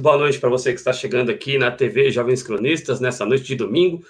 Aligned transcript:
Muito 0.00 0.08
boa 0.08 0.16
noite 0.16 0.38
para 0.38 0.48
você 0.48 0.72
que 0.72 0.78
está 0.78 0.94
chegando 0.94 1.30
aqui 1.30 1.58
na 1.58 1.70
TV 1.70 2.10
Jovens 2.10 2.42
Cronistas 2.42 3.00
nessa 3.00 3.26
noite 3.26 3.44
de 3.44 3.54
domingo. 3.54 4.02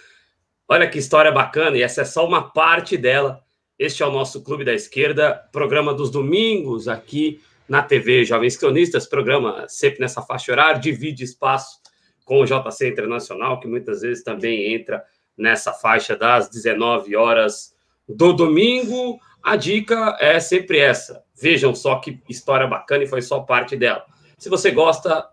Olha 0.69 0.89
que 0.89 1.01
história 1.01 1.33
bacana, 1.33 1.77
e 1.77 1.83
essa 1.83 2.03
é 2.03 2.05
só 2.05 2.25
uma 2.25 2.49
parte 2.49 2.97
dela. 2.97 3.43
Este 3.77 4.01
é 4.01 4.07
o 4.07 4.13
nosso 4.13 4.41
Clube 4.45 4.63
da 4.63 4.73
Esquerda, 4.73 5.35
programa 5.51 5.93
dos 5.93 6.09
domingos 6.09 6.87
aqui 6.87 7.41
na 7.69 7.83
TV 7.83 8.25
Jovens 8.25 8.57
Cronistas, 8.57 9.05
programa 9.05 9.65
sempre 9.69 9.99
nessa 9.99 10.23
faixa 10.23 10.53
horária, 10.53 10.81
divide 10.81 11.25
espaço 11.25 11.81
com 12.25 12.41
o 12.41 12.45
JC 12.45 12.87
Internacional, 12.87 13.59
que 13.59 13.67
muitas 13.67 14.03
vezes 14.03 14.23
também 14.23 14.73
entra 14.73 15.03
nessa 15.37 15.73
faixa 15.73 16.15
das 16.15 16.49
19 16.49 17.17
horas 17.17 17.75
do 18.09 18.33
domingo. 18.33 19.19
A 19.43 19.57
dica 19.57 20.17
é 20.21 20.39
sempre 20.39 20.79
essa. 20.79 21.25
Vejam 21.35 21.75
só 21.75 21.97
que 21.97 22.23
história 22.29 22.69
bacana 22.69 23.03
e 23.03 23.09
foi 23.09 23.23
só 23.23 23.41
parte 23.41 23.77
dela. 23.77 24.07
Se 24.39 24.49
você 24.49 24.71
gosta 24.71 25.29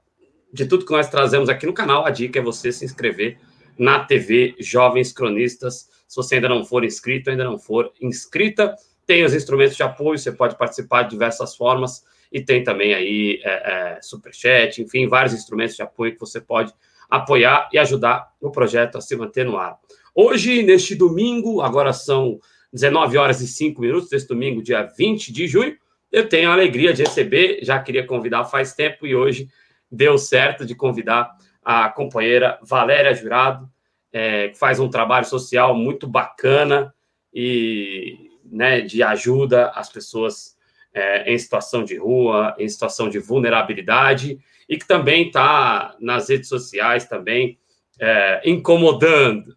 de 0.57 0.65
tudo 0.65 0.85
que 0.85 0.91
nós 0.91 1.07
trazemos 1.07 1.49
aqui 1.49 1.67
no 1.67 1.73
canal, 1.73 2.03
a 2.03 2.09
dica 2.09 2.39
é 2.39 2.41
você 2.41 2.71
se 2.71 2.83
inscrever 2.83 3.37
na 3.77 4.03
TV 4.03 4.55
Jovens 4.59 5.13
Cronistas. 5.13 5.87
Se 6.07 6.15
você 6.15 6.35
ainda 6.35 6.49
não 6.49 6.65
for 6.65 6.83
inscrito, 6.83 7.29
ainda 7.29 7.43
não 7.43 7.59
for 7.59 7.93
inscrita, 8.01 8.75
tem 9.05 9.23
os 9.23 9.35
instrumentos 9.35 9.77
de 9.77 9.83
apoio, 9.83 10.17
você 10.17 10.31
pode 10.31 10.57
participar 10.57 11.03
de 11.03 11.11
diversas 11.11 11.55
formas 11.55 12.03
e 12.31 12.41
tem 12.41 12.63
também 12.63 12.95
aí 12.95 13.39
é, 13.43 13.51
é, 13.51 14.01
superchat, 14.01 14.81
enfim, 14.81 15.07
vários 15.07 15.35
instrumentos 15.35 15.75
de 15.75 15.83
apoio 15.83 16.13
que 16.13 16.19
você 16.19 16.41
pode 16.41 16.73
apoiar 17.07 17.69
e 17.71 17.77
ajudar 17.77 18.27
o 18.41 18.49
projeto 18.49 18.97
a 18.97 19.01
se 19.01 19.15
manter 19.15 19.45
no 19.45 19.57
ar. 19.57 19.77
Hoje, 20.15 20.63
neste 20.63 20.95
domingo, 20.95 21.61
agora 21.61 21.93
são 21.93 22.39
19 22.73 23.15
horas 23.15 23.41
e 23.41 23.47
5 23.47 23.79
minutos, 23.79 24.09
desse 24.09 24.27
domingo, 24.27 24.63
dia 24.63 24.81
20 24.81 25.31
de 25.31 25.47
junho, 25.47 25.77
eu 26.11 26.27
tenho 26.27 26.49
a 26.49 26.53
alegria 26.53 26.93
de 26.93 27.03
receber, 27.03 27.59
já 27.61 27.79
queria 27.79 28.07
convidar 28.07 28.43
faz 28.45 28.73
tempo 28.73 29.05
e 29.05 29.15
hoje 29.15 29.47
deu 29.91 30.17
certo 30.17 30.65
de 30.65 30.75
convidar 30.75 31.35
a 31.63 31.89
companheira 31.89 32.59
Valéria 32.61 33.13
Jurado, 33.13 33.69
é, 34.11 34.49
que 34.49 34.57
faz 34.57 34.79
um 34.79 34.89
trabalho 34.89 35.25
social 35.25 35.75
muito 35.75 36.07
bacana 36.07 36.93
e 37.33 38.31
né, 38.43 38.81
de 38.81 39.03
ajuda 39.03 39.69
às 39.69 39.89
pessoas 39.89 40.55
é, 40.93 41.31
em 41.31 41.37
situação 41.37 41.83
de 41.83 41.97
rua, 41.97 42.55
em 42.57 42.67
situação 42.67 43.09
de 43.09 43.19
vulnerabilidade, 43.19 44.39
e 44.67 44.77
que 44.77 44.87
também 44.87 45.27
está 45.27 45.95
nas 45.99 46.29
redes 46.29 46.49
sociais 46.49 47.05
também 47.05 47.57
é, 47.99 48.41
incomodando. 48.45 49.55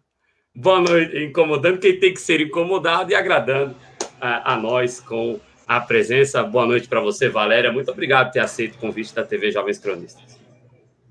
Boa 0.53 0.81
noite, 0.81 1.17
incomodando 1.23 1.79
quem 1.79 1.97
tem 1.99 2.13
que 2.13 2.19
ser 2.19 2.41
incomodado 2.41 3.11
e 3.11 3.15
agradando 3.15 3.75
a, 4.19 4.53
a 4.53 4.57
nós 4.57 4.99
com 4.99 5.39
a 5.67 5.79
presença. 5.79 6.43
Boa 6.43 6.65
noite 6.65 6.87
para 6.87 6.99
você, 6.99 7.29
Valéria. 7.29 7.71
Muito 7.71 7.91
obrigado 7.91 8.27
por 8.27 8.33
ter 8.33 8.39
aceito 8.39 8.75
o 8.75 8.77
convite 8.79 9.13
da 9.13 9.23
TV 9.23 9.51
Jovens 9.51 9.79
Cronistas. 9.79 10.39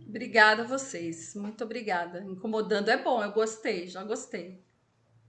Obrigada 0.07 0.63
a 0.63 0.67
vocês. 0.67 1.35
Muito 1.37 1.63
obrigada. 1.65 2.25
Incomodando 2.27 2.89
é 2.89 2.97
bom, 2.97 3.23
eu 3.23 3.31
gostei, 3.31 3.87
já 3.87 4.03
gostei. 4.03 4.59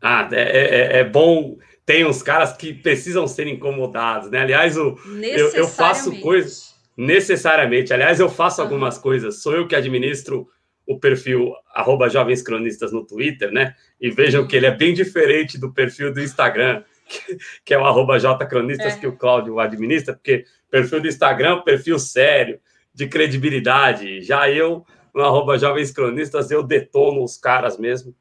Ah, 0.02 0.28
é, 0.32 0.42
é, 0.42 1.00
é 1.00 1.04
bom. 1.04 1.58
Tem 1.86 2.06
uns 2.06 2.24
caras 2.24 2.54
que 2.54 2.74
precisam 2.74 3.28
ser 3.28 3.48
incomodados, 3.48 4.32
né? 4.32 4.40
Aliás, 4.40 4.76
o, 4.78 4.98
eu, 5.22 5.50
eu 5.50 5.68
faço 5.68 6.20
coisas 6.20 6.76
necessariamente. 6.98 7.94
Aliás, 7.94 8.20
eu 8.20 8.30
faço 8.30 8.62
algumas 8.62 8.98
coisas. 8.98 9.42
Sou 9.42 9.54
eu 9.54 9.68
que 9.68 9.76
administro 9.76 10.48
o 10.88 11.00
perfil 11.00 11.54
arroba 11.74 12.10
Jovens 12.10 12.42
Cronistas 12.42 12.92
no 12.92 13.06
Twitter, 13.06 13.52
né? 13.52 13.76
E 14.00 14.10
vejam 14.10 14.48
que 14.48 14.56
ele 14.56 14.66
é 14.66 14.76
bem 14.76 14.94
diferente 14.94 15.60
do 15.60 15.72
perfil 15.72 16.14
do 16.14 16.22
Instagram 16.22 16.84
que 17.66 17.74
é 17.74 17.78
o 17.78 17.86
arroba 17.86 18.18
jcronistas, 18.18 18.94
é. 18.94 19.00
que 19.00 19.08
o 19.08 19.16
Cláudio 19.16 19.60
administra, 19.60 20.14
porque 20.14 20.46
perfil 20.70 21.02
do 21.02 21.08
Instagram, 21.08 21.62
perfil 21.62 22.00
sério, 22.00 22.60
de 22.94 23.08
credibilidade. 23.08 24.22
Já 24.22 24.50
eu, 24.50 24.86
no 25.14 25.24
arroba 25.24 25.58
jovens 25.58 25.92
cronistas, 25.92 26.52
eu 26.52 26.64
detono 26.64 27.24
os 27.24 27.38
caras 27.38 27.78
mesmo 27.78 28.16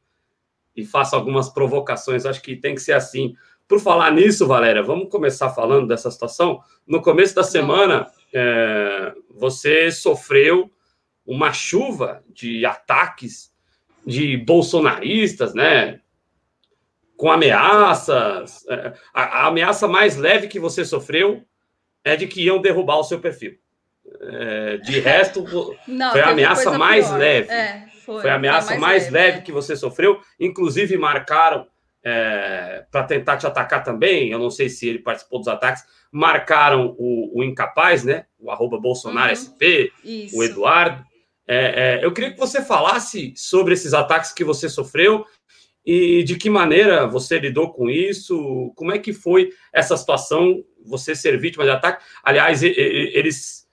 e 0.76 0.84
faço 0.84 1.14
algumas 1.16 1.48
provocações. 1.48 2.26
Acho 2.26 2.42
que 2.42 2.56
tem 2.56 2.74
que 2.74 2.82
ser 2.82 2.92
assim. 2.92 3.34
Por 3.68 3.80
falar 3.80 4.10
nisso, 4.12 4.46
Valéria, 4.46 4.82
vamos 4.82 5.08
começar 5.08 5.50
falando 5.50 5.86
dessa 5.86 6.10
situação. 6.10 6.60
No 6.86 7.00
começo 7.00 7.34
da 7.34 7.44
semana, 7.44 8.10
é, 8.32 9.12
você 9.30 9.92
sofreu 9.92 10.70
uma 11.24 11.52
chuva 11.52 12.24
de 12.28 12.64
ataques 12.66 13.52
de 14.04 14.36
bolsonaristas, 14.36 15.54
né? 15.54 16.00
Com 17.20 17.30
ameaças. 17.30 18.66
É, 18.66 18.94
a, 19.12 19.22
a, 19.42 19.46
ameaça 19.48 19.86
mais 19.86 20.16
leve 20.16 20.48
que 20.48 20.58
você 20.58 20.86
sofreu 20.86 21.44
é 22.02 22.16
de 22.16 22.26
que 22.26 22.42
iam 22.42 22.62
derrubar 22.62 22.96
o 22.96 23.04
seu 23.04 23.20
perfil. 23.20 23.58
É, 24.22 24.78
de 24.78 25.00
resto, 25.00 25.44
Não, 25.86 26.12
foi 26.12 26.22
a 26.22 26.30
ameaça 26.30 26.78
mais 26.78 27.08
pior. 27.08 27.18
leve. 27.18 27.52
É, 27.52 27.86
foi, 28.06 28.22
foi, 28.22 28.30
a 28.30 28.36
ameaça 28.36 28.70
mais, 28.70 28.80
mais, 28.80 29.10
leve, 29.10 29.32
leve 29.32 29.42
que 29.42 29.52
você 29.52 29.76
sofreu. 29.76 30.18
Inclusive, 30.40 30.96
marcaram 30.96 31.66
é, 32.02 32.86
para 32.90 33.04
tentar 33.04 33.36
te 33.36 33.46
atacar 33.46 33.84
também. 33.84 34.30
Eu 34.30 34.38
não 34.38 34.50
sei 34.50 34.70
se 34.70 34.88
ele 34.88 35.00
participou 35.00 35.40
dos 35.40 35.48
ataques. 35.48 35.84
Marcaram 36.10 36.96
o, 36.98 37.38
o 37.38 37.44
incapaz, 37.44 38.02
né? 38.02 38.24
O 38.38 38.50
arroba 38.50 38.80
Bolsonaro 38.80 39.28
uhum, 39.28 39.36
SP, 39.36 39.92
isso. 40.02 40.38
o 40.38 40.42
Eduardo. 40.42 41.04
É, 41.46 41.98
é, 41.98 42.04
eu 42.04 42.12
queria 42.14 42.30
que 42.30 42.38
você 42.38 42.62
falasse 42.62 43.34
sobre 43.36 43.74
esses 43.74 43.92
ataques 43.92 44.32
que 44.32 44.42
você 44.42 44.70
sofreu 44.70 45.26
e 45.84 46.22
de 46.22 46.36
que 46.36 46.50
maneira 46.50 47.06
você 47.06 47.38
lidou 47.38 47.72
com 47.72 47.88
isso? 47.88 48.72
Como 48.76 48.92
é 48.92 48.98
que 48.98 49.12
foi 49.12 49.50
essa 49.72 49.96
situação, 49.96 50.62
você 50.84 51.14
ser 51.14 51.38
vítima 51.38 51.64
de 51.64 51.70
ataque? 51.70 52.04
Aliás, 52.22 52.62
eles 52.62 53.68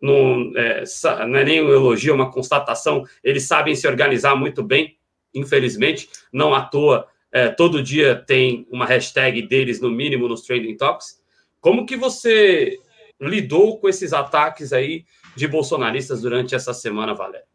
não 0.00 0.52
é, 0.56 0.82
não 1.26 1.38
é 1.38 1.44
nem 1.44 1.62
um 1.62 1.70
elogio, 1.70 2.10
é 2.10 2.14
uma 2.14 2.32
constatação, 2.32 3.04
eles 3.22 3.44
sabem 3.44 3.76
se 3.76 3.86
organizar 3.86 4.34
muito 4.34 4.62
bem, 4.62 4.98
infelizmente, 5.32 6.08
não 6.32 6.52
à 6.52 6.62
toa, 6.62 7.06
é, 7.30 7.48
todo 7.48 7.82
dia 7.82 8.14
tem 8.14 8.66
uma 8.70 8.84
hashtag 8.84 9.40
deles, 9.42 9.80
no 9.80 9.90
mínimo, 9.90 10.28
nos 10.28 10.42
Trending 10.42 10.76
Topics. 10.76 11.22
Como 11.60 11.86
que 11.86 11.96
você 11.96 12.78
lidou 13.20 13.78
com 13.78 13.88
esses 13.88 14.12
ataques 14.12 14.72
aí 14.72 15.04
de 15.34 15.46
bolsonaristas 15.46 16.20
durante 16.20 16.54
essa 16.54 16.74
semana, 16.74 17.14
Valéria? 17.14 17.51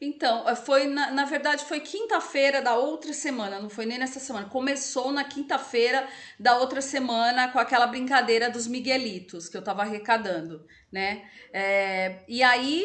Então, 0.00 0.46
eh, 0.48 0.54
foi 0.54 0.86
na, 0.86 1.10
na 1.10 1.24
verdade 1.24 1.64
foi 1.64 1.80
quinta-feira 1.80 2.60
da 2.60 2.76
outra 2.76 3.12
semana, 3.12 3.58
não 3.58 3.70
foi 3.70 3.86
nem 3.86 3.98
nessa 3.98 4.20
semana. 4.20 4.48
Começou 4.48 5.10
na 5.10 5.24
quinta-feira 5.24 6.06
da 6.38 6.58
outra 6.58 6.82
semana 6.82 7.48
com 7.48 7.58
aquela 7.58 7.86
brincadeira 7.86 8.50
dos 8.50 8.66
Miguelitos 8.66 9.48
que 9.48 9.56
eu 9.56 9.64
tava 9.64 9.82
arrecadando, 9.82 10.66
né? 10.92 11.28
É, 11.52 12.24
e 12.28 12.42
aí 12.42 12.84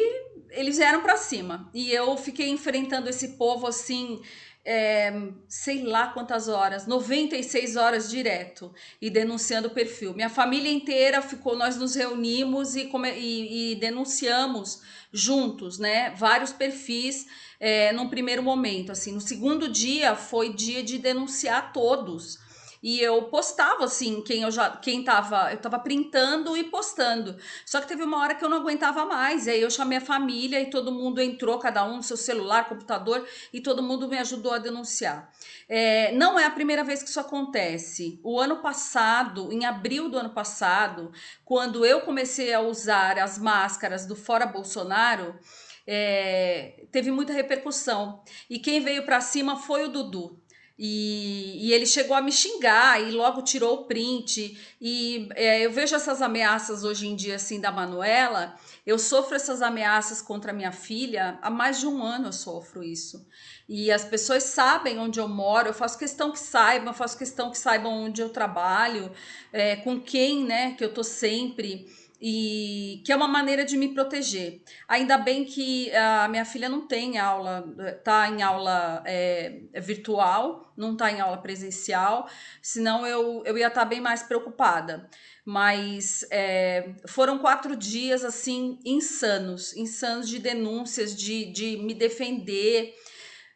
eles 0.50 0.78
vieram 0.78 1.02
para 1.02 1.16
cima 1.16 1.70
e 1.74 1.90
eu 1.92 2.16
fiquei 2.16 2.48
enfrentando 2.48 3.08
esse 3.08 3.36
povo 3.36 3.66
assim 3.66 4.20
é, 4.64 5.12
sei 5.48 5.82
lá 5.82 6.08
quantas 6.08 6.48
horas, 6.48 6.86
96 6.86 7.76
horas 7.76 8.10
direto, 8.10 8.72
e 9.00 9.10
denunciando 9.10 9.68
o 9.68 9.72
perfil. 9.72 10.14
Minha 10.14 10.30
família 10.30 10.70
inteira 10.70 11.20
ficou, 11.20 11.56
nós 11.56 11.76
nos 11.76 11.94
reunimos 11.94 12.76
e, 12.76 12.90
e, 13.16 13.72
e 13.72 13.74
denunciamos 13.76 14.82
juntos, 15.12 15.78
né? 15.78 16.10
Vários 16.10 16.52
perfis 16.52 17.26
é, 17.58 17.92
num 17.92 18.08
primeiro 18.08 18.42
momento. 18.42 18.92
Assim, 18.92 19.12
no 19.12 19.20
segundo 19.20 19.68
dia 19.68 20.14
foi 20.14 20.52
dia 20.52 20.82
de 20.82 20.98
denunciar 20.98 21.72
todos 21.72 22.38
e 22.82 23.00
eu 23.00 23.22
postava 23.24 23.84
assim, 23.84 24.22
quem 24.22 24.42
eu 24.42 24.50
já 24.50 24.70
quem 24.70 25.04
tava, 25.04 25.52
eu 25.52 25.58
tava 25.58 25.78
printando 25.78 26.56
e 26.56 26.64
postando. 26.64 27.36
Só 27.64 27.80
que 27.80 27.86
teve 27.86 28.02
uma 28.02 28.18
hora 28.18 28.34
que 28.34 28.44
eu 28.44 28.48
não 28.48 28.56
aguentava 28.56 29.04
mais, 29.06 29.46
e 29.46 29.50
aí 29.50 29.60
eu 29.60 29.70
chamei 29.70 29.98
a 29.98 30.00
família 30.00 30.60
e 30.60 30.70
todo 30.70 30.90
mundo 30.90 31.20
entrou, 31.20 31.58
cada 31.58 31.84
um 31.84 31.96
no 31.96 32.02
seu 32.02 32.16
celular, 32.16 32.68
computador, 32.68 33.26
e 33.52 33.60
todo 33.60 33.82
mundo 33.82 34.08
me 34.08 34.18
ajudou 34.18 34.52
a 34.52 34.58
denunciar. 34.58 35.30
É, 35.68 36.12
não 36.12 36.38
é 36.38 36.44
a 36.44 36.50
primeira 36.50 36.82
vez 36.82 37.02
que 37.02 37.08
isso 37.08 37.20
acontece. 37.20 38.20
O 38.24 38.40
ano 38.40 38.60
passado, 38.60 39.52
em 39.52 39.64
abril 39.64 40.08
do 40.08 40.18
ano 40.18 40.30
passado, 40.30 41.12
quando 41.44 41.86
eu 41.86 42.00
comecei 42.00 42.52
a 42.52 42.60
usar 42.60 43.18
as 43.18 43.38
máscaras 43.38 44.06
do 44.06 44.16
Fora 44.16 44.46
Bolsonaro, 44.46 45.38
é, 45.86 46.84
teve 46.90 47.10
muita 47.10 47.32
repercussão. 47.32 48.22
E 48.48 48.58
quem 48.58 48.80
veio 48.80 49.04
para 49.04 49.20
cima 49.20 49.56
foi 49.56 49.84
o 49.84 49.88
Dudu. 49.88 50.41
E, 50.78 51.68
e, 51.68 51.72
ele 51.72 51.86
chegou 51.86 52.16
a 52.16 52.20
me 52.20 52.32
xingar 52.32 53.00
e 53.00 53.10
logo 53.10 53.42
tirou 53.42 53.74
o 53.74 53.84
print. 53.84 54.58
E 54.80 55.28
é, 55.34 55.64
eu 55.64 55.70
vejo 55.70 55.94
essas 55.94 56.22
ameaças 56.22 56.82
hoje 56.82 57.06
em 57.06 57.14
dia, 57.14 57.36
assim, 57.36 57.60
da 57.60 57.70
Manuela. 57.70 58.56
Eu 58.84 58.98
sofro 58.98 59.36
essas 59.36 59.62
ameaças 59.62 60.20
contra 60.20 60.52
minha 60.52 60.72
filha 60.72 61.38
há 61.42 61.50
mais 61.50 61.78
de 61.78 61.86
um 61.86 62.02
ano. 62.02 62.28
Eu 62.28 62.32
sofro 62.32 62.82
isso. 62.82 63.24
E 63.68 63.92
as 63.92 64.04
pessoas 64.04 64.44
sabem 64.44 64.98
onde 64.98 65.20
eu 65.20 65.28
moro. 65.28 65.68
Eu 65.68 65.74
faço 65.74 65.98
questão 65.98 66.32
que 66.32 66.38
saibam, 66.38 66.88
eu 66.88 66.94
faço 66.94 67.16
questão 67.16 67.50
que 67.50 67.58
saibam 67.58 67.92
onde 68.04 68.20
eu 68.20 68.30
trabalho, 68.30 69.10
é, 69.52 69.76
com 69.76 70.00
quem, 70.00 70.44
né, 70.44 70.74
que 70.74 70.84
eu 70.84 70.92
tô 70.92 71.04
sempre 71.04 71.86
e 72.24 73.02
que 73.04 73.10
é 73.10 73.16
uma 73.16 73.26
maneira 73.26 73.64
de 73.64 73.76
me 73.76 73.92
proteger. 73.92 74.62
Ainda 74.86 75.18
bem 75.18 75.44
que 75.44 75.90
a 75.92 76.28
minha 76.28 76.44
filha 76.44 76.68
não 76.68 76.86
tem 76.86 77.18
aula, 77.18 77.64
tá 78.04 78.28
em 78.28 78.42
aula 78.42 79.02
é, 79.04 79.62
virtual, 79.80 80.72
não 80.76 80.96
tá 80.96 81.10
em 81.10 81.20
aula 81.20 81.38
presencial, 81.38 82.28
senão 82.62 83.04
eu, 83.04 83.42
eu 83.44 83.58
ia 83.58 83.66
estar 83.66 83.80
tá 83.80 83.86
bem 83.86 84.00
mais 84.00 84.22
preocupada. 84.22 85.10
mas 85.44 86.24
é, 86.30 86.90
foram 87.08 87.38
quatro 87.38 87.74
dias 87.74 88.24
assim 88.24 88.78
insanos, 88.84 89.76
insanos 89.76 90.28
de 90.28 90.38
denúncias, 90.38 91.16
de, 91.16 91.46
de 91.46 91.76
me 91.78 91.92
defender. 91.92 92.94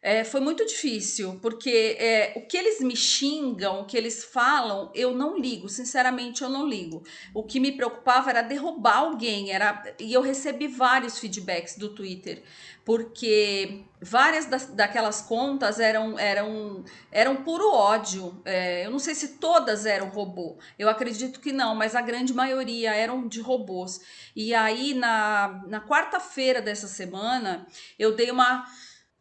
É, 0.09 0.23
foi 0.23 0.41
muito 0.41 0.65
difícil, 0.65 1.37
porque 1.43 1.97
é, 1.99 2.33
o 2.37 2.47
que 2.47 2.57
eles 2.57 2.79
me 2.79 2.95
xingam, 2.95 3.81
o 3.81 3.87
que 3.87 3.97
eles 3.97 4.23
falam, 4.23 4.89
eu 4.95 5.13
não 5.13 5.37
ligo, 5.37 5.69
sinceramente 5.69 6.43
eu 6.43 6.49
não 6.49 6.65
ligo. 6.65 7.03
O 7.35 7.43
que 7.43 7.59
me 7.59 7.73
preocupava 7.73 8.31
era 8.31 8.41
derrubar 8.41 8.99
alguém, 8.99 9.51
era 9.51 9.83
e 9.99 10.13
eu 10.13 10.21
recebi 10.23 10.69
vários 10.69 11.19
feedbacks 11.19 11.77
do 11.77 11.89
Twitter 11.89 12.45
porque 12.87 13.85
várias 14.01 14.47
das, 14.47 14.67
daquelas 14.67 15.21
contas 15.21 15.81
eram 15.81 16.17
eram 16.21 16.85
eram 17.11 17.43
puro 17.43 17.69
ódio. 17.75 18.41
É, 18.45 18.87
eu 18.87 18.93
não 18.93 19.01
sei 19.01 19.13
se 19.13 19.39
todas 19.39 19.85
eram 19.85 20.09
robô. 20.09 20.57
Eu 20.79 20.89
acredito 20.89 21.41
que 21.41 21.51
não, 21.51 21.75
mas 21.75 21.97
a 21.97 22.01
grande 22.01 22.33
maioria 22.33 22.95
eram 22.95 23.27
de 23.27 23.41
robôs. 23.41 24.01
E 24.37 24.55
aí 24.55 24.95
na, 24.95 25.65
na 25.67 25.81
quarta-feira 25.81 26.63
dessa 26.63 26.87
semana 26.87 27.67
eu 27.99 28.15
dei 28.15 28.31
uma 28.31 28.65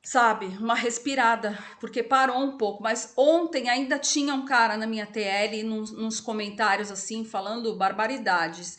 sabe, 0.05 0.45
uma 0.59 0.75
respirada, 0.75 1.57
porque 1.79 2.03
parou 2.03 2.37
um 2.37 2.57
pouco. 2.57 2.83
Mas 2.83 3.11
ontem 3.17 3.67
ainda 3.67 3.97
tinha 3.97 4.33
um 4.35 4.45
cara 4.45 4.77
na 4.77 4.85
minha 4.85 5.07
TL 5.07 5.63
nos, 5.63 5.91
nos 5.91 6.19
comentários 6.19 6.91
assim 6.91 7.25
falando 7.25 7.75
barbaridades. 7.75 8.77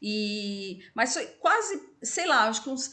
E 0.00 0.80
mas 0.94 1.14
foi 1.14 1.24
quase, 1.40 1.82
sei 2.02 2.26
lá, 2.26 2.46
acho 2.46 2.62
que 2.62 2.68
uns 2.68 2.90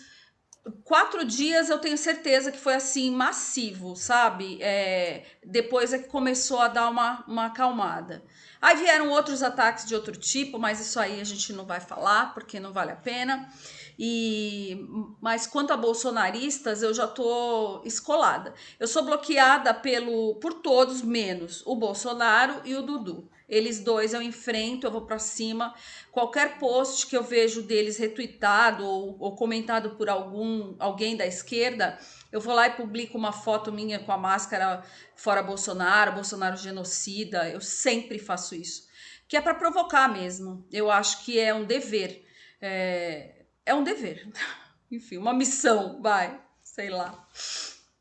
quatro 0.85 1.25
dias 1.25 1.69
eu 1.69 1.77
tenho 1.77 1.97
certeza 1.97 2.51
que 2.51 2.57
foi 2.57 2.75
assim 2.75 3.11
massivo, 3.11 3.97
sabe? 3.97 4.59
É, 4.61 5.25
depois 5.45 5.91
é 5.91 5.99
que 5.99 6.07
começou 6.07 6.59
a 6.59 6.69
dar 6.69 6.89
uma, 6.89 7.25
uma 7.27 7.47
acalmada. 7.47 8.23
Aí 8.61 8.77
vieram 8.77 9.09
outros 9.09 9.43
ataques 9.43 9.85
de 9.85 9.93
outro 9.93 10.15
tipo, 10.15 10.57
mas 10.57 10.79
isso 10.79 10.97
aí 10.97 11.19
a 11.19 11.23
gente 11.25 11.51
não 11.51 11.65
vai 11.65 11.81
falar 11.81 12.33
porque 12.33 12.61
não 12.61 12.71
vale 12.71 12.91
a 12.91 12.95
pena. 12.95 13.49
E 13.97 14.87
mas 15.21 15.45
quanto 15.47 15.71
a 15.71 15.77
bolsonaristas, 15.77 16.81
eu 16.81 16.93
já 16.93 17.07
tô 17.07 17.81
escolada. 17.85 18.53
Eu 18.79 18.87
sou 18.87 19.03
bloqueada 19.03 19.73
pelo 19.73 20.35
por 20.35 20.55
todos 20.55 21.01
menos 21.01 21.63
o 21.65 21.75
Bolsonaro 21.75 22.61
e 22.65 22.75
o 22.75 22.81
Dudu. 22.81 23.29
Eles 23.47 23.79
dois 23.81 24.13
eu 24.13 24.21
enfrento, 24.21 24.87
eu 24.87 24.91
vou 24.91 25.01
para 25.01 25.19
cima. 25.19 25.75
Qualquer 26.11 26.57
post 26.57 27.05
que 27.07 27.15
eu 27.15 27.23
vejo 27.23 27.61
deles 27.61 27.97
retweetado 27.97 28.85
ou, 28.85 29.15
ou 29.19 29.35
comentado 29.35 29.91
por 29.91 30.09
algum 30.09 30.75
alguém 30.79 31.15
da 31.15 31.25
esquerda, 31.25 31.99
eu 32.31 32.41
vou 32.41 32.55
lá 32.55 32.67
e 32.67 32.71
publico 32.71 33.17
uma 33.17 33.31
foto 33.31 33.71
minha 33.71 33.99
com 33.99 34.11
a 34.11 34.17
máscara 34.17 34.83
fora 35.15 35.43
Bolsonaro, 35.43 36.13
Bolsonaro 36.13 36.57
genocida. 36.57 37.47
Eu 37.49 37.61
sempre 37.61 38.17
faço 38.17 38.55
isso, 38.55 38.87
que 39.27 39.37
é 39.37 39.41
para 39.41 39.53
provocar 39.53 40.07
mesmo. 40.11 40.65
Eu 40.71 40.89
acho 40.89 41.23
que 41.23 41.39
é 41.39 41.53
um 41.53 41.63
dever. 41.63 42.25
É, 42.59 43.42
é 43.65 43.73
um 43.73 43.83
dever. 43.83 44.27
Enfim, 44.91 45.17
uma 45.17 45.33
missão, 45.33 46.01
vai, 46.01 46.39
sei 46.63 46.89
lá. 46.89 47.27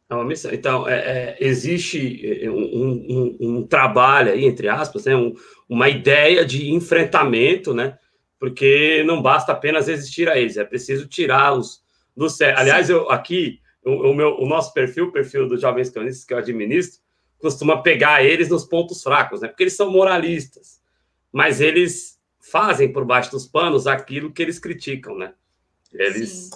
É 0.09 0.15
uma 0.15 0.25
missão. 0.25 0.53
Então, 0.53 0.87
é, 0.87 0.95
é, 0.95 1.37
existe 1.41 2.45
é, 2.45 2.51
um, 2.51 2.57
um, 2.59 3.37
um, 3.41 3.67
trabalho 3.67 4.33
aí, 4.33 4.45
entre 4.45 4.69
aspas, 4.69 5.07
né, 5.07 5.17
um, 5.17 5.35
uma 5.67 5.89
ideia 5.89 6.45
de 6.45 6.71
enfrentamento, 6.71 7.73
né? 7.73 7.99
Porque 8.39 9.03
não 9.07 9.23
basta 9.23 9.53
apenas 9.53 9.89
existir 9.89 10.29
a 10.29 10.37
eles, 10.37 10.57
é 10.57 10.65
preciso 10.65 11.07
tirá-los 11.07 11.83
do 12.15 12.29
céu. 12.29 12.55
Aliás, 12.59 12.91
eu 12.91 13.11
aqui, 13.11 13.61
o, 13.83 14.11
o, 14.11 14.15
meu, 14.15 14.37
o 14.39 14.47
nosso 14.47 14.75
perfil, 14.75 15.07
o 15.07 15.13
perfil 15.13 15.49
dos 15.49 15.63
jovens 15.63 15.89
cronistas 15.89 16.25
que 16.25 16.35
eu 16.35 16.39
administro, 16.39 17.01
costuma 17.39 17.83
pegar 17.83 18.23
eles 18.23 18.51
nos 18.51 18.65
pontos 18.65 19.03
fracos, 19.03 19.41
né? 19.41 19.49
Porque 19.49 19.63
eles 19.63 19.77
são 19.77 19.91
moralistas, 19.91 20.81
mas 21.33 21.61
eles 21.61 22.21
fazem 22.39 22.93
por 22.93 23.05
baixo 23.05 23.31
dos 23.31 23.47
panos 23.47 23.87
aquilo 23.87 24.33
que 24.33 24.43
eles 24.43 24.59
criticam, 24.59 25.17
né? 25.17 25.33
Eles 25.95 26.31
Sim. 26.31 26.51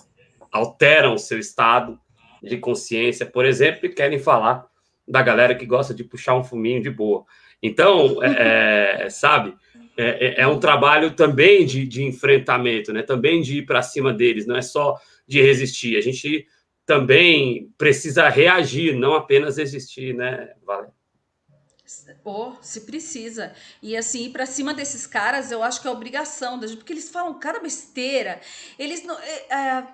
alteram 0.50 1.14
o 1.14 1.18
seu 1.18 1.38
estado 1.38 1.98
de 2.42 2.56
consciência, 2.58 3.26
por 3.26 3.44
exemplo, 3.44 3.86
e 3.86 3.94
querem 3.94 4.18
falar 4.18 4.66
da 5.06 5.22
galera 5.22 5.54
que 5.54 5.66
gosta 5.66 5.94
de 5.94 6.04
puxar 6.04 6.36
um 6.36 6.44
fuminho 6.44 6.82
de 6.82 6.90
boa. 6.90 7.24
Então, 7.62 8.22
é, 8.22 9.04
é 9.04 9.10
sabe, 9.10 9.54
é, 9.96 10.40
é, 10.40 10.40
é, 10.42 10.46
um 10.46 10.60
trabalho 10.60 11.12
também 11.12 11.64
de, 11.64 11.86
de 11.86 12.04
enfrentamento, 12.04 12.92
né? 12.92 13.02
Também 13.02 13.40
de 13.40 13.58
ir 13.58 13.62
para 13.66 13.82
cima 13.82 14.12
deles, 14.12 14.46
não 14.46 14.56
é 14.56 14.62
só 14.62 14.94
de 15.26 15.40
resistir. 15.40 15.96
A 15.96 16.00
gente 16.00 16.46
também 16.84 17.72
precisa 17.78 18.28
reagir, 18.28 18.94
não 18.94 19.14
apenas 19.14 19.58
existir, 19.58 20.14
né, 20.14 20.50
Valéria? 20.64 20.95
Oh, 22.24 22.54
se 22.60 22.80
precisa. 22.80 23.54
E 23.80 23.96
assim, 23.96 24.24
ir 24.24 24.30
pra 24.30 24.44
cima 24.44 24.74
desses 24.74 25.06
caras, 25.06 25.52
eu 25.52 25.62
acho 25.62 25.80
que 25.80 25.86
é 25.86 25.90
obrigação 25.90 26.58
da 26.58 26.66
gente, 26.66 26.78
porque 26.78 26.92
eles 26.92 27.08
falam 27.08 27.38
cara 27.38 27.60
besteira. 27.60 28.40
Eles 28.78 29.04
não. 29.04 29.16
É, 29.18 29.46
é, 29.50 29.86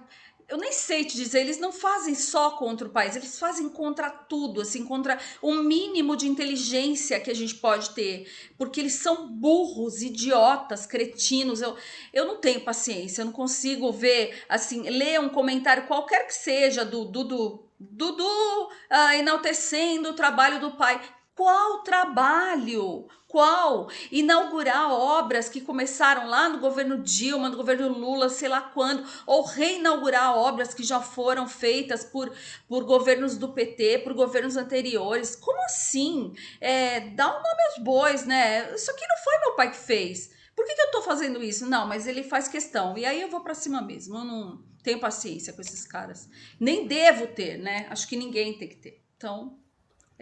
eu 0.49 0.59
nem 0.59 0.73
sei 0.73 1.05
te 1.05 1.17
dizer, 1.17 1.41
eles 1.41 1.59
não 1.59 1.73
fazem 1.73 2.15
só 2.15 2.51
contra 2.51 2.87
o 2.87 2.91
país, 2.91 3.17
eles 3.17 3.39
fazem 3.39 3.69
contra 3.71 4.11
tudo, 4.11 4.61
assim, 4.61 4.85
contra 4.85 5.19
o 5.41 5.55
mínimo 5.55 6.15
de 6.17 6.29
inteligência 6.29 7.19
que 7.21 7.31
a 7.31 7.35
gente 7.35 7.55
pode 7.55 7.91
ter, 7.91 8.31
porque 8.59 8.81
eles 8.81 8.95
são 8.95 9.29
burros, 9.29 10.03
idiotas, 10.03 10.85
cretinos. 10.85 11.63
Eu, 11.63 11.77
eu 12.13 12.27
não 12.27 12.37
tenho 12.37 12.61
paciência, 12.61 13.23
eu 13.23 13.27
não 13.27 13.33
consigo 13.33 13.91
ver, 13.93 14.45
assim, 14.49 14.83
ler 14.89 15.21
um 15.21 15.31
comentário 15.31 15.87
qualquer 15.87 16.27
que 16.27 16.35
seja 16.35 16.85
do 16.85 17.07
Dudu, 17.07 17.67
Dudu 17.79 18.23
uh, 18.25 19.13
enaltecendo 19.19 20.11
o 20.11 20.15
trabalho 20.15 20.61
do 20.61 20.73
pai. 20.73 21.01
Qual 21.43 21.83
trabalho? 21.83 23.09
Qual? 23.27 23.91
Inaugurar 24.13 24.93
obras 24.93 25.49
que 25.49 25.61
começaram 25.61 26.29
lá 26.29 26.49
no 26.49 26.61
governo 26.61 27.03
Dilma, 27.03 27.49
no 27.49 27.57
governo 27.57 27.89
Lula, 27.89 28.29
sei 28.29 28.49
lá 28.49 28.61
quando, 28.61 29.05
ou 29.27 29.45
reinaugurar 29.45 30.39
obras 30.39 30.73
que 30.73 30.85
já 30.85 31.01
foram 31.01 31.49
feitas 31.49 32.05
por, 32.05 32.33
por 32.69 32.85
governos 32.85 33.37
do 33.37 33.53
PT, 33.53 34.03
por 34.05 34.15
governos 34.15 34.57
anteriores. 34.57 35.35
Como 35.35 35.61
assim? 35.65 36.33
É, 36.61 37.01
dá 37.11 37.27
um 37.27 37.43
nome 37.43 37.63
aos 37.71 37.83
bois, 37.83 38.25
né? 38.25 38.73
Isso 38.73 38.93
aqui 38.93 39.05
não 39.09 39.17
foi 39.17 39.39
meu 39.41 39.57
pai 39.57 39.73
que 39.73 39.79
fez. 39.79 40.31
Por 40.55 40.65
que, 40.65 40.77
que 40.77 40.83
eu 40.83 40.91
tô 40.93 41.03
fazendo 41.03 41.43
isso? 41.43 41.67
Não, 41.67 41.89
mas 41.89 42.07
ele 42.07 42.23
faz 42.23 42.47
questão. 42.47 42.97
E 42.97 43.05
aí 43.05 43.21
eu 43.21 43.29
vou 43.29 43.41
para 43.41 43.53
cima 43.53 43.83
mesmo. 43.83 44.17
Eu 44.17 44.25
não 44.25 44.63
tenho 44.85 45.01
paciência 45.01 45.53
com 45.53 45.61
esses 45.61 45.85
caras. 45.85 46.29
Nem 46.61 46.87
devo 46.87 47.27
ter, 47.27 47.59
né? 47.59 47.89
Acho 47.91 48.07
que 48.07 48.15
ninguém 48.15 48.57
tem 48.57 48.69
que 48.69 48.77
ter. 48.77 49.03
Então, 49.17 49.61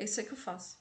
é 0.00 0.04
isso 0.04 0.18
aí 0.18 0.26
que 0.26 0.32
eu 0.32 0.38
faço. 0.38 0.78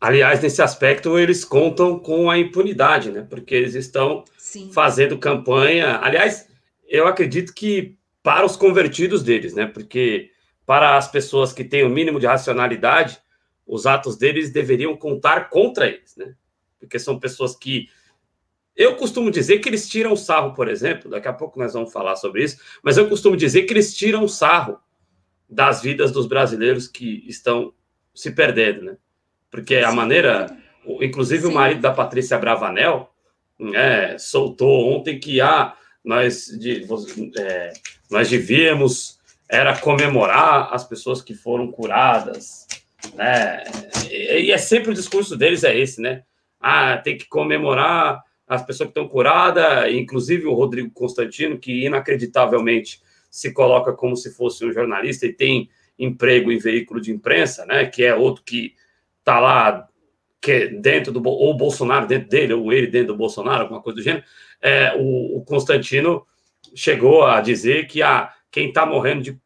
Aliás, 0.00 0.42
nesse 0.42 0.60
aspecto, 0.60 1.16
eles 1.18 1.44
contam 1.44 1.98
com 1.98 2.28
a 2.28 2.36
impunidade, 2.36 3.10
né? 3.10 3.24
Porque 3.28 3.54
eles 3.54 3.74
estão 3.74 4.24
Sim. 4.36 4.70
fazendo 4.72 5.16
campanha. 5.18 5.98
Aliás, 6.02 6.48
eu 6.86 7.06
acredito 7.06 7.54
que 7.54 7.96
para 8.22 8.44
os 8.44 8.56
convertidos 8.56 9.22
deles, 9.22 9.54
né? 9.54 9.66
Porque 9.66 10.30
para 10.66 10.96
as 10.96 11.08
pessoas 11.08 11.52
que 11.52 11.62
têm 11.62 11.84
o 11.84 11.88
mínimo 11.88 12.18
de 12.18 12.26
racionalidade, 12.26 13.18
os 13.66 13.86
atos 13.86 14.16
deles 14.16 14.52
deveriam 14.52 14.96
contar 14.96 15.48
contra 15.48 15.86
eles, 15.86 16.16
né? 16.16 16.34
Porque 16.80 16.98
são 16.98 17.18
pessoas 17.18 17.54
que. 17.54 17.88
Eu 18.76 18.96
costumo 18.96 19.30
dizer 19.30 19.60
que 19.60 19.68
eles 19.68 19.88
tiram 19.88 20.16
sarro, 20.16 20.52
por 20.54 20.68
exemplo, 20.68 21.08
daqui 21.08 21.28
a 21.28 21.32
pouco 21.32 21.60
nós 21.60 21.72
vamos 21.72 21.92
falar 21.92 22.16
sobre 22.16 22.42
isso, 22.42 22.58
mas 22.82 22.96
eu 22.96 23.08
costumo 23.08 23.36
dizer 23.36 23.62
que 23.62 23.72
eles 23.72 23.96
tiram 23.96 24.26
sarro 24.26 24.80
das 25.48 25.80
vidas 25.80 26.10
dos 26.10 26.26
brasileiros 26.26 26.88
que 26.88 27.24
estão 27.28 27.72
se 28.14 28.30
perdendo, 28.30 28.82
né? 28.82 28.96
Porque 29.50 29.76
a 29.76 29.92
maneira, 29.92 30.56
inclusive 31.00 31.42
Sim. 31.42 31.48
o 31.48 31.54
marido 31.54 31.80
da 31.80 31.92
Patrícia 31.92 32.38
Bravanel, 32.38 33.10
né, 33.58 34.18
soltou 34.18 34.92
ontem 34.92 35.18
que 35.18 35.40
ah, 35.40 35.74
nós, 36.04 36.46
de, 36.58 36.86
é, 37.38 37.72
nós 38.10 38.28
devíamos 38.28 39.18
era 39.48 39.78
comemorar 39.78 40.72
as 40.72 40.84
pessoas 40.84 41.22
que 41.22 41.34
foram 41.34 41.70
curadas, 41.70 42.66
né? 43.14 43.62
E, 44.10 44.46
e, 44.46 44.52
é 44.52 44.58
sempre 44.58 44.90
o 44.90 44.94
discurso 44.94 45.36
deles 45.36 45.62
é 45.62 45.78
esse, 45.78 46.00
né? 46.00 46.22
Ah, 46.60 46.96
tem 46.96 47.16
que 47.16 47.28
comemorar 47.28 48.22
as 48.48 48.64
pessoas 48.64 48.88
que 48.88 48.98
estão 48.98 49.08
curadas, 49.08 49.92
inclusive 49.92 50.46
o 50.46 50.54
Rodrigo 50.54 50.90
Constantino, 50.90 51.58
que 51.58 51.84
inacreditavelmente 51.84 53.00
se 53.30 53.52
coloca 53.52 53.92
como 53.92 54.16
se 54.16 54.32
fosse 54.34 54.64
um 54.64 54.72
jornalista 54.72 55.26
e 55.26 55.32
tem 55.32 55.68
emprego 55.98 56.50
em 56.50 56.58
veículo 56.58 57.00
de 57.00 57.12
imprensa, 57.12 57.64
né? 57.66 57.86
Que 57.86 58.04
é 58.04 58.14
outro 58.14 58.42
que 58.44 58.74
está 59.20 59.38
lá 59.38 59.88
que 60.40 60.52
é 60.52 60.66
dentro 60.66 61.10
do 61.10 61.26
ou 61.26 61.50
o 61.50 61.56
Bolsonaro 61.56 62.06
dentro 62.06 62.28
dele 62.28 62.52
ou 62.52 62.72
ele 62.72 62.86
dentro 62.86 63.08
do 63.08 63.16
Bolsonaro, 63.16 63.62
alguma 63.62 63.80
coisa 63.80 63.96
do 63.96 64.02
gênero. 64.02 64.24
É, 64.60 64.94
o, 64.96 65.38
o 65.38 65.44
Constantino 65.44 66.26
chegou 66.74 67.24
a 67.24 67.40
dizer 67.40 67.86
que 67.86 68.02
a 68.02 68.32
quem 68.50 68.68
está 68.68 68.86
morrendo 68.86 69.22
de 69.22 69.40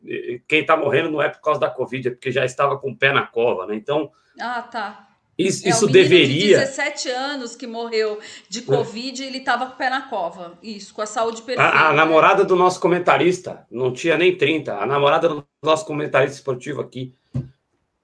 quem 0.46 0.66
tá 0.66 0.76
morrendo 0.76 1.10
não 1.10 1.22
é 1.22 1.28
por 1.28 1.40
causa 1.40 1.58
da 1.58 1.70
Covid, 1.70 2.08
é 2.08 2.10
porque 2.10 2.30
já 2.30 2.44
estava 2.44 2.78
com 2.78 2.90
o 2.90 2.96
pé 2.96 3.12
na 3.12 3.26
cova, 3.26 3.66
né? 3.66 3.74
Então. 3.74 4.10
Ah, 4.38 4.60
tá. 4.62 5.07
Isso, 5.38 5.66
é, 5.66 5.70
isso 5.70 5.86
deveria. 5.86 6.58
De 6.58 6.64
17 6.64 7.08
anos 7.10 7.54
que 7.54 7.66
morreu 7.66 8.18
de 8.48 8.62
Covid, 8.62 9.22
é. 9.22 9.26
ele 9.26 9.38
estava 9.38 9.66
com 9.66 9.74
o 9.74 9.76
pé 9.76 9.88
na 9.88 10.02
cova. 10.02 10.58
Isso, 10.60 10.92
com 10.92 11.00
a 11.00 11.06
saúde 11.06 11.42
perfeita. 11.42 11.62
A, 11.62 11.90
a 11.90 11.92
namorada 11.92 12.44
do 12.44 12.56
nosso 12.56 12.80
comentarista, 12.80 13.64
não 13.70 13.92
tinha 13.92 14.16
nem 14.16 14.36
30. 14.36 14.74
A 14.74 14.84
namorada 14.84 15.28
do 15.28 15.46
nosso 15.62 15.86
comentarista 15.86 16.36
esportivo 16.36 16.80
aqui 16.80 17.14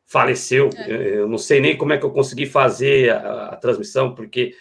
faleceu. 0.06 0.70
É. 0.76 1.18
Eu 1.18 1.28
não 1.28 1.38
sei 1.38 1.60
nem 1.60 1.76
como 1.76 1.92
é 1.92 1.98
que 1.98 2.04
eu 2.04 2.12
consegui 2.12 2.46
fazer 2.46 3.10
a, 3.10 3.48
a 3.48 3.56
transmissão, 3.56 4.14
porque 4.14 4.54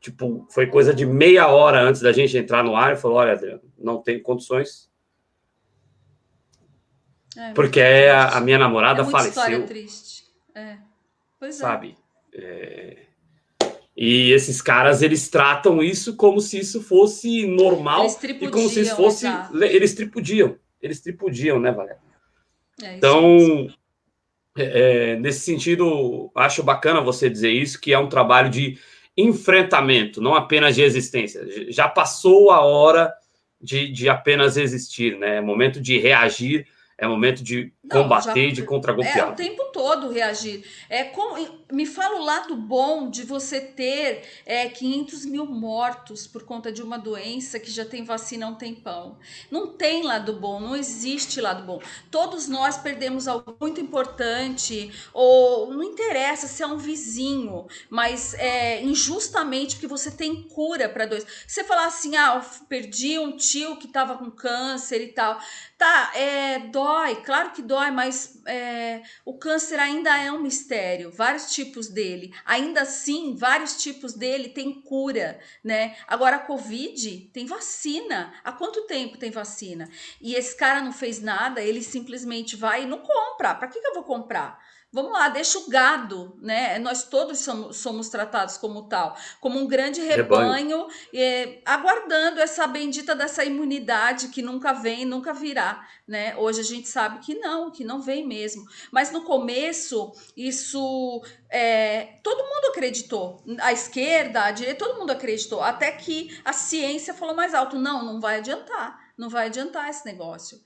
tipo, 0.00 0.44
foi 0.50 0.66
coisa 0.66 0.92
de 0.92 1.06
meia 1.06 1.46
hora 1.46 1.80
antes 1.80 2.00
da 2.00 2.12
gente 2.12 2.36
entrar 2.36 2.64
no 2.64 2.74
ar 2.74 2.94
e 2.94 2.96
falou: 2.96 3.18
olha, 3.18 3.32
Adriano, 3.32 3.62
não 3.78 4.02
tem 4.02 4.20
condições. 4.20 4.88
É, 7.36 7.52
porque 7.52 7.78
é 7.78 8.10
a, 8.10 8.38
a, 8.38 8.40
minha 8.40 8.58
namorada 8.58 9.02
é 9.02 9.04
faleceu. 9.04 9.30
História 9.30 9.62
triste. 9.62 10.24
É. 10.52 10.78
Pois 11.38 11.54
é. 11.54 11.58
Sabe? 11.58 11.96
É... 11.96 12.07
E 14.00 14.30
esses 14.30 14.62
caras, 14.62 15.02
eles 15.02 15.28
tratam 15.28 15.82
isso 15.82 16.14
como 16.14 16.40
se 16.40 16.60
isso 16.60 16.80
fosse 16.80 17.44
normal 17.48 18.06
e 18.22 18.48
como 18.48 18.68
se 18.68 18.82
isso 18.82 18.94
fosse. 18.94 19.26
Eles 19.60 19.92
tripudiam. 19.92 20.56
Eles 20.80 21.00
tripudiam, 21.00 21.58
né, 21.58 21.72
Valéria? 21.72 21.98
É, 22.80 22.96
então, 22.96 23.68
é, 24.56 25.14
é, 25.14 25.16
nesse 25.16 25.40
sentido, 25.40 26.30
acho 26.34 26.62
bacana 26.62 27.00
você 27.00 27.28
dizer 27.28 27.50
isso, 27.50 27.80
que 27.80 27.92
é 27.92 27.98
um 27.98 28.08
trabalho 28.08 28.48
de 28.48 28.78
enfrentamento, 29.16 30.20
não 30.20 30.36
apenas 30.36 30.76
de 30.76 30.82
existência. 30.82 31.44
Já 31.68 31.88
passou 31.88 32.52
a 32.52 32.60
hora 32.60 33.12
de, 33.60 33.90
de 33.90 34.08
apenas 34.08 34.56
existir, 34.56 35.18
né? 35.18 35.38
É 35.38 35.40
momento 35.40 35.80
de 35.80 35.98
reagir 35.98 36.68
é 36.98 37.06
momento 37.06 37.44
de 37.44 37.72
combater, 37.88 38.26
Não, 38.26 38.48
já, 38.48 38.54
de 38.54 38.62
contragolpear. 38.64 39.18
É 39.18 39.30
o 39.30 39.34
tempo 39.36 39.66
todo 39.72 40.10
reagir. 40.10 40.64
É 40.90 41.04
com, 41.04 41.36
me 41.72 41.86
fala 41.86 42.16
o 42.18 42.24
lado 42.24 42.56
bom 42.56 43.08
de 43.08 43.22
você 43.22 43.60
ter 43.60 44.22
é, 44.44 44.68
500 44.68 45.24
mil 45.24 45.46
mortos 45.46 46.26
por 46.26 46.42
conta 46.42 46.72
de 46.72 46.82
uma 46.82 46.98
doença 46.98 47.60
que 47.60 47.70
já 47.70 47.84
tem 47.84 48.02
vacina 48.02 48.46
há 48.46 48.48
um 48.48 48.56
tempão. 48.56 49.16
Não 49.48 49.68
tem 49.68 50.02
lado 50.02 50.32
bom, 50.32 50.58
não 50.58 50.74
existe 50.74 51.40
lado 51.40 51.64
bom. 51.64 51.80
Todos 52.10 52.48
nós 52.48 52.76
perdemos 52.76 53.28
algo 53.28 53.56
muito 53.60 53.80
importante, 53.80 54.90
ou 55.14 55.72
não 55.72 55.84
interessa 55.84 56.48
se 56.48 56.64
é 56.64 56.66
um 56.66 56.78
vizinho, 56.78 57.68
mas 57.88 58.34
é, 58.34 58.82
injustamente 58.82 59.76
porque 59.76 59.86
você 59.86 60.10
tem 60.10 60.42
cura 60.42 60.88
para 60.88 61.06
dois. 61.06 61.24
Você 61.46 61.62
falar 61.62 61.86
assim, 61.86 62.16
ah, 62.16 62.42
eu 62.42 62.66
perdi 62.66 63.20
um 63.20 63.36
tio 63.36 63.76
que 63.76 63.86
estava 63.86 64.16
com 64.16 64.28
câncer 64.32 65.00
e 65.00 65.08
tal. 65.12 65.38
Tá, 65.78 66.10
é, 66.12 66.58
dói, 66.58 67.22
claro 67.22 67.52
que 67.52 67.62
dói, 67.62 67.92
mas 67.92 68.42
é, 68.46 69.00
o 69.24 69.38
câncer 69.38 69.78
ainda 69.78 70.10
é 70.18 70.32
um 70.32 70.40
mistério, 70.40 71.08
vários 71.12 71.52
tipos 71.52 71.86
dele. 71.88 72.34
Ainda 72.44 72.82
assim, 72.82 73.36
vários 73.36 73.80
tipos 73.80 74.12
dele 74.12 74.48
tem 74.48 74.82
cura, 74.82 75.38
né? 75.62 75.96
Agora, 76.08 76.34
a 76.34 76.40
Covid 76.40 77.30
tem 77.32 77.46
vacina. 77.46 78.34
Há 78.42 78.50
quanto 78.50 78.88
tempo 78.88 79.18
tem 79.18 79.30
vacina? 79.30 79.88
E 80.20 80.34
esse 80.34 80.56
cara 80.56 80.80
não 80.80 80.92
fez 80.92 81.22
nada, 81.22 81.62
ele 81.62 81.80
simplesmente 81.80 82.56
vai 82.56 82.82
e 82.82 82.86
não 82.86 82.98
compra. 82.98 83.54
Para 83.54 83.68
que, 83.68 83.80
que 83.80 83.86
eu 83.86 83.94
vou 83.94 84.02
comprar? 84.02 84.58
Vamos 84.90 85.12
lá, 85.12 85.28
deixa 85.28 85.58
o 85.58 85.68
gado, 85.68 86.34
né? 86.40 86.78
Nós 86.78 87.04
todos 87.04 87.40
somos, 87.40 87.76
somos 87.76 88.08
tratados 88.08 88.56
como 88.56 88.88
tal, 88.88 89.14
como 89.38 89.58
um 89.58 89.66
grande 89.66 90.00
rebanho, 90.00 90.86
rebanho. 90.86 90.88
É, 91.12 91.60
aguardando 91.66 92.40
essa 92.40 92.66
bendita 92.66 93.14
dessa 93.14 93.44
imunidade 93.44 94.28
que 94.28 94.40
nunca 94.40 94.72
vem, 94.72 95.04
nunca 95.04 95.34
virá, 95.34 95.86
né? 96.06 96.34
Hoje 96.38 96.60
a 96.60 96.64
gente 96.64 96.88
sabe 96.88 97.18
que 97.18 97.34
não, 97.34 97.70
que 97.70 97.84
não 97.84 98.00
vem 98.00 98.26
mesmo. 98.26 98.64
Mas 98.90 99.12
no 99.12 99.24
começo, 99.24 100.10
isso 100.34 101.22
é, 101.50 102.14
todo 102.22 102.48
mundo 102.48 102.70
acreditou. 102.70 103.44
A 103.60 103.70
esquerda, 103.74 104.44
a 104.44 104.50
direita, 104.52 104.86
todo 104.86 104.98
mundo 104.98 105.10
acreditou. 105.10 105.62
Até 105.62 105.92
que 105.92 106.40
a 106.42 106.54
ciência 106.54 107.12
falou 107.12 107.34
mais 107.34 107.52
alto: 107.52 107.78
não, 107.78 108.02
não 108.02 108.18
vai 108.20 108.38
adiantar 108.38 109.06
não 109.18 109.28
vai 109.28 109.46
adiantar 109.46 109.90
esse 109.90 110.06
negócio. 110.06 110.62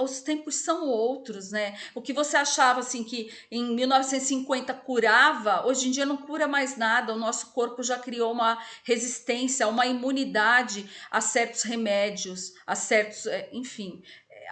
Os 0.00 0.20
tempos 0.20 0.56
são 0.56 0.86
outros, 0.86 1.50
né? 1.50 1.78
O 1.94 2.02
que 2.02 2.12
você 2.12 2.36
achava 2.36 2.80
assim 2.80 3.02
que 3.02 3.32
em 3.50 3.74
1950 3.74 4.74
curava, 4.74 5.66
hoje 5.66 5.88
em 5.88 5.90
dia 5.90 6.04
não 6.04 6.16
cura 6.16 6.46
mais 6.46 6.76
nada. 6.76 7.14
O 7.14 7.18
nosso 7.18 7.52
corpo 7.52 7.82
já 7.82 7.98
criou 7.98 8.32
uma 8.32 8.62
resistência, 8.84 9.66
uma 9.68 9.86
imunidade 9.86 10.88
a 11.10 11.20
certos 11.20 11.62
remédios, 11.62 12.52
a 12.66 12.74
certos, 12.74 13.26
é, 13.26 13.48
enfim, 13.52 14.02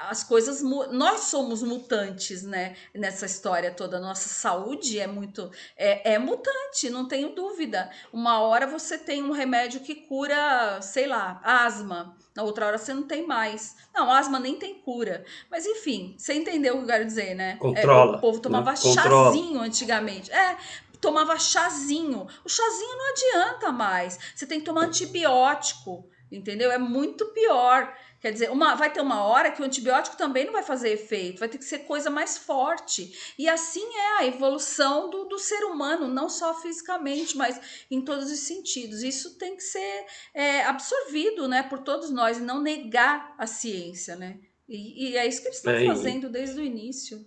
as 0.09 0.25
coisas 0.25 0.63
nós 0.63 1.21
somos 1.23 1.63
mutantes 1.63 2.43
né 2.43 2.77
nessa 2.95 3.27
história 3.27 3.71
toda. 3.71 3.99
Nossa 4.01 4.29
saúde 4.29 4.99
é 4.99 5.07
muito 5.07 5.51
é, 5.77 6.15
é, 6.15 6.19
mutante 6.19 6.91
não 6.91 7.07
tenho 7.07 7.35
dúvida. 7.35 7.91
Uma 8.13 8.41
hora 8.41 8.67
você 8.67 8.99
tem 8.99 9.23
um 9.23 9.33
remédio 9.33 9.81
que 9.81 9.95
cura 9.95 10.81
sei 10.83 11.07
lá 11.07 11.41
asma 11.43 12.17
na 12.35 12.43
outra 12.43 12.67
hora 12.67 12.79
você 12.79 12.93
não 12.93 13.05
tem 13.05 13.27
mais. 13.27 13.77
Não 13.95 14.11
asma 14.11 14.39
nem 14.39 14.59
tem 14.59 14.75
cura. 14.75 15.25
Mas 15.51 15.67
enfim 15.67 16.15
você 16.19 16.35
entendeu 16.35 16.75
o 16.75 16.79
que 16.79 16.85
eu 16.85 16.89
quero 16.89 17.05
dizer 17.05 17.35
né? 17.35 17.57
Controla, 17.57 18.15
é, 18.15 18.17
o 18.17 18.21
povo 18.21 18.41
tomava 18.41 18.71
né? 18.71 18.77
chazinho 18.77 19.61
antigamente. 19.61 20.33
É 20.33 20.57
tomava 21.01 21.39
chazinho. 21.39 22.27
O 22.45 22.49
chazinho 22.49 22.97
não 22.97 23.11
adianta 23.11 23.73
mais. 23.73 24.19
Você 24.35 24.47
tem 24.47 24.59
que 24.59 24.65
tomar 24.65 24.87
antibiótico 24.87 26.09
entendeu? 26.37 26.71
É 26.71 26.79
muito 26.79 27.27
pior 27.27 27.93
Quer 28.25 28.33
dizer, 28.33 28.51
uma, 28.51 28.75
vai 28.75 28.91
ter 28.91 29.03
uma 29.03 29.23
hora 29.23 29.51
que 29.51 29.61
o 29.61 29.65
antibiótico 29.67 30.17
também 30.17 30.47
não 30.47 30.53
vai 30.55 30.63
fazer 30.63 30.89
efeito, 30.89 31.41
vai 31.41 31.49
ter 31.51 31.59
que 31.59 31.65
ser 31.65 31.81
coisa 31.81 32.09
mais 32.09 32.39
forte. 32.39 33.13
E 33.39 33.47
assim 33.47 33.85
é 33.85 34.23
a 34.23 34.27
evolução 34.27 35.11
do, 35.11 35.25
do 35.27 35.39
ser 35.39 35.63
humano, 35.65 36.09
não 36.09 36.31
só 36.31 36.59
fisicamente, 36.59 37.37
mas 37.37 37.61
em 37.91 38.01
todos 38.01 38.33
os 38.33 38.39
sentidos. 38.39 39.03
Isso 39.03 39.37
tem 39.37 39.55
que 39.55 39.63
ser 39.63 40.07
é, 40.33 40.65
absorvido 40.65 41.47
né, 41.47 41.65
por 41.65 41.81
todos 41.81 42.11
nós 42.11 42.39
e 42.39 42.41
não 42.41 42.63
negar 42.63 43.35
a 43.37 43.47
ciência. 43.47 44.17
Né? 44.17 44.39
E, 44.67 45.11
e 45.11 45.17
é 45.19 45.27
isso 45.27 45.43
que 45.43 45.49
eles 45.49 45.59
estão 45.59 45.75
é, 45.75 45.85
fazendo 45.85 46.31
desde 46.31 46.59
o 46.59 46.65
início. 46.65 47.23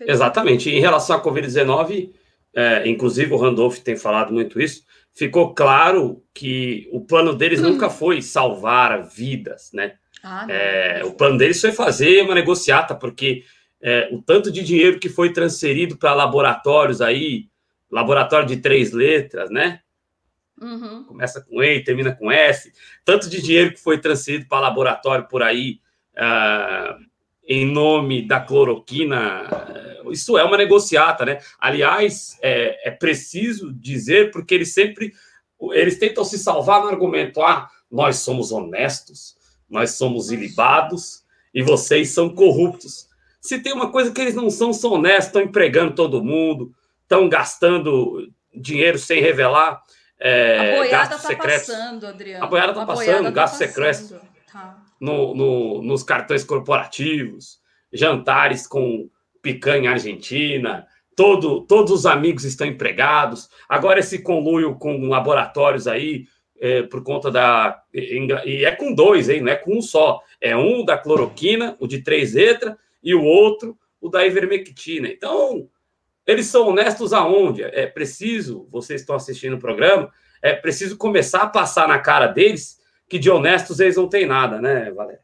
Exatamente. 0.00 0.70
Em 0.70 0.80
relação 0.80 1.14
à 1.14 1.22
Covid-19, 1.22 2.10
é, 2.56 2.88
inclusive 2.88 3.34
o 3.34 3.36
Randolph 3.36 3.80
tem 3.80 3.98
falado 3.98 4.32
muito 4.32 4.58
isso 4.58 4.82
ficou 5.14 5.54
claro 5.54 6.22
que 6.34 6.88
o 6.92 7.00
plano 7.00 7.34
deles 7.34 7.60
hum. 7.60 7.70
nunca 7.70 7.88
foi 7.88 8.20
salvar 8.20 9.06
vidas, 9.08 9.70
né? 9.72 9.94
Ah, 10.22 10.46
é, 10.48 11.02
o 11.04 11.12
plano 11.12 11.38
deles 11.38 11.60
foi 11.60 11.72
fazer 11.72 12.22
uma 12.22 12.34
negociata, 12.34 12.94
porque 12.94 13.44
é, 13.80 14.08
o 14.10 14.22
tanto 14.22 14.50
de 14.50 14.62
dinheiro 14.62 14.98
que 14.98 15.08
foi 15.08 15.32
transferido 15.32 15.96
para 15.96 16.14
laboratórios 16.14 17.00
aí, 17.00 17.48
laboratório 17.90 18.46
de 18.46 18.56
três 18.56 18.92
letras, 18.92 19.50
né? 19.50 19.80
Uhum. 20.60 21.04
Começa 21.04 21.42
com 21.42 21.62
E 21.62 21.82
termina 21.82 22.14
com 22.14 22.32
S. 22.32 22.72
Tanto 23.04 23.28
de 23.28 23.42
dinheiro 23.42 23.72
que 23.72 23.80
foi 23.80 23.98
transferido 23.98 24.46
para 24.48 24.60
laboratório 24.60 25.28
por 25.28 25.42
aí, 25.42 25.80
uh, 26.16 27.04
em 27.46 27.66
nome 27.66 28.26
da 28.26 28.40
cloroquina, 28.40 29.46
isso 30.10 30.38
é 30.38 30.44
uma 30.44 30.56
negociata, 30.56 31.24
né? 31.24 31.38
Aliás, 31.58 32.38
é, 32.42 32.88
é 32.88 32.90
preciso 32.90 33.72
dizer, 33.72 34.30
porque 34.30 34.54
eles 34.54 34.72
sempre 34.72 35.12
eles 35.72 35.98
tentam 35.98 36.24
se 36.24 36.38
salvar 36.38 36.82
no 36.82 36.88
argumento: 36.88 37.42
ah, 37.42 37.68
nós 37.90 38.16
somos 38.16 38.52
honestos, 38.52 39.36
nós 39.68 39.92
somos 39.92 40.30
ilibados 40.30 41.24
e 41.52 41.62
vocês 41.62 42.10
são 42.10 42.28
corruptos. 42.28 43.08
Se 43.40 43.58
tem 43.58 43.72
uma 43.72 43.90
coisa 43.90 44.10
que 44.10 44.20
eles 44.20 44.34
não 44.34 44.50
são, 44.50 44.72
são 44.72 44.92
honestos, 44.92 45.26
estão 45.26 45.42
empregando 45.42 45.94
todo 45.94 46.24
mundo, 46.24 46.74
estão 47.02 47.28
gastando 47.28 48.30
dinheiro 48.54 48.98
sem 48.98 49.20
revelar. 49.20 49.82
É, 50.18 50.74
a 50.74 50.76
boiada 50.76 51.16
está 51.16 51.36
passando, 51.36 52.06
Adriano. 52.06 52.44
A 52.44 52.46
boiada 52.46 52.72
está 52.72 52.86
passando, 52.86 53.32
tá 53.32 53.46
secretos 53.46 54.10
tá. 54.10 54.33
No, 55.00 55.34
no, 55.34 55.82
nos 55.82 56.02
cartões 56.02 56.44
corporativos, 56.44 57.60
jantares 57.92 58.66
com 58.66 59.08
picanha 59.42 59.90
argentina, 59.90 60.86
todo, 61.14 61.62
todos 61.62 61.92
os 61.92 62.06
amigos 62.06 62.44
estão 62.44 62.66
empregados. 62.66 63.48
Agora 63.68 64.00
esse 64.00 64.22
conluio 64.22 64.74
com 64.76 65.08
laboratórios 65.08 65.86
aí, 65.86 66.26
é, 66.60 66.82
por 66.82 67.02
conta 67.02 67.30
da. 67.30 67.82
E 67.92 68.64
é 68.64 68.70
com 68.70 68.94
dois, 68.94 69.28
hein? 69.28 69.42
Não 69.42 69.52
é 69.52 69.56
com 69.56 69.76
um 69.76 69.82
só. 69.82 70.20
É 70.40 70.56
um 70.56 70.84
da 70.84 70.96
cloroquina, 70.96 71.76
o 71.78 71.86
de 71.86 72.02
três 72.02 72.34
letras, 72.34 72.76
e 73.02 73.14
o 73.14 73.22
outro, 73.22 73.76
o 74.00 74.08
da 74.08 74.26
ivermectina. 74.26 75.08
Então, 75.08 75.68
eles 76.26 76.46
são 76.46 76.68
honestos 76.68 77.12
aonde? 77.12 77.62
É 77.62 77.86
preciso, 77.86 78.66
vocês 78.70 79.00
estão 79.00 79.16
assistindo 79.16 79.56
o 79.56 79.58
programa, 79.58 80.10
é 80.40 80.54
preciso 80.54 80.96
começar 80.96 81.42
a 81.42 81.48
passar 81.48 81.88
na 81.88 81.98
cara 81.98 82.26
deles 82.26 82.78
que 83.08 83.18
de 83.18 83.30
honestos 83.30 83.80
eles 83.80 83.96
não 83.96 84.08
têm 84.08 84.26
nada, 84.26 84.60
né, 84.60 84.90
Valéria? 84.90 85.22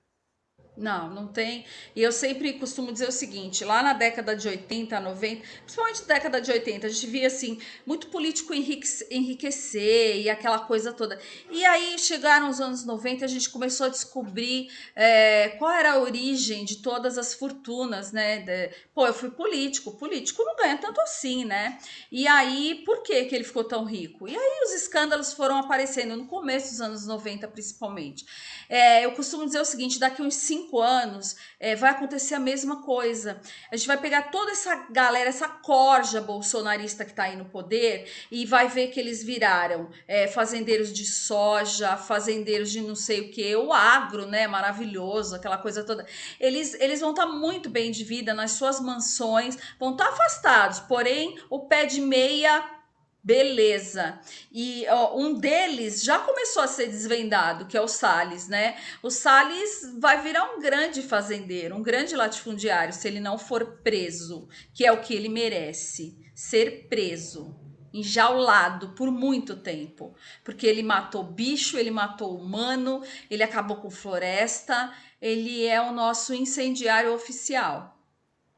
Não, 0.81 1.11
não 1.11 1.27
tem. 1.27 1.67
E 1.95 2.03
eu 2.03 2.11
sempre 2.11 2.55
costumo 2.55 2.91
dizer 2.91 3.07
o 3.07 3.13
seguinte: 3.13 3.65
lá 3.67 3.83
na 3.83 3.93
década 3.93 4.35
de 4.35 4.49
80, 4.49 4.99
90, 4.99 5.43
principalmente 5.63 6.01
na 6.01 6.15
década 6.15 6.41
de 6.41 6.51
80, 6.51 6.87
a 6.87 6.91
gente 6.91 7.07
via 7.07 7.27
assim, 7.27 7.61
muito 7.85 8.07
político 8.07 8.55
enriquecer 8.55 10.23
e 10.23 10.31
aquela 10.31 10.61
coisa 10.61 10.91
toda. 10.91 11.21
E 11.51 11.67
aí 11.67 11.99
chegaram 11.99 12.49
os 12.49 12.63
anos 12.63 12.87
90 12.87 13.27
a 13.27 13.29
gente 13.29 13.51
começou 13.51 13.87
a 13.87 13.89
descobrir 13.91 14.71
é, 14.97 15.51
qual 15.59 15.71
era 15.71 15.93
a 15.93 15.99
origem 15.99 16.65
de 16.65 16.77
todas 16.77 17.19
as 17.19 17.35
fortunas, 17.35 18.11
né? 18.11 18.39
De, 18.39 18.75
pô, 18.95 19.07
eu 19.07 19.13
fui 19.13 19.31
político, 19.31 19.93
político 19.99 20.43
não 20.43 20.57
ganha 20.57 20.79
tanto 20.79 20.99
assim, 21.03 21.45
né? 21.45 21.77
E 22.11 22.27
aí, 22.27 22.83
por 22.87 23.03
que, 23.03 23.27
que 23.27 23.35
ele 23.35 23.45
ficou 23.45 23.65
tão 23.65 23.85
rico? 23.85 24.27
E 24.27 24.35
aí 24.35 24.65
os 24.65 24.73
escândalos 24.73 25.35
foram 25.35 25.59
aparecendo 25.59 26.17
no 26.17 26.27
começo 26.27 26.71
dos 26.71 26.81
anos 26.81 27.07
90, 27.07 27.47
principalmente. 27.49 28.25
É, 28.67 29.05
eu 29.05 29.13
costumo 29.13 29.45
dizer 29.45 29.61
o 29.61 29.65
seguinte: 29.65 29.99
daqui 29.99 30.23
uns 30.23 30.37
cinco 30.37 30.70
cinco 30.71 30.81
anos 30.81 31.37
é, 31.59 31.75
vai 31.75 31.91
acontecer 31.91 32.35
a 32.37 32.41
mesma 32.41 32.83
coisa. 32.83 33.41
A 33.71 33.77
gente 33.77 33.87
vai 33.87 33.97
pegar 33.97 34.31
toda 34.31 34.53
essa 34.53 34.87
galera, 34.91 35.29
essa 35.29 35.49
corja 35.49 36.21
bolsonarista 36.21 37.05
que 37.05 37.11
está 37.11 37.25
aí 37.25 37.37
no 37.37 37.47
poder 37.47 38.09
e 38.31 38.47
vai 38.47 38.69
ver 38.69 38.89
que 38.89 39.00
eles 39.00 39.23
viraram 39.23 39.91
é, 40.07 40.29
fazendeiros 40.29 40.93
de 40.93 41.05
soja, 41.05 41.97
fazendeiros 41.97 42.71
de 42.71 42.81
não 42.81 42.95
sei 42.95 43.21
o 43.23 43.31
que, 43.31 43.55
o 43.57 43.73
agro, 43.73 44.27
né? 44.27 44.47
Maravilhoso, 44.47 45.35
aquela 45.35 45.59
coisa 45.59 45.83
toda. 45.83 46.07
Eles, 46.39 46.75
eles 46.75 47.00
vão 47.00 47.11
estar 47.11 47.27
tá 47.27 47.33
muito 47.33 47.69
bem 47.69 47.91
de 47.91 48.05
vida 48.05 48.33
nas 48.33 48.53
suas 48.53 48.81
mansões, 48.81 49.59
vão 49.79 49.93
estar 49.93 50.07
tá 50.07 50.12
afastados, 50.12 50.81
porém 50.81 51.39
o 51.50 51.61
pé 51.67 51.85
de 51.85 52.00
meia 52.00 52.80
Beleza. 53.23 54.19
E 54.50 54.87
ó, 54.89 55.19
um 55.19 55.35
deles 55.35 56.03
já 56.03 56.19
começou 56.19 56.62
a 56.62 56.67
ser 56.67 56.87
desvendado, 56.87 57.67
que 57.67 57.77
é 57.77 57.81
o 57.81 57.89
Salles, 57.89 58.49
né? 58.49 58.79
O 59.03 59.11
Salles 59.11 59.95
vai 59.99 60.23
virar 60.23 60.55
um 60.55 60.61
grande 60.61 61.03
fazendeiro, 61.03 61.77
um 61.77 61.83
grande 61.83 62.17
latifundiário, 62.17 62.95
se 62.95 63.07
ele 63.07 63.21
não 63.21 63.39
for 63.39 63.81
preso, 63.83 64.49
que 64.73 64.87
é 64.87 64.93
o 64.93 65.03
que 65.03 65.15
ele 65.15 65.29
merece, 65.29 66.17
ser 66.35 66.89
preso, 66.89 67.55
enjaulado 67.93 68.91
por 68.91 69.11
muito 69.11 69.57
tempo, 69.57 70.15
porque 70.43 70.67
ele 70.67 70.83
matou 70.83 71.23
bicho, 71.23 71.77
ele 71.77 71.91
matou 71.91 72.39
humano, 72.39 73.03
ele 73.31 73.43
acabou 73.43 73.77
com 73.77 73.91
floresta, 73.91 74.95
ele 75.21 75.67
é 75.67 75.81
o 75.81 75.93
nosso 75.93 76.33
incendiário 76.33 77.12
oficial. 77.12 77.99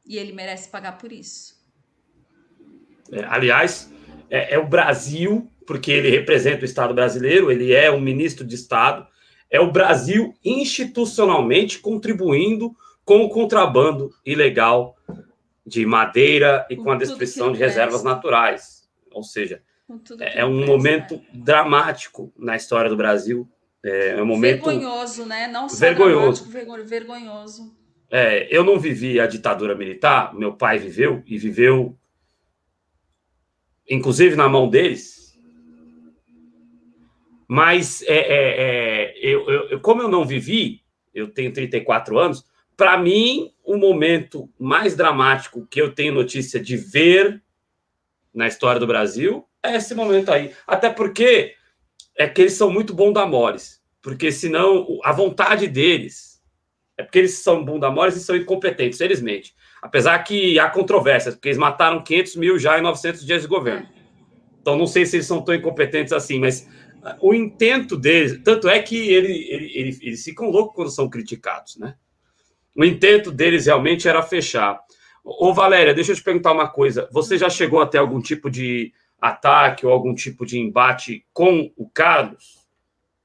E 0.05 0.17
ele 0.17 0.31
merece 0.31 0.69
pagar 0.69 0.97
por 0.97 1.11
isso. 1.11 1.61
É, 3.11 3.23
aliás, 3.25 3.92
é, 4.29 4.55
é 4.55 4.59
o 4.59 4.67
Brasil, 4.67 5.49
porque 5.65 5.91
ele 5.91 6.09
representa 6.09 6.61
o 6.61 6.65
Estado 6.65 6.93
brasileiro, 6.93 7.51
ele 7.51 7.73
é 7.73 7.91
um 7.91 7.99
ministro 7.99 8.45
de 8.45 8.55
Estado, 8.55 9.07
é 9.49 9.59
o 9.59 9.71
Brasil 9.71 10.33
institucionalmente 10.43 11.79
contribuindo 11.79 12.75
com 13.05 13.23
o 13.23 13.29
contrabando 13.29 14.11
ilegal 14.25 14.95
de 15.65 15.85
madeira 15.85 16.65
e 16.69 16.75
com, 16.75 16.83
com 16.83 16.91
a 16.91 16.95
destruição 16.95 17.51
de 17.51 17.59
reservas 17.59 18.03
naturais. 18.03 18.89
Ou 19.11 19.23
seja, 19.23 19.61
é, 20.19 20.39
é 20.39 20.45
um 20.45 20.65
momento 20.65 21.21
dramático 21.31 22.33
na 22.37 22.55
história 22.55 22.89
do 22.89 22.97
Brasil. 22.97 23.47
É, 23.83 24.21
um 24.21 24.25
momento 24.25 24.65
vergonhoso, 24.65 25.25
né? 25.25 25.47
Não 25.47 25.67
só 25.67 25.77
vergonhoso. 25.77 26.49
vergonhoso. 26.85 27.75
É, 28.09 28.47
eu 28.55 28.63
não 28.63 28.79
vivi 28.79 29.19
a 29.19 29.27
ditadura 29.27 29.75
militar, 29.75 30.33
meu 30.33 30.53
pai 30.53 30.77
viveu 30.77 31.23
e 31.25 31.37
viveu 31.37 31.97
inclusive 33.89 34.35
na 34.35 34.47
mão 34.47 34.69
deles. 34.69 35.37
Mas 37.47 38.01
é, 38.03 38.15
é, 38.15 38.61
é 38.61 39.17
eu, 39.17 39.49
eu, 39.49 39.79
como 39.79 40.01
eu 40.01 40.07
não 40.07 40.25
vivi, 40.25 40.81
eu 41.13 41.27
tenho 41.27 41.53
34 41.53 42.17
anos, 42.17 42.45
para 42.75 42.97
mim, 42.97 43.51
o 43.63 43.77
momento 43.77 44.49
mais 44.59 44.95
dramático 44.95 45.67
que 45.67 45.81
eu 45.81 45.93
tenho 45.93 46.13
notícia 46.13 46.59
de 46.59 46.75
ver 46.75 47.41
na 48.33 48.47
história 48.47 48.79
do 48.79 48.87
Brasil 48.87 49.47
é 49.61 49.75
esse 49.75 49.93
momento 49.93 50.31
aí. 50.31 50.51
Até 50.65 50.89
porque 50.89 51.55
é 52.17 52.27
que 52.27 52.41
eles 52.41 52.53
são 52.53 52.71
muito 52.71 52.93
bondamores. 52.93 53.81
Porque 54.01 54.31
senão 54.31 54.99
a 55.03 55.13
vontade 55.13 55.67
deles 55.67 56.41
é 56.97 57.03
porque 57.03 57.19
eles 57.19 57.35
são 57.35 57.63
bundamores 57.63 58.15
e 58.15 58.19
são 58.19 58.35
incompetentes, 58.35 58.97
felizmente. 58.97 59.55
Apesar 59.83 60.17
que 60.19 60.57
há 60.57 60.69
controvérsias, 60.69 61.35
porque 61.35 61.49
eles 61.49 61.57
mataram 61.57 62.01
500 62.01 62.37
mil 62.37 62.57
já 62.57 62.79
em 62.79 62.81
900 62.81 63.25
dias 63.25 63.41
de 63.41 63.49
governo. 63.49 63.85
Então, 64.61 64.77
não 64.77 64.87
sei 64.87 65.05
se 65.05 65.17
eles 65.17 65.27
são 65.27 65.41
tão 65.41 65.53
incompetentes 65.53 66.13
assim, 66.13 66.39
mas 66.39 66.65
ah, 67.03 67.17
o 67.19 67.33
intento 67.33 67.97
deles. 67.97 68.39
Tanto 68.45 68.69
é 68.69 68.81
que 68.81 68.95
ele, 68.95 69.33
ele, 69.49 69.71
ele, 69.75 69.99
eles 70.01 70.23
ficam 70.23 70.49
loucos 70.49 70.73
quando 70.73 70.89
são 70.89 71.09
criticados, 71.09 71.75
né? 71.75 71.95
O 72.73 72.85
intento 72.85 73.29
deles 73.29 73.65
realmente 73.65 74.07
era 74.07 74.23
fechar. 74.23 74.79
Ô, 75.21 75.53
Valéria, 75.53 75.93
deixa 75.93 76.13
eu 76.13 76.15
te 76.15 76.23
perguntar 76.23 76.53
uma 76.53 76.69
coisa. 76.69 77.09
Você 77.11 77.37
já 77.37 77.49
chegou 77.49 77.81
a 77.81 77.85
ter 77.85 77.97
algum 77.97 78.21
tipo 78.21 78.49
de 78.49 78.93
ataque 79.19 79.85
ou 79.85 79.91
algum 79.91 80.15
tipo 80.15 80.45
de 80.45 80.57
embate 80.59 81.25
com 81.33 81.69
o 81.75 81.89
Carlos? 81.89 82.57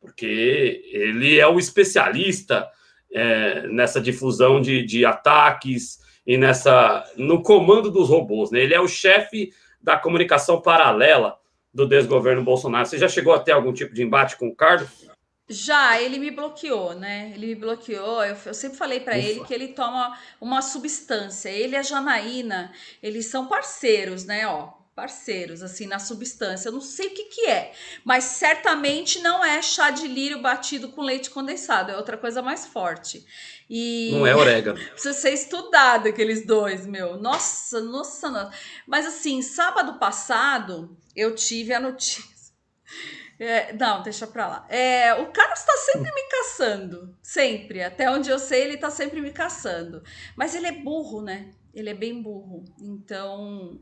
Porque 0.00 0.82
ele 0.92 1.38
é 1.38 1.46
o 1.46 1.56
especialista 1.56 2.68
é, 3.12 3.68
nessa 3.68 4.00
difusão 4.00 4.60
de, 4.60 4.84
de 4.84 5.04
ataques 5.04 6.07
e 6.28 6.36
nessa 6.36 7.10
no 7.16 7.42
comando 7.42 7.90
dos 7.90 8.10
robôs. 8.10 8.50
Né? 8.50 8.60
Ele 8.60 8.74
é 8.74 8.80
o 8.80 8.86
chefe 8.86 9.50
da 9.82 9.96
comunicação 9.96 10.60
paralela 10.60 11.38
do 11.72 11.88
desgoverno 11.88 12.44
Bolsonaro. 12.44 12.86
Você 12.86 12.98
já 12.98 13.08
chegou 13.08 13.32
a 13.32 13.40
ter 13.40 13.52
algum 13.52 13.72
tipo 13.72 13.94
de 13.94 14.02
embate 14.02 14.36
com 14.36 14.48
o 14.48 14.54
Carlos? 14.54 15.08
Já, 15.48 15.98
ele 15.98 16.18
me 16.18 16.30
bloqueou, 16.30 16.92
né? 16.94 17.32
Ele 17.34 17.46
me 17.46 17.54
bloqueou. 17.54 18.22
Eu, 18.22 18.36
eu 18.44 18.52
sempre 18.52 18.76
falei 18.76 19.00
para 19.00 19.16
ele 19.16 19.42
que 19.44 19.54
ele 19.54 19.68
toma 19.68 20.14
uma 20.38 20.60
substância. 20.60 21.48
Ele 21.48 21.74
e 21.74 21.78
a 21.78 21.82
Janaína, 21.82 22.70
eles 23.02 23.26
são 23.26 23.46
parceiros, 23.46 24.26
né? 24.26 24.46
Ó, 24.46 24.68
parceiros, 24.98 25.62
assim, 25.62 25.86
na 25.86 26.00
substância. 26.00 26.68
Eu 26.68 26.72
não 26.72 26.80
sei 26.80 27.06
o 27.06 27.14
que, 27.14 27.26
que 27.26 27.46
é, 27.46 27.70
mas 28.04 28.24
certamente 28.24 29.20
não 29.20 29.44
é 29.44 29.62
chá 29.62 29.90
de 29.90 30.08
lírio 30.08 30.42
batido 30.42 30.88
com 30.88 31.02
leite 31.02 31.30
condensado, 31.30 31.92
é 31.92 31.96
outra 31.96 32.16
coisa 32.16 32.42
mais 32.42 32.66
forte. 32.66 33.24
E 33.70 34.10
não 34.10 34.26
é 34.26 34.34
orégano. 34.34 34.76
Precisa 34.90 35.14
ser 35.14 35.30
estudado 35.30 36.08
aqueles 36.08 36.44
dois, 36.44 36.84
meu. 36.84 37.16
Nossa, 37.16 37.80
nossa, 37.80 38.28
nossa. 38.28 38.50
Mas 38.88 39.06
assim, 39.06 39.40
sábado 39.40 40.00
passado 40.00 40.98
eu 41.14 41.32
tive 41.32 41.72
a 41.72 41.78
notícia. 41.78 42.24
É, 43.40 43.72
não, 43.72 44.02
deixa 44.02 44.26
pra 44.26 44.48
lá. 44.48 44.66
É, 44.68 45.14
o 45.14 45.30
Carlos 45.30 45.62
tá 45.62 45.72
sempre 45.76 46.12
me 46.12 46.28
caçando. 46.28 47.16
Sempre. 47.22 47.84
Até 47.84 48.10
onde 48.10 48.28
eu 48.28 48.36
sei, 48.36 48.62
ele 48.62 48.76
tá 48.76 48.90
sempre 48.90 49.20
me 49.20 49.30
caçando. 49.30 50.02
Mas 50.34 50.56
ele 50.56 50.66
é 50.66 50.72
burro, 50.72 51.22
né? 51.22 51.52
Ele 51.72 51.88
é 51.88 51.94
bem 51.94 52.20
burro. 52.20 52.64
Então, 52.80 53.80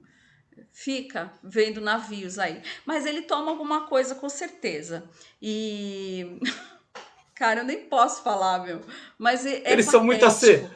fica 0.72 1.32
vendo 1.42 1.80
navios 1.80 2.38
aí. 2.38 2.62
Mas 2.84 3.06
ele 3.06 3.22
toma 3.22 3.50
alguma 3.50 3.86
coisa 3.86 4.14
com 4.14 4.28
certeza. 4.28 5.04
E. 5.40 6.38
Cara, 7.34 7.60
eu 7.60 7.64
nem 7.64 7.82
posso 7.82 8.22
falar, 8.22 8.64
meu. 8.64 8.80
Mas 9.18 9.44
é, 9.44 9.50
é 9.50 9.72
Eles 9.72 9.86
patético. 9.86 9.90
são 9.90 10.04
muito 10.04 10.24
ac... 10.24 10.68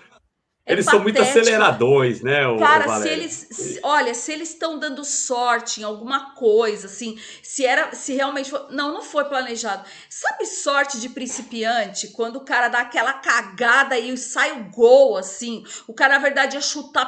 É 0.66 0.72
eles 0.72 0.84
patético. 0.84 0.90
são 0.90 1.00
muito 1.00 1.22
aceleradores, 1.22 2.20
né? 2.20 2.46
O, 2.46 2.58
Cara, 2.58 2.98
o 2.98 3.02
se 3.02 3.08
eles, 3.08 3.48
se, 3.50 3.80
olha, 3.82 4.14
se 4.14 4.30
eles 4.30 4.50
estão 4.50 4.78
dando 4.78 5.02
sorte 5.02 5.80
em 5.80 5.84
alguma 5.84 6.34
coisa, 6.34 6.86
assim, 6.86 7.18
se 7.42 7.64
era, 7.64 7.94
se 7.94 8.12
realmente, 8.12 8.50
foi, 8.50 8.66
não, 8.70 8.92
não 8.92 9.02
foi 9.02 9.24
planejado. 9.24 9.88
Sabe 10.08 10.44
sorte 10.44 11.00
de 11.00 11.08
principiante 11.08 12.08
quando 12.08 12.36
o 12.36 12.44
cara 12.44 12.68
dá 12.68 12.80
aquela 12.80 13.14
cagada 13.14 13.98
e 13.98 14.14
sai 14.18 14.52
o 14.52 14.70
gol, 14.70 15.16
assim, 15.16 15.64
o 15.86 15.94
cara 15.94 16.14
na 16.14 16.20
verdade 16.20 16.56
ia 16.56 16.60
chutar 16.60 17.06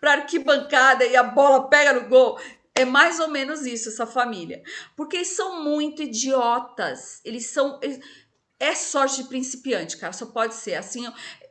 para 0.00 0.12
arquibancada 0.12 1.04
e 1.04 1.16
a 1.16 1.22
bola 1.22 1.68
pega 1.68 1.92
no 1.92 2.08
gol. 2.08 2.38
É 2.74 2.84
mais 2.84 3.20
ou 3.20 3.28
menos 3.28 3.66
isso, 3.66 3.88
essa 3.88 4.06
família. 4.06 4.62
Porque 4.96 5.16
eles 5.16 5.28
são 5.28 5.62
muito 5.62 6.02
idiotas. 6.02 7.20
Eles 7.24 7.46
são. 7.46 7.78
É 8.58 8.74
sorte 8.74 9.22
de 9.22 9.28
principiante, 9.28 9.96
cara. 9.96 10.12
Só 10.12 10.26
pode 10.26 10.54
ser 10.54 10.76
assim. 10.76 11.04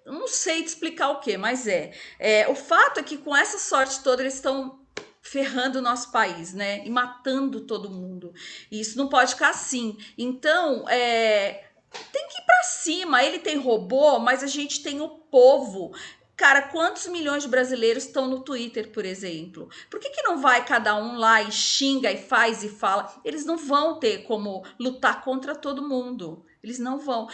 Eu 0.05 0.13
não 0.13 0.27
sei 0.27 0.63
te 0.63 0.67
explicar 0.67 1.09
o 1.09 1.19
que, 1.19 1.37
mas 1.37 1.67
é. 1.67 1.91
é. 2.17 2.47
O 2.49 2.55
fato 2.55 2.99
é 2.99 3.03
que 3.03 3.17
com 3.17 3.35
essa 3.35 3.59
sorte 3.59 4.01
toda, 4.01 4.23
eles 4.23 4.35
estão 4.35 4.81
ferrando 5.21 5.79
o 5.79 5.81
nosso 5.81 6.11
país, 6.11 6.53
né? 6.53 6.83
E 6.85 6.89
matando 6.89 7.61
todo 7.61 7.91
mundo. 7.91 8.33
E 8.71 8.79
isso 8.79 8.97
não 8.97 9.07
pode 9.07 9.33
ficar 9.33 9.49
assim. 9.49 9.97
Então, 10.17 10.89
é, 10.89 11.65
tem 12.11 12.27
que 12.27 12.41
ir 12.41 12.45
para 12.45 12.63
cima. 12.63 13.23
Ele 13.23 13.39
tem 13.39 13.57
robô, 13.57 14.17
mas 14.19 14.43
a 14.43 14.47
gente 14.47 14.81
tem 14.81 14.99
o 15.01 15.09
povo. 15.09 15.93
Cara, 16.41 16.63
quantos 16.63 17.05
milhões 17.05 17.43
de 17.43 17.49
brasileiros 17.49 18.03
estão 18.03 18.27
no 18.27 18.39
Twitter, 18.39 18.91
por 18.91 19.05
exemplo? 19.05 19.69
Por 19.91 19.99
que, 19.99 20.09
que 20.09 20.23
não 20.23 20.41
vai 20.41 20.65
cada 20.65 20.95
um 20.95 21.15
lá 21.15 21.39
e 21.43 21.51
xinga 21.51 22.11
e 22.11 22.17
faz 22.17 22.63
e 22.63 22.69
fala? 22.69 23.13
Eles 23.23 23.45
não 23.45 23.57
vão 23.57 23.99
ter 23.99 24.23
como 24.23 24.65
lutar 24.79 25.23
contra 25.23 25.53
todo 25.53 25.87
mundo. 25.87 26.43
Eles 26.63 26.79
não 26.79 26.97
vão. 26.97 27.27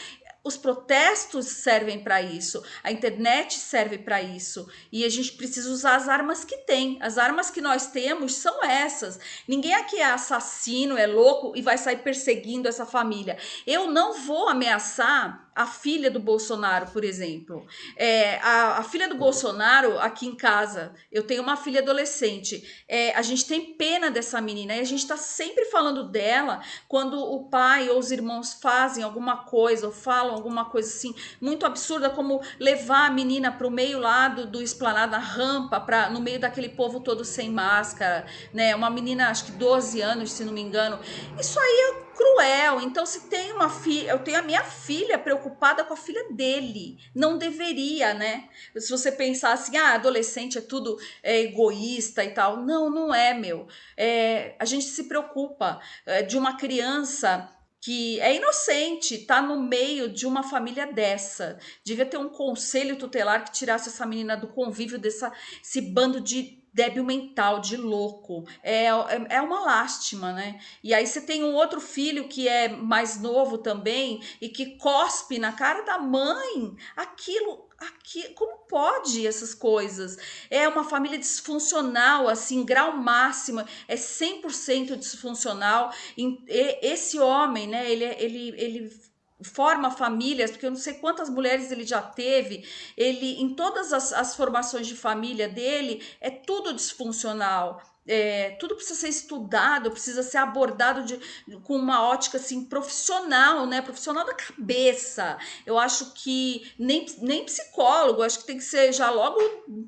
Os 0.44 0.58
protestos 0.58 1.46
servem 1.48 2.02
para 2.02 2.22
isso, 2.22 2.64
a 2.82 2.90
internet 2.90 3.56
serve 3.56 3.98
para 3.98 4.22
isso, 4.22 4.66
e 4.90 5.04
a 5.04 5.10
gente 5.10 5.34
precisa 5.34 5.70
usar 5.70 5.96
as 5.96 6.08
armas 6.08 6.46
que 6.46 6.58
tem. 6.60 6.98
As 7.02 7.18
armas 7.18 7.50
que 7.50 7.60
nós 7.60 7.88
temos 7.88 8.36
são 8.36 8.64
essas. 8.64 9.20
Ninguém 9.48 9.74
aqui 9.74 10.00
é 10.00 10.06
assassino, 10.06 10.98
é 10.98 11.08
louco 11.08 11.52
e 11.56 11.62
vai 11.62 11.78
sair 11.78 11.98
perseguindo 11.98 12.68
essa 12.68 12.86
família. 12.86 13.38
Eu 13.66 13.90
não 13.90 14.14
vou 14.14 14.48
ameaçar 14.48 15.47
a 15.58 15.66
filha 15.66 16.12
do 16.12 16.20
Bolsonaro, 16.20 16.86
por 16.92 17.04
exemplo. 17.04 17.66
É, 17.96 18.38
a, 18.44 18.78
a, 18.78 18.84
filha 18.84 19.10
do 19.10 19.16
Bolsonaro, 19.16 20.00
aqui 20.00 20.28
em 20.28 20.36
casa, 20.36 20.94
eu 21.12 21.24
tenho 21.24 21.42
uma 21.42 21.58
filha 21.58 21.82
adolescente. 21.82 22.86
É, 22.88 23.12
a 23.16 23.24
gente 23.24 23.48
tem 23.48 23.74
pena 23.74 24.12
dessa 24.12 24.40
menina 24.40 24.76
e 24.76 24.80
a 24.80 24.84
gente 24.84 25.00
está 25.00 25.18
sempre 25.18 25.66
falando 25.66 26.04
dela 26.10 26.62
quando 26.88 27.20
o 27.20 27.50
pai 27.50 27.90
ou 27.90 27.98
os 27.98 28.12
irmãos 28.12 28.54
fazem 28.62 29.04
alguma 29.04 29.38
coisa 29.46 29.88
ou 29.88 29.92
falam 29.92 30.36
alguma 30.36 30.66
coisa 30.66 30.88
assim 30.88 31.16
muito 31.42 31.66
absurda, 31.66 32.08
como 32.12 32.40
levar 32.60 33.08
a 33.08 33.12
menina 33.12 33.52
para 33.52 33.66
o 33.66 33.72
meio 33.72 33.98
lado 33.98 34.46
do 34.46 34.62
esplanado, 34.62 35.14
na 35.14 35.18
rampa, 35.18 35.80
pra, 35.80 36.12
no 36.12 36.22
meio 36.22 36.40
daquele 36.40 36.70
povo 36.70 37.00
todo 37.00 37.26
sem 37.26 37.50
máscara, 37.50 38.28
né? 38.54 38.76
Uma 38.76 38.92
menina, 38.92 39.30
acho 39.30 39.46
que 39.46 39.52
12 39.54 40.02
anos, 40.02 40.32
se 40.32 40.46
não 40.46 40.54
me 40.54 40.62
engano. 40.62 41.00
Isso 41.40 41.60
aí 41.60 42.07
cruel. 42.18 42.82
Então, 42.82 43.06
se 43.06 43.30
tem 43.30 43.52
uma 43.54 43.70
filha, 43.70 44.12
eu 44.12 44.20
tenho 44.20 44.40
a 44.40 44.42
minha 44.42 44.64
filha 44.64 45.18
preocupada 45.18 45.84
com 45.84 45.94
a 45.94 45.98
filha 45.98 46.32
dele. 46.32 46.98
Não 47.14 47.38
deveria, 47.38 48.14
né? 48.14 48.50
Se 48.76 48.90
você 48.90 49.12
pensar 49.12 49.54
assim, 49.54 49.78
ah, 49.78 49.94
adolescente 49.94 50.58
é 50.58 50.62
tudo 50.62 50.98
é, 51.22 51.42
egoísta 51.42 52.24
e 52.24 52.32
tal. 52.32 52.58
Não, 52.58 52.90
não 52.90 53.14
é, 53.14 53.34
meu. 53.34 53.68
É, 53.96 54.56
a 54.60 54.66
gente 54.66 54.86
se 54.86 55.04
preocupa 55.04 55.80
é, 56.06 56.24
de 56.24 56.38
uma 56.38 56.58
criança 56.58 57.50
que 57.80 58.20
é 58.20 58.36
inocente, 58.36 59.20
tá 59.20 59.42
no 59.42 59.62
meio 59.62 60.10
de 60.10 60.26
uma 60.26 60.44
família 60.44 60.88
dessa. 60.88 61.58
Devia 61.86 62.06
ter 62.06 62.18
um 62.18 62.30
conselho 62.30 62.98
tutelar 62.98 63.46
que 63.46 63.52
tirasse 63.52 63.90
essa 63.90 64.06
menina 64.06 64.36
do 64.36 64.48
convívio 64.48 64.98
dessa 64.98 65.32
esse 65.64 65.80
bando 65.80 66.20
de 66.20 66.67
débil 66.78 67.04
mental, 67.04 67.60
de 67.60 67.76
louco. 67.76 68.46
É, 68.62 68.86
é, 68.86 69.28
é 69.30 69.42
uma 69.42 69.62
lástima, 69.62 70.32
né? 70.32 70.60
E 70.84 70.94
aí 70.94 71.08
você 71.08 71.20
tem 71.20 71.44
um 71.44 71.56
outro 71.56 71.82
filho 71.82 72.28
que 72.28 72.48
é 72.48 72.70
mais 72.70 73.20
novo 73.20 73.58
também 73.58 74.22
e 74.40 74.48
que 74.48 74.78
cospe 74.78 75.40
na 75.40 75.52
cara 75.52 75.82
da 75.82 75.98
mãe 75.98 76.76
aquilo 76.96 77.68
aqui, 77.80 78.30
como 78.36 78.60
pode 78.68 79.26
essas 79.26 79.56
coisas? 79.56 80.18
É 80.52 80.68
uma 80.70 80.84
família 80.84 81.18
disfuncional, 81.18 82.30
assim, 82.30 82.64
grau 82.64 82.96
máximo, 82.96 83.66
é 83.88 83.96
100% 83.96 84.96
disfuncional. 84.98 85.92
E 86.16 86.38
esse 86.84 87.18
homem, 87.18 87.68
né, 87.68 87.90
ele, 87.92 88.04
ele, 88.04 88.50
ele 88.56 89.08
forma 89.42 89.92
famílias, 89.92 90.52
porque 90.52 90.66
eu 90.66 90.72
não 90.72 90.78
sei 90.78 90.96
quantas 90.96 91.30
mulheres 91.30 91.72
ele 91.72 91.86
já 91.86 92.02
teve, 92.02 92.68
ele 92.96 93.40
em 93.40 93.54
todas 93.54 93.94
as, 93.94 94.12
as 94.14 94.36
formações 94.36 94.88
de 94.88 94.96
família 94.96 95.48
dele 95.48 96.04
é 96.20 96.30
tudo 96.30 96.74
disfuncional 96.74 97.82
é, 98.08 98.52
tudo 98.60 98.76
precisa 98.76 99.00
ser 99.00 99.10
estudado, 99.10 99.92
precisa 99.92 100.24
ser 100.24 100.38
abordado 100.38 101.04
de, 101.04 101.20
com 101.64 101.76
uma 101.76 102.08
ótica 102.08 102.38
assim 102.38 102.64
profissional, 102.64 103.66
né? 103.66 103.82
Profissional 103.82 104.26
da 104.26 104.34
cabeça. 104.34 105.38
Eu 105.66 105.78
acho 105.78 106.14
que 106.14 106.72
nem, 106.80 107.06
nem 107.22 107.44
psicólogo, 107.44 108.24
acho 108.24 108.40
que 108.40 108.48
tem 108.48 108.58
que 108.58 108.64
ser 108.64 108.94
já 108.94 109.10
logo 109.10 109.40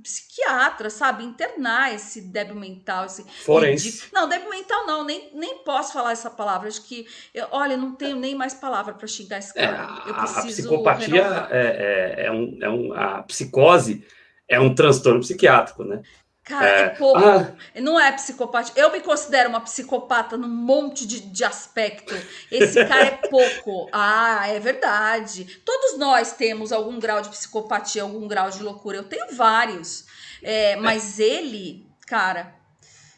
psiquiatra, 0.04 0.90
sabe? 0.90 1.24
Internar 1.24 1.94
esse 1.94 2.22
débil 2.22 2.56
mental, 2.56 3.06
esse 3.06 3.24
forense. 3.44 4.10
Não, 4.12 4.28
débil 4.28 4.50
mental 4.50 4.86
não, 4.86 5.06
nem, 5.06 5.30
nem 5.34 5.60
posso 5.60 5.94
falar 5.94 6.12
essa 6.12 6.30
palavra. 6.30 6.68
Acho 6.68 6.84
que, 6.84 7.08
eu, 7.34 7.48
olha, 7.52 7.78
não 7.78 7.96
tenho 7.96 8.18
nem 8.18 8.36
mais 8.36 8.54
palavra 8.54 8.94
para 8.94 9.08
xingar 9.08 9.38
esse 9.38 9.58
é, 9.58 9.66
cara. 9.66 10.04
É, 10.06 10.10
eu 10.10 10.14
preciso 10.16 10.40
a 10.40 10.48
psicopatia 10.48 11.48
é, 11.52 12.18
é, 12.22 12.26
é, 12.26 12.32
um, 12.32 12.58
é 12.62 12.70
um, 12.70 12.94
a 12.94 13.24
psicose 13.24 14.06
é 14.48 14.60
um 14.60 14.74
transtorno 14.74 15.22
psiquiátrico, 15.22 15.84
né? 15.84 16.02
Cara, 16.50 16.68
é, 16.68 16.82
é 16.82 16.90
pouco. 16.90 17.20
Ah. 17.20 17.54
Não 17.76 18.00
é 18.00 18.12
psicopata. 18.12 18.72
Eu 18.76 18.92
me 18.92 19.00
considero 19.02 19.50
uma 19.50 19.62
psicopata 19.62 20.36
num 20.36 20.48
monte 20.48 21.06
de, 21.06 21.20
de 21.20 21.44
aspecto. 21.44 22.16
Esse 22.52 22.84
cara 22.86 23.06
é 23.06 23.12
pouco. 23.12 23.88
Ah, 24.02 24.48
é 24.48 24.60
verdade. 24.60 25.62
Todos 25.64 25.98
nós 25.98 26.34
temos 26.34 26.72
algum 26.72 27.00
grau 27.00 27.22
de 27.22 27.30
psicopatia, 27.30 28.02
algum 28.02 28.28
grau 28.28 28.50
de 28.50 28.64
loucura. 28.64 28.98
Eu 28.98 29.04
tenho 29.04 29.36
vários. 29.36 30.06
É, 30.42 30.76
mas 30.78 31.20
ele, 31.20 31.86
cara, 32.08 32.56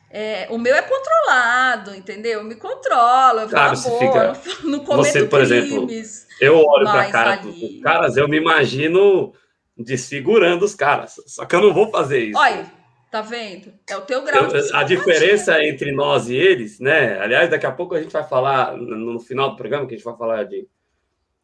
é, 0.10 0.48
o 0.50 0.58
meu 0.58 0.76
é 0.76 0.82
controlado, 0.82 1.96
entendeu? 1.96 2.40
Eu 2.40 2.44
me 2.44 2.56
controlo, 2.56 3.42
eu 3.42 3.50
claro, 3.50 3.78
falo, 3.78 4.00
fica... 4.00 4.34
não, 4.64 4.72
não 4.72 4.80
cometo 4.80 5.06
você, 5.06 5.26
por 5.26 5.46
crimes, 5.46 5.52
exemplo, 5.52 6.36
eu 6.42 6.58
olho 6.58 6.90
pra 6.90 7.12
cara 7.12 7.36
dos 7.38 7.82
caras, 7.82 8.18
eu 8.18 8.28
me 8.28 8.38
imagino 8.38 9.34
desfigurando 9.78 10.66
os 10.66 10.76
caras. 10.76 11.16
Só 11.28 11.46
que 11.46 11.56
eu 11.56 11.62
não 11.62 11.74
vou 11.74 11.90
fazer 11.92 12.26
isso. 12.26 12.40
Olha, 12.40 12.81
Tá 13.12 13.22
vendo? 13.22 13.74
É 13.90 13.98
o 13.98 14.02
teu 14.02 14.24
grau 14.24 14.48
de 14.48 14.74
A 14.74 14.84
diferença 14.84 15.62
entre 15.62 15.92
nós 15.92 16.30
e 16.30 16.36
eles, 16.36 16.80
né? 16.80 17.20
Aliás, 17.20 17.50
daqui 17.50 17.66
a 17.66 17.72
pouco 17.72 17.94
a 17.94 18.02
gente 18.02 18.14
vai 18.14 18.24
falar, 18.24 18.78
no 18.78 19.20
final 19.20 19.50
do 19.50 19.58
programa, 19.58 19.86
que 19.86 19.96
a 19.96 19.98
gente 19.98 20.06
vai 20.06 20.16
falar 20.16 20.46
de. 20.46 20.66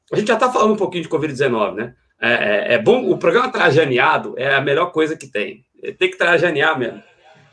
A 0.10 0.15
gente 0.15 0.30
já 0.30 0.38
tá 0.38 0.49
falando 0.49 0.75
um 0.75 0.77
pouquinho 0.77 1.03
de 1.03 1.10
Covid-19, 1.10 1.75
né? 1.75 1.93
É, 2.21 2.32
é, 2.32 2.73
é, 2.75 2.77
bom, 2.80 3.12
o 3.12 3.17
programa 3.17 3.51
trajaneado 3.51 4.34
é 4.38 4.56
a 4.56 4.62
melhor 4.62 4.93
coisa 4.93 5.17
que 5.17 5.27
tem. 5.27 5.65
Tem 5.99 6.10
que 6.10 6.17
trajanear 6.17 6.80
mesmo. 6.80 7.03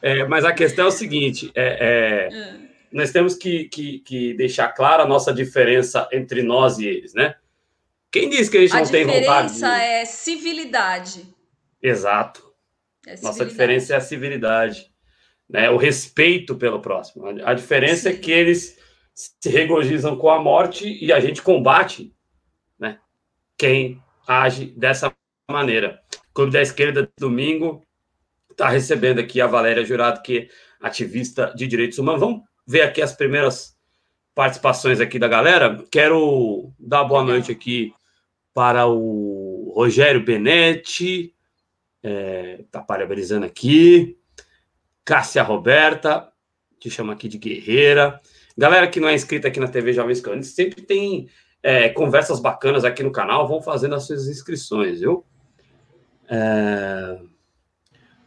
É, 0.01 0.25
mas 0.29 0.45
a 0.45 0.53
questão 0.53 0.85
é 0.85 0.89
o 0.89 0.93
seguinte: 0.93 1.51
é, 1.53 2.29
é 2.31 2.65
nós 2.93 3.11
temos 3.11 3.35
que, 3.35 3.65
que, 3.65 3.99
que, 3.99 4.35
deixar 4.35 4.69
clara 4.69 5.03
a 5.03 5.09
nossa 5.09 5.35
diferença 5.35 6.09
entre 6.13 6.41
nós 6.41 6.79
e 6.79 6.87
eles, 6.87 7.15
né? 7.15 7.35
Quem 8.13 8.31
diz 8.31 8.49
que 8.49 8.59
a 8.59 8.61
gente 8.61 8.77
a 8.77 8.81
não 8.81 8.87
tem 8.87 9.05
vontade? 9.05 9.27
A 9.27 9.43
diferença 9.43 9.83
é 9.83 10.05
civilidade. 10.05 11.27
Exato. 11.83 12.44
É 13.07 13.21
Nossa 13.21 13.45
diferença 13.45 13.95
é 13.95 13.97
a 13.97 14.01
civilidade, 14.01 14.91
né? 15.49 15.69
o 15.71 15.77
respeito 15.77 16.57
pelo 16.57 16.81
próximo. 16.81 17.27
A, 17.45 17.55
diferença 17.55 18.09
é 18.09 18.13
Sim. 18.13 18.19
é 18.19 18.21
que 18.21 18.33
eles 18.33 18.79
se 19.15 19.49
regozijam 19.49 20.17
com 20.17 20.31
a 20.31 20.43
morte 20.43 20.87
e 21.05 21.13
a 21.13 21.21
gente 21.21 21.43
combate 21.43 22.15
né? 22.79 22.99
quem 23.57 24.03
age 24.27 24.67
dessa 24.77 25.15
maneira. 25.51 26.01
Clube 26.33 26.53
da 26.53 26.63
Esquerda, 26.63 27.09
domingo, 27.19 27.83
está 28.51 28.69
recebendo 28.69 29.21
aqui 29.21 29.41
a 29.41 29.47
Valéria 29.47 29.85
Jurado, 29.85 30.23
que 30.23 30.39
é 30.39 30.49
ativista 30.81 31.53
de 31.55 31.67
direitos 31.67 31.99
humanos. 31.99 32.21
Vamos 32.21 32.43
ver 32.67 32.83
aqui 32.83 33.03
as 33.03 33.13
primeiras 33.13 33.77
participações 34.35 35.01
aqui 35.01 35.19
da 35.19 35.29
galera. 35.29 35.85
Quero 35.91 36.73
dar 36.79 37.05
boa 37.05 37.23
noite 37.23 37.53
aqui 37.53 37.93
para 38.53 38.87
o 38.87 39.73
Rogério 39.75 40.25
Benetti, 40.25 41.34
é, 42.05 42.65
tá 42.71 42.83
parabenizando 42.83 43.47
aqui. 43.47 44.19
Cássia 45.05 45.43
Roberta, 45.43 46.31
te 46.79 46.91
chama 46.91 47.15
aqui 47.15 47.27
de 47.27 47.39
guerreira. 47.39 48.21
Galera 48.57 48.87
que 48.87 49.01
não 49.01 49.09
é 49.09 49.15
inscrita 49.15 49.49
aqui 49.49 49.59
na 49.59 49.69
TV 49.69 49.93
Jovens 49.95 50.21
Canis, 50.21 50.49
sempre 50.49 50.83
tem 50.83 51.29
é, 51.63 51.89
conversas 51.89 52.39
bacanas 52.39 52.85
aqui 52.85 53.03
no 53.03 53.11
canal, 53.11 53.49
vão 53.49 53.61
fazendo 53.63 53.95
as 53.95 54.07
suas 54.07 54.29
inscrições, 54.29 55.01
viu? 55.01 55.25
É... 56.29 57.19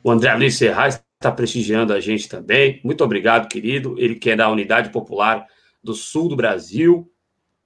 O 0.04 0.12
André 0.12 0.30
Alice 0.32 0.58
Serrais 0.58 1.04
está 1.20 1.32
prestigiando 1.32 1.94
a 1.94 2.00
gente 2.00 2.28
também. 2.28 2.82
Muito 2.84 3.04
obrigado, 3.04 3.48
querido. 3.48 3.96
Ele 3.98 4.16
quer 4.16 4.38
da 4.38 4.50
Unidade 4.50 4.90
Popular 4.90 5.46
do 5.84 5.94
Sul 5.94 6.30
do 6.30 6.36
Brasil. 6.36 7.12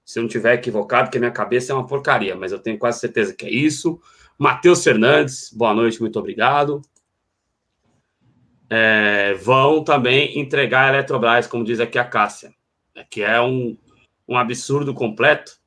Se 0.03 0.19
eu 0.19 0.23
não 0.23 0.29
tiver 0.29 0.55
equivocado, 0.55 1.05
porque 1.05 1.19
minha 1.19 1.31
cabeça 1.31 1.71
é 1.71 1.75
uma 1.75 1.87
porcaria, 1.87 2.35
mas 2.35 2.51
eu 2.51 2.59
tenho 2.59 2.77
quase 2.77 2.99
certeza 2.99 3.33
que 3.33 3.45
é 3.45 3.49
isso. 3.49 4.01
Matheus 4.41 4.83
Fernandes, 4.83 5.53
boa 5.53 5.71
noite, 5.71 6.01
muito 6.01 6.17
obrigado. 6.17 6.81
É, 8.67 9.35
vão 9.35 9.83
também 9.83 10.39
entregar 10.39 10.85
a 10.85 10.95
Eletrobras, 10.95 11.45
como 11.45 11.63
diz 11.63 11.79
aqui 11.79 11.99
a 11.99 12.03
Cássia, 12.03 12.51
né, 12.95 13.05
que 13.07 13.21
é 13.21 13.39
um, 13.39 13.77
um 14.27 14.35
absurdo 14.35 14.95
completo. 14.95 15.59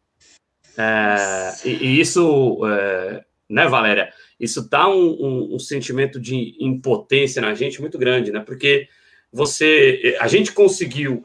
É, 0.77 1.55
e, 1.65 1.71
e, 1.71 2.01
isso, 2.01 2.67
é, 2.67 3.25
né, 3.49 3.69
Valéria? 3.69 4.13
Isso 4.41 4.69
dá 4.69 4.89
um, 4.89 5.23
um, 5.23 5.55
um, 5.55 5.59
sentimento 5.61 6.19
de 6.19 6.57
impotência 6.59 7.41
na 7.41 7.55
gente 7.55 7.81
muito 7.81 7.97
grande, 7.97 8.33
né? 8.33 8.41
Porque 8.41 8.89
você, 9.33 10.17
a 10.19 10.27
gente 10.27 10.51
conseguiu, 10.51 11.25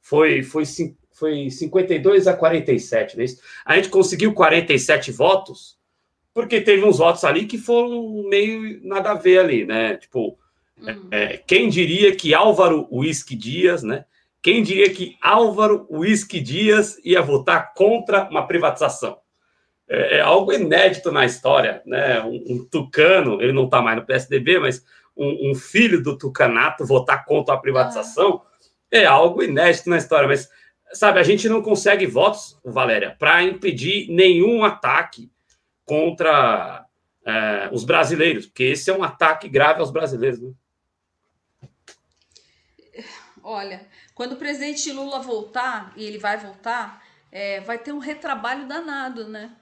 foi, 0.00 0.42
foi, 0.42 0.64
foi 1.12 1.48
52 1.48 2.26
a 2.26 2.36
47, 2.36 3.16
não 3.16 3.22
é 3.22 3.24
isso? 3.24 3.40
A 3.64 3.76
gente 3.76 3.88
conseguiu 3.88 4.34
47 4.34 5.12
votos 5.12 5.77
porque 6.34 6.60
teve 6.60 6.84
uns 6.84 6.98
votos 6.98 7.24
ali 7.24 7.46
que 7.46 7.58
foram 7.58 8.24
meio 8.28 8.80
nada 8.86 9.10
a 9.10 9.14
ver 9.14 9.40
ali, 9.40 9.64
né? 9.64 9.96
Tipo, 9.96 10.38
uhum. 10.80 11.08
é, 11.10 11.36
quem 11.36 11.68
diria 11.68 12.14
que 12.14 12.34
Álvaro 12.34 12.86
Whisky 12.90 13.34
Dias, 13.34 13.82
né? 13.82 14.04
Quem 14.40 14.62
diria 14.62 14.88
que 14.90 15.16
Álvaro 15.20 15.86
Whisky 15.90 16.40
Dias 16.40 17.00
ia 17.04 17.20
votar 17.20 17.74
contra 17.74 18.28
uma 18.30 18.46
privatização? 18.46 19.18
É, 19.88 20.18
é 20.18 20.20
algo 20.20 20.52
inédito 20.52 21.10
na 21.10 21.24
história, 21.24 21.82
né? 21.84 22.22
Um, 22.22 22.44
um 22.48 22.64
tucano, 22.64 23.42
ele 23.42 23.52
não 23.52 23.64
está 23.64 23.82
mais 23.82 23.96
no 23.96 24.06
PSDB, 24.06 24.60
mas 24.60 24.84
um, 25.16 25.50
um, 25.50 25.54
filho 25.54 26.02
do 26.02 26.16
tucanato 26.16 26.86
votar 26.86 27.24
contra 27.24 27.54
a 27.54 27.58
privatização 27.58 28.42
é 28.90 29.04
algo 29.04 29.42
inédito 29.42 29.90
na 29.90 29.96
história. 29.96 30.28
Mas, 30.28 30.48
sabe, 30.92 31.18
a 31.18 31.24
gente 31.24 31.48
não 31.48 31.62
consegue 31.62 32.06
votos, 32.06 32.58
Valéria, 32.64 33.16
para 33.18 33.42
impedir 33.42 34.08
nenhum 34.08 34.64
ataque 34.64 35.30
contra 35.88 36.86
é, 37.24 37.70
os 37.72 37.82
brasileiros, 37.82 38.46
porque 38.46 38.64
esse 38.64 38.90
é 38.90 38.94
um 38.94 39.02
ataque 39.02 39.48
grave 39.48 39.80
aos 39.80 39.90
brasileiros. 39.90 40.38
Né? 40.38 40.52
Olha, 43.42 43.86
quando 44.14 44.32
o 44.32 44.36
presidente 44.36 44.92
Lula 44.92 45.18
voltar, 45.20 45.92
e 45.96 46.04
ele 46.04 46.18
vai 46.18 46.36
voltar, 46.36 47.02
é, 47.32 47.60
vai 47.62 47.78
ter 47.78 47.92
um 47.92 47.98
retrabalho 47.98 48.68
danado, 48.68 49.26
né? 49.26 49.56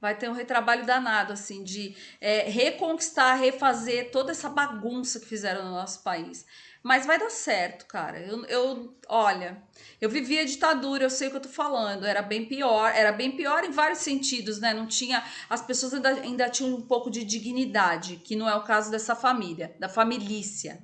Vai 0.00 0.16
ter 0.16 0.30
um 0.30 0.32
retrabalho 0.32 0.86
danado, 0.86 1.32
assim, 1.32 1.62
de 1.62 1.96
é, 2.20 2.48
reconquistar, 2.48 3.34
refazer 3.34 4.10
toda 4.10 4.30
essa 4.30 4.48
bagunça 4.48 5.18
que 5.20 5.26
fizeram 5.26 5.64
no 5.64 5.72
nosso 5.72 6.02
país. 6.02 6.46
Mas 6.82 7.04
vai 7.04 7.18
dar 7.18 7.30
certo, 7.30 7.84
cara. 7.84 8.18
Eu, 8.18 8.44
eu, 8.46 8.94
olha, 9.06 9.62
eu 10.00 10.08
vivia 10.08 10.46
ditadura, 10.46 11.04
eu 11.04 11.10
sei 11.10 11.28
o 11.28 11.30
que 11.30 11.36
eu 11.36 11.42
tô 11.42 11.48
falando. 11.48 12.06
Era 12.06 12.22
bem 12.22 12.46
pior, 12.46 12.90
era 12.94 13.12
bem 13.12 13.32
pior 13.32 13.64
em 13.64 13.70
vários 13.70 13.98
sentidos, 13.98 14.58
né? 14.58 14.72
Não 14.72 14.86
tinha, 14.86 15.22
as 15.48 15.60
pessoas 15.60 15.92
ainda, 15.92 16.08
ainda 16.08 16.48
tinham 16.48 16.74
um 16.74 16.80
pouco 16.80 17.10
de 17.10 17.22
dignidade, 17.22 18.16
que 18.16 18.34
não 18.34 18.48
é 18.48 18.54
o 18.56 18.62
caso 18.62 18.90
dessa 18.90 19.14
família, 19.14 19.76
da 19.78 19.88
família, 19.88 20.20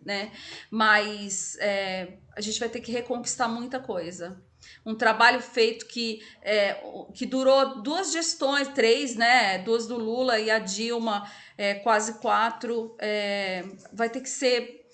né? 0.04 0.32
Mas 0.70 1.56
é, 1.60 2.18
a 2.36 2.40
gente 2.42 2.60
vai 2.60 2.68
ter 2.68 2.80
que 2.80 2.92
reconquistar 2.92 3.48
muita 3.48 3.80
coisa. 3.80 4.38
Um 4.84 4.94
trabalho 4.94 5.40
feito 5.40 5.86
que, 5.86 6.20
é, 6.42 6.82
que 7.14 7.24
durou 7.24 7.80
duas 7.82 8.12
gestões, 8.12 8.68
três, 8.68 9.16
né? 9.16 9.58
Duas 9.58 9.86
do 9.86 9.96
Lula 9.96 10.38
e 10.38 10.50
a 10.50 10.58
Dilma, 10.58 11.30
é, 11.56 11.74
quase 11.74 12.14
quatro. 12.14 12.96
É, 12.98 13.64
vai 13.92 14.10
ter 14.10 14.20
que 14.20 14.28
ser 14.28 14.85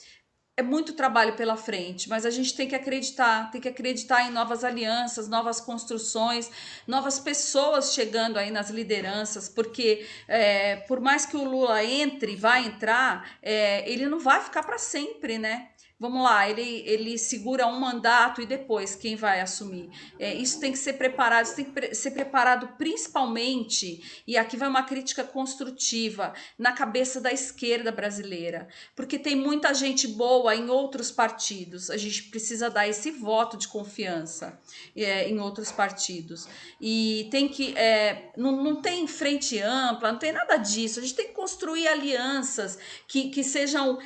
é 0.55 0.63
muito 0.63 0.93
trabalho 0.93 1.35
pela 1.35 1.57
frente, 1.57 2.11
mas 2.11 2.27
a 2.27 2.31
gente 2.31 2.55
tem 2.55 2.69
que 2.69 2.75
acreditar, 2.75 3.51
tem 3.51 3.61
que 3.61 3.69
acreditar 3.69 4.29
em 4.29 4.31
novas 4.31 4.65
alianças, 4.65 5.27
novas 5.27 5.61
construções, 5.61 6.51
novas 6.87 7.19
pessoas 7.19 7.95
chegando 7.95 8.37
aí 8.37 8.51
nas 8.51 8.69
lideranças, 8.69 9.49
porque 9.49 10.07
é, 10.29 10.77
por 10.77 11.01
mais 11.01 11.25
que 11.25 11.37
o 11.37 11.45
Lula 11.45 11.83
entre, 11.83 12.37
vai 12.37 12.67
entrar, 12.67 13.39
é, 13.43 13.91
ele 13.91 14.07
não 14.07 14.21
vai 14.21 14.43
ficar 14.43 14.63
para 14.63 14.77
sempre, 14.77 15.39
né? 15.39 15.69
Vamos 16.03 16.25
lá, 16.25 16.51
ele, 16.51 16.83
ele 16.85 17.17
segura 17.17 17.65
um 17.65 17.79
mandato 17.79 18.43
e 18.43 18.47
depois 18.47 18.97
quem 18.97 19.15
vai 19.15 19.41
assumir? 19.41 19.89
É, 20.19 20.35
isso 20.35 20.59
tem 20.59 20.73
que 20.73 20.79
ser 20.79 20.95
preparado, 20.95 21.45
isso 21.45 21.55
tem 21.55 21.65
que 21.65 21.95
ser 21.95 22.11
preparado 22.11 22.71
principalmente, 22.77 24.23
e 24.27 24.37
aqui 24.37 24.57
vai 24.57 24.69
uma 24.69 24.83
crítica 24.83 25.23
construtiva, 25.23 26.35
na 26.59 26.73
cabeça 26.73 27.21
da 27.21 27.33
esquerda 27.33 27.93
brasileira, 27.93 28.67
porque 28.97 29.17
tem 29.17 29.37
muita 29.37 29.73
gente 29.73 30.09
boa 30.09 30.57
em 30.57 30.69
outros 30.69 31.13
partidos, 31.13 31.89
a 31.89 31.97
gente 31.97 32.25
precisa 32.25 32.69
dar 32.69 32.89
esse 32.89 33.13
voto 33.13 33.57
de 33.57 33.69
confiança 33.69 34.61
é, 34.97 35.29
em 35.29 35.39
outros 35.39 35.71
partidos. 35.71 36.49
E 36.81 37.29
tem 37.31 37.47
que, 37.47 37.79
é, 37.79 38.33
não, 38.37 38.61
não 38.61 38.83
tem 38.83 39.07
frente 39.07 39.61
ampla, 39.61 40.11
não 40.11 40.19
tem 40.19 40.33
nada 40.33 40.57
disso, 40.57 40.99
a 40.99 41.03
gente 41.03 41.15
tem 41.15 41.29
que 41.29 41.35
construir 41.35 41.87
alianças 41.87 42.77
que, 43.07 43.31
que 43.31 43.45
sejam. 43.45 44.01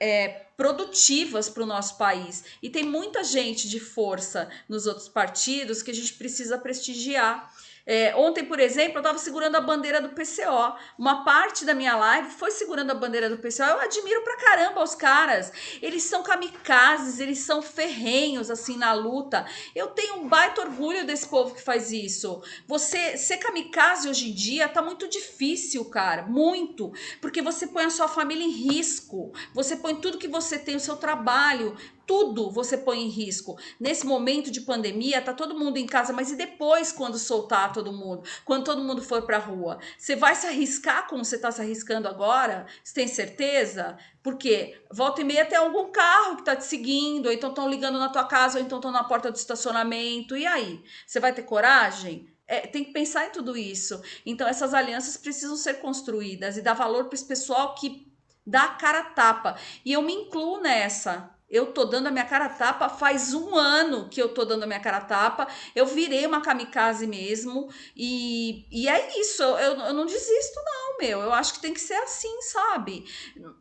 É, 0.00 0.44
produtivas 0.56 1.48
para 1.48 1.62
o 1.62 1.66
nosso 1.66 1.96
país. 1.96 2.44
E 2.62 2.70
tem 2.70 2.84
muita 2.84 3.24
gente 3.24 3.68
de 3.68 3.80
força 3.80 4.48
nos 4.68 4.86
outros 4.86 5.08
partidos 5.08 5.82
que 5.82 5.90
a 5.90 5.94
gente 5.94 6.14
precisa 6.14 6.58
prestigiar. 6.58 7.52
É, 7.86 8.14
ontem, 8.16 8.44
por 8.44 8.58
exemplo, 8.58 8.96
eu 8.96 9.00
estava 9.00 9.18
segurando 9.18 9.56
a 9.56 9.60
bandeira 9.60 10.00
do 10.00 10.10
PCO. 10.10 10.76
Uma 10.98 11.24
parte 11.24 11.64
da 11.64 11.74
minha 11.74 11.94
live 11.96 12.30
foi 12.30 12.50
segurando 12.50 12.90
a 12.90 12.94
bandeira 12.94 13.28
do 13.28 13.38
PCO. 13.38 13.62
Eu 13.62 13.80
admiro 13.80 14.22
pra 14.22 14.36
caramba 14.36 14.82
os 14.82 14.94
caras. 14.94 15.52
Eles 15.82 16.02
são 16.04 16.22
kamikazes, 16.22 17.20
eles 17.20 17.40
são 17.40 17.60
ferrenhos, 17.60 18.50
assim, 18.50 18.76
na 18.76 18.92
luta. 18.92 19.44
Eu 19.74 19.88
tenho 19.88 20.16
um 20.16 20.28
baita 20.28 20.62
orgulho 20.62 21.06
desse 21.06 21.28
povo 21.28 21.54
que 21.54 21.62
faz 21.62 21.92
isso. 21.92 22.42
Você 22.66 23.18
ser 23.18 23.36
kamikaze 23.36 24.08
hoje 24.08 24.30
em 24.30 24.34
dia 24.34 24.68
tá 24.68 24.80
muito 24.80 25.08
difícil, 25.08 25.84
cara. 25.86 26.22
Muito. 26.22 26.92
Porque 27.20 27.42
você 27.42 27.66
põe 27.66 27.84
a 27.84 27.90
sua 27.90 28.08
família 28.08 28.44
em 28.44 28.50
risco. 28.50 29.32
Você 29.52 29.76
põe 29.76 29.94
tudo 29.96 30.18
que 30.18 30.28
você 30.28 30.58
tem, 30.58 30.76
o 30.76 30.80
seu 30.80 30.96
trabalho, 30.96 31.76
tudo 32.06 32.50
você 32.50 32.76
põe 32.76 33.02
em 33.02 33.08
risco. 33.08 33.58
Nesse 33.78 34.06
momento 34.06 34.50
de 34.50 34.60
pandemia, 34.60 35.22
tá 35.22 35.32
todo 35.32 35.58
mundo 35.58 35.76
em 35.76 35.86
casa, 35.86 36.12
mas 36.12 36.30
e 36.30 36.36
depois 36.36 36.92
quando 36.92 37.18
soltar 37.18 37.72
todo 37.72 37.92
mundo? 37.92 38.22
Quando 38.44 38.64
todo 38.64 38.82
mundo 38.82 39.02
for 39.02 39.22
para 39.22 39.38
rua? 39.38 39.78
Você 39.98 40.16
vai 40.16 40.34
se 40.34 40.46
arriscar 40.46 41.06
como 41.08 41.24
você 41.24 41.36
está 41.36 41.50
se 41.50 41.60
arriscando 41.60 42.08
agora? 42.08 42.66
Você 42.82 42.94
tem 42.94 43.08
certeza? 43.08 43.96
Porque 44.22 44.80
volta 44.90 45.20
e 45.20 45.24
meia 45.24 45.44
tem 45.44 45.58
algum 45.58 45.90
carro 45.90 46.36
que 46.36 46.42
está 46.42 46.56
te 46.56 46.64
seguindo, 46.64 47.26
ou 47.26 47.32
então 47.32 47.50
estão 47.50 47.68
ligando 47.68 47.98
na 47.98 48.08
tua 48.08 48.24
casa, 48.24 48.58
ou 48.58 48.64
então 48.64 48.78
estão 48.78 48.90
na 48.90 49.04
porta 49.04 49.30
do 49.30 49.36
estacionamento. 49.36 50.36
E 50.36 50.46
aí? 50.46 50.82
Você 51.06 51.20
vai 51.20 51.32
ter 51.32 51.42
coragem? 51.42 52.28
É, 52.46 52.60
tem 52.60 52.84
que 52.84 52.92
pensar 52.92 53.26
em 53.26 53.30
tudo 53.30 53.56
isso. 53.56 54.02
Então, 54.24 54.46
essas 54.46 54.74
alianças 54.74 55.16
precisam 55.16 55.56
ser 55.56 55.74
construídas 55.74 56.56
e 56.56 56.62
dar 56.62 56.74
valor 56.74 57.06
para 57.06 57.14
esse 57.14 57.24
pessoal 57.24 57.74
que 57.74 58.12
dá 58.46 58.64
a 58.64 58.74
cara 58.74 59.00
a 59.00 59.10
tapa. 59.10 59.56
E 59.84 59.92
eu 59.92 60.02
me 60.02 60.12
incluo 60.12 60.60
nessa. 60.60 61.33
Eu 61.54 61.66
tô 61.66 61.84
dando 61.84 62.08
a 62.08 62.10
minha 62.10 62.24
cara 62.24 62.48
tapa 62.48 62.88
faz 62.88 63.32
um 63.32 63.54
ano 63.54 64.08
que 64.08 64.20
eu 64.20 64.28
tô 64.28 64.44
dando 64.44 64.64
a 64.64 64.66
minha 64.66 64.80
cara 64.80 65.00
tapa. 65.00 65.46
Eu 65.72 65.86
virei 65.86 66.26
uma 66.26 66.40
kamikaze 66.40 67.06
mesmo. 67.06 67.70
E, 67.96 68.66
e 68.72 68.88
é 68.88 69.20
isso. 69.20 69.40
Eu, 69.40 69.78
eu 69.78 69.92
não 69.92 70.04
desisto, 70.04 70.60
não, 70.64 70.98
meu. 70.98 71.20
Eu 71.20 71.32
acho 71.32 71.54
que 71.54 71.60
tem 71.60 71.72
que 71.72 71.80
ser 71.80 71.94
assim, 71.94 72.42
sabe? 72.42 73.04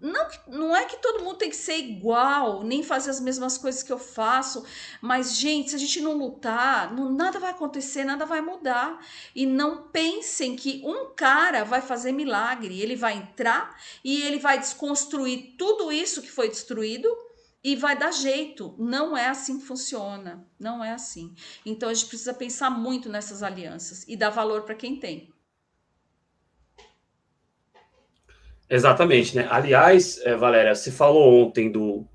Não, 0.01 0.27
não 0.47 0.75
é 0.75 0.86
que 0.86 0.97
todo 0.97 1.23
mundo 1.23 1.38
tem 1.38 1.51
que 1.51 1.56
ser 1.56 1.77
igual, 1.77 2.63
nem 2.63 2.82
fazer 2.82 3.12
as 3.12 3.19
mesmas 3.19 3.60
coisas 3.60 3.84
que 3.84 3.93
eu 3.93 3.99
faço. 3.99 4.65
Mas, 4.99 5.36
gente, 5.36 5.69
se 5.69 5.75
a 5.75 5.79
gente 5.79 6.01
não 6.01 6.17
lutar, 6.17 6.91
não, 6.91 7.12
nada 7.12 7.39
vai 7.39 7.51
acontecer, 7.51 8.03
nada 8.03 8.25
vai 8.25 8.41
mudar. 8.41 9.06
E 9.36 9.45
não 9.45 9.84
pensem 9.84 10.56
que 10.56 10.82
um 10.84 11.13
cara 11.13 11.63
vai 11.63 11.79
fazer 11.79 12.12
milagre. 12.12 12.82
Ele 12.82 12.95
vai 12.95 13.13
entrar 13.17 13.79
e 14.03 14.23
ele 14.23 14.39
vai 14.39 14.58
desconstruir 14.58 15.53
tudo 15.60 15.91
isso 15.91 16.23
que 16.23 16.32
foi 16.32 16.49
destruído 16.49 17.08
e 17.63 17.76
vai 17.76 17.97
dar 17.97 18.12
jeito. 18.12 18.76
Não 18.78 19.15
é 19.15 19.28
assim 19.28 19.60
que 19.60 19.65
funciona. 19.65 20.45
Não 20.60 20.84
é 20.84 20.91
assim. 20.91 21.34
Então 21.65 21.89
a 21.89 21.93
gente 21.93 22.08
precisa 22.08 22.34
pensar 22.34 22.69
muito 22.69 23.08
nessas 23.10 23.41
alianças 23.41 24.06
e 24.08 24.17
dar 24.17 24.30
valor 24.30 24.63
para 24.63 24.76
quem 24.76 24.97
tem. 24.97 25.32
Exatamente, 28.69 29.36
né? 29.36 29.47
Aliás, 29.49 30.19
é, 30.23 30.36
Valéria, 30.36 30.73
se 30.73 30.91
falou 30.91 31.45
ontem 31.45 31.71
do, 31.71 32.06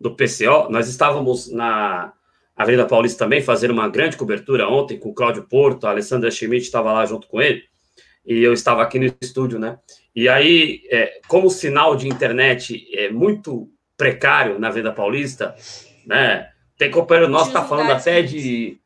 do 0.00 0.14
PCO, 0.14 0.70
nós 0.70 0.88
estávamos 0.88 1.50
na 1.52 2.12
Avenida 2.56 2.86
Paulista 2.86 3.18
também 3.18 3.42
fazendo 3.42 3.72
uma 3.72 3.88
grande 3.88 4.16
cobertura 4.16 4.66
ontem 4.66 4.98
com 4.98 5.10
o 5.10 5.14
Cláudio 5.14 5.46
Porto, 5.46 5.86
a 5.86 5.90
Alessandra 5.90 6.30
Schmidt 6.30 6.64
estava 6.64 6.92
lá 6.92 7.04
junto 7.04 7.28
com 7.28 7.42
ele, 7.42 7.62
e 8.24 8.42
eu 8.42 8.54
estava 8.54 8.82
aqui 8.82 8.98
no 8.98 9.14
estúdio, 9.20 9.58
né? 9.58 9.78
E 10.14 10.26
aí, 10.26 10.80
é, 10.90 11.20
como 11.28 11.48
o 11.48 11.50
sinal 11.50 11.94
de 11.94 12.08
internet 12.08 12.88
é 12.94 13.10
muito 13.10 13.70
precário 13.96 14.58
na 14.58 14.70
Venda 14.70 14.92
Paulista, 14.92 15.54
né? 16.06 16.50
Tem 16.78 16.90
companheiro 16.90 17.30
nosso 17.30 17.46
que 17.46 17.52
tá 17.54 17.64
falando 17.64 17.90
até 17.90 18.20
de, 18.20 18.78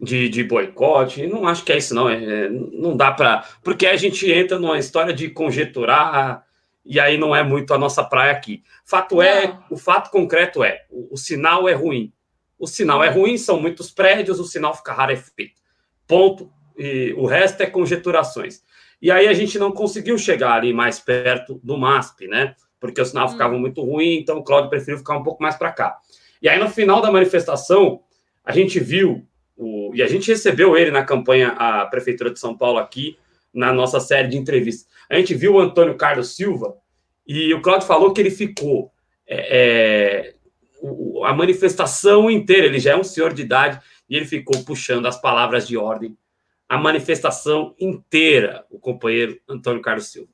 de, 0.00 0.28
de 0.28 0.44
boicote. 0.44 1.26
Não 1.26 1.46
acho 1.48 1.64
que 1.64 1.72
é 1.72 1.78
isso, 1.78 1.94
não. 1.94 2.08
É, 2.08 2.22
é 2.22 2.48
não 2.50 2.96
dá 2.96 3.10
para. 3.10 3.44
Porque 3.62 3.86
a 3.86 3.96
gente 3.96 4.30
entra 4.30 4.58
numa 4.58 4.78
história 4.78 5.14
de 5.14 5.30
conjeturar 5.30 6.44
e 6.84 7.00
aí 7.00 7.18
não 7.18 7.34
é 7.34 7.42
muito 7.42 7.72
a 7.74 7.78
nossa 7.78 8.04
praia 8.04 8.32
aqui. 8.32 8.62
Fato 8.84 9.20
é, 9.20 9.46
não. 9.46 9.54
é, 9.54 9.58
o 9.70 9.76
fato 9.76 10.10
concreto 10.10 10.62
é, 10.62 10.84
o, 10.90 11.14
o, 11.14 11.16
sinal 11.16 11.68
é 11.68 11.72
ruim. 11.72 12.12
O 12.58 12.66
sinal 12.66 13.02
é 13.02 13.08
ruim, 13.08 13.36
são 13.36 13.60
muitos 13.60 13.90
prédios, 13.90 14.38
o 14.38 14.44
sinal 14.44 14.74
fica 14.74 14.92
rarefeito. 14.92 15.60
Ponto. 16.06 16.52
E 16.78 17.14
o 17.16 17.26
resto 17.26 17.62
é 17.62 17.66
conjeturações. 17.66 18.62
E 19.00 19.10
aí 19.10 19.26
a 19.26 19.32
gente 19.32 19.58
não 19.58 19.72
conseguiu 19.72 20.16
chegar 20.18 20.52
ali 20.52 20.72
mais 20.72 21.00
perto 21.00 21.60
do 21.62 21.76
MASP, 21.76 22.28
né? 22.28 22.54
Porque 22.86 23.00
o 23.00 23.04
sinal 23.04 23.26
hum. 23.26 23.30
ficava 23.30 23.58
muito 23.58 23.82
ruim, 23.82 24.16
então 24.16 24.38
o 24.38 24.44
Cláudio 24.44 24.70
preferiu 24.70 24.98
ficar 24.98 25.16
um 25.16 25.22
pouco 25.22 25.42
mais 25.42 25.56
para 25.56 25.72
cá. 25.72 25.98
E 26.40 26.48
aí, 26.48 26.58
no 26.58 26.68
final 26.68 27.00
da 27.00 27.10
manifestação, 27.10 28.00
a 28.44 28.52
gente 28.52 28.78
viu, 28.78 29.26
o, 29.56 29.92
e 29.94 30.02
a 30.02 30.06
gente 30.06 30.30
recebeu 30.30 30.76
ele 30.76 30.90
na 30.90 31.04
campanha, 31.04 31.48
a 31.50 31.86
Prefeitura 31.86 32.30
de 32.30 32.38
São 32.38 32.56
Paulo 32.56 32.78
aqui, 32.78 33.18
na 33.52 33.72
nossa 33.72 34.00
série 34.00 34.28
de 34.28 34.36
entrevistas. 34.36 34.86
A 35.08 35.16
gente 35.16 35.34
viu 35.34 35.54
o 35.54 35.60
Antônio 35.60 35.96
Carlos 35.96 36.36
Silva, 36.36 36.76
e 37.26 37.52
o 37.52 37.60
Cláudio 37.60 37.86
falou 37.86 38.12
que 38.12 38.20
ele 38.20 38.30
ficou 38.30 38.92
é, 39.26 40.30
é, 40.30 40.34
a 41.24 41.34
manifestação 41.34 42.30
inteira, 42.30 42.66
ele 42.66 42.78
já 42.78 42.92
é 42.92 42.96
um 42.96 43.04
senhor 43.04 43.32
de 43.32 43.42
idade, 43.42 43.80
e 44.08 44.16
ele 44.16 44.26
ficou 44.26 44.62
puxando 44.64 45.06
as 45.06 45.20
palavras 45.20 45.66
de 45.66 45.76
ordem, 45.76 46.16
a 46.68 46.78
manifestação 46.78 47.74
inteira, 47.78 48.64
o 48.70 48.78
companheiro 48.78 49.40
Antônio 49.48 49.82
Carlos 49.82 50.06
Silva. 50.06 50.30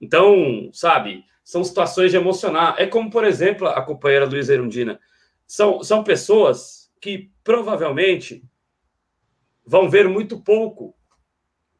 Então, 0.00 0.70
sabe, 0.72 1.24
são 1.44 1.64
situações 1.64 2.10
de 2.10 2.16
emocionar. 2.16 2.76
É 2.78 2.86
como, 2.86 3.10
por 3.10 3.24
exemplo, 3.24 3.66
a 3.66 3.82
companheira 3.82 4.26
Luísa 4.26 4.54
Erundina. 4.54 5.00
São, 5.46 5.82
são 5.82 6.04
pessoas 6.04 6.90
que 7.00 7.30
provavelmente 7.42 8.44
vão 9.66 9.88
ver 9.88 10.08
muito 10.08 10.40
pouco 10.40 10.94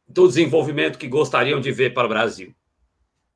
do 0.09 0.27
desenvolvimento 0.27 0.99
que 0.99 1.07
gostariam 1.07 1.61
de 1.61 1.70
ver 1.70 1.94
para 1.94 2.07
o 2.07 2.09
Brasil, 2.09 2.55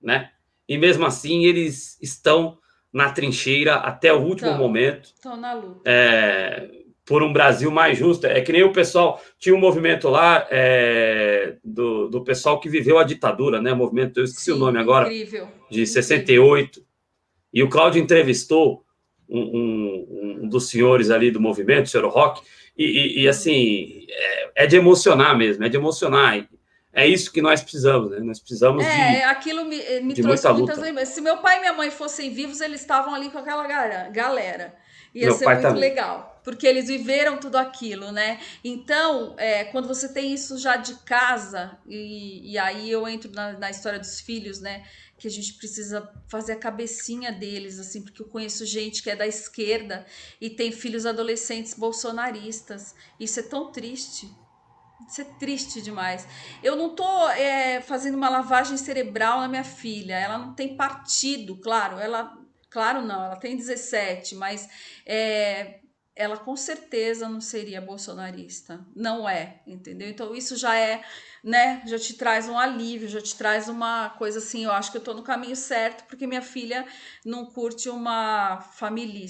né? 0.03 0.33
E 0.69 0.77
mesmo 0.77 1.07
assim 1.07 1.45
eles 1.45 2.01
estão 2.01 2.59
na 2.93 3.11
trincheira 3.11 3.77
até 3.77 4.13
o 4.13 4.21
último 4.23 4.51
então, 4.51 4.59
momento. 4.59 5.07
Estão 5.07 5.37
na 5.37 5.53
luta. 5.53 5.83
É, 5.85 6.84
por 7.05 7.23
um 7.23 7.33
Brasil 7.33 7.71
mais 7.71 7.99
justo. 7.99 8.27
É 8.27 8.41
que 8.41 8.53
nem 8.53 8.63
o 8.63 8.73
pessoal 8.73 9.23
tinha 9.39 9.55
um 9.55 9.61
movimento 9.61 10.09
lá 10.09 10.47
é, 10.51 11.57
do, 11.63 12.09
do 12.09 12.25
pessoal 12.25 12.59
que 12.61 12.69
viveu 12.69 12.99
a 12.99 13.05
ditadura, 13.05 13.61
né? 13.61 13.73
O 13.73 13.77
movimento, 13.77 14.21
eu 14.21 14.25
esqueci 14.25 14.47
Sim, 14.47 14.53
o 14.53 14.57
nome 14.57 14.79
agora, 14.79 15.07
incrível. 15.13 15.49
de 15.71 15.87
68. 15.87 16.85
E 17.53 17.63
o 17.63 17.69
Cláudio 17.69 18.03
entrevistou 18.03 18.85
um, 19.29 19.41
um, 19.41 20.41
um, 20.43 20.49
dos 20.49 20.69
senhores 20.69 21.11
ali 21.11 21.31
do 21.31 21.41
movimento, 21.41 21.87
o 21.87 21.89
senhor 21.89 22.09
Rock, 22.09 22.43
e, 22.77 22.85
e, 22.85 23.23
e 23.23 23.29
assim, 23.29 24.07
é, 24.09 24.65
é, 24.65 24.67
de 24.67 24.77
emocionar 24.77 25.37
mesmo, 25.37 25.65
é 25.65 25.69
de 25.69 25.77
emocionar. 25.77 26.47
É 26.93 27.07
isso 27.07 27.33
que 27.33 27.43
nós 27.43 27.61
precisamos, 27.61 28.11
né? 28.11 28.21
Nós 28.21 28.39
precisamos 28.39 28.85
é, 28.85 28.89
de. 28.89 29.23
Aquilo 29.25 29.65
me, 29.65 29.77
me 30.01 30.15
trouxe 30.15 30.47
muita 30.47 30.53
muitas 30.55 30.79
lembranças. 30.79 31.15
Se 31.15 31.21
meu 31.21 31.39
pai 31.39 31.57
e 31.57 31.61
minha 31.61 31.73
mãe 31.73 31.91
fossem 31.91 32.33
vivos, 32.33 32.61
eles 32.61 32.81
estavam 32.81 33.15
ali 33.15 33.31
com 33.31 33.39
aquela 33.39 33.67
galera. 34.11 34.75
Ia 35.15 35.27
Meu 35.27 35.35
ser 35.35 35.47
muito 35.47 35.63
também. 35.63 35.81
legal, 35.81 36.41
porque 36.43 36.67
eles 36.67 36.89
viveram 36.89 37.39
tudo 37.39 37.57
aquilo, 37.57 38.11
né? 38.11 38.41
Então, 38.65 39.35
é, 39.39 39.65
quando 39.65 39.87
você 39.87 40.13
tem 40.13 40.35
isso 40.35 40.59
já 40.59 40.77
de 40.77 40.95
casa, 41.05 41.79
e, 41.87 42.53
e 42.53 42.59
aí 42.59 42.91
eu 42.91 43.07
entro 43.07 43.31
na, 43.33 43.53
na 43.53 43.71
história 43.71 43.99
dos 43.99 44.21
filhos, 44.21 44.61
né? 44.61 44.85
que 45.17 45.29
a 45.29 45.31
gente 45.31 45.55
precisa 45.55 46.13
fazer 46.29 46.53
a 46.53 46.59
cabecinha 46.59 47.33
deles, 47.33 47.79
assim, 47.79 48.03
porque 48.03 48.21
eu 48.21 48.27
conheço 48.27 48.67
gente 48.67 49.03
que 49.03 49.09
é 49.09 49.17
da 49.17 49.27
esquerda 49.27 50.05
e 50.41 50.51
tem 50.51 50.73
filhos 50.73 51.07
adolescentes 51.07 51.73
bolsonaristas. 51.75 52.95
Isso 53.19 53.41
é 53.41 53.43
tão 53.43 53.71
triste. 53.71 54.31
Isso 55.09 55.21
é 55.21 55.25
triste 55.25 55.81
demais. 55.81 56.27
Eu 56.63 56.77
não 56.77 56.95
tô 56.95 57.29
é, 57.31 57.81
fazendo 57.81 58.17
uma 58.17 58.29
lavagem 58.29 58.77
cerebral 58.77 59.41
na 59.41 59.49
minha 59.49 59.65
filha. 59.65 60.15
Ela 60.19 60.39
não 60.39 60.55
tem 60.55 60.77
partido, 60.77 61.57
claro. 61.57 61.99
Ela, 61.99 62.37
claro, 62.75 63.03
não. 63.03 63.25
Ela 63.25 63.37
tem 63.37 63.57
17, 63.57 64.35
mas 64.35 64.69
é, 65.07 65.79
ela 66.17 66.37
com 66.37 66.57
certeza 66.57 67.29
não 67.29 67.41
seria 67.41 67.81
bolsonarista. 67.81 68.85
Não 68.97 69.29
é, 69.29 69.63
entendeu? 69.65 70.09
Então 70.09 70.35
isso 70.35 70.57
já 70.57 70.77
é, 70.77 71.05
né? 71.43 71.83
Já 71.87 71.97
te 72.01 72.15
traz 72.15 72.49
um 72.49 72.59
alívio, 72.59 73.09
já 73.09 73.21
te 73.21 73.37
traz 73.37 73.69
uma 73.69 74.11
coisa 74.11 74.41
assim. 74.41 74.65
Eu 74.65 74.73
acho 74.73 74.91
que 74.91 74.99
eu 74.99 75.03
tô 75.03 75.15
no 75.15 75.23
caminho 75.23 75.55
certo 75.55 76.05
porque 76.09 76.27
minha 76.27 76.43
filha 76.43 76.85
não 77.25 77.47
curte 77.47 77.89
uma 77.89 78.61
família. 78.61 79.25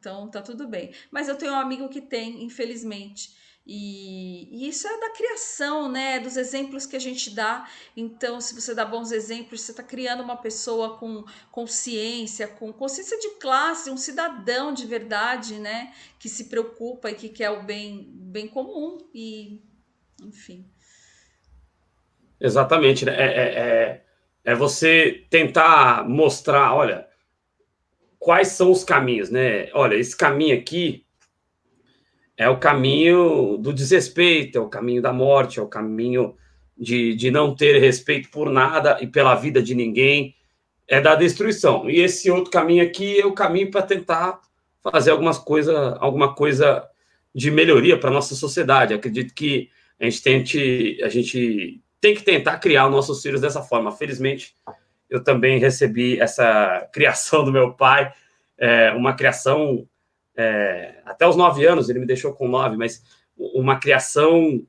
Então 0.00 0.30
tá 0.30 0.40
tudo 0.40 0.66
bem. 0.66 0.94
Mas 1.10 1.28
eu 1.28 1.36
tenho 1.36 1.52
um 1.52 1.60
amigo 1.60 1.90
que 1.90 2.00
tem, 2.00 2.42
infelizmente. 2.44 3.36
E, 3.66 4.48
e, 4.52 4.68
isso 4.68 4.86
é 4.86 5.00
da 5.00 5.10
criação, 5.10 5.90
né? 5.90 6.20
Dos 6.20 6.36
exemplos 6.36 6.86
que 6.86 6.94
a 6.94 7.00
gente 7.00 7.34
dá. 7.34 7.68
Então, 7.96 8.40
se 8.40 8.54
você 8.54 8.72
dá 8.72 8.84
bons 8.84 9.10
exemplos, 9.10 9.62
você 9.62 9.72
está 9.72 9.82
criando 9.82 10.22
uma 10.22 10.36
pessoa 10.36 10.96
com 10.98 11.24
consciência, 11.50 12.46
com 12.46 12.72
consciência 12.72 13.18
de 13.18 13.30
classe, 13.40 13.90
um 13.90 13.96
cidadão 13.96 14.72
de 14.72 14.86
verdade, 14.86 15.54
né? 15.54 15.92
Que 16.18 16.28
se 16.28 16.44
preocupa 16.44 17.10
e 17.10 17.14
que 17.16 17.28
quer 17.28 17.50
o 17.50 17.64
bem, 17.64 18.08
bem 18.12 18.46
comum. 18.46 18.98
E, 19.12 19.60
enfim. 20.22 20.64
Exatamente, 22.40 23.04
né? 23.04 23.16
É, 23.16 23.26
é, 23.26 23.58
é, 23.58 24.04
é 24.44 24.54
você 24.54 25.26
tentar 25.28 26.08
mostrar, 26.08 26.72
olha, 26.72 27.08
quais 28.16 28.48
são 28.48 28.70
os 28.70 28.84
caminhos, 28.84 29.28
né? 29.28 29.70
Olha, 29.72 29.96
esse 29.96 30.16
caminho 30.16 30.56
aqui 30.56 31.05
é 32.36 32.48
o 32.48 32.58
caminho 32.58 33.56
do 33.56 33.72
desrespeito, 33.72 34.58
é 34.58 34.60
o 34.60 34.68
caminho 34.68 35.00
da 35.00 35.12
morte, 35.12 35.58
é 35.58 35.62
o 35.62 35.68
caminho 35.68 36.34
de, 36.76 37.14
de 37.14 37.30
não 37.30 37.54
ter 37.54 37.78
respeito 37.78 38.30
por 38.30 38.50
nada 38.50 38.98
e 39.00 39.06
pela 39.06 39.34
vida 39.34 39.62
de 39.62 39.74
ninguém, 39.74 40.34
é 40.86 41.00
da 41.00 41.14
destruição. 41.14 41.88
E 41.88 42.00
esse 42.00 42.30
outro 42.30 42.50
caminho 42.50 42.84
aqui 42.84 43.18
é 43.18 43.26
o 43.26 43.32
caminho 43.32 43.70
para 43.70 43.82
tentar 43.82 44.40
fazer 44.82 45.10
algumas 45.10 45.38
coisa, 45.38 45.96
alguma 45.98 46.34
coisa 46.34 46.86
de 47.34 47.50
melhoria 47.50 47.98
para 47.98 48.10
nossa 48.10 48.34
sociedade. 48.34 48.94
Acredito 48.94 49.34
que 49.34 49.70
a 49.98 50.04
gente 50.04 50.22
tente, 50.22 50.98
a 51.02 51.08
gente 51.08 51.82
tem 52.00 52.14
que 52.14 52.22
tentar 52.22 52.58
criar 52.58 52.86
os 52.86 52.92
nossos 52.92 53.22
filhos 53.22 53.40
dessa 53.40 53.62
forma. 53.62 53.90
Felizmente, 53.90 54.54
eu 55.08 55.24
também 55.24 55.58
recebi 55.58 56.20
essa 56.20 56.86
criação 56.92 57.44
do 57.44 57.52
meu 57.52 57.72
pai, 57.72 58.12
é, 58.58 58.92
uma 58.92 59.14
criação 59.14 59.88
é, 60.36 61.00
até 61.04 61.26
os 61.26 61.36
nove 61.36 61.66
anos, 61.66 61.88
ele 61.88 61.98
me 61.98 62.06
deixou 62.06 62.32
com 62.32 62.48
nove, 62.48 62.76
mas 62.76 63.02
uma 63.36 63.78
criação 63.78 64.62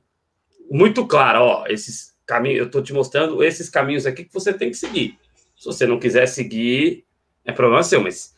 muito 0.70 1.06
clara, 1.06 1.42
ó, 1.42 1.66
esses 1.68 2.16
caminhos, 2.26 2.60
eu 2.60 2.66
estou 2.66 2.82
te 2.82 2.94
mostrando 2.94 3.44
esses 3.44 3.70
caminhos 3.70 4.06
aqui 4.06 4.26
que 4.26 4.34
você 4.34 4.54
tem 4.54 4.70
que 4.70 4.78
seguir. 4.78 5.18
Se 5.56 5.66
você 5.66 5.88
não 5.88 6.00
quiser 6.00 6.28
seguir, 6.28 7.06
é 7.46 7.52
problema 7.52 7.82
seu, 7.84 8.02
mas 8.02 8.36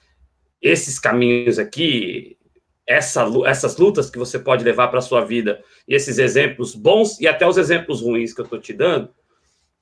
esses 0.62 1.00
caminhos 1.00 1.58
aqui, 1.58 2.38
essa, 2.86 3.26
essas 3.46 3.78
lutas 3.78 4.10
que 4.10 4.18
você 4.18 4.38
pode 4.38 4.64
levar 4.64 4.88
para 4.88 5.00
a 5.00 5.02
sua 5.02 5.26
vida, 5.26 5.64
e 5.88 5.96
esses 5.96 6.18
exemplos 6.18 6.76
bons 6.76 7.20
e 7.20 7.28
até 7.28 7.48
os 7.48 7.58
exemplos 7.58 8.02
ruins 8.02 8.34
que 8.34 8.42
eu 8.42 8.46
estou 8.46 8.60
te 8.60 8.74
dando, 8.74 9.10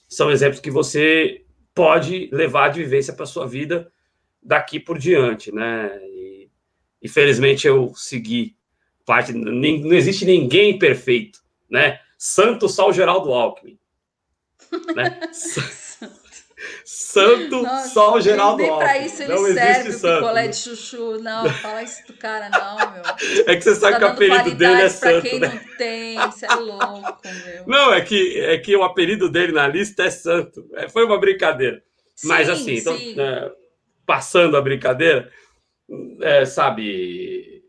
são 0.07 0.31
exemplos 0.31 0.61
que 0.61 0.71
você 0.71 1.43
pode 1.75 2.29
levar 2.31 2.69
de 2.69 2.81
vivência 2.81 3.13
para 3.13 3.23
a 3.23 3.27
sua 3.27 3.45
vida 3.45 3.91
daqui 4.41 4.79
por 4.79 4.97
diante, 4.97 5.53
né? 5.53 5.91
Infelizmente 7.01 7.67
eu 7.67 7.93
segui 7.95 8.55
parte. 9.05 9.33
Não 9.33 9.93
existe 9.93 10.25
ninguém 10.25 10.77
perfeito, 10.77 11.39
né? 11.69 11.99
Santo 12.17 12.67
Sal 12.67 12.91
Geraldo 12.91 13.33
Alckmin. 13.33 13.77
Né? 14.95 15.19
Santo 16.83 17.61
Nossa, 17.61 17.89
Sol 17.89 18.19
Geraldo 18.19 18.63
Nem 18.63 18.75
pra 18.77 18.97
isso 18.97 19.21
ele 19.21 19.33
não 19.33 19.53
serve 19.53 19.89
o 19.89 19.99
picolé 19.99 20.47
de 20.47 20.55
chuchu. 20.55 21.19
Não, 21.21 21.47
fala 21.49 21.83
isso 21.83 22.07
do 22.07 22.13
cara, 22.13 22.49
não, 22.49 22.77
meu. 22.93 23.03
É 23.45 23.55
que 23.55 23.61
você 23.61 23.75
sabe 23.75 23.93
tá 23.93 23.99
que 23.99 24.05
o 24.05 24.07
apelido 24.07 24.55
dele 24.55 24.81
é 24.81 24.89
Santo. 24.89 25.21
Pra 25.21 25.29
quem 25.29 25.39
né? 25.39 25.47
não 25.47 25.77
tem, 25.77 26.15
isso 26.29 26.45
é 26.45 26.55
louco, 26.55 27.19
meu. 27.23 27.67
Não, 27.67 27.93
é 27.93 28.01
que, 28.01 28.39
é 28.39 28.57
que 28.57 28.75
o 28.75 28.83
apelido 28.83 29.29
dele 29.29 29.51
na 29.51 29.67
lista 29.67 30.03
é 30.03 30.09
Santo. 30.09 30.67
É, 30.73 30.89
foi 30.89 31.05
uma 31.05 31.19
brincadeira. 31.19 31.83
Sim, 32.15 32.27
Mas 32.27 32.49
assim, 32.49 32.75
então, 32.77 32.95
é, 32.95 33.51
passando 34.05 34.57
a 34.57 34.61
brincadeira, 34.61 35.31
é, 36.21 36.45
sabe, 36.45 37.63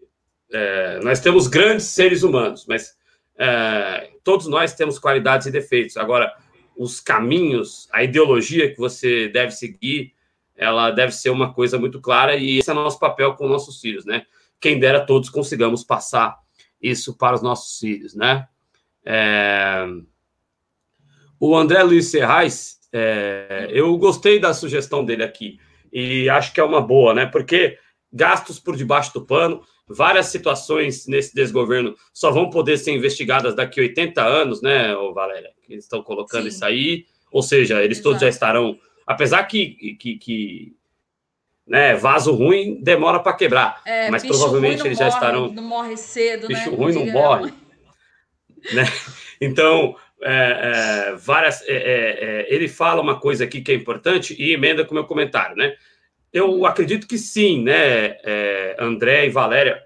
é, 0.52 1.00
nós 1.02 1.20
temos 1.20 1.46
grandes 1.46 1.87
seres 1.87 2.22
humanos, 2.22 2.66
mas 2.66 2.96
é, 3.38 4.11
todos 4.24 4.46
nós 4.46 4.74
temos 4.74 4.98
qualidades 4.98 5.46
e 5.46 5.50
defeitos. 5.50 5.96
Agora, 5.96 6.35
os 6.76 7.00
caminhos, 7.00 7.88
a 7.92 8.02
ideologia 8.02 8.70
que 8.72 8.78
você 8.78 9.28
deve 9.28 9.52
seguir, 9.52 10.12
ela 10.57 10.90
deve 10.90 11.12
ser 11.12 11.31
uma 11.31 11.52
coisa 11.52 11.78
muito 11.78 12.00
clara 12.00 12.37
e 12.37 12.59
esse 12.59 12.70
é 12.70 12.74
nosso 12.74 12.98
papel 12.98 13.35
com 13.35 13.48
nossos 13.48 13.81
filhos, 13.81 14.04
né? 14.04 14.26
Quem 14.61 14.78
dera 14.78 15.04
todos 15.04 15.31
consigamos 15.31 15.85
passar 15.85 16.37
isso 16.83 17.16
para 17.16 17.37
os 17.37 17.42
nossos 17.42 17.78
filhos, 17.78 18.14
né? 18.14 18.46
É... 19.04 19.87
O 21.38 21.57
André 21.57 21.83
Luiz 21.85 22.07
Serrais, 22.07 22.81
é... 22.92 23.68
eu 23.70 23.96
gostei 23.98 24.40
da 24.40 24.52
sugestão 24.52 25.04
dele 25.04 25.22
aqui 25.22 25.61
e 25.92 26.28
acho 26.28 26.52
que 26.52 26.61
é 26.61 26.64
uma 26.64 26.81
boa, 26.81 27.14
né? 27.14 27.26
Porque 27.26 27.78
gastos 28.12 28.59
por 28.59 28.77
debaixo 28.77 29.12
do 29.12 29.25
pano. 29.25 29.62
Várias 29.88 30.27
situações 30.27 31.07
nesse 31.07 31.35
desgoverno 31.35 31.94
só 32.12 32.31
vão 32.31 32.51
poder 32.51 32.77
ser 32.77 32.92
investigadas 32.92 33.55
daqui 33.55 33.81
a 33.81 33.85
80 33.85 34.23
anos, 34.23 34.61
né, 34.62 34.94
Valéria? 35.14 35.51
Eles 35.68 35.85
estão 35.85 36.03
colocando 36.03 36.42
Sim. 36.42 36.49
isso 36.49 36.64
aí. 36.64 37.07
Ou 37.31 37.42
seja, 37.42 37.83
eles 37.83 37.99
Exato. 37.99 38.11
todos 38.11 38.21
já 38.21 38.29
estarão. 38.29 38.79
Apesar 39.07 39.42
que, 39.44 39.97
que, 39.99 40.16
que 40.16 40.77
né, 41.66 41.94
vaso 41.94 42.33
ruim 42.33 42.81
demora 42.83 43.21
para 43.21 43.35
quebrar. 43.35 43.83
É, 43.85 44.11
mas 44.11 44.27
provavelmente 44.27 44.87
eles 44.87 44.98
morre, 44.98 45.11
já 45.11 45.17
estarão. 45.17 45.52
Não 45.52 45.63
morre 45.63 45.96
cedo, 45.96 46.48
bicho 46.48 46.71
né? 46.71 46.77
ruim 46.77 46.94
não 46.94 47.06
morre. 47.06 47.52
né? 48.73 48.85
Então, 49.40 49.94
é, 50.23 51.11
é, 51.13 51.17
várias. 51.17 51.63
É, 51.69 51.75
é, 51.75 51.77
é, 51.77 52.54
ele 52.54 52.69
fala 52.69 53.02
uma 53.02 53.21
coisa 53.21 53.44
aqui 53.44 53.61
que 53.61 53.71
é 53.71 53.75
importante 53.75 54.35
e 54.38 54.52
emenda 54.52 54.85
com 54.85 54.92
o 54.92 54.94
meu 54.94 55.04
comentário, 55.04 55.56
né? 55.56 55.75
Eu 56.33 56.66
acredito 56.66 57.06
que 57.06 57.18
sim, 57.18 57.62
né, 57.62 58.16
é, 58.24 58.76
André 58.79 59.26
e 59.26 59.31
Valéria. 59.31 59.83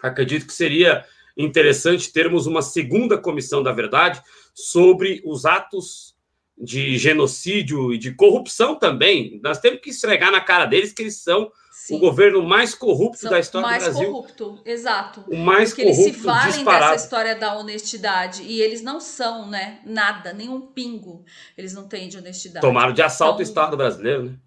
Acredito 0.00 0.46
que 0.46 0.52
seria 0.52 1.04
interessante 1.36 2.12
termos 2.12 2.46
uma 2.46 2.62
segunda 2.62 3.16
comissão 3.16 3.62
da 3.62 3.72
verdade 3.72 4.20
sobre 4.54 5.22
os 5.24 5.44
atos 5.44 6.16
de 6.60 6.98
genocídio 6.98 7.94
e 7.94 7.98
de 7.98 8.12
corrupção 8.12 8.74
também. 8.74 9.40
Nós 9.42 9.60
temos 9.60 9.80
que 9.80 9.90
esfregar 9.90 10.32
na 10.32 10.40
cara 10.40 10.66
deles 10.66 10.92
que 10.92 11.02
eles 11.02 11.22
são 11.22 11.52
Sim. 11.70 11.96
o 11.96 11.98
governo 12.00 12.42
mais 12.42 12.74
corrupto 12.74 13.20
são 13.20 13.30
da 13.30 13.38
história 13.38 13.68
do 13.68 13.78
Brasil. 13.78 13.94
Mais 13.94 14.10
corrupto, 14.10 14.60
exato. 14.64 15.24
O 15.28 15.36
mais 15.36 15.70
Porque 15.70 15.84
corrupto, 15.84 16.08
eles 16.08 16.16
se 16.16 16.22
valem 16.22 16.50
disparado. 16.50 16.92
dessa 16.92 17.04
história 17.04 17.36
da 17.36 17.56
honestidade 17.56 18.42
e 18.42 18.60
eles 18.60 18.82
não 18.82 19.00
são, 19.00 19.48
né? 19.48 19.80
Nada, 19.86 20.32
nenhum 20.32 20.60
pingo 20.60 21.24
eles 21.56 21.72
não 21.72 21.86
têm 21.86 22.08
de 22.08 22.18
honestidade. 22.18 22.66
Tomaram 22.66 22.92
de 22.92 23.00
assalto 23.00 23.40
então, 23.40 23.46
o 23.46 23.48
Estado 23.48 23.76
brasileiro, 23.76 24.24
né? 24.24 24.38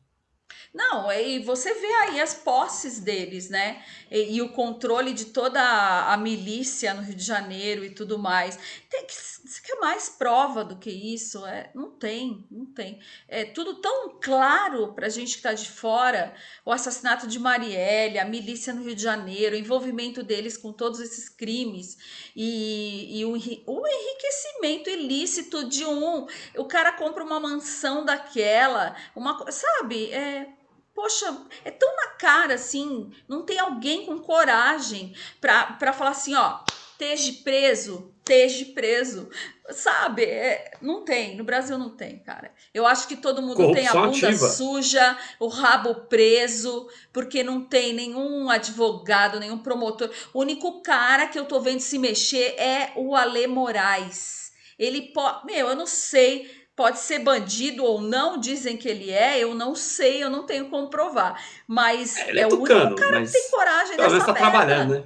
Não, 0.73 1.11
e 1.11 1.39
você 1.39 1.73
vê 1.73 1.93
aí 1.95 2.21
as 2.21 2.33
posses 2.33 2.97
deles, 2.97 3.49
né? 3.49 3.83
E, 4.09 4.37
e, 4.37 4.41
o 4.41 4.53
controle 4.53 5.11
de 5.11 5.25
toda 5.25 5.59
a, 5.61 6.15
milícia 6.15 6.93
no 6.93 7.01
Rio 7.01 7.13
de 7.13 7.25
Janeiro 7.25 7.83
e 7.83 7.89
tudo 7.89 8.17
mais. 8.17 8.57
Tem 8.89 9.05
que, 9.05 9.13
você 9.13 9.61
quer 9.61 9.77
mais 9.81 10.07
prova 10.07 10.63
do 10.63 10.77
que 10.77 10.89
isso? 10.89 11.45
É, 11.45 11.69
não 11.75 11.91
tem, 11.91 12.47
não 12.49 12.65
tem. 12.65 13.01
É 13.27 13.43
tudo 13.43 13.81
tão 13.81 14.17
claro 14.21 14.93
para 14.93 15.07
a 15.07 15.09
gente 15.09 15.33
que 15.33 15.39
está 15.39 15.51
de 15.53 15.69
fora. 15.69 16.33
O 16.65 16.71
assassinato 16.71 17.27
de 17.27 17.37
Marielle, 17.37 18.17
a 18.17 18.23
milícia 18.25 18.73
no 18.73 18.83
Rio 18.83 18.95
de 18.95 19.03
Janeiro, 19.03 19.57
o 19.57 19.59
envolvimento 19.59 20.23
deles 20.23 20.55
com 20.55 20.71
todos 20.71 21.01
esses 21.01 21.27
crimes 21.27 21.97
e, 22.33 23.19
e 23.19 23.25
o, 23.25 23.31
o 23.31 23.87
enriquecimento 23.87 24.89
ilícito 24.89 25.67
de 25.67 25.83
um. 25.83 26.27
O 26.55 26.63
cara 26.63 26.93
compra 26.93 27.25
uma 27.25 27.41
mansão 27.41 28.05
daquela, 28.05 28.95
uma 29.13 29.51
sabe? 29.51 30.11
É, 30.13 30.60
Poxa, 30.93 31.45
é 31.63 31.71
tão 31.71 31.95
na 31.95 32.07
cara 32.09 32.55
assim, 32.55 33.11
não 33.27 33.43
tem 33.43 33.59
alguém 33.59 34.05
com 34.05 34.19
coragem 34.19 35.15
para 35.39 35.93
falar 35.93 36.11
assim, 36.11 36.35
ó, 36.35 36.59
esteja 36.91 37.33
preso, 37.43 38.13
esteja 38.19 38.65
preso. 38.73 39.29
Sabe? 39.71 40.23
É, 40.23 40.71
não 40.81 41.03
tem. 41.03 41.37
No 41.37 41.43
Brasil 41.43 41.77
não 41.77 41.89
tem, 41.89 42.19
cara. 42.19 42.53
Eu 42.73 42.85
acho 42.85 43.07
que 43.07 43.15
todo 43.15 43.41
mundo 43.41 43.55
Corrupção 43.55 43.75
tem 43.75 43.87
a 43.87 43.93
bunda 43.93 44.27
ativa. 44.27 44.47
suja, 44.49 45.17
o 45.39 45.47
rabo 45.47 45.95
preso, 46.07 46.87
porque 47.13 47.41
não 47.41 47.63
tem 47.63 47.93
nenhum 47.93 48.49
advogado, 48.49 49.39
nenhum 49.39 49.57
promotor. 49.57 50.11
O 50.33 50.41
único 50.41 50.81
cara 50.81 51.27
que 51.27 51.39
eu 51.39 51.45
tô 51.45 51.59
vendo 51.59 51.79
se 51.79 51.97
mexer 51.97 52.53
é 52.57 52.91
o 52.95 53.15
Ale 53.15 53.47
Moraes. 53.47 54.51
Ele 54.77 55.13
pode. 55.13 55.45
Meu, 55.45 55.69
eu 55.69 55.75
não 55.75 55.87
sei 55.87 56.60
pode 56.81 56.97
ser 56.97 57.19
bandido 57.19 57.85
ou 57.85 58.01
não, 58.01 58.39
dizem 58.39 58.75
que 58.75 58.89
ele 58.89 59.11
é, 59.11 59.37
eu 59.37 59.53
não 59.53 59.75
sei, 59.75 60.23
eu 60.23 60.31
não 60.31 60.47
tenho 60.47 60.67
como 60.67 60.89
provar. 60.89 61.39
Mas 61.67 62.17
é, 62.17 62.31
é, 62.31 62.39
é 62.39 62.47
tucano, 62.47 62.79
o 62.79 62.85
único 62.87 62.99
cara 62.99 63.23
que 63.23 63.31
tem 63.31 63.51
coragem 63.51 63.97
dessa 63.97 64.09
merda. 64.09 64.25
tá 64.25 64.33
trabalhando, 64.33 64.93
né? 64.95 65.03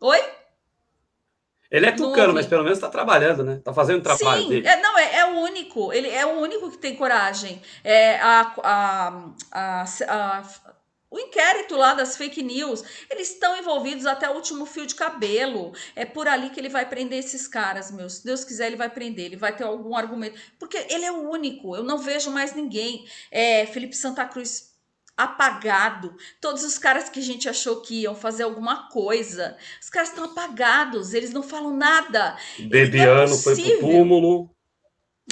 Oi? 0.00 0.24
Ele 1.70 1.84
é 1.84 1.92
tucano, 1.92 2.32
mas 2.32 2.46
pelo 2.46 2.62
menos 2.62 2.78
está 2.78 2.88
trabalhando, 2.88 3.44
né? 3.44 3.60
Tá 3.62 3.74
fazendo 3.74 3.98
o 3.98 4.02
trabalho 4.02 4.44
Sim, 4.44 4.48
dele. 4.48 4.66
É, 4.66 4.80
não, 4.80 4.98
é, 4.98 5.16
é, 5.16 5.26
o 5.26 5.40
único. 5.40 5.92
Ele 5.92 6.08
é 6.08 6.24
o 6.24 6.38
único 6.38 6.70
que 6.70 6.78
tem 6.78 6.96
coragem. 6.96 7.60
É 7.84 8.18
a, 8.18 8.54
a, 8.62 9.24
a, 9.52 9.84
a 10.08 10.42
o 11.10 11.18
inquérito 11.18 11.74
lá 11.74 11.94
das 11.94 12.16
fake 12.16 12.42
news, 12.42 12.84
eles 13.10 13.30
estão 13.30 13.56
envolvidos 13.56 14.04
até 14.04 14.28
o 14.28 14.34
último 14.34 14.66
fio 14.66 14.86
de 14.86 14.94
cabelo. 14.94 15.72
É 15.96 16.04
por 16.04 16.28
ali 16.28 16.50
que 16.50 16.60
ele 16.60 16.68
vai 16.68 16.86
prender 16.86 17.18
esses 17.18 17.48
caras, 17.48 17.90
meus. 17.90 18.14
Se 18.14 18.24
Deus 18.24 18.44
quiser, 18.44 18.66
ele 18.66 18.76
vai 18.76 18.90
prender, 18.90 19.26
ele 19.26 19.36
vai 19.36 19.56
ter 19.56 19.64
algum 19.64 19.96
argumento. 19.96 20.38
Porque 20.58 20.76
ele 20.90 21.06
é 21.06 21.12
o 21.12 21.30
único, 21.30 21.74
eu 21.74 21.82
não 21.82 21.98
vejo 21.98 22.30
mais 22.30 22.54
ninguém. 22.54 23.06
É, 23.30 23.64
Felipe 23.66 23.96
Santa 23.96 24.26
Cruz 24.26 24.68
apagado. 25.16 26.14
Todos 26.40 26.62
os 26.62 26.78
caras 26.78 27.08
que 27.08 27.18
a 27.18 27.22
gente 27.22 27.48
achou 27.48 27.80
que 27.80 28.02
iam 28.02 28.14
fazer 28.14 28.44
alguma 28.44 28.88
coisa, 28.88 29.56
os 29.82 29.90
caras 29.90 30.10
estão 30.10 30.24
apagados, 30.24 31.12
eles 31.12 31.32
não 31.32 31.42
falam 31.42 31.76
nada. 31.76 32.36
Bebiano 32.58 33.34
é 33.34 33.38
foi 33.38 33.56
pro 33.56 33.80
túmulo. 33.80 34.57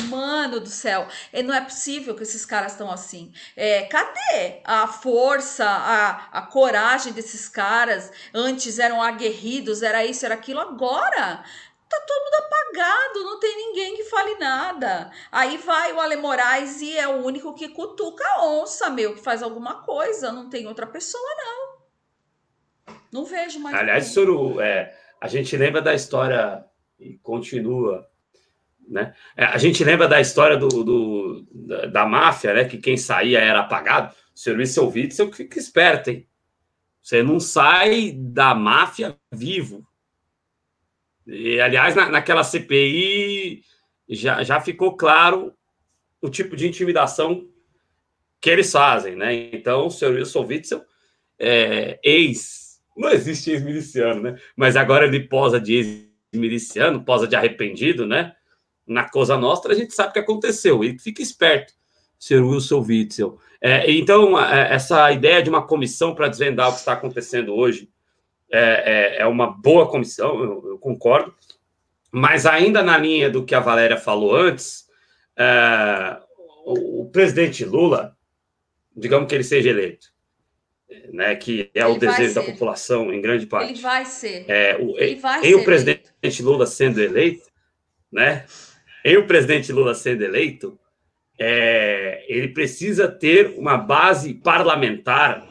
Mano 0.05 0.61
do 0.61 0.68
céu, 0.68 1.09
é, 1.32 1.42
não 1.42 1.55
é 1.55 1.61
possível 1.61 2.14
que 2.14 2.22
esses 2.22 2.44
caras 2.44 2.72
estão 2.72 2.90
assim. 2.90 3.32
É, 3.57 3.82
cadê 3.84 4.61
a 4.62 4.86
força, 4.86 5.64
a, 5.64 6.38
a 6.38 6.42
coragem 6.42 7.12
desses 7.14 7.49
caras? 7.49 8.12
Antes 8.34 8.78
eram 8.78 9.03
aguerridos, 9.03 9.82
era 9.82 10.05
isso, 10.05 10.26
era 10.26 10.34
aquilo. 10.34 10.61
Agora 10.61 11.42
tá 11.88 12.01
todo 12.01 12.24
mundo 12.24 12.34
apagado, 12.44 13.24
não 13.24 13.40
tem 13.40 13.57
ninguém 13.57 13.97
que 13.97 14.05
fale 14.05 14.34
nada. 14.38 15.11
Aí 15.32 15.57
vai 15.57 15.92
o 15.92 16.01
Ale 16.01 16.16
Moraes 16.16 16.82
e 16.82 16.97
é 16.97 17.09
o 17.09 17.24
único 17.24 17.55
que 17.55 17.68
cutuca 17.68 18.24
a 18.26 18.47
onça, 18.47 18.90
meu, 18.90 19.14
que 19.14 19.22
faz 19.22 19.42
alguma 19.42 19.82
coisa. 19.82 20.32
Não 20.32 20.51
tem 20.51 20.66
outra 20.66 20.86
pessoa, 20.86 21.28
não. 21.38 22.97
Não 23.12 23.24
vejo 23.24 23.59
mais. 23.61 23.74
Aliás, 23.74 24.07
Suru, 24.09 24.61
é, 24.61 24.94
a 25.20 25.28
gente 25.28 25.57
lembra 25.57 25.80
da 25.80 25.94
história 25.94 26.64
e 26.99 27.16
continua 27.18 28.07
né? 28.89 29.14
É, 29.37 29.45
a 29.45 29.59
gente 29.59 29.82
lembra 29.84 30.09
da 30.09 30.20
história 30.20 30.57
do, 30.57 30.68
do 30.68 31.47
da, 31.53 31.87
da, 31.87 32.07
máfia, 32.07 32.55
né? 32.55 32.64
Que 32.64 32.78
quem 32.78 32.97
saía 32.97 33.41
era 33.41 33.61
apagado. 33.61 34.14
Se 34.34 34.51
eu 34.51 34.66
seu 34.66 34.91
vídeo, 34.91 35.14
você 35.14 35.32
fica 35.32 35.59
esperto, 35.59 36.11
hein? 36.11 36.26
Você 37.03 37.22
não 37.22 37.39
sai 37.39 38.12
da 38.12 38.55
máfia 38.55 39.16
vivo. 39.32 39.87
E, 41.26 41.61
aliás, 41.61 41.95
na, 41.95 42.09
naquela 42.09 42.45
CPI 42.45 43.62
já, 44.09 44.43
já 44.43 44.61
ficou 44.61 44.97
claro 44.97 45.53
o 46.20 46.28
tipo 46.28 46.57
de 46.57 46.66
intimidação 46.66 47.49
que 48.41 48.51
eles 48.51 48.70
fazem, 48.70 49.16
né? 49.16 49.34
Então, 49.53 49.87
o 49.87 49.91
senhor 49.91 50.14
Wilson 50.14 50.47
Witzel, 50.47 50.84
é, 51.39 51.99
ex, 52.03 52.80
não 52.97 53.11
existe 53.11 53.51
ex-miliciano, 53.51 54.22
né? 54.22 54.41
Mas 54.55 54.76
agora 54.76 55.07
ele 55.07 55.20
posa 55.20 55.61
de 55.61 56.09
ex-miliciano, 56.32 57.05
posa 57.05 57.26
de 57.26 57.37
arrependido, 57.37 58.07
né? 58.07 58.34
Na 58.87 59.09
Cosa 59.09 59.37
Nostra, 59.37 59.72
a 59.72 59.76
gente 59.76 59.95
sabe 59.95 60.11
o 60.11 60.12
que 60.12 60.18
aconteceu. 60.18 60.84
E 60.84 60.99
fica 60.99 61.20
esperto, 61.20 61.72
Sr. 62.18 62.45
Wilson 62.45 62.80
Witzel. 62.80 63.39
É, 63.61 63.91
então, 63.91 64.39
é, 64.39 64.74
essa 64.74 65.11
ideia 65.11 65.43
de 65.43 65.51
uma 65.51 65.66
comissão 65.66 66.14
para 66.14 66.28
desvendar 66.28 66.68
o 66.68 66.72
que 66.72 66.78
está 66.78 66.93
acontecendo 66.93 67.55
hoje 67.55 67.91
é, 68.51 69.18
é, 69.18 69.22
é 69.22 69.26
uma 69.26 69.51
boa 69.51 69.89
comissão, 69.91 70.43
eu, 70.43 70.68
eu, 70.68 70.78
concordo. 70.78 71.34
Mas 72.12 72.47
ainda 72.47 72.82
na 72.82 72.97
linha 72.97 73.28
do 73.28 73.45
que 73.45 73.55
a 73.55 73.61
Valéria 73.61 73.97
falou 73.97 74.34
antes, 74.34 74.87
é, 75.37 76.18
o, 76.64 77.03
o, 77.03 77.11
presidente 77.11 77.64
Lula, 77.64 78.16
digamos 78.97 79.28
que 79.28 79.34
ele 79.34 79.45
seja 79.45 79.70
eleito, 79.70 80.09
né, 81.12 81.34
que 81.34 81.70
é 81.74 81.80
ele 81.80 81.91
o 81.91 81.99
desejo 81.99 82.34
da 82.34 82.43
população 82.43 83.12
em 83.12 83.20
grande 83.20 83.47
parte. 83.47 83.72
Ele 83.72 83.82
vai 83.82 84.05
ser. 84.05 84.45
É, 84.49 84.76
o, 84.76 84.97
ele 84.99 85.16
vai 85.16 85.41
e 85.41 85.43
ser 85.43 85.55
o 85.57 85.64
presidente 85.64 86.12
eleito. 86.22 86.45
Lula 86.45 86.66
sendo 86.66 87.03
eleito, 87.03 87.47
né? 88.11 88.47
E 89.07 89.16
o 89.16 89.24
presidente 89.24 89.70
Lula 89.70 89.94
sendo 89.94 90.24
eleito, 90.24 90.76
é, 91.38 92.24
ele 92.28 92.48
precisa 92.48 93.07
ter 93.07 93.54
uma 93.57 93.76
base 93.76 94.34
parlamentar 94.34 95.46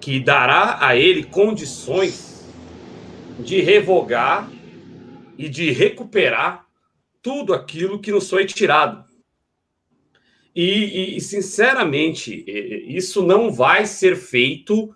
que 0.00 0.18
dará 0.18 0.78
a 0.80 0.96
ele 0.96 1.24
condições 1.24 2.48
de 3.38 3.60
revogar 3.60 4.50
e 5.36 5.46
de 5.46 5.72
recuperar 5.72 6.66
tudo 7.20 7.52
aquilo 7.52 8.00
que 8.00 8.10
nos 8.10 8.30
foi 8.30 8.46
tirado. 8.46 9.04
E, 10.56 11.18
e, 11.18 11.20
sinceramente, 11.20 12.46
isso 12.88 13.22
não 13.26 13.52
vai 13.52 13.84
ser 13.84 14.16
feito 14.16 14.90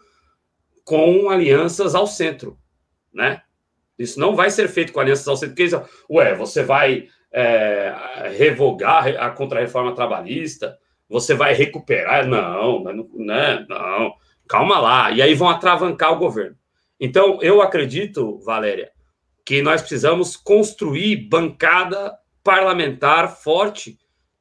com 0.85 1.29
alianças 1.29 1.95
ao 1.95 2.07
centro, 2.07 2.59
né? 3.13 3.43
Isso 3.99 4.19
não 4.19 4.35
vai 4.35 4.51
ser 4.51 4.69
feito 4.69 4.91
com 4.91 5.01
alianças 5.01 5.29
ao 5.29 5.37
centro, 5.37 5.55
porque, 5.55 5.69
ué, 6.09 6.35
você 6.35 6.63
vai 6.63 7.09
é, 7.33 7.95
revogar 8.37 9.07
a 9.19 9.31
contra-reforma 9.31 9.95
trabalhista, 9.95 10.79
você 11.09 11.35
vai 11.35 11.55
recuperar. 11.55 12.27
Não, 12.27 12.83
né, 12.83 13.67
não, 13.69 14.15
calma 14.47 14.79
lá. 14.79 15.11
E 15.11 15.23
aí 15.23 15.35
vão 15.35 15.49
atravancar 15.49 16.13
o 16.13 16.19
governo. 16.19 16.57
Então, 17.01 17.39
eu 17.43 17.63
acredito, 17.63 18.39
Valéria, 18.41 18.91
que 19.45 19.63
nós 19.63 19.81
precisamos 19.81 20.37
construir 20.37 21.29
bancada 21.29 22.15
parlamentar 22.43 23.37
forte, 23.37 23.99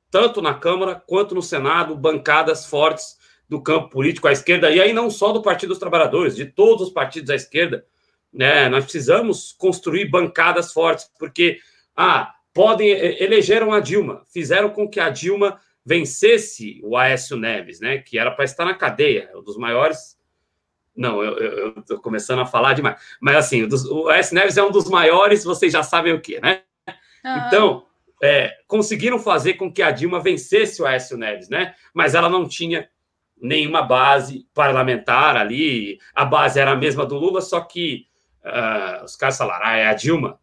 tanto 0.10 0.42
na 0.42 0.54
Câmara 0.54 0.96
quanto 0.96 1.36
no 1.36 1.42
Senado, 1.42 1.96
bancadas 1.96 2.66
fortes 2.66 3.18
do 3.50 3.62
campo 3.62 3.90
político 3.90 4.28
à 4.28 4.32
esquerda, 4.32 4.70
e 4.72 4.82
aí 4.82 4.92
não 4.92 5.10
só 5.10 5.32
do 5.32 5.42
Partido 5.42 5.70
dos 5.70 5.78
Trabalhadores, 5.78 6.36
de 6.36 6.46
todos 6.46 6.88
os 6.88 6.94
partidos 6.94 7.30
à 7.30 7.36
esquerda, 7.36 7.86
né? 8.34 8.68
Nós 8.70 8.84
precisamos 8.84 9.54
construir 9.54 10.10
bancadas 10.10 10.74
fortes, 10.74 11.10
porque 11.18 11.60
ah, 11.96 12.34
podem 12.58 12.89
elegeram 12.89 13.72
a 13.72 13.80
Dilma, 13.80 14.24
fizeram 14.34 14.72
com 14.72 14.89
que 14.89 14.99
a 14.99 15.12
Dilma 15.12 15.62
vencesse 15.86 16.82
o 16.84 16.97
Aécio 16.97 17.38
Neves, 17.38 17.80
né? 17.80 17.99
Que 17.99 18.18
era 18.18 18.32
para 18.32 18.43
estar 18.43 18.66
na 18.66 18.74
cadeia, 18.74 19.30
um 19.36 19.43
dos 19.43 19.58
maiores. 19.58 20.18
Não, 20.95 21.24
eu 21.24 21.78
estou 21.78 21.99
começando 21.99 22.39
a 22.39 22.47
falar 22.47 22.74
demais. 22.74 22.99
Mas 23.22 23.36
assim, 23.36 23.62
o, 23.62 23.68
dos, 23.68 23.86
o 23.86 24.10
Aécio 24.10 24.34
Neves 24.34 24.58
é 24.58 24.64
um 24.64 24.72
dos 24.72 24.89
maiores, 24.89 25.43
vocês 25.43 25.72
já 25.72 25.84
sabem 25.84 26.14
o 26.14 26.20
que, 26.20 26.41
né? 26.41 26.64
Então, 27.24 27.86
é, 28.24 28.58
conseguiram 28.68 29.20
fazer 29.20 29.53
com 29.53 29.72
que 29.72 29.84
a 29.84 29.91
Dilma 29.91 30.20
vencesse 30.20 30.82
o 30.82 30.86
Aécio 30.88 31.16
Neves, 31.16 31.49
né? 31.49 31.76
Mas 31.93 32.16
ela 32.16 32.28
não 32.28 32.47
tinha 32.47 32.89
nenhuma 33.39 33.84
base 33.84 34.47
parlamentar 34.51 35.38
ali. 35.38 35.99
A 36.16 36.26
base 36.26 36.60
era 36.60 36.72
a 36.72 36.76
mesma 36.76 37.05
do 37.05 37.18
Lula, 37.18 37.39
só 37.39 37.62
que 37.62 38.08
uh, 38.43 39.05
os 39.05 39.16
caras 39.16 39.38
falaram: 39.38 39.68
ah, 39.68 39.76
é 39.76 39.88
a 39.88 39.93
Dilma, 39.93 40.39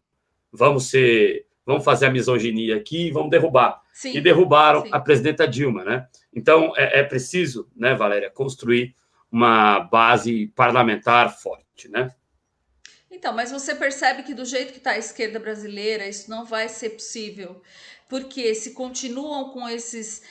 vamos 0.53 0.89
ser 0.89 1.45
vamos 1.65 1.83
fazer 1.83 2.05
a 2.05 2.11
misoginia 2.11 2.75
aqui 2.75 3.07
e 3.07 3.11
vamos 3.11 3.29
derrubar. 3.29 3.81
Sim, 3.93 4.15
e 4.15 4.21
derrubaram 4.21 4.83
sim. 4.83 4.89
a 4.91 4.99
presidenta 4.99 5.47
Dilma, 5.47 5.83
né? 5.83 6.07
Então 6.33 6.73
é, 6.75 6.99
é, 6.99 7.03
preciso, 7.03 7.69
né, 7.75 7.95
Valéria, 7.95 8.29
construir 8.29 8.93
uma 9.31 9.79
base 9.79 10.47
parlamentar 10.55 11.35
forte, 11.37 11.89
né? 11.89 12.13
Então, 13.09 13.33
mas 13.33 13.51
você 13.51 13.73
percebe 13.73 14.23
que 14.23 14.33
do 14.33 14.43
jeito 14.43 14.73
que 14.73 14.77
está 14.77 14.91
a 14.91 14.97
esquerda 14.97 15.39
brasileira, 15.39 16.07
isso 16.07 16.29
não 16.29 16.45
vai 16.45 16.67
ser 16.67 16.89
possível. 16.91 17.61
Porque 18.07 18.53
se 18.53 18.71
continuam 18.71 19.49
com 19.49 19.67
esses. 19.67 20.21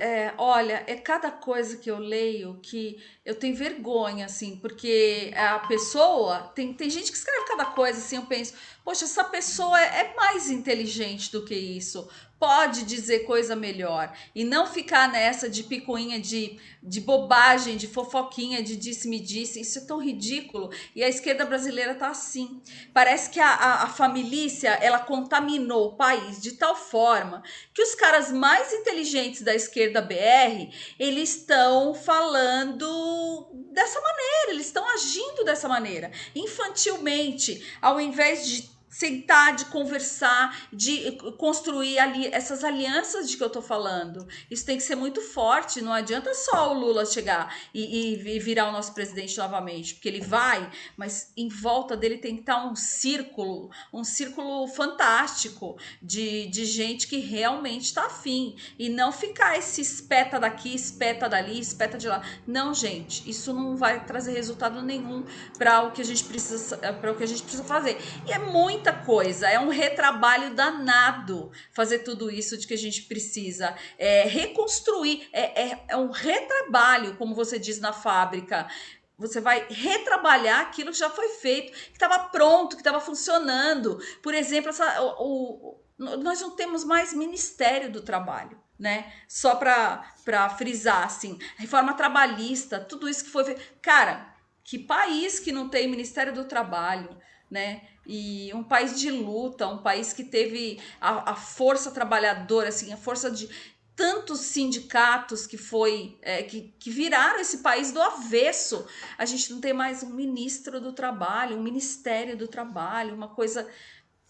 É, 0.00 0.34
olha, 0.36 0.82
é 0.86 0.96
cada 0.96 1.30
coisa 1.30 1.76
que 1.76 1.88
eu 1.88 1.98
leio 1.98 2.58
que 2.60 2.98
eu 3.24 3.36
tenho 3.36 3.54
vergonha, 3.54 4.26
assim, 4.26 4.56
porque 4.56 5.32
a 5.36 5.60
pessoa. 5.60 6.52
Tem, 6.56 6.74
tem 6.74 6.90
gente 6.90 7.12
que 7.12 7.16
escreve 7.16 7.46
cada 7.46 7.66
coisa 7.66 7.98
assim, 7.98 8.16
eu 8.16 8.26
penso, 8.26 8.54
poxa, 8.84 9.04
essa 9.04 9.24
pessoa 9.24 9.80
é, 9.80 10.00
é 10.00 10.14
mais 10.14 10.50
inteligente 10.50 11.32
do 11.32 11.44
que 11.44 11.54
isso 11.54 12.08
pode 12.38 12.84
dizer 12.84 13.20
coisa 13.20 13.56
melhor 13.56 14.14
e 14.34 14.44
não 14.44 14.66
ficar 14.66 15.10
nessa 15.10 15.48
de 15.48 15.62
picuinha 15.62 16.20
de, 16.20 16.58
de 16.82 17.00
bobagem, 17.00 17.76
de 17.76 17.88
fofoquinha, 17.88 18.62
de 18.62 18.76
disse-me 18.76 19.18
disse. 19.18 19.60
Isso 19.60 19.78
é 19.78 19.82
tão 19.82 19.98
ridículo. 19.98 20.70
E 20.94 21.02
a 21.02 21.08
esquerda 21.08 21.46
brasileira 21.46 21.94
tá 21.94 22.08
assim. 22.08 22.60
Parece 22.92 23.30
que 23.30 23.40
a, 23.40 23.48
a, 23.48 23.82
a 23.84 23.86
família 23.86 24.34
ela 24.82 24.98
contaminou 24.98 25.88
o 25.88 25.96
país 25.96 26.42
de 26.42 26.52
tal 26.52 26.76
forma 26.76 27.42
que 27.72 27.82
os 27.82 27.94
caras 27.94 28.30
mais 28.30 28.72
inteligentes 28.72 29.42
da 29.42 29.54
esquerda 29.54 30.02
BR 30.02 30.70
eles 30.98 31.36
estão 31.36 31.94
falando 31.94 33.48
dessa 33.72 34.00
maneira, 34.00 34.50
eles 34.50 34.66
estão 34.66 34.86
agindo 34.90 35.44
dessa 35.44 35.68
maneira, 35.68 36.10
infantilmente, 36.34 37.64
ao 37.80 38.00
invés 38.00 38.46
de 38.46 38.73
sentar, 38.94 39.56
de 39.56 39.64
conversar, 39.66 40.68
de 40.72 41.18
construir 41.36 41.98
ali 41.98 42.28
essas 42.28 42.62
alianças 42.62 43.28
de 43.28 43.36
que 43.36 43.42
eu 43.42 43.50
tô 43.50 43.60
falando. 43.60 44.24
Isso 44.48 44.64
tem 44.64 44.76
que 44.76 44.84
ser 44.84 44.94
muito 44.94 45.20
forte. 45.20 45.80
Não 45.80 45.92
adianta 45.92 46.32
só 46.32 46.72
o 46.72 46.78
Lula 46.78 47.04
chegar 47.04 47.52
e, 47.74 48.14
e, 48.14 48.36
e 48.36 48.38
virar 48.38 48.68
o 48.68 48.72
nosso 48.72 48.94
presidente 48.94 49.36
novamente, 49.36 49.94
porque 49.94 50.08
ele 50.08 50.20
vai, 50.20 50.70
mas 50.96 51.32
em 51.36 51.48
volta 51.48 51.96
dele 51.96 52.18
tem 52.18 52.36
que 52.36 52.42
estar 52.42 52.64
um 52.64 52.76
círculo, 52.76 53.68
um 53.92 54.04
círculo 54.04 54.68
fantástico 54.68 55.76
de, 56.00 56.46
de 56.46 56.64
gente 56.64 57.08
que 57.08 57.18
realmente 57.18 57.86
está 57.86 58.06
afim 58.06 58.54
e 58.78 58.88
não 58.88 59.10
ficar 59.10 59.58
esse 59.58 59.80
espeta 59.80 60.38
daqui, 60.38 60.72
espeta 60.72 61.28
dali, 61.28 61.58
espeta 61.58 61.98
de 61.98 62.06
lá. 62.06 62.22
Não, 62.46 62.72
gente, 62.72 63.28
isso 63.28 63.52
não 63.52 63.76
vai 63.76 64.04
trazer 64.04 64.34
resultado 64.34 64.80
nenhum 64.82 65.24
para 65.58 65.82
o 65.82 65.90
que 65.90 66.00
a 66.00 66.04
gente 66.04 66.22
precisa, 66.22 66.76
para 66.76 67.10
o 67.10 67.16
que 67.16 67.24
a 67.24 67.26
gente 67.26 67.42
precisa 67.42 67.64
fazer. 67.64 67.98
E 68.24 68.30
é 68.30 68.38
muito 68.38 68.83
muita 68.84 68.92
coisa, 68.92 69.48
é 69.48 69.58
um 69.58 69.70
retrabalho 69.70 70.54
danado 70.54 71.50
fazer 71.72 72.00
tudo 72.00 72.30
isso 72.30 72.58
de 72.58 72.66
que 72.66 72.74
a 72.74 72.78
gente 72.78 73.02
precisa. 73.04 73.74
É, 73.98 74.24
reconstruir, 74.24 75.26
é, 75.32 75.70
é, 75.70 75.84
é 75.88 75.96
um 75.96 76.10
retrabalho, 76.10 77.16
como 77.16 77.34
você 77.34 77.58
diz 77.58 77.80
na 77.80 77.94
fábrica. 77.94 78.68
Você 79.16 79.40
vai 79.40 79.66
retrabalhar 79.70 80.60
aquilo 80.60 80.90
que 80.90 80.98
já 80.98 81.08
foi 81.08 81.28
feito, 81.28 81.72
que 81.72 81.92
estava 81.92 82.18
pronto, 82.28 82.76
que 82.76 82.82
estava 82.82 83.00
funcionando. 83.00 83.98
Por 84.22 84.34
exemplo, 84.34 84.68
essa, 84.68 85.00
o, 85.00 85.16
o, 85.18 85.80
nós 85.96 86.42
não 86.42 86.50
temos 86.50 86.84
mais 86.84 87.14
Ministério 87.14 87.90
do 87.90 88.02
Trabalho 88.02 88.62
né? 88.76 89.12
Só 89.28 89.54
para 89.54 90.50
frisar, 90.58 91.04
assim, 91.04 91.38
reforma 91.56 91.94
trabalhista, 91.94 92.80
tudo 92.80 93.08
isso 93.08 93.24
que 93.24 93.30
foi. 93.30 93.54
Cara, 93.80 94.34
que 94.64 94.80
país 94.80 95.38
que 95.38 95.52
não 95.52 95.68
tem 95.68 95.88
Ministério 95.88 96.34
do 96.34 96.44
Trabalho, 96.44 97.16
né? 97.48 97.82
E 98.06 98.52
um 98.54 98.62
país 98.62 98.98
de 98.98 99.10
luta, 99.10 99.66
um 99.66 99.78
país 99.78 100.12
que 100.12 100.24
teve 100.24 100.80
a, 101.00 101.32
a 101.32 101.34
força 101.34 101.90
trabalhadora, 101.90 102.68
assim, 102.68 102.92
a 102.92 102.96
força 102.96 103.30
de 103.30 103.48
tantos 103.96 104.40
sindicatos 104.40 105.46
que 105.46 105.56
foi 105.56 106.18
é, 106.20 106.42
que, 106.42 106.74
que 106.78 106.90
viraram 106.90 107.38
esse 107.40 107.58
país 107.58 107.92
do 107.92 108.02
avesso. 108.02 108.86
A 109.16 109.24
gente 109.24 109.52
não 109.52 109.60
tem 109.60 109.72
mais 109.72 110.02
um 110.02 110.10
ministro 110.10 110.80
do 110.80 110.92
trabalho, 110.92 111.56
um 111.56 111.62
ministério 111.62 112.36
do 112.36 112.48
trabalho, 112.48 113.14
uma 113.14 113.28
coisa, 113.28 113.68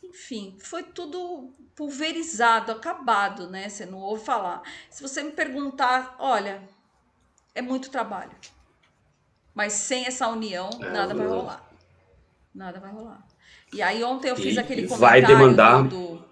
enfim, 0.03 0.57
foi 0.61 0.83
tudo 0.83 1.55
pulverizado, 1.75 2.72
acabado, 2.72 3.49
né? 3.49 3.68
Você 3.68 3.87
não 3.87 3.99
ouve 3.99 4.25
falar. 4.25 4.62
Se 4.91 5.03
você 5.03 5.22
me 5.22 5.33
perguntar, 5.33 6.14
olha, 6.18 6.62
é 7.55 7.62
muito 7.62 7.91
trabalho. 7.91 8.37
Mas 9.55 9.72
sem 9.72 10.07
essa 10.07 10.29
união, 10.29 10.68
é, 10.81 10.91
nada 10.91 11.14
vai 11.14 11.27
rolar. 11.27 11.70
Nada 12.55 12.81
vai 12.81 12.91
rolar. 12.91 13.25
E 13.75 13.83
aí 13.83 14.05
ontem 14.05 14.29
eu 14.29 14.37
fiz 14.37 14.55
e 14.55 14.59
aquele 14.59 14.87
comentário. 14.87 15.01
Vai 15.01 15.22
demandar. 15.22 15.83
Do... 15.83 16.25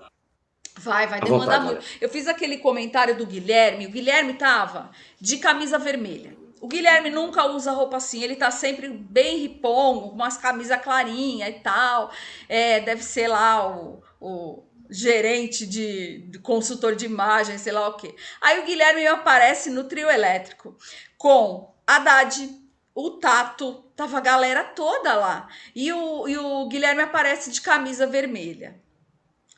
Vai, 0.79 1.07
vai 1.07 1.21
demandar 1.21 1.45
vontade, 1.45 1.65
muito. 1.65 1.85
Eu 2.01 2.09
fiz 2.09 2.29
aquele 2.29 2.59
comentário 2.59 3.17
do 3.17 3.27
Guilherme. 3.27 3.87
O 3.87 3.91
Guilherme 3.91 4.35
tava 4.35 4.91
de 5.21 5.37
camisa 5.39 5.79
vermelha. 5.79 6.37
O 6.61 6.69
Guilherme 6.69 7.11
nunca 7.11 7.45
usa 7.47 7.73
roupa 7.73 7.97
assim, 7.97 8.23
ele 8.23 8.37
tá 8.37 8.49
sempre 8.53 8.89
bem 8.89 9.39
ripom, 9.39 10.11
umas 10.11 10.37
camisas 10.37 10.81
clarinha 10.81 11.49
e 11.49 11.55
tal. 11.55 12.13
É, 12.49 12.79
deve 12.79 13.03
ser 13.03 13.27
lá 13.27 13.69
o, 13.69 14.01
o 14.21 14.63
gerente 14.89 15.67
de, 15.67 16.19
de, 16.29 16.39
consultor 16.39 16.95
de 16.95 17.07
imagem, 17.07 17.59
sei 17.59 17.73
lá 17.73 17.89
o 17.89 17.95
quê. 17.95 18.15
Aí 18.41 18.61
o 18.61 18.65
Guilherme 18.65 19.05
aparece 19.09 19.71
no 19.71 19.85
trio 19.85 20.09
elétrico 20.09 20.77
com 21.19 21.75
Haddad, 21.85 22.49
o 22.95 23.13
Tato, 23.13 23.85
tava 23.97 24.19
a 24.19 24.21
galera 24.21 24.65
toda 24.65 25.15
lá. 25.15 25.49
E 25.75 25.93
o, 25.93 26.29
e 26.29 26.37
o 26.37 26.67
Guilherme 26.67 27.03
aparece 27.03 27.51
de 27.51 27.61
camisa 27.61 28.07
vermelha. 28.07 28.81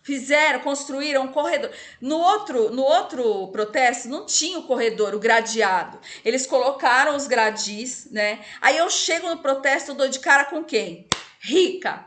Fizeram, 0.02 0.60
construíram 0.60 1.22
um 1.22 1.32
corredor. 1.32 1.70
No 1.98 2.18
outro, 2.18 2.70
no 2.70 2.82
outro 2.82 3.48
protesto 3.48 4.06
não 4.06 4.26
tinha 4.26 4.58
o 4.58 4.66
corredor, 4.66 5.14
o 5.14 5.18
gradeado. 5.18 5.98
Eles 6.22 6.46
colocaram 6.46 7.16
os 7.16 7.26
gradis, 7.26 8.10
né? 8.10 8.44
Aí 8.60 8.76
eu 8.76 8.90
chego 8.90 9.30
no 9.30 9.38
protesto, 9.38 9.92
eu 9.92 9.94
dou 9.94 10.08
de 10.08 10.20
cara 10.20 10.44
com 10.44 10.62
quem? 10.62 11.08
Rica. 11.40 12.06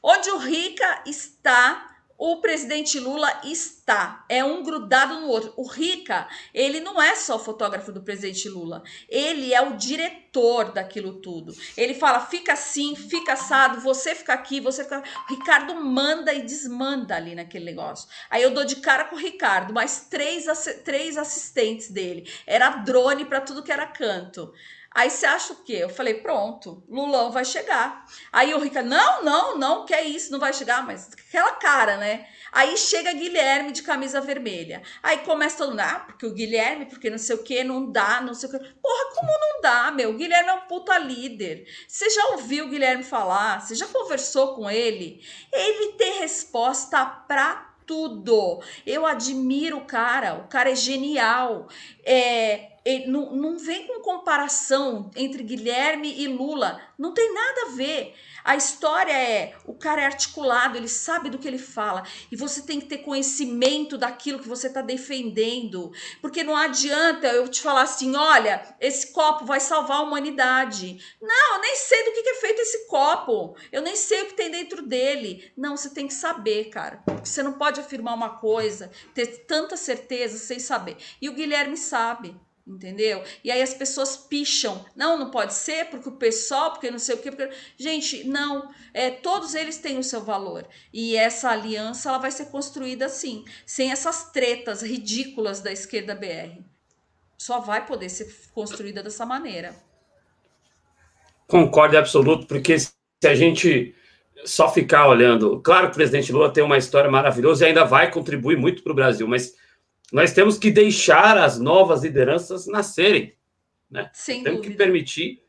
Onde 0.00 0.30
o 0.30 0.38
Rica 0.38 1.02
está 1.06 1.93
o 2.26 2.40
presidente 2.40 2.98
Lula 2.98 3.30
está, 3.44 4.24
é 4.30 4.42
um 4.42 4.62
grudado 4.62 5.20
no 5.20 5.28
outro. 5.28 5.52
O 5.58 5.66
Rica, 5.66 6.26
ele 6.54 6.80
não 6.80 7.00
é 7.00 7.14
só 7.14 7.38
fotógrafo 7.38 7.92
do 7.92 8.00
presidente 8.00 8.48
Lula, 8.48 8.82
ele 9.10 9.52
é 9.52 9.60
o 9.60 9.76
diretor 9.76 10.72
daquilo 10.72 11.20
tudo. 11.20 11.54
Ele 11.76 11.92
fala, 11.92 12.20
fica 12.20 12.54
assim, 12.54 12.96
fica 12.96 13.34
assado, 13.34 13.82
você 13.82 14.14
fica 14.14 14.32
aqui, 14.32 14.58
você 14.58 14.84
fica. 14.84 15.00
O 15.28 15.34
Ricardo 15.34 15.74
manda 15.74 16.32
e 16.32 16.40
desmanda 16.40 17.14
ali 17.14 17.34
naquele 17.34 17.66
negócio. 17.66 18.08
Aí 18.30 18.42
eu 18.42 18.54
dou 18.54 18.64
de 18.64 18.76
cara 18.76 19.04
com 19.04 19.16
o 19.16 19.18
Ricardo, 19.18 19.74
mais 19.74 20.06
três, 20.08 20.46
três 20.82 21.18
assistentes 21.18 21.90
dele. 21.90 22.26
Era 22.46 22.70
drone 22.70 23.26
para 23.26 23.42
tudo 23.42 23.62
que 23.62 23.70
era 23.70 23.86
canto. 23.86 24.50
Aí 24.94 25.10
você 25.10 25.26
acha 25.26 25.52
o 25.52 25.56
quê? 25.56 25.78
Eu 25.80 25.88
falei, 25.88 26.14
pronto, 26.14 26.84
Lulão 26.88 27.32
vai 27.32 27.44
chegar. 27.44 28.06
Aí 28.32 28.54
o 28.54 28.60
Ricardo, 28.60 28.88
não, 28.88 29.24
não, 29.24 29.58
não, 29.58 29.84
que 29.84 29.92
é 29.92 30.04
isso, 30.04 30.30
não 30.30 30.38
vai 30.38 30.52
chegar, 30.52 30.86
mas 30.86 31.10
aquela 31.12 31.52
cara, 31.56 31.96
né? 31.96 32.28
Aí 32.52 32.76
chega 32.76 33.12
Guilherme 33.12 33.72
de 33.72 33.82
camisa 33.82 34.20
vermelha. 34.20 34.82
Aí 35.02 35.18
começa 35.18 35.58
todo 35.58 35.70
mundo, 35.70 35.80
ah, 35.80 36.04
porque 36.06 36.24
o 36.24 36.32
Guilherme, 36.32 36.86
porque 36.86 37.10
não 37.10 37.18
sei 37.18 37.34
o 37.34 37.42
que, 37.42 37.64
não 37.64 37.90
dá, 37.90 38.20
não 38.20 38.32
sei 38.32 38.48
o 38.48 38.52
que. 38.52 38.58
Porra, 38.58 39.14
como 39.16 39.26
não 39.26 39.60
dá, 39.60 39.90
meu? 39.90 40.10
O 40.10 40.16
Guilherme 40.16 40.50
é 40.50 40.52
um 40.52 40.68
puta 40.68 40.96
líder. 40.96 41.66
Você 41.88 42.08
já 42.10 42.26
ouviu 42.28 42.66
o 42.66 42.68
Guilherme 42.68 43.02
falar? 43.02 43.60
Você 43.60 43.74
já 43.74 43.88
conversou 43.88 44.54
com 44.54 44.70
ele? 44.70 45.20
Ele 45.52 45.94
tem 45.94 46.20
resposta 46.20 47.04
pra 47.04 47.74
tudo. 47.84 48.62
Eu 48.86 49.04
admiro 49.04 49.78
o 49.78 49.84
cara, 49.84 50.34
o 50.34 50.46
cara 50.46 50.70
é 50.70 50.76
genial. 50.76 51.68
É, 52.04 52.73
não, 53.06 53.34
não 53.34 53.58
vem 53.58 53.86
com 53.86 54.00
comparação 54.00 55.10
entre 55.16 55.42
Guilherme 55.42 56.20
e 56.20 56.28
Lula, 56.28 56.80
não 56.98 57.14
tem 57.14 57.32
nada 57.32 57.62
a 57.62 57.70
ver. 57.70 58.14
A 58.44 58.56
história 58.56 59.12
é: 59.12 59.56
o 59.64 59.72
cara 59.72 60.02
é 60.02 60.04
articulado, 60.04 60.76
ele 60.76 60.88
sabe 60.88 61.30
do 61.30 61.38
que 61.38 61.48
ele 61.48 61.58
fala, 61.58 62.06
e 62.30 62.36
você 62.36 62.60
tem 62.60 62.78
que 62.78 62.86
ter 62.86 62.98
conhecimento 62.98 63.96
daquilo 63.96 64.38
que 64.38 64.48
você 64.48 64.66
está 64.66 64.82
defendendo, 64.82 65.90
porque 66.20 66.44
não 66.44 66.54
adianta 66.54 67.26
eu 67.28 67.48
te 67.48 67.62
falar 67.62 67.82
assim: 67.82 68.14
olha, 68.14 68.76
esse 68.78 69.12
copo 69.12 69.46
vai 69.46 69.60
salvar 69.60 70.00
a 70.00 70.02
humanidade. 70.02 70.98
Não, 71.22 71.54
eu 71.54 71.62
nem 71.62 71.76
sei 71.76 72.04
do 72.04 72.12
que 72.12 72.28
é 72.28 72.34
feito 72.34 72.60
esse 72.60 72.86
copo, 72.86 73.56
eu 73.72 73.80
nem 73.80 73.96
sei 73.96 74.22
o 74.22 74.26
que 74.26 74.34
tem 74.34 74.50
dentro 74.50 74.82
dele. 74.82 75.50
Não, 75.56 75.74
você 75.74 75.88
tem 75.88 76.06
que 76.06 76.14
saber, 76.14 76.66
cara. 76.66 77.02
Você 77.24 77.42
não 77.42 77.54
pode 77.54 77.80
afirmar 77.80 78.12
uma 78.12 78.38
coisa, 78.38 78.90
ter 79.14 79.46
tanta 79.46 79.74
certeza 79.74 80.36
sem 80.36 80.58
saber. 80.58 80.98
E 81.20 81.30
o 81.30 81.32
Guilherme 81.32 81.78
sabe 81.78 82.38
entendeu? 82.66 83.22
E 83.42 83.50
aí 83.50 83.60
as 83.60 83.74
pessoas 83.74 84.16
picham, 84.16 84.84
não, 84.96 85.18
não 85.18 85.30
pode 85.30 85.52
ser 85.52 85.86
porque 85.90 86.08
o 86.08 86.16
pessoal, 86.16 86.72
porque 86.72 86.90
não 86.90 86.98
sei 86.98 87.14
o 87.14 87.18
quê, 87.18 87.30
porque... 87.30 87.54
gente, 87.76 88.24
não, 88.24 88.70
é, 88.92 89.10
todos 89.10 89.54
eles 89.54 89.78
têm 89.78 89.98
o 89.98 90.02
seu 90.02 90.22
valor 90.22 90.66
e 90.92 91.16
essa 91.16 91.50
aliança 91.50 92.08
ela 92.08 92.18
vai 92.18 92.30
ser 92.30 92.46
construída 92.46 93.06
assim, 93.06 93.44
sem 93.66 93.92
essas 93.92 94.30
tretas 94.30 94.82
ridículas 94.82 95.60
da 95.60 95.70
esquerda 95.70 96.14
BR, 96.14 96.62
só 97.36 97.60
vai 97.60 97.84
poder 97.84 98.08
ser 98.08 98.34
construída 98.54 99.02
dessa 99.02 99.26
maneira. 99.26 99.76
Concordo 101.46 101.98
absoluto, 101.98 102.46
porque 102.46 102.78
se 102.78 102.92
a 103.26 103.34
gente 103.34 103.94
só 104.46 104.72
ficar 104.72 105.06
olhando, 105.08 105.60
claro 105.60 105.86
que 105.86 105.92
o 105.92 105.96
presidente 105.96 106.32
Lula 106.32 106.52
tem 106.52 106.64
uma 106.64 106.78
história 106.78 107.10
maravilhosa 107.10 107.64
e 107.64 107.68
ainda 107.68 107.84
vai 107.84 108.10
contribuir 108.10 108.56
muito 108.56 108.82
para 108.82 108.92
o 108.92 108.94
Brasil, 108.94 109.28
mas 109.28 109.54
nós 110.14 110.32
temos 110.32 110.56
que 110.56 110.70
deixar 110.70 111.36
as 111.36 111.58
novas 111.58 112.04
lideranças 112.04 112.68
nascerem. 112.68 113.34
Né? 113.90 114.08
Sem 114.12 114.44
temos 114.44 114.60
dúvida. 114.60 114.72
que 114.72 114.78
permitir 114.78 115.42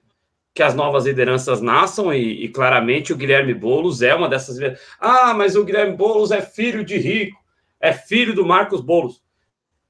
que 0.56 0.64
as 0.64 0.74
novas 0.74 1.06
lideranças 1.06 1.62
nasçam 1.62 2.12
e, 2.12 2.46
e, 2.46 2.50
claramente 2.50 3.14
o 3.14 3.16
Guilherme 3.16 3.54
Boulos 3.54 4.02
é 4.02 4.16
uma 4.16 4.28
dessas. 4.28 4.58
Ah, 5.00 5.36
mas 5.36 5.56
o 5.56 5.64
Guilherme 5.64 5.96
Boulos 5.96 6.32
é 6.32 6.42
filho 6.42 6.84
de 6.84 6.98
rico, 6.98 7.38
é 7.80 7.94
filho 7.94 8.34
do 8.34 8.44
Marcos 8.44 8.82
Boulos. 8.82 9.22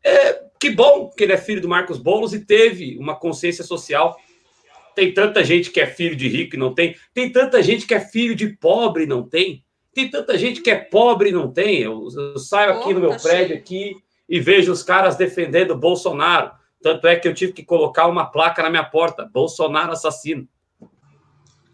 É, 0.04 0.44
que 0.60 0.70
bom 0.72 1.10
que 1.10 1.24
ele 1.24 1.32
é 1.32 1.38
filho 1.38 1.62
do 1.62 1.70
Marcos 1.70 1.98
Boulos 1.98 2.34
e 2.34 2.42
teve 2.42 2.98
uma 2.98 3.16
consciência 3.16 3.64
social. 3.64 4.20
Tem 4.94 5.14
tanta 5.14 5.42
gente 5.42 5.72
que 5.72 5.80
é 5.80 5.86
filho 5.88 6.18
de 6.18 6.28
rico 6.28 6.58
e 6.58 6.60
não 6.60 6.74
tem. 6.74 6.98
Tem 7.14 7.32
tanta 7.32 7.64
gente 7.64 7.88
que 7.88 7.94
é 7.94 8.00
filho 8.02 8.36
de 8.36 8.50
pobre 8.50 9.04
e 9.04 9.08
não 9.08 9.24
tem. 9.24 9.64
Tem 9.94 10.10
tanta 10.10 10.38
gente 10.38 10.60
que 10.60 10.70
é 10.70 10.76
pobre 10.76 11.30
e 11.30 11.32
não 11.32 11.50
tem. 11.50 11.80
Eu, 11.80 12.10
eu 12.14 12.40
saio 12.40 12.74
aqui 12.74 12.94
no 12.94 13.00
meu 13.00 13.12
tá 13.12 13.20
prédio 13.20 13.48
cheio. 13.48 13.60
aqui 13.60 14.05
e 14.28 14.40
vejo 14.40 14.72
os 14.72 14.84
caras 14.84 15.16
defendendo 15.16 15.76
Bolsonaro. 15.76 16.52
Tanto 16.82 17.08
é 17.08 17.16
que 17.16 17.28
eu 17.28 17.34
tive 17.34 17.54
que 17.54 17.64
colocar 17.64 18.08
uma 18.08 18.26
placa 18.26 18.62
na 18.64 18.70
minha 18.70 18.84
porta: 18.84 19.30
Bolsonaro 19.32 19.92
assassino. 19.92 20.48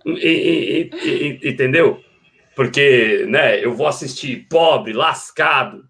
E, 0.05 0.89
e, 0.91 1.39
e, 1.43 1.49
entendeu? 1.49 2.01
Porque 2.55 3.25
né, 3.27 3.63
eu 3.63 3.73
vou 3.73 3.87
assistir 3.87 4.47
pobre, 4.49 4.93
lascado, 4.93 5.85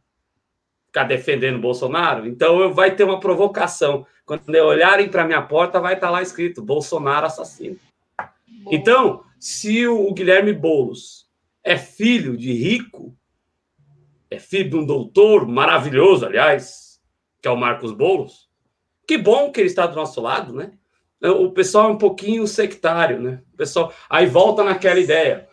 ficar 0.88 1.06
defendendo 1.06 1.60
Bolsonaro. 1.60 2.28
Então 2.28 2.60
eu 2.60 2.74
vai 2.74 2.96
ter 2.96 3.04
uma 3.04 3.20
provocação. 3.20 4.06
Quando 4.26 4.50
olharem 4.50 5.10
para 5.10 5.26
minha 5.26 5.42
porta, 5.42 5.80
vai 5.80 5.96
estar 5.96 6.08
tá 6.08 6.12
lá 6.12 6.22
escrito 6.22 6.62
Bolsonaro 6.62 7.26
assassino. 7.26 7.78
Bom. 8.64 8.72
Então, 8.72 9.24
se 9.40 9.88
o 9.88 10.14
Guilherme 10.14 10.54
Boulos 10.54 11.26
é 11.64 11.78
filho 11.78 12.38
de 12.38 12.54
rico, 12.54 13.16
é 14.32 14.40
filho 14.40 14.70
de 14.70 14.76
um 14.78 14.86
doutor 14.86 15.46
maravilhoso, 15.46 16.26
aliás, 16.26 17.00
que 17.42 17.48
é 17.48 17.52
o 17.52 17.58
Marcos 17.58 17.92
Boulos. 17.92 18.50
Que 19.06 19.18
bom 19.18 19.52
que 19.52 19.60
ele 19.60 19.68
está 19.68 19.86
do 19.86 19.96
nosso 19.96 20.22
lado, 20.22 20.54
né? 20.54 20.72
O 21.22 21.52
pessoal 21.52 21.90
é 21.90 21.94
um 21.94 21.98
pouquinho 21.98 22.48
sectário, 22.48 23.20
né? 23.20 23.44
O 23.54 23.58
pessoal 23.58 23.94
aí 24.10 24.26
volta 24.26 24.64
naquela 24.64 25.00
ideia, 25.00 25.48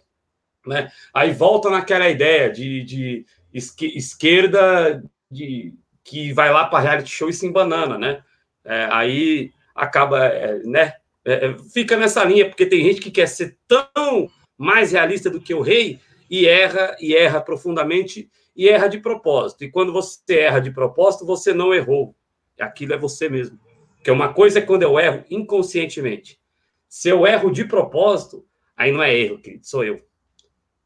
né? 0.65 0.91
Aí 1.13 1.33
volta 1.33 1.69
naquela 1.69 2.09
ideia 2.09 2.51
de, 2.51 2.83
de 2.85 3.27
esquerda 3.53 5.03
de 5.31 5.75
que 6.05 6.33
vai 6.33 6.51
lá 6.51 6.65
para 6.65 6.81
reality 6.81 7.11
show 7.11 7.29
e 7.29 7.35
se 7.35 7.47
embanana, 7.47 7.99
né? 7.99 8.23
É, 8.65 8.89
aí 8.91 9.51
acaba, 9.75 10.25
é, 10.27 10.59
né? 10.61 10.95
É, 11.25 11.49
é, 11.49 11.59
fica 11.73 11.97
nessa 11.97 12.25
linha, 12.25 12.49
porque 12.49 12.65
tem 12.65 12.83
gente 12.85 13.01
que 13.01 13.11
quer 13.11 13.27
ser 13.27 13.59
tão 13.67 14.31
mais 14.57 14.93
realista 14.93 15.29
do 15.29 15.41
que 15.41 15.53
o 15.53 15.61
rei 15.61 16.01
e 16.31 16.47
erra, 16.47 16.97
e 17.01 17.15
erra 17.15 17.41
profundamente, 17.41 18.31
e 18.59 18.69
erra 18.69 18.89
de 18.89 18.99
propósito. 18.99 19.63
E 19.63 19.71
quando 19.71 19.93
você 19.93 20.41
erra 20.41 20.59
de 20.59 20.73
propósito, 20.73 21.25
você 21.25 21.55
não 21.55 21.73
errou. 21.73 22.17
Aquilo 22.59 22.93
é 22.93 22.99
você 22.99 23.29
mesmo. 23.29 23.57
Que 24.03 24.11
é 24.11 24.13
uma 24.13 24.35
coisa 24.35 24.59
é 24.59 24.63
quando 24.63 24.83
eu 24.83 24.99
erro 24.99 25.25
inconscientemente. 25.31 26.41
Se 26.89 27.09
eu 27.09 27.25
erro 27.25 27.53
de 27.53 27.65
propósito, 27.65 28.45
aí 28.77 28.91
não 28.91 29.01
é 29.01 29.17
erro, 29.17 29.39
querido, 29.39 29.65
sou 29.65 29.85
eu. 29.85 30.05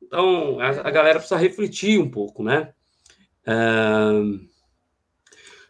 Então, 0.02 0.60
a, 0.60 0.68
a 0.68 0.90
galera 0.90 1.18
precisa 1.18 1.40
refletir 1.40 1.98
um 1.98 2.10
pouco, 2.10 2.42
né? 2.42 2.74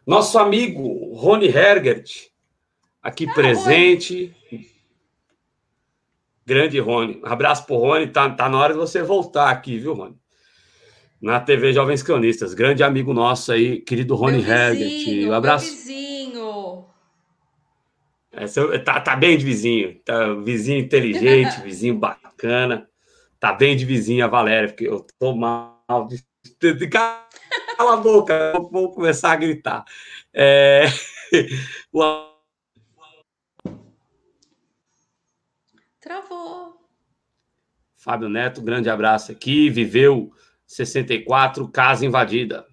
nosso 0.05 0.39
amigo 0.39 1.15
Rony 1.15 1.47
Hergert, 1.47 2.29
aqui 3.01 3.27
ah, 3.29 3.33
presente. 3.33 4.37
Grande 6.45 6.81
Rony. 6.81 7.23
Um 7.25 7.27
abraço 7.27 7.65
pro 7.65 7.77
Rony. 7.77 8.09
Tá, 8.09 8.29
tá 8.29 8.49
na 8.49 8.59
hora 8.59 8.75
de 8.75 8.79
você 8.79 9.03
voltar 9.03 9.49
aqui, 9.49 9.79
viu, 9.79 9.95
Rony? 9.95 10.22
Na 11.23 11.39
TV 11.39 11.73
Jovens 11.73 12.03
Cronistas. 12.03 12.53
Grande 12.53 12.83
amigo 12.83 13.15
nosso 13.15 13.53
aí, 13.53 13.81
querido 13.81 14.17
Rony 14.17 14.43
Hergert. 14.43 15.29
Um 15.29 15.33
abraço. 15.33 15.67
Meu 15.67 15.77
vizinho. 15.77 16.85
É, 18.33 18.79
tá, 18.79 19.01
tá 19.01 19.15
bem 19.15 19.39
de 19.39 19.45
vizinho. 19.45 20.01
Tá, 20.05 20.35
vizinho 20.35 20.81
inteligente, 20.81 21.61
vizinho 21.63 21.95
bacana. 21.95 22.89
Tá 23.39 23.53
bem 23.53 23.77
de 23.77 23.85
vizinha, 23.85 24.27
Valéria, 24.27 24.69
porque 24.69 24.89
eu 24.89 25.07
tô 25.17 25.33
mal 25.33 26.09
de. 26.09 26.25
Cala 26.89 27.29
a 27.93 27.97
boca, 27.97 28.53
vou 28.73 28.91
começar 28.91 29.31
a 29.31 29.37
gritar. 29.37 29.85
É... 30.35 30.87
Travou. 36.01 36.83
Fábio 37.97 38.29
Neto, 38.29 38.61
grande 38.61 38.91
abraço 38.91 39.31
aqui. 39.31 39.71
Viveu 39.71 40.33
64, 40.73 41.69
casa 41.69 42.07
invadida. 42.07 42.67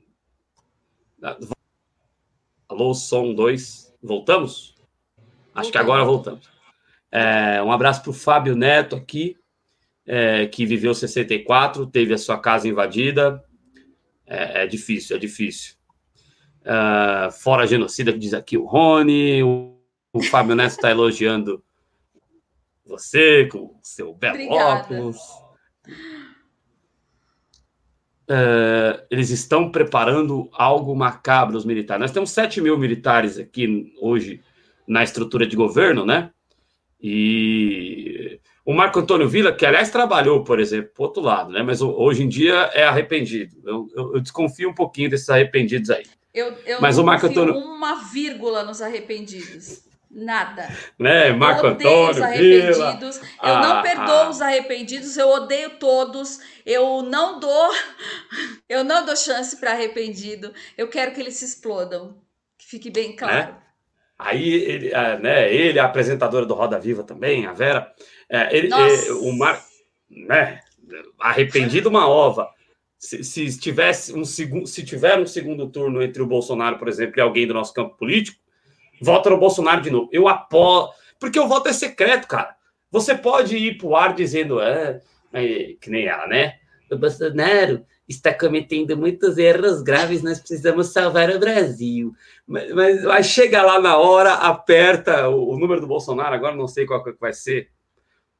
Alô, 2.69 2.93
som 2.93 3.33
2. 3.33 3.93
Voltamos? 4.01 4.75
Acho 5.53 5.69
que 5.69 5.77
agora 5.77 6.05
voltamos. 6.05 6.49
É, 7.11 7.61
um 7.61 7.73
abraço 7.73 8.01
para 8.01 8.11
o 8.11 8.13
Fábio 8.13 8.55
Neto 8.55 8.95
aqui, 8.95 9.35
é, 10.05 10.47
que 10.47 10.65
viveu 10.65 10.93
64, 10.93 11.85
teve 11.87 12.13
a 12.13 12.17
sua 12.17 12.39
casa 12.39 12.69
invadida. 12.69 13.43
É, 14.25 14.63
é 14.63 14.67
difícil, 14.67 15.17
é 15.17 15.19
difícil. 15.19 15.75
É, 16.63 17.29
fora 17.31 17.67
genocida, 17.67 18.13
que 18.13 18.19
diz 18.19 18.33
aqui 18.33 18.57
o 18.57 18.65
Rony. 18.65 19.43
O, 19.43 19.77
o 20.13 20.23
Fábio 20.23 20.55
Neto 20.55 20.71
está 20.71 20.89
elogiando 20.89 21.61
você 22.85 23.45
com 23.47 23.77
seu 23.83 24.13
belo 24.13 24.35
Obrigada. 24.35 24.79
óculos. 24.83 25.17
É, 28.29 29.05
eles 29.09 29.31
estão 29.31 29.71
preparando 29.71 30.47
algo 30.53 30.95
macabro, 30.95 31.57
os 31.57 31.65
militares. 31.65 31.99
Nós 31.99 32.11
temos 32.11 32.29
7 32.29 32.61
mil 32.61 32.77
militares 32.77 33.39
aqui 33.39 33.91
hoje 33.99 34.41
na 34.87 35.03
estrutura 35.03 35.47
de 35.47 35.55
governo, 35.55 36.05
né? 36.05 36.29
E 37.01 38.39
o 38.63 38.73
Marco 38.73 38.99
Antônio 38.99 39.27
Villa, 39.27 39.51
que 39.51 39.65
aliás 39.65 39.89
trabalhou, 39.89 40.43
por 40.43 40.59
exemplo, 40.59 40.91
para 40.93 41.05
outro 41.05 41.23
lado, 41.23 41.51
né? 41.51 41.63
Mas 41.63 41.81
hoje 41.81 42.23
em 42.23 42.29
dia 42.29 42.69
é 42.73 42.83
arrependido. 42.83 43.55
Eu, 43.65 43.87
eu, 43.95 44.15
eu 44.15 44.21
desconfio 44.21 44.69
um 44.69 44.75
pouquinho 44.75 45.09
desses 45.09 45.29
arrependidos 45.29 45.89
aí. 45.89 46.03
Eu, 46.31 46.53
eu 46.65 46.79
Mas 46.79 46.97
não 46.97 47.03
o 47.03 47.05
Marco 47.07 47.25
Antônio... 47.25 47.57
uma 47.57 47.95
vírgula 48.11 48.63
nos 48.63 48.81
arrependidos. 48.81 49.88
Nada. 50.11 50.67
Né? 50.97 51.31
Marco 51.31 51.67
eu 51.67 51.71
odeio 51.71 51.89
Antônio, 51.89 52.11
os 52.11 52.21
arrependidos. 52.21 53.17
Vila. 53.17 53.29
Eu 53.43 53.53
ah, 53.55 53.61
não 53.61 53.81
perdoo 53.83 54.15
ah. 54.15 54.29
os 54.29 54.41
arrependidos, 54.41 55.17
eu 55.17 55.29
odeio 55.29 55.69
todos. 55.77 56.39
Eu 56.65 57.03
não 57.03 57.39
dou 57.39 57.69
eu 58.67 58.83
não 58.83 59.05
dou 59.05 59.15
chance 59.15 59.57
para 59.57 59.71
arrependido. 59.71 60.51
Eu 60.77 60.87
quero 60.87 61.13
que 61.13 61.21
eles 61.21 61.35
se 61.35 61.45
explodam. 61.45 62.17
Que 62.57 62.65
fique 62.65 62.89
bem 62.89 63.15
claro. 63.15 63.53
Né? 63.53 63.57
Aí 64.17 64.49
ele, 64.49 64.89
é, 64.91 65.17
né, 65.19 65.53
ele, 65.53 65.79
a 65.79 65.85
apresentadora 65.85 66.45
do 66.45 66.53
Roda 66.53 66.77
Viva 66.77 67.03
também, 67.03 67.45
a 67.45 67.53
Vera, 67.53 67.89
é, 68.27 68.53
ele, 68.53 68.67
é, 68.73 69.13
o 69.13 69.31
Mar, 69.31 69.63
né, 70.09 70.59
arrependido 71.17 71.87
uma 71.87 72.05
ova. 72.05 72.49
Se, 72.97 73.23
se 73.23 73.57
tivesse 73.57 74.13
um 74.13 74.25
segundo, 74.25 74.67
se 74.67 74.83
tiver 74.83 75.17
um 75.17 75.25
segundo 75.25 75.69
turno 75.69 76.03
entre 76.03 76.21
o 76.21 76.27
Bolsonaro, 76.27 76.77
por 76.77 76.89
exemplo, 76.89 77.17
e 77.17 77.21
alguém 77.21 77.47
do 77.47 77.53
nosso 77.53 77.73
campo 77.73 77.95
político, 77.95 78.37
vota 79.01 79.29
no 79.29 79.37
Bolsonaro 79.37 79.81
de 79.81 79.89
novo. 79.89 80.09
Eu 80.11 80.27
apoio. 80.27 80.89
Porque 81.19 81.39
o 81.39 81.47
voto 81.47 81.69
é 81.69 81.73
secreto, 81.73 82.27
cara. 82.27 82.55
Você 82.91 83.15
pode 83.15 83.55
ir 83.57 83.77
pro 83.77 83.95
ar 83.95 84.13
dizendo, 84.13 84.59
ah, 84.59 84.99
que 85.79 85.89
nem 85.89 86.07
ela, 86.07 86.27
né? 86.27 86.55
O 86.91 86.97
Bolsonaro 86.97 87.85
está 88.07 88.33
cometendo 88.33 88.97
muitos 88.97 89.37
erros 89.37 89.83
graves, 89.83 90.23
nós 90.23 90.39
precisamos 90.39 90.87
salvar 90.87 91.29
o 91.29 91.39
Brasil. 91.39 92.11
Mas, 92.47 92.71
mas, 92.73 93.03
mas 93.03 93.27
chega 93.27 93.61
lá 93.61 93.79
na 93.79 93.97
hora, 93.97 94.33
aperta 94.33 95.29
o, 95.29 95.53
o, 95.53 95.59
número 95.59 95.79
do 95.79 95.85
Bolsonaro, 95.85 96.33
agora 96.33 96.55
não 96.55 96.67
sei 96.67 96.87
qual 96.87 97.03
que 97.03 97.13
vai 97.19 97.33
ser. 97.33 97.69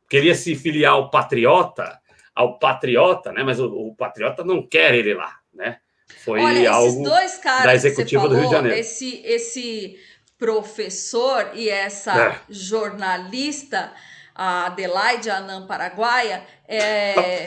Queria 0.10 0.34
se 0.34 0.55
filiar 0.55 0.93
ao 0.93 1.12
Patriota, 1.12 1.99
ao 2.34 2.57
Patriota, 2.57 3.32
né? 3.32 3.43
Mas 3.43 3.60
o, 3.60 3.68
o 3.68 3.95
Patriota 3.95 4.43
não 4.43 4.66
quer 4.66 4.95
ele 4.95 5.14
lá, 5.14 5.38
né? 5.53 5.78
Foi 6.26 6.41
Olha, 6.41 6.72
algo 6.72 7.03
dois 7.03 7.38
caras 7.38 7.66
da 7.66 7.76
executiva 7.76 8.24
falou, 8.24 8.36
do 8.36 8.39
Rio 8.39 8.49
de 8.49 8.55
Janeiro. 8.55 8.78
Esse, 8.78 9.22
esse 9.24 9.99
professor 10.40 11.52
e 11.54 11.70
essa 11.70 12.18
é. 12.18 12.42
jornalista, 12.50 13.94
a 14.34 14.68
Adelaide 14.68 15.30
Anam 15.30 15.68
Paraguaia, 15.68 16.48
é... 16.66 17.46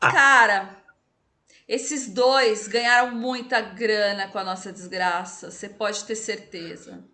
cara, 0.00 0.76
esses 1.68 2.08
dois 2.08 2.66
ganharam 2.66 3.12
muita 3.12 3.60
grana 3.60 4.26
com 4.26 4.38
a 4.38 4.44
nossa 4.44 4.72
desgraça, 4.72 5.52
você 5.52 5.68
pode 5.68 6.02
ter 6.04 6.16
certeza. 6.16 7.04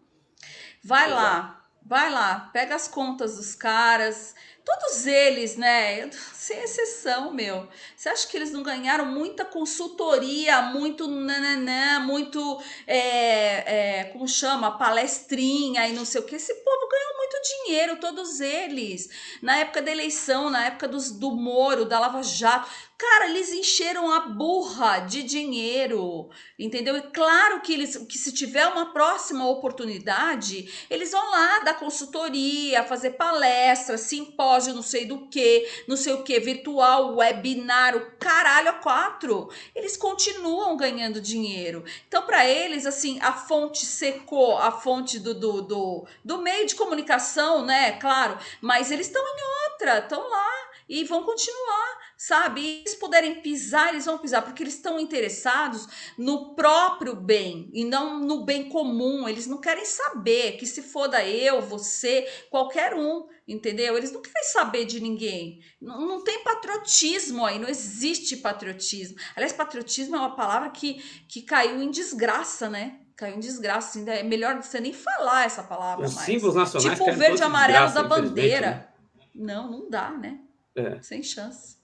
Vai 0.83 1.11
lá, 1.11 1.63
vai 1.85 2.11
lá, 2.11 2.51
pega 2.53 2.75
as 2.75 2.89
contas 2.89 3.37
dos 3.37 3.55
caras, 3.55 4.35
todos 4.65 5.07
eles, 5.07 5.57
né? 5.57 6.11
Sem 6.33 6.59
exceção, 6.63 7.33
meu. 7.33 7.69
Você 7.97 8.09
acha 8.09 8.27
que 8.27 8.37
eles 8.37 8.51
não 8.51 8.63
ganharam 8.63 9.07
muita 9.07 9.45
consultoria, 9.45 10.63
muito 10.63 11.07
nananã, 11.07 12.01
muito, 12.01 12.63
é, 12.87 14.01
é, 14.01 14.05
como 14.05 14.27
chama, 14.27 14.79
palestrinha 14.79 15.87
e 15.87 15.93
não 15.93 16.05
sei 16.05 16.21
o 16.21 16.25
que? 16.25 16.37
Esse 16.37 16.55
povo 16.55 16.89
ganhou 16.89 17.17
muito 17.17 17.37
dinheiro, 17.43 17.97
todos 17.97 18.41
eles. 18.41 19.11
Na 19.43 19.59
época 19.59 19.83
da 19.83 19.91
eleição, 19.91 20.51
na 20.51 20.67
época 20.67 20.89
dos, 20.89 21.11
do 21.11 21.31
Moro, 21.31 21.85
da 21.85 22.01
Lava 22.01 22.23
Jato. 22.23 22.69
Cara, 22.97 23.29
eles 23.29 23.53
encheram 23.53 24.09
a 24.09 24.21
burra 24.21 25.01
de 25.01 25.25
dinheiro, 25.25 26.31
entendeu? 26.57 26.97
E 26.97 27.03
claro 27.03 27.61
que 27.61 27.73
eles, 27.73 27.97
que 27.97 28.17
se 28.17 28.33
tiver 28.33 28.69
uma 28.69 28.93
próxima 28.93 29.49
oportunidade, 29.49 30.87
eles 30.89 31.11
vão 31.11 31.31
lá 31.33 31.59
dar 31.61 31.75
consultoria, 31.75 32.85
fazer 32.85 33.11
palestra, 33.11 33.99
simpósio, 33.99 34.75
não 34.75 34.83
sei 34.83 35.07
do 35.07 35.27
que, 35.27 35.69
não 35.89 35.97
sei 35.97 36.13
o 36.13 36.23
que, 36.23 36.39
virtual, 36.39 37.17
webinar, 37.17 37.97
o 37.97 38.13
caralho 38.13 38.69
a 38.69 38.75
quatro. 38.75 39.51
Eles 39.75 39.97
continuam 39.97 40.77
ganhando 40.77 41.21
dinheiro. 41.21 41.85
Então, 42.07 42.23
para 42.23 42.49
eles, 42.49 42.87
assim, 42.87 43.19
a 43.21 43.33
fonte 43.33 43.85
secou, 43.85 44.57
a 44.57 44.71
fonte 44.71 45.19
do, 45.19 45.35
do, 45.35 45.63
do, 45.63 46.07
do 46.25 46.39
meio 46.39 46.65
de 46.65 46.77
comunicação, 46.77 47.65
né? 47.67 47.99
Claro, 47.99 48.39
mas 48.61 48.93
eles 48.93 49.09
estão 49.09 49.21
em 49.21 49.73
outra, 49.73 49.99
estão 49.99 50.31
lá 50.31 50.74
e 50.89 51.05
vão 51.05 51.25
continuar 51.25 52.05
sabe? 52.17 52.61
E 52.61 52.81
eles 52.81 52.95
puderem 52.95 53.41
pisar, 53.41 53.91
eles 53.91 54.05
vão 54.05 54.19
pisar, 54.19 54.43
porque 54.43 54.63
eles 54.63 54.75
estão 54.75 54.99
interessados 54.99 55.87
no 56.17 56.55
próprio 56.55 57.15
bem 57.15 57.69
e 57.73 57.85
não 57.85 58.21
no 58.21 58.45
bem 58.45 58.69
comum. 58.69 59.29
Eles 59.29 59.47
não 59.47 59.61
querem 59.61 59.85
saber 59.85 60.53
que 60.53 60.67
se 60.67 60.83
foda 60.83 61.25
eu, 61.27 61.61
você, 61.61 62.27
qualquer 62.51 62.95
um, 62.95 63.27
entendeu? 63.47 63.97
Eles 63.97 64.13
não 64.13 64.23
querem 64.23 64.45
saber 64.45 64.85
de 64.85 65.01
ninguém. 65.01 65.61
Não, 65.81 66.01
não 66.01 66.25
tem 66.25 66.43
patriotismo 66.43 67.45
aí, 67.45 67.59
não 67.59 67.69
existe 67.69 68.37
patriotismo. 68.37 69.17
Aliás, 69.35 69.53
patriotismo 69.53 70.17
é 70.17 70.19
uma 70.19 70.37
palavra 70.37 70.71
que, 70.71 70.95
que 71.29 71.43
caiu 71.43 71.83
em 71.83 71.91
desgraça, 71.91 72.69
né? 72.69 73.01
caiu 73.17 73.37
em 73.37 73.41
desgraça. 73.41 73.99
Ainda 73.99 74.13
é 74.13 74.23
melhor 74.25 74.61
você 74.61 74.81
nem 74.81 74.93
falar 74.93 75.45
essa 75.45 75.63
palavra. 75.63 76.05
Os 76.05 76.15
mais. 76.15 76.27
símbolos 76.27 76.57
nacionais. 76.57 76.99
Tipo 76.99 77.11
o 77.11 77.15
verde 77.15 77.41
e 77.41 77.45
amarelo 77.45 77.93
da 77.93 78.03
bandeira. 78.03 78.71
Né? 78.71 78.89
Não, 79.35 79.71
não 79.71 79.89
dá, 79.89 80.11
né? 80.11 80.41
É. 80.77 81.01
Sem 81.01 81.23
chance. 81.23 81.79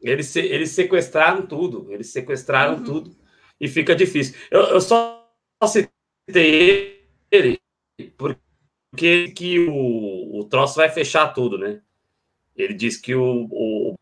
Eles, 0.00 0.34
eles 0.36 0.70
sequestraram 0.70 1.46
tudo, 1.46 1.92
eles 1.92 2.08
sequestraram 2.08 2.78
uhum. 2.78 2.84
tudo 2.84 3.16
e 3.60 3.68
fica 3.68 3.94
difícil. 3.94 4.36
Eu, 4.50 4.62
eu 4.62 4.80
só 4.80 5.28
citei 5.66 7.04
ele 7.30 7.60
porque 8.16 9.28
que 9.32 9.58
o, 9.58 10.38
o 10.38 10.44
troço 10.44 10.76
vai 10.76 10.88
fechar 10.88 11.28
tudo, 11.28 11.58
né? 11.58 11.80
Ele 12.56 12.74
diz 12.74 12.96
que 12.96 13.14
o, 13.14 13.48
o 13.50 13.94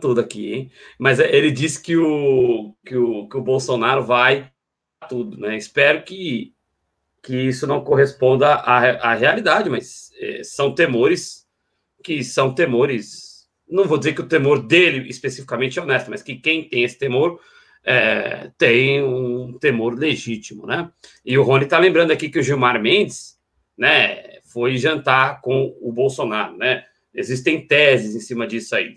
tudo 0.00 0.20
aqui, 0.20 0.52
hein? 0.52 0.72
Mas 0.98 1.18
ele 1.18 1.50
disse 1.50 1.82
que 1.82 1.96
o, 1.96 2.74
que 2.84 2.96
o, 2.96 3.28
que 3.28 3.36
o 3.36 3.42
Bolsonaro 3.42 4.02
vai 4.02 4.50
tudo, 5.08 5.38
né? 5.38 5.56
Espero 5.56 6.02
que, 6.02 6.54
que 7.22 7.36
isso 7.36 7.66
não 7.66 7.84
corresponda 7.84 8.54
à, 8.54 9.10
à 9.10 9.14
realidade, 9.14 9.68
mas 9.68 10.10
é, 10.18 10.42
são 10.42 10.74
temores 10.74 11.45
que 12.06 12.22
são 12.22 12.54
temores. 12.54 13.48
Não 13.68 13.84
vou 13.84 13.98
dizer 13.98 14.14
que 14.14 14.20
o 14.20 14.28
temor 14.28 14.62
dele 14.62 15.08
especificamente 15.10 15.76
é 15.76 15.82
honesto, 15.82 16.08
mas 16.08 16.22
que 16.22 16.36
quem 16.36 16.68
tem 16.68 16.84
esse 16.84 16.96
temor 16.96 17.40
é, 17.84 18.48
tem 18.56 19.02
um 19.02 19.58
temor 19.58 19.98
legítimo, 19.98 20.68
né? 20.68 20.88
E 21.24 21.36
o 21.36 21.42
Rony 21.42 21.64
está 21.64 21.80
lembrando 21.80 22.12
aqui 22.12 22.28
que 22.28 22.38
o 22.38 22.42
Gilmar 22.44 22.80
Mendes, 22.80 23.36
né, 23.76 24.38
foi 24.44 24.76
jantar 24.76 25.40
com 25.40 25.76
o 25.80 25.92
Bolsonaro, 25.92 26.56
né? 26.56 26.84
Existem 27.12 27.66
teses 27.66 28.14
em 28.14 28.20
cima 28.20 28.46
disso 28.46 28.76
aí. 28.76 28.94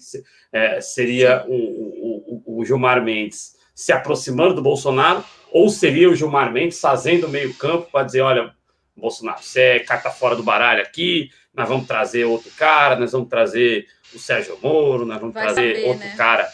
É, 0.53 0.80
seria 0.80 1.43
o, 1.47 2.43
o, 2.45 2.60
o, 2.60 2.66
Gilmar 2.66 3.03
Mendes 3.03 3.55
se 3.74 3.91
aproximando 3.91 4.53
do 4.53 4.62
Bolsonaro, 4.62 5.24
ou 5.51 5.68
seria 5.70 6.12
o 6.12 6.16
Gilmar 6.16 6.53
Mendes 6.53 6.80
fazendo 6.80 7.28
meio 7.28 7.55
campo 7.55 7.89
para 7.91 8.05
dizer: 8.05 8.22
olha, 8.22 8.53
Bolsonaro, 8.95 9.41
você 9.41 9.62
é 9.62 9.80
carta 9.80 10.12
fora 10.12 10.36
do 10.36 10.43
baralho 10.43 10.84
aqui, 10.84 11.32
nós 11.60 11.70
vamos 11.70 11.86
trazer 11.86 12.26
outro 12.26 12.49
cara, 12.51 12.95
nós 12.95 13.12
vamos 13.12 13.30
trazer 13.30 13.88
o 14.14 14.20
Sérgio 14.20 14.57
Moro, 14.62 15.05
nós 15.05 15.20
vamos 15.20 15.34
Vai 15.34 15.43
trazer 15.43 15.76
saber, 15.76 15.88
outro 15.88 16.05
né? 16.05 16.16
cara. 16.16 16.51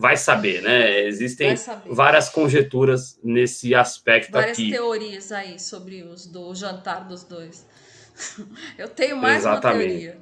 Vai 0.00 0.16
saber, 0.16 0.62
né? 0.62 1.06
Existem 1.06 1.56
várias 1.86 2.28
conjecturas 2.28 3.18
nesse 3.22 3.74
aspecto 3.74 4.30
várias 4.30 4.52
aqui. 4.52 4.70
Várias 4.70 4.80
teorias 4.80 5.32
aí 5.32 5.58
sobre 5.58 6.04
os 6.04 6.26
do 6.26 6.54
jantar 6.54 7.08
dos 7.08 7.24
dois. 7.24 7.66
Eu 8.78 8.88
tenho 8.88 9.16
mais 9.16 9.38
Exatamente. 9.38 9.84
uma 9.84 9.88
teoria. 9.88 10.20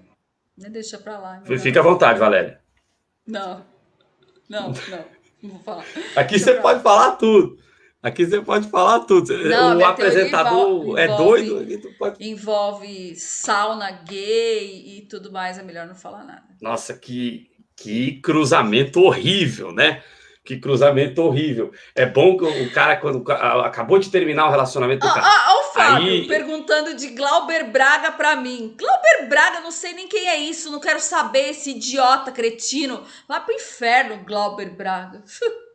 Nem 0.56 0.70
deixa 0.70 0.96
pra 0.96 1.18
lá. 1.18 1.42
Fica 1.58 1.80
à 1.80 1.82
vontade, 1.82 2.18
Valéria. 2.18 2.58
Não. 3.26 3.62
Não, 4.48 4.68
não. 4.72 5.04
Não 5.42 5.50
vou 5.50 5.60
falar. 5.60 5.84
Aqui 6.16 6.36
deixa 6.36 6.54
você 6.54 6.60
pode 6.60 6.82
falar 6.82 7.16
tudo. 7.16 7.58
Aqui 8.07 8.24
você 8.24 8.40
pode 8.40 8.68
falar 8.70 9.00
tudo. 9.00 9.36
Não, 9.48 9.78
o 9.78 9.84
apresentador 9.84 10.68
envolve, 10.68 11.00
é 11.00 11.09
doido. 11.09 11.80
Tu 11.82 11.92
pode... 11.98 12.24
Envolve 12.24 13.16
sauna 13.16 13.90
gay 13.90 14.98
e 14.98 15.00
tudo 15.11 15.32
mais. 15.32 15.59
É 15.59 15.62
melhor 15.64 15.88
não 15.88 15.94
falar 15.96 16.22
nada. 16.22 16.44
Nossa, 16.62 16.94
que, 16.94 17.50
que 17.74 18.20
cruzamento 18.20 19.02
horrível, 19.02 19.72
né? 19.72 20.04
Que 20.44 20.57
cruzamento 20.57 21.20
horrível. 21.20 21.72
É 21.96 22.07
bom 22.07 22.36
que 22.36 22.44
o 22.44 22.72
cara, 22.72 22.96
quando 22.96 23.28
acabou 23.32 23.98
de 23.98 24.09
terminar 24.09 24.46
o 24.46 24.50
relacionamento 24.52 25.04
do 25.04 25.11
ah, 25.11 25.14
cara. 25.14 25.26
Ah, 25.26 25.59
o 25.59 25.72
Fábio 25.72 26.12
aí... 26.12 26.28
perguntando 26.28 26.94
de 26.94 27.09
Glauber 27.09 27.72
Braga 27.72 28.12
para 28.12 28.36
mim. 28.36 28.76
Glauber 28.78 29.28
Braga, 29.28 29.59
não 29.62 29.72
sei 29.72 29.94
nem 29.94 30.07
quem 30.07 30.28
é 30.28 30.36
isso, 30.36 30.70
não 30.70 30.78
quero 30.78 31.00
saber 31.00 31.50
esse 31.50 31.70
idiota 31.70 32.30
cretino. 32.30 33.02
Vai 33.26 33.44
pro 33.44 33.52
inferno, 33.52 34.24
Glauber 34.24 34.70
Braga. 34.70 35.24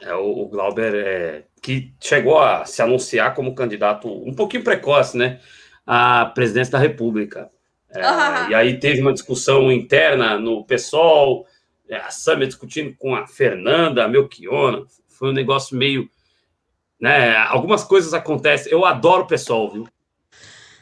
É, 0.00 0.14
o, 0.14 0.42
o 0.42 0.48
Glauber 0.48 0.94
é, 0.94 1.44
que 1.62 1.92
chegou 2.00 2.38
a 2.38 2.64
se 2.64 2.82
anunciar 2.82 3.34
como 3.34 3.54
candidato 3.54 4.08
um 4.08 4.34
pouquinho 4.34 4.64
precoce, 4.64 5.16
né? 5.16 5.40
À 5.86 6.26
presidência 6.26 6.72
da 6.72 6.78
República. 6.78 7.50
É, 7.90 8.02
ah. 8.02 8.48
E 8.50 8.54
aí 8.54 8.78
teve 8.78 9.00
uma 9.00 9.12
discussão 9.12 9.70
interna 9.72 10.38
no 10.38 10.64
PSOL 10.64 11.46
é, 11.88 11.96
a 11.96 12.10
Samia 12.10 12.46
discutindo 12.46 12.94
com 12.96 13.14
a 13.14 13.26
Fernanda, 13.26 14.04
a 14.04 14.08
Melchiona, 14.08 14.84
foi 15.08 15.30
um 15.30 15.32
negócio 15.32 15.76
meio. 15.76 16.08
Né, 17.00 17.36
algumas 17.36 17.84
coisas 17.84 18.14
acontecem. 18.14 18.72
Eu 18.72 18.84
adoro 18.84 19.22
o 19.22 19.26
pessoal, 19.26 19.70
viu? 19.70 19.88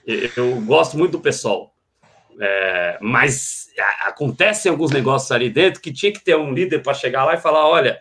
Eu, 0.07 0.31
eu 0.37 0.61
gosto 0.63 0.97
muito 0.97 1.13
do 1.13 1.21
pessoal. 1.21 1.75
É, 2.41 2.99
mas 3.01 3.69
acontecem 4.07 4.71
alguns 4.71 4.91
negócios 4.91 5.31
ali 5.31 5.51
dentro 5.51 5.81
que 5.81 5.93
tinha 5.93 6.13
que 6.13 6.21
ter 6.21 6.37
um 6.37 6.53
líder 6.53 6.83
para 6.83 6.95
chegar 6.95 7.25
lá 7.25 7.35
e 7.35 7.41
falar: 7.41 7.69
olha, 7.69 8.01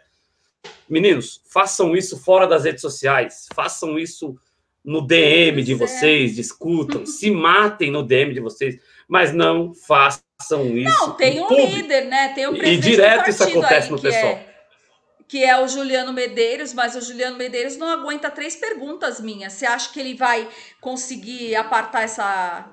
meninos, 0.90 1.42
façam 1.50 1.96
isso 1.96 2.18
fora 2.18 2.46
das 2.46 2.66
redes 2.66 2.82
sociais, 2.82 3.48
façam 3.54 3.98
isso 3.98 4.36
no 4.84 5.02
DM 5.02 5.64
de 5.64 5.74
vocês, 5.74 6.36
discutam, 6.36 7.06
se 7.08 7.32
matem 7.32 7.90
no 7.90 8.04
DM 8.04 8.34
de 8.34 8.40
vocês, 8.40 8.78
mas 9.08 9.34
não 9.34 9.74
façam 9.74 10.78
isso. 10.78 11.00
Não, 11.00 11.12
tem 11.12 11.40
um 11.40 11.48
público. 11.48 11.76
líder, 11.76 12.06
né? 12.06 12.30
Tem 12.30 12.48
um 12.48 12.56
presidente 12.56 12.88
E 12.88 12.92
direto 12.92 13.30
isso 13.30 13.44
acontece 13.44 13.92
no 13.92 14.02
pessoal. 14.02 14.34
É, 14.34 14.54
que 15.28 15.44
é 15.44 15.60
o 15.60 15.68
Juliano 15.68 16.14
Medeiros, 16.14 16.74
mas 16.74 16.96
o 16.96 17.02
Juliano 17.02 17.38
Medeiros 17.38 17.78
não 17.78 17.88
aguenta 17.88 18.30
três 18.30 18.56
perguntas 18.56 19.20
minhas. 19.20 19.54
Você 19.54 19.66
acha 19.66 19.92
que 19.92 20.00
ele 20.00 20.16
vai 20.16 20.48
conseguir 20.82 21.56
apartar 21.56 22.04
essa. 22.04 22.70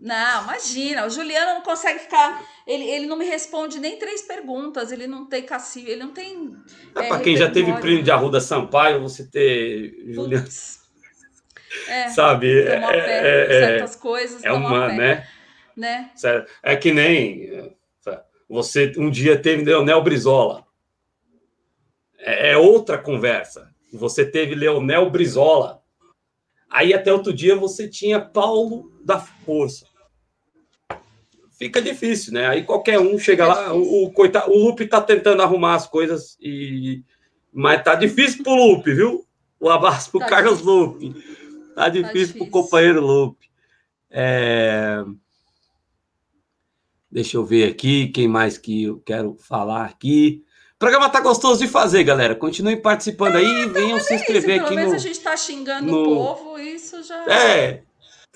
Não, 0.00 0.44
imagina, 0.44 1.04
o 1.04 1.10
Juliano 1.10 1.54
não 1.54 1.62
consegue 1.62 1.98
ficar. 1.98 2.42
Ele, 2.66 2.84
ele 2.84 3.06
não 3.06 3.16
me 3.16 3.26
responde 3.26 3.78
nem 3.78 3.98
três 3.98 4.22
perguntas, 4.22 4.90
ele 4.90 5.06
não 5.06 5.26
tem 5.26 5.42
cacife, 5.42 5.90
ele 5.90 6.02
não 6.02 6.12
tem. 6.12 6.56
É, 6.96 7.04
é 7.04 7.08
para 7.08 7.20
quem 7.20 7.36
já 7.36 7.50
teve 7.50 7.72
primo 7.74 8.02
de 8.02 8.10
Arruda 8.10 8.40
Sampaio, 8.40 9.02
você 9.02 9.28
ter 9.28 9.94
Juliano. 10.08 10.48
É, 11.86 12.08
Sabe? 12.08 12.62
É, 12.62 12.74
é, 12.74 13.44
é, 13.44 13.66
certas 13.66 13.96
coisas. 13.96 14.42
É 14.42 14.52
uma, 14.52 14.88
né? 14.88 15.28
né? 15.76 16.10
É 16.62 16.74
que 16.74 16.92
nem 16.92 17.70
você 18.48 18.92
um 18.96 19.10
dia 19.10 19.40
teve 19.40 19.64
Leonel 19.64 20.02
Brizola. 20.02 20.66
É, 22.18 22.52
é 22.52 22.56
outra 22.56 22.98
conversa. 22.98 23.70
Você 23.92 24.24
teve 24.24 24.54
Leonel 24.54 25.10
Brizola. 25.10 25.80
Aí 26.70 26.94
até 26.94 27.12
outro 27.12 27.32
dia 27.32 27.54
você 27.54 27.88
tinha 27.88 28.20
Paulo 28.20 28.90
da 29.04 29.18
Força. 29.18 29.89
Fica 31.60 31.82
difícil, 31.82 32.32
né? 32.32 32.48
Aí 32.48 32.64
qualquer 32.64 32.98
um 32.98 33.18
chega 33.18 33.46
lá, 33.46 33.74
o, 33.74 34.04
o 34.04 34.12
coitado, 34.14 34.50
o 34.50 34.56
Lupe 34.56 34.86
tá 34.86 34.98
tentando 34.98 35.42
arrumar 35.42 35.74
as 35.74 35.86
coisas 35.86 36.38
e 36.40 37.04
mas 37.52 37.84
tá 37.84 37.94
difícil 37.94 38.42
pro 38.42 38.54
Lupe, 38.54 38.94
viu? 38.94 39.26
Um 39.60 39.68
abraço 39.68 40.10
pro 40.10 40.20
tá 40.20 40.26
Carlos 40.26 40.60
difícil. 40.60 40.74
Lupe. 40.74 41.10
Tá 41.10 41.10
difícil, 41.10 41.74
tá 41.74 41.90
difícil 41.90 42.38
pro 42.38 42.46
companheiro 42.46 43.02
Lupe. 43.02 43.50
É... 44.10 45.04
Deixa 47.12 47.36
eu 47.36 47.44
ver 47.44 47.68
aqui 47.68 48.08
quem 48.08 48.26
mais 48.26 48.56
que 48.56 48.84
eu 48.84 48.98
quero 49.00 49.36
falar 49.38 49.84
aqui. 49.84 50.42
O 50.76 50.78
programa 50.78 51.10
tá 51.10 51.20
gostoso 51.20 51.60
de 51.60 51.68
fazer, 51.68 52.02
galera. 52.04 52.34
Continuem 52.34 52.80
participando 52.80 53.34
é, 53.34 53.40
aí 53.40 53.64
e 53.64 53.68
venham 53.68 54.00
se 54.00 54.14
inscrever 54.14 54.56
isso, 54.56 54.64
aqui 54.64 54.74
pelo 54.76 54.88
no. 54.88 54.94
a 54.94 54.98
gente 54.98 55.20
tá 55.20 55.36
xingando 55.36 55.92
no... 55.92 56.00
o 56.00 56.16
povo, 56.16 56.58
isso 56.58 57.02
já. 57.02 57.22
É. 57.30 57.82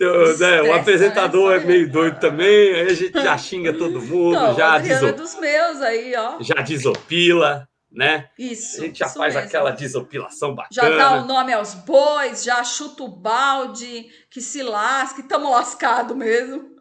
Né, 0.00 0.62
o 0.62 0.72
apresentador 0.72 1.50
né? 1.52 1.56
é 1.56 1.66
meio 1.66 1.90
doido 1.90 2.18
também, 2.18 2.74
aí 2.74 2.88
a 2.88 2.94
gente 2.94 3.12
já 3.12 3.38
xinga 3.38 3.72
todo 3.72 4.02
mundo, 4.02 4.34
então, 4.34 4.56
já 4.56 4.78
desop... 4.78 5.06
é 5.06 5.12
dos 5.12 5.38
meus 5.38 5.80
aí, 5.80 6.16
ó. 6.16 6.36
Já 6.40 6.54
desopila, 6.56 7.68
né? 7.92 8.28
Isso. 8.36 8.80
A 8.80 8.86
gente 8.86 8.98
já 8.98 9.08
faz 9.08 9.34
mesmo. 9.34 9.48
aquela 9.48 9.70
desopilação 9.70 10.52
bacana. 10.52 10.68
Já 10.72 10.96
dá 10.96 11.22
o 11.22 11.26
nome 11.26 11.52
aos 11.52 11.74
bois, 11.74 12.42
já 12.42 12.64
chuta 12.64 13.04
o 13.04 13.08
balde, 13.08 14.06
que 14.30 14.40
se 14.40 14.64
lasque, 14.64 15.22
tamo 15.22 15.50
lascado 15.50 16.16
mesmo. 16.16 16.74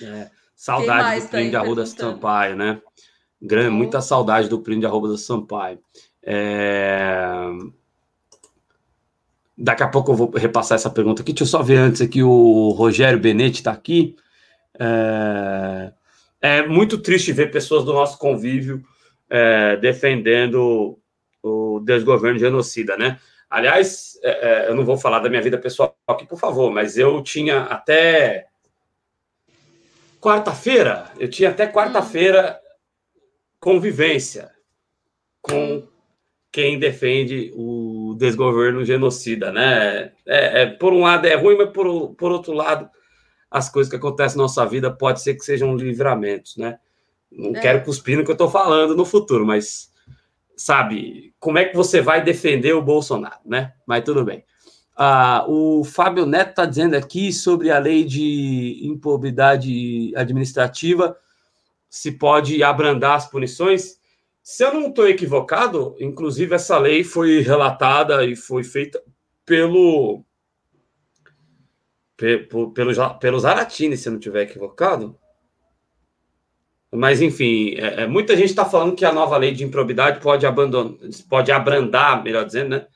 É. 0.00 0.30
Saudade 0.54 1.20
do 1.20 1.22
tá 1.24 1.28
Plínio 1.30 1.50
de 1.50 1.56
Arruda 1.56 1.86
Sampaio, 1.86 2.54
né? 2.54 2.80
Grande, 3.42 3.70
muita 3.70 4.00
saudade 4.00 4.48
do 4.48 4.60
Plínio 4.60 4.80
de 4.80 4.86
Arruda 4.86 5.16
Sampaio. 5.16 5.80
É... 6.22 7.26
Daqui 9.60 9.82
a 9.82 9.88
pouco 9.88 10.12
eu 10.12 10.16
vou 10.16 10.30
repassar 10.30 10.76
essa 10.76 10.90
pergunta 10.90 11.22
aqui. 11.22 11.32
Deixa 11.32 11.44
eu 11.44 11.48
só 11.48 11.62
ver 11.62 11.76
antes 11.76 12.00
aqui. 12.00 12.22
O 12.22 12.70
Rogério 12.70 13.18
Benetti 13.18 13.60
está 13.60 13.72
aqui. 13.72 14.16
É... 14.78 15.92
é... 16.40 16.66
muito 16.66 16.98
triste 16.98 17.32
ver 17.32 17.50
pessoas 17.50 17.84
do 17.84 17.92
nosso 17.92 18.18
convívio 18.18 18.82
é, 19.30 19.76
defendendo 19.76 20.98
o 21.42 21.80
desgoverno 21.80 22.38
genocida, 22.38 22.96
né? 22.96 23.18
Aliás, 23.48 24.18
é, 24.22 24.30
é, 24.30 24.68
eu 24.68 24.74
não 24.74 24.84
vou 24.84 24.96
falar 24.96 25.20
da 25.20 25.28
minha 25.28 25.40
vida 25.40 25.56
pessoal 25.56 25.96
aqui, 26.06 26.26
por 26.26 26.38
favor, 26.38 26.70
mas 26.70 26.98
eu 26.98 27.22
tinha 27.22 27.62
até 27.62 28.46
quarta-feira, 30.20 31.10
eu 31.18 31.28
tinha 31.28 31.50
até 31.50 31.66
quarta-feira 31.66 32.60
convivência 33.58 34.50
com 35.40 35.82
quem 36.52 36.78
defende 36.78 37.52
o 37.54 38.14
desgoverno 38.18 38.84
genocida, 38.84 39.52
né? 39.52 40.12
É, 40.26 40.62
é, 40.62 40.66
por 40.66 40.92
um 40.92 41.02
lado 41.02 41.26
é 41.26 41.34
ruim, 41.34 41.56
mas 41.56 41.70
por, 41.70 42.14
por 42.14 42.32
outro 42.32 42.52
lado, 42.52 42.88
as 43.50 43.68
coisas 43.68 43.90
que 43.90 43.96
acontecem 43.96 44.36
na 44.36 44.44
nossa 44.44 44.66
vida 44.66 44.90
pode 44.90 45.20
ser 45.22 45.34
que 45.34 45.44
sejam 45.44 45.76
livramentos, 45.76 46.56
né? 46.56 46.78
Não 47.30 47.54
é. 47.54 47.60
quero 47.60 47.84
cuspir 47.84 48.18
no 48.18 48.24
que 48.24 48.30
eu 48.30 48.34
estou 48.34 48.50
falando 48.50 48.96
no 48.96 49.04
futuro, 49.04 49.46
mas 49.46 49.90
sabe, 50.56 51.32
como 51.38 51.58
é 51.58 51.64
que 51.64 51.76
você 51.76 52.00
vai 52.00 52.22
defender 52.22 52.72
o 52.72 52.82
Bolsonaro, 52.82 53.40
né? 53.46 53.72
Mas 53.86 54.04
tudo 54.04 54.24
bem. 54.24 54.44
Ah, 54.96 55.44
o 55.48 55.84
Fábio 55.84 56.26
Neto 56.26 56.50
está 56.50 56.66
dizendo 56.66 56.94
aqui 56.94 57.32
sobre 57.32 57.70
a 57.70 57.78
lei 57.78 58.04
de 58.04 58.80
improbidade 58.82 60.12
administrativa, 60.16 61.16
se 61.88 62.12
pode 62.12 62.62
abrandar 62.62 63.14
as 63.14 63.26
punições. 63.26 63.99
Se 64.42 64.64
eu 64.64 64.72
não 64.72 64.88
estou 64.88 65.08
equivocado, 65.08 65.94
inclusive 66.00 66.54
essa 66.54 66.78
lei 66.78 67.04
foi 67.04 67.40
relatada 67.40 68.24
e 68.24 68.34
foi 68.34 68.64
feita 68.64 69.02
pelo 69.44 70.24
pelo, 72.16 72.72
pelo, 72.72 73.18
pelo 73.18 73.40
Zaratini, 73.40 73.96
se 73.96 74.08
eu 74.08 74.12
não 74.12 74.18
estiver 74.18 74.42
equivocado. 74.42 75.18
Mas, 76.92 77.22
enfim, 77.22 77.74
é, 77.76 78.02
é, 78.02 78.06
muita 78.06 78.36
gente 78.36 78.50
está 78.50 78.64
falando 78.64 78.94
que 78.96 79.04
a 79.04 79.12
nova 79.12 79.36
lei 79.38 79.52
de 79.52 79.64
improbidade 79.64 80.20
pode, 80.20 80.44
abandonar, 80.44 80.98
pode 81.28 81.50
abrandar, 81.50 82.22
melhor 82.22 82.44
dizendo, 82.44 82.70
né, 82.70 82.86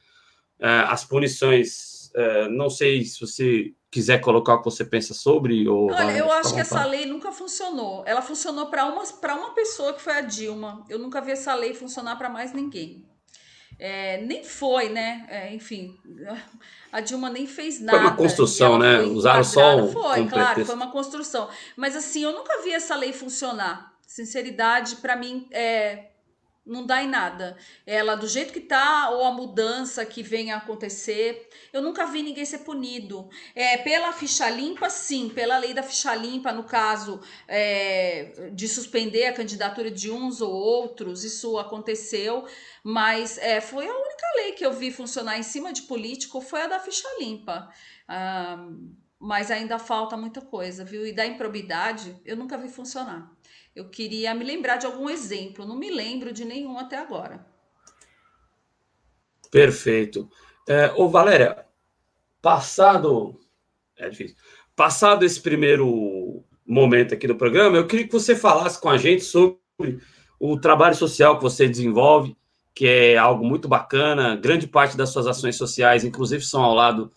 é, 0.61 0.69
as 0.69 1.05
punições. 1.05 2.13
É, 2.15 2.49
não 2.49 2.69
sei 2.69 3.05
se 3.05 3.21
você 3.21 3.73
quiser 3.95 4.19
colocar 4.21 4.55
o 4.55 4.59
que 4.59 4.65
você 4.65 4.85
pensa 4.85 5.15
sobre. 5.15 5.69
Ou 5.69 5.93
Olha, 5.93 6.19
eu 6.19 6.33
acho 6.33 6.53
que 6.53 6.61
essa 6.61 6.85
lei 6.85 7.07
nunca 7.07 7.31
funcionou. 7.31 8.03
Ela 8.05 8.21
funcionou 8.21 8.67
para 8.67 8.85
uma, 8.87 9.05
uma 9.05 9.55
pessoa 9.55 9.93
que 9.93 10.03
foi 10.03 10.15
a 10.15 10.21
Dilma. 10.21 10.85
Eu 10.89 10.99
nunca 10.99 11.21
vi 11.21 11.31
essa 11.31 11.55
lei 11.55 11.73
funcionar 11.75 12.17
para 12.17 12.29
mais 12.29 12.53
ninguém. 12.53 13.07
É, 13.79 14.21
nem 14.23 14.43
foi, 14.43 14.89
né? 14.89 15.25
É, 15.29 15.55
enfim, 15.55 15.97
a 16.91 17.01
Dilma 17.01 17.31
nem 17.31 17.47
fez 17.47 17.81
nada. 17.81 17.99
Foi 17.99 18.07
uma 18.09 18.17
construção, 18.17 18.79
né? 18.79 19.01
Usaram 19.01 19.45
só 19.45 19.77
um, 19.77 19.93
Foi, 19.93 20.21
um 20.21 20.29
claro, 20.29 20.47
pretexto. 20.47 20.67
foi 20.67 20.75
uma 20.75 20.91
construção. 20.91 21.49
Mas 21.77 21.95
assim, 21.95 22.25
eu 22.25 22.33
nunca 22.33 22.63
vi 22.63 22.73
essa 22.73 22.97
lei 22.97 23.13
funcionar. 23.13 23.93
Sinceridade, 24.07 24.97
para 24.97 25.15
mim, 25.15 25.47
é, 25.53 26.07
não 26.67 26.87
dá 26.87 27.03
em 27.03 27.09
nada. 27.09 27.57
Ela, 27.87 28.15
do 28.15 28.27
jeito 28.27 28.53
que 28.53 28.61
tá, 28.61 29.11
ou 29.11 29.25
a 29.25 29.33
mudança 29.33 30.05
que 30.07 30.23
vem 30.23 30.51
a 30.51 30.57
acontecer, 30.57 31.49
eu 31.73 31.83
nunca 31.83 32.07
vi 32.07 32.23
ninguém 32.23 32.45
ser 32.45 32.59
punido. 32.59 33.29
É, 33.55 33.77
pela 33.79 34.12
ficha 34.12 34.49
limpa, 34.49 34.89
sim, 34.89 35.29
pela 35.29 35.59
lei 35.59 35.75
da 35.75 35.83
ficha 35.83 36.15
limpa, 36.15 36.53
no 36.53 36.65
caso 36.65 37.21
é, 37.47 38.51
de 38.53 38.67
suspender 38.69 39.27
a 39.27 39.33
candidatura 39.33 39.91
de 39.91 40.11
uns 40.11 40.41
ou 40.41 40.53
outros, 40.53 41.25
isso 41.25 41.59
aconteceu, 41.59 42.47
mas 42.83 43.37
é, 43.39 43.61
foi 43.61 43.87
a 43.87 43.95
única 43.95 44.27
lei 44.37 44.53
que 44.53 44.65
eu 44.65 44.73
vi 44.73 44.91
funcionar 44.91 45.39
em 45.39 45.43
cima 45.43 45.73
de 45.73 45.83
político, 45.83 46.41
foi 46.41 46.62
a 46.62 46.67
da 46.67 46.79
ficha 46.79 47.09
limpa. 47.19 47.69
Ah, 48.09 48.69
mas 49.19 49.51
ainda 49.51 49.79
falta 49.79 50.17
muita 50.17 50.43
coisa, 50.43 50.85
viu? 50.85 51.07
E 51.07 51.12
da 51.12 51.25
improbidade, 51.27 52.21
eu 52.25 52.37
nunca 52.37 52.59
vi 52.59 52.69
funcionar. 52.69 53.34
Eu 53.75 53.89
queria 53.89 54.35
me 54.35 54.45
lembrar 54.45 54.77
de 54.77 54.87
algum 54.87 55.11
exemplo, 55.11 55.66
não 55.66 55.77
me 55.77 55.91
lembro 55.91 56.33
de 56.33 56.45
nenhum 56.45 56.79
até 56.79 56.97
agora. 56.97 57.45
Perfeito. 59.51 60.29
É, 60.68 60.93
ô 60.97 61.09
Valéria, 61.09 61.66
passado. 62.41 63.41
É 63.97 64.09
difícil. 64.09 64.37
Passado 64.77 65.25
esse 65.25 65.41
primeiro 65.41 66.45
momento 66.66 67.14
aqui 67.14 67.27
do 67.27 67.37
programa, 67.37 67.77
eu 67.77 67.87
queria 67.87 68.07
que 68.07 68.12
você 68.12 68.35
falasse 68.35 68.81
com 68.81 68.89
a 68.89 68.97
gente 68.97 69.25
sobre 69.25 69.59
o 70.39 70.59
trabalho 70.59 70.95
social 70.95 71.37
que 71.37 71.43
você 71.43 71.68
desenvolve, 71.68 72.37
que 72.75 72.87
é 72.87 73.16
algo 73.16 73.45
muito 73.45 73.68
bacana. 73.68 74.37
Grande 74.37 74.66
parte 74.66 74.97
das 74.97 75.11
suas 75.11 75.27
ações 75.27 75.57
sociais, 75.57 76.05
inclusive, 76.05 76.45
são 76.45 76.62
ao 76.62 76.75
lado 76.75 77.12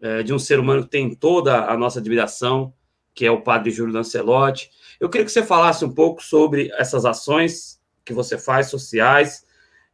é, 0.00 0.22
de 0.22 0.32
um 0.32 0.38
ser 0.38 0.58
humano 0.58 0.84
que 0.84 0.90
tem 0.90 1.14
toda 1.14 1.66
a 1.66 1.76
nossa 1.76 1.98
admiração, 1.98 2.72
que 3.14 3.24
é 3.24 3.30
o 3.30 3.42
padre 3.42 3.70
Júlio 3.70 3.94
Lancelotti. 3.94 4.70
Eu 5.04 5.10
queria 5.10 5.26
que 5.26 5.32
você 5.32 5.42
falasse 5.42 5.84
um 5.84 5.92
pouco 5.92 6.22
sobre 6.22 6.72
essas 6.78 7.04
ações 7.04 7.78
que 8.06 8.14
você 8.14 8.38
faz 8.38 8.68
sociais 8.68 9.44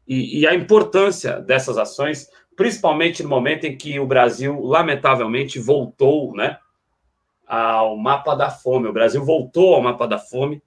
e, 0.07 0.39
e 0.39 0.47
a 0.47 0.55
importância 0.55 1.41
dessas 1.41 1.77
ações, 1.77 2.29
principalmente 2.55 3.21
no 3.21 3.29
momento 3.29 3.65
em 3.65 3.77
que 3.77 3.99
o 3.99 4.07
Brasil, 4.07 4.61
lamentavelmente, 4.63 5.59
voltou 5.59 6.33
né, 6.37 6.59
ao 7.45 7.97
mapa 7.97 8.37
da 8.37 8.51
fome. 8.51 8.87
O 8.87 8.93
Brasil 8.93 9.25
voltou 9.25 9.75
ao 9.75 9.83
mapa 9.83 10.07
da 10.07 10.17
fome. 10.17 10.63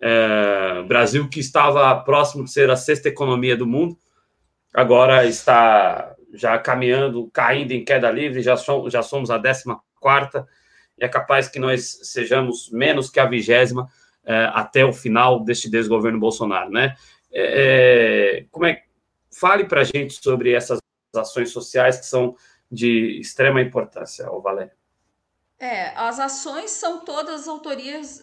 É, 0.00 0.82
Brasil 0.88 1.28
que 1.28 1.38
estava 1.38 1.94
próximo 2.00 2.42
de 2.42 2.50
ser 2.50 2.68
a 2.70 2.76
sexta 2.76 3.08
economia 3.08 3.56
do 3.56 3.64
mundo, 3.64 3.96
agora 4.74 5.24
está 5.24 6.16
já 6.32 6.58
caminhando, 6.58 7.30
caindo 7.32 7.70
em 7.70 7.84
queda 7.84 8.10
livre, 8.10 8.42
já, 8.42 8.56
somos, 8.56 8.92
já 8.92 9.02
somos 9.02 9.30
a 9.30 9.38
décima 9.38 9.80
quarta 10.00 10.48
é 10.98 11.08
capaz 11.08 11.48
que 11.48 11.58
nós 11.58 12.00
sejamos 12.02 12.70
menos 12.70 13.10
que 13.10 13.20
a 13.20 13.26
vigésima 13.26 13.88
é, 14.24 14.50
até 14.52 14.84
o 14.84 14.92
final 14.92 15.44
deste 15.44 15.68
desgoverno 15.68 16.18
Bolsonaro, 16.18 16.70
né? 16.70 16.96
É, 17.32 18.40
é 18.40 18.46
como 18.50 18.66
é, 18.66 18.82
fale 19.30 19.64
para 19.64 19.80
a 19.80 19.84
gente 19.84 20.14
sobre 20.22 20.52
essas 20.52 20.78
ações 21.14 21.50
sociais 21.50 21.98
que 21.98 22.06
são 22.06 22.36
de 22.70 23.20
extrema 23.20 23.60
importância, 23.60 24.26
Valério. 24.42 24.72
É, 25.58 25.96
as 25.96 26.18
ações 26.18 26.72
são 26.72 27.04
todas 27.04 27.46
autorias 27.46 28.20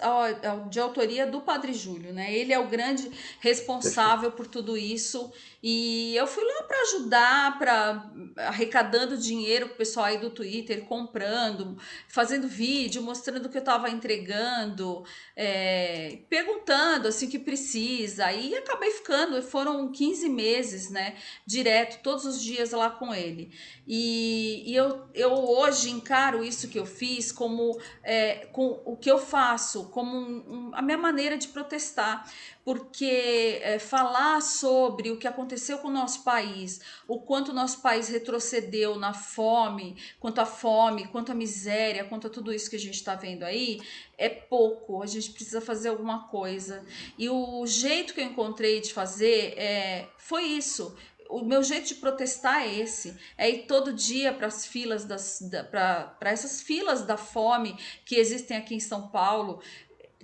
de 0.70 0.80
autoria 0.80 1.26
do 1.26 1.42
Padre 1.42 1.74
Júlio, 1.74 2.14
né? 2.14 2.34
Ele 2.34 2.52
é 2.52 2.60
o 2.60 2.68
grande 2.68 3.10
responsável 3.40 4.32
por 4.32 4.46
tudo 4.48 4.78
isso 4.78 5.32
e 5.64 6.16
eu 6.16 6.26
fui 6.26 6.44
lá 6.44 6.64
para 6.64 6.82
ajudar, 6.82 7.60
para 7.60 8.12
arrecadando 8.38 9.16
dinheiro 9.16 9.68
o 9.68 9.76
pessoal 9.76 10.08
aí 10.08 10.18
do 10.18 10.32
Twitter, 10.32 10.86
comprando, 10.86 11.78
fazendo 12.08 12.48
vídeo, 12.48 13.04
mostrando 13.04 13.46
o 13.46 13.50
que 13.50 13.58
eu 13.58 13.62
estava 13.62 13.90
entregando, 13.90 15.04
é, 15.36 16.22
perguntando 16.30 17.08
assim 17.08 17.28
o 17.28 17.30
que 17.30 17.38
precisa. 17.38 18.32
E 18.32 18.56
acabei 18.56 18.90
ficando, 18.90 19.40
foram 19.44 19.92
15 19.92 20.30
meses, 20.30 20.90
né? 20.90 21.16
Direto, 21.46 22.02
todos 22.02 22.26
os 22.26 22.42
dias 22.42 22.72
lá 22.72 22.90
com 22.90 23.14
ele. 23.14 23.54
E, 23.86 24.64
e 24.66 24.76
eu, 24.76 25.08
eu 25.14 25.32
hoje 25.32 25.92
encaro 25.92 26.44
isso 26.44 26.70
que 26.70 26.80
eu 26.80 26.88
fiz 26.88 27.32
como 27.32 27.80
é, 28.04 28.48
com 28.48 28.82
o 28.84 28.98
que 28.98 29.12
eu 29.12 29.20
faço, 29.20 29.90
como 29.90 30.18
um, 30.18 30.70
um, 30.70 30.72
a 30.74 30.82
minha 30.82 30.98
maneira 30.98 31.38
de 31.38 31.50
protestar 31.50 32.28
porque 32.64 33.60
é, 33.62 33.80
falar 33.80 34.42
sobre 34.42 35.10
o 35.10 35.18
que 35.18 35.28
aconteceu 35.28 35.80
com 35.80 35.88
o 35.88 35.92
nosso 35.92 36.24
país, 36.24 36.80
o 37.08 37.20
quanto 37.20 37.50
o 37.50 37.54
nosso 37.54 37.82
país 37.82 38.08
retrocedeu 38.08 38.98
na 38.98 39.14
fome, 39.14 39.98
quanto 40.20 40.40
a 40.40 40.46
fome, 40.46 41.08
quanto 41.08 41.32
a 41.32 41.36
miséria, 41.36 42.04
quanto 42.04 42.28
a 42.28 42.30
tudo 42.30 42.54
isso 42.54 42.70
que 42.70 42.76
a 42.76 42.80
gente 42.80 42.96
está 42.96 43.16
vendo 43.16 43.44
aí, 43.44 43.82
é 44.18 44.30
pouco. 44.30 45.02
A 45.02 45.08
gente 45.08 45.32
precisa 45.32 45.60
fazer 45.60 45.90
alguma 45.90 46.28
coisa. 46.28 46.86
E 47.18 47.30
o 47.30 47.66
jeito 47.66 48.14
que 48.14 48.22
eu 48.22 48.26
encontrei 48.26 48.80
de 48.80 48.94
fazer 48.94 49.54
é, 49.58 50.08
foi 50.18 50.44
isso 50.44 50.96
o 51.32 51.46
meu 51.46 51.64
jeito 51.64 51.88
de 51.88 51.96
protestar 51.96 52.62
é 52.64 52.76
esse, 52.76 53.18
é 53.38 53.50
ir 53.50 53.66
todo 53.66 53.94
dia 53.94 54.34
para 54.34 54.48
as 54.48 54.66
filas 54.66 55.06
das 55.06 55.40
da, 55.42 55.64
para 55.64 56.30
essas 56.30 56.62
filas 56.62 57.06
da 57.06 57.16
fome 57.16 57.78
que 58.06 58.16
existem 58.16 58.58
aqui 58.58 58.76
em 58.76 58.80
São 58.82 59.08
Paulo, 59.08 59.62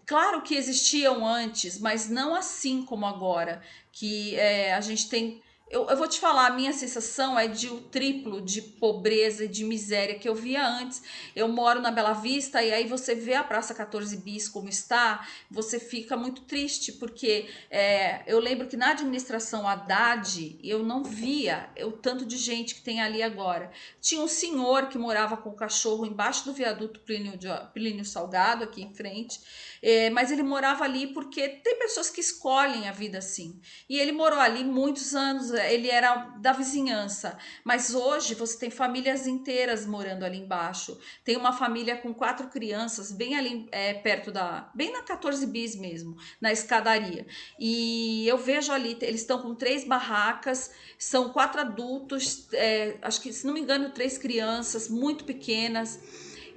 Claro 0.08 0.42
que 0.42 0.56
existiam 0.56 1.28
antes, 1.28 1.78
mas 1.80 2.10
não 2.10 2.34
assim 2.34 2.84
como 2.84 3.06
agora, 3.06 3.62
que 3.92 4.36
é, 4.38 4.74
a 4.74 4.80
gente 4.80 5.10
tem 5.10 5.44
eu, 5.70 5.90
eu, 5.90 5.98
vou 5.98 6.08
te 6.08 6.20
falar, 6.20 6.48
a 6.48 6.54
minha 6.54 6.72
sensação 6.72 7.38
é 7.38 7.48
de 7.48 7.68
o 7.68 7.82
triplo 7.82 8.42
de 8.42 8.62
pobreza 8.62 9.44
e 9.44 9.48
de 9.48 9.66
miséria 9.66 10.18
que 10.18 10.28
eu 10.28 10.34
via 10.34 10.66
antes. 10.66 11.04
Eu 11.36 11.48
moro 11.50 11.82
na 11.82 11.92
Bela 11.92 12.14
Vista 12.14 12.64
e 12.64 12.72
aí 12.74 12.88
você 12.88 13.14
vê 13.14 13.34
a 13.34 13.44
Praça 13.44 13.74
14 13.74 14.16
Bis 14.18 14.48
como 14.48 14.70
está, 14.70 15.28
você 15.52 15.78
fica 15.78 16.16
muito 16.16 16.44
triste, 16.44 16.94
porque 16.94 17.50
é, 17.70 18.24
eu 18.26 18.40
lembro 18.40 18.68
que 18.68 18.78
na 18.78 18.92
administração 18.92 19.68
Haddad 19.68 20.58
eu 20.64 20.84
não 20.84 21.04
via 21.04 21.70
o 21.84 21.92
tanto 21.92 22.26
de 22.26 22.38
gente 22.38 22.76
que 22.76 22.82
tem 22.82 23.02
ali 23.02 23.22
agora. 23.22 23.70
Tinha 24.00 24.22
um 24.22 24.28
senhor 24.28 24.88
que 24.88 24.98
morava 24.98 25.36
com 25.36 25.50
o 25.50 25.56
cachorro 25.56 26.06
embaixo 26.06 26.46
do 26.46 26.54
viaduto 26.54 27.02
Plínio, 27.02 27.34
Plínio 27.74 28.06
Salgado, 28.06 28.64
aqui 28.64 28.82
em 28.82 28.94
frente, 28.94 29.40
é, 29.82 30.10
mas 30.10 30.32
ele 30.32 30.44
morava 30.44 30.86
ali 30.86 31.08
porque 31.08 31.50
tem 31.50 31.78
pessoas 31.78 32.10
que 32.10 32.22
escolhem 32.22 32.88
a 32.88 32.92
vida 32.94 33.18
assim. 33.18 33.60
E 33.90 34.00
ele 34.00 34.14
morou 34.14 34.40
ali 34.40 34.64
muitos 34.64 35.14
anos, 35.14 35.52
ele 35.66 35.90
era 35.90 36.16
da 36.40 36.54
vizinhança. 36.54 37.38
Mas 37.64 37.94
hoje 37.94 38.36
você 38.36 38.58
tem 38.58 38.70
famílias 38.70 39.26
inteiras 39.28 39.86
morando 39.86 40.24
ali 40.24 40.38
embaixo. 40.38 41.00
Tem 41.24 41.36
uma 41.36 41.54
família 41.54 41.98
com 41.98 42.14
quatro 42.14 42.48
crianças, 42.48 43.12
bem 43.12 43.36
ali 43.36 43.68
é, 43.72 43.94
perto 43.94 44.32
da. 44.32 44.70
bem 44.74 44.92
na 44.92 45.02
14 45.02 45.46
bis 45.48 45.76
mesmo, 45.76 46.18
na 46.40 46.52
escadaria. 46.52 47.26
E 47.60 48.28
eu 48.28 48.38
vejo 48.38 48.72
ali, 48.72 48.98
eles 49.02 49.22
estão 49.22 49.42
com 49.42 49.56
três 49.56 49.84
barracas, 49.84 50.72
são 50.98 51.30
quatro 51.30 51.62
adultos, 51.62 52.48
é, 52.54 52.98
acho 53.02 53.22
que, 53.22 53.32
se 53.34 53.46
não 53.46 53.54
me 53.54 53.62
engano, 53.62 53.92
três 53.92 54.18
crianças 54.18 54.90
muito 54.90 55.24
pequenas. 55.24 56.00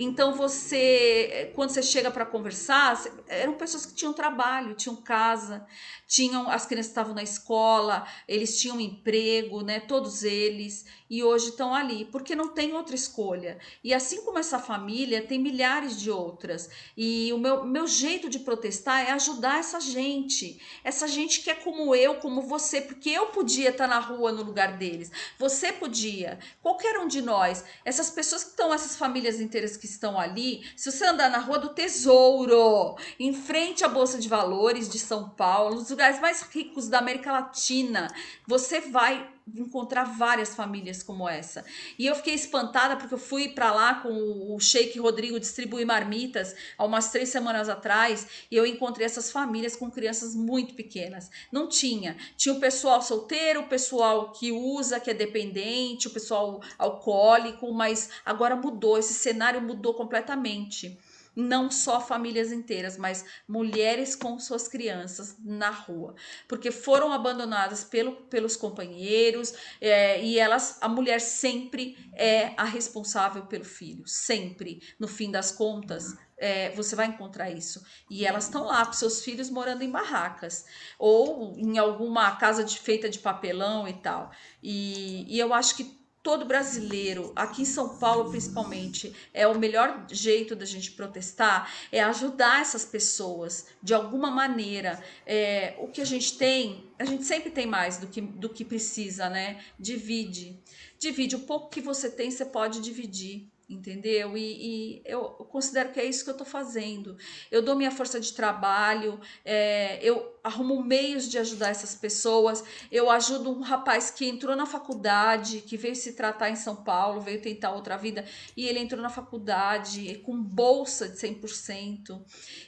Então 0.03 0.33
você, 0.33 1.53
quando 1.55 1.69
você 1.69 1.83
chega 1.83 2.11
para 2.11 2.25
conversar, 2.25 2.99
eram 3.29 3.53
pessoas 3.53 3.85
que 3.85 3.93
tinham 3.93 4.15
trabalho, 4.15 4.75
tinham 4.75 4.97
casa, 4.97 5.67
tinham 6.07 6.49
as 6.49 6.65
crianças 6.65 6.91
estavam 6.91 7.15
na 7.15 7.23
escola, 7.23 8.07
eles 8.27 8.59
tinham 8.59 8.81
emprego, 8.81 9.61
né? 9.61 9.79
Todos 9.79 10.25
eles 10.25 10.87
e 11.11 11.23
hoje 11.23 11.51
estão 11.51 11.75
ali, 11.75 12.07
porque 12.07 12.35
não 12.35 12.49
tem 12.49 12.73
outra 12.73 12.95
escolha. 12.95 13.59
E 13.85 13.93
assim 13.93 14.23
como 14.23 14.39
essa 14.39 14.59
família, 14.59 15.21
tem 15.21 15.39
milhares 15.39 16.01
de 16.01 16.11
outras. 16.11 16.71
E 16.97 17.31
o 17.35 17.39
meu, 17.39 17.65
meu 17.65 17.87
jeito 17.87 18.31
de 18.31 18.39
protestar 18.39 19.07
é 19.07 19.11
ajudar 19.11 19.59
essa 19.59 19.81
gente, 19.81 20.63
essa 20.83 21.07
gente 21.09 21.41
que 21.41 21.51
é 21.51 21.55
como 21.55 21.95
eu, 21.95 22.15
como 22.15 22.41
você, 22.41 22.81
porque 22.81 23.11
eu 23.11 23.27
podia 23.27 23.69
estar 23.69 23.87
na 23.87 23.99
rua 23.99 24.33
no 24.33 24.45
lugar 24.45 24.79
deles, 24.79 25.11
você 25.37 25.73
podia, 25.73 26.39
qualquer 26.63 26.99
um 27.01 27.09
de 27.09 27.21
nós, 27.21 27.65
essas 27.85 28.09
pessoas 28.09 28.45
que 28.45 28.51
estão, 28.51 28.73
essas 28.73 28.97
famílias 28.97 29.41
inteiras 29.41 29.77
que 29.77 29.90
estão 29.91 30.19
ali, 30.19 30.65
se 30.77 30.91
você 30.91 31.05
andar 31.05 31.31
na 31.31 31.39
rua 31.39 31.59
do 31.59 31.71
Tesouro, 31.71 32.97
em 33.19 33.33
frente 33.33 33.85
à 33.85 33.89
Bolsa 33.89 34.19
de 34.19 34.29
Valores 34.29 34.89
de 34.89 34.99
São 34.99 35.29
Paulo, 35.29 35.77
nos 35.77 35.91
lugares 35.91 36.21
mais 36.21 36.43
ricos 36.43 36.89
da 36.89 36.99
América 36.99 37.33
Latina, 37.33 38.09
você 38.47 38.81
vai 38.81 39.29
encontrar 39.55 40.05
várias 40.05 40.55
famílias 40.55 41.03
como 41.03 41.29
essa. 41.29 41.65
E 41.99 42.07
eu 42.07 42.15
fiquei 42.15 42.35
espantada 42.35 42.97
porque 42.97 43.15
eu 43.15 43.19
fui 43.19 43.49
para 43.49 43.73
lá 43.73 43.95
com 43.95 44.55
o 44.55 44.59
Sheik 44.61 44.99
Rodrigo 44.99 45.41
distribuir 45.41 45.87
marmitas 45.87 46.55
há 46.77 46.85
umas 46.85 47.11
três 47.11 47.29
semanas 47.29 47.69
atrás 47.69 48.27
e 48.51 48.57
eu 48.57 48.67
encontrei 48.67 49.07
essas 49.07 49.31
famílias 49.31 49.77
com 49.77 49.91
crianças 49.91 50.35
muito 50.35 50.75
pequenas. 50.75 51.31
Não 51.51 51.69
tinha. 51.69 52.17
Tinha 52.37 52.55
o 52.55 52.61
pessoal 52.61 53.03
solteiro, 53.03 53.61
o 53.61 53.69
pessoal 53.69 54.33
que 54.33 54.53
usa, 54.53 55.01
que 55.01 55.11
é 55.11 55.15
dependente, 55.15 56.09
o 56.09 56.11
pessoal 56.11 56.61
alcoólico, 56.79 57.73
mas 57.73 58.11
agora 58.25 58.57
mudou, 58.57 58.99
esse 58.99 59.15
cenário 59.15 59.61
mudou 59.61 59.95
completamente 59.95 60.99
não 61.41 61.71
só 61.71 62.01
famílias 62.01 62.53
inteiras, 62.53 62.97
mas 62.97 63.25
mulheres 63.49 64.15
com 64.15 64.39
suas 64.39 64.69
crianças 64.69 65.37
na 65.39 65.71
rua, 65.71 66.15
porque 66.47 66.71
foram 66.71 67.13
abandonadas 67.13 67.83
pelo, 67.83 68.13
pelos 68.13 68.57
companheiros 68.57 69.55
é, 69.81 70.23
e 70.23 70.39
elas, 70.39 70.79
a 70.81 70.89
mulher 70.89 71.21
sempre 71.21 71.97
é 72.15 72.53
a 72.57 72.65
responsável 72.65 73.47
pelo 73.47 73.65
filho, 73.65 74.07
sempre. 74.07 74.83
No 74.99 75.09
fim 75.09 75.31
das 75.31 75.51
contas, 75.51 76.17
é, 76.37 76.71
você 76.71 76.97
vai 76.97 77.07
encontrar 77.07 77.51
isso. 77.51 77.85
E 78.09 78.25
elas 78.27 78.45
estão 78.45 78.65
lá 78.65 78.85
com 78.87 78.93
seus 78.93 79.23
filhos 79.23 79.51
morando 79.51 79.83
em 79.83 79.91
barracas 79.91 80.65
ou 80.99 81.55
em 81.59 81.79
alguma 81.79 82.35
casa 82.37 82.65
de, 82.65 82.79
feita 82.79 83.09
de 83.09 83.19
papelão 83.19 83.87
e 83.87 83.95
tal. 83.95 84.31
E, 84.63 85.27
e 85.29 85.39
eu 85.39 85.53
acho 85.53 85.77
que 85.77 86.00
todo 86.23 86.45
brasileiro, 86.45 87.33
aqui 87.35 87.63
em 87.63 87.67
São 87.67 87.99
Paulo 87.99 88.31
principalmente, 88.31 89.15
é 89.33 89.47
o 89.47 89.59
melhor 89.59 90.07
jeito 90.11 90.55
da 90.55 90.67
gente 90.67 90.93
protestar, 90.93 91.73
é 91.91 92.03
ajudar 92.03 92.61
essas 92.61 92.85
pessoas 92.85 93.69
de 93.83 93.95
alguma 93.95 94.31
maneira. 94.31 95.03
É, 95.27 95.75
o 95.79 95.89
que 95.89 96.01
a 96.01 96.05
gente 96.05 96.37
tem, 96.37 96.85
a 96.99 97.05
gente 97.05 97.25
sempre 97.25 97.51
tem 97.51 97.67
mais 97.67 97.99
do 97.99 98.07
que, 98.07 98.21
do 98.21 98.49
que 98.49 98.65
precisa, 98.65 99.31
né? 99.31 99.63
Divide. 99.79 100.59
Divide. 100.99 101.37
O 101.37 101.41
pouco 101.41 101.71
que 101.71 101.81
você 101.81 102.11
tem, 102.11 102.31
você 102.31 102.45
pode 102.45 102.81
dividir 102.81 103.49
entendeu? 103.71 104.37
E, 104.37 104.97
e, 104.97 105.03
eu 105.05 105.23
considero 105.49 105.93
que 105.93 106.01
é 106.01 106.05
isso 106.05 106.25
que 106.25 106.31
eu 106.31 106.35
estou 106.35 106.47
fazendo. 106.47 107.17
Eu 107.51 107.63
dou 107.63 107.77
minha 107.77 107.93
força 107.93 108.19
de 108.19 108.33
trabalho, 108.33 109.21
é, 109.45 110.01
eu 110.03 110.40
arrumo 110.43 110.83
meios 110.83 111.29
de 111.29 111.39
ajudar 111.39 111.71
essas 111.71 111.95
pessoas. 111.95 112.65
Eu 112.91 113.11
ajudo 113.11 113.51
um 113.51 113.61
rapaz 113.61 114.11
que 114.11 114.27
entrou 114.27 114.57
na 114.57 114.67
faculdade, 114.67 115.61
que 115.61 115.77
veio 115.77 115.95
se 115.95 116.15
tratar 116.15 116.51
em 116.51 116.57
São 116.57 116.77
Paulo, 116.77 117.21
veio 117.21 117.41
tentar 117.41 117.73
outra 117.73 117.97
vida, 117.97 118.25
e 118.57 118.67
ele 118.67 118.79
entrou 118.79 119.01
na 119.01 119.11
faculdade 119.11 120.21
com 120.25 120.41
bolsa 120.43 121.09
de 121.09 121.17
100%. 121.17 122.23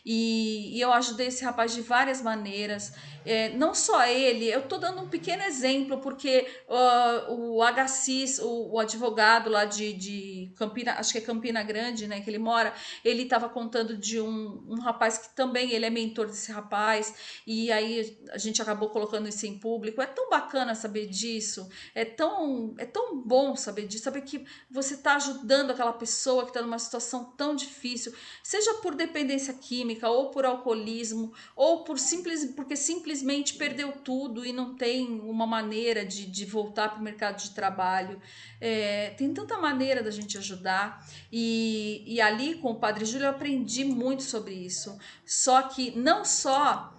E, 0.04 0.76
e 0.76 0.80
eu 0.80 0.92
ajudei 0.92 1.28
esse 1.28 1.44
rapaz 1.44 1.74
de 1.74 1.80
várias 1.80 2.20
maneiras. 2.20 2.92
É, 3.24 3.50
não 3.50 3.74
só 3.74 4.04
ele, 4.04 4.46
eu 4.46 4.60
estou 4.60 4.78
dando 4.78 5.00
um 5.00 5.08
pequeno 5.08 5.42
exemplo, 5.44 5.98
porque 5.98 6.46
uh, 6.68 7.32
o 7.32 7.62
HCIS, 7.62 8.40
o, 8.40 8.72
o, 8.72 8.80
advogado 8.80 9.48
lá 9.48 9.64
de, 9.64 9.92
de 9.92 10.52
Campina, 10.56 10.94
acho 10.94 11.12
que 11.12 11.18
é 11.18 11.20
Campina 11.20 11.62
Grande, 11.62 12.08
né, 12.08 12.20
que 12.20 12.28
ele 12.28 12.38
mora, 12.38 12.74
ele 13.04 13.22
estava 13.22 13.48
contando 13.48 13.96
de 13.96 14.20
um, 14.20 14.64
um 14.68 14.80
rapaz 14.80 15.18
que 15.18 15.36
também 15.36 15.70
ele 15.70 15.86
é 15.86 15.90
mentor 15.90 16.26
desse 16.26 16.50
rapaz, 16.50 17.14
e 17.46 17.61
e 17.62 17.70
aí 17.70 18.18
a 18.30 18.38
gente 18.38 18.60
acabou 18.60 18.88
colocando 18.88 19.28
isso 19.28 19.46
em 19.46 19.56
público. 19.56 20.02
É 20.02 20.06
tão 20.06 20.28
bacana 20.28 20.74
saber 20.74 21.06
disso, 21.06 21.68
é 21.94 22.04
tão, 22.04 22.74
é 22.76 22.84
tão 22.84 23.20
bom 23.20 23.54
saber 23.54 23.86
disso, 23.86 24.04
saber 24.04 24.22
que 24.22 24.44
você 24.70 24.94
está 24.94 25.14
ajudando 25.14 25.70
aquela 25.70 25.92
pessoa 25.92 26.42
que 26.42 26.50
está 26.50 26.60
numa 26.60 26.78
situação 26.78 27.24
tão 27.36 27.54
difícil, 27.54 28.12
seja 28.42 28.74
por 28.74 28.94
dependência 28.96 29.54
química, 29.54 30.08
ou 30.08 30.30
por 30.30 30.44
alcoolismo, 30.44 31.32
ou 31.54 31.84
por 31.84 31.98
simples, 31.98 32.44
porque 32.56 32.74
simplesmente 32.74 33.54
perdeu 33.54 33.92
tudo 33.92 34.44
e 34.44 34.52
não 34.52 34.74
tem 34.74 35.20
uma 35.20 35.46
maneira 35.46 36.04
de, 36.04 36.26
de 36.26 36.44
voltar 36.44 36.90
para 36.90 37.00
o 37.00 37.02
mercado 37.02 37.40
de 37.40 37.50
trabalho. 37.50 38.20
É, 38.60 39.10
tem 39.10 39.32
tanta 39.32 39.56
maneira 39.58 40.02
da 40.02 40.10
gente 40.10 40.36
ajudar. 40.36 41.06
E, 41.30 42.02
e 42.06 42.20
ali 42.20 42.56
com 42.56 42.72
o 42.72 42.76
Padre 42.76 43.04
Júlio 43.04 43.26
eu 43.26 43.30
aprendi 43.30 43.84
muito 43.84 44.22
sobre 44.22 44.54
isso. 44.54 44.98
Só 45.24 45.62
que 45.62 45.96
não 45.96 46.24
só 46.24 46.92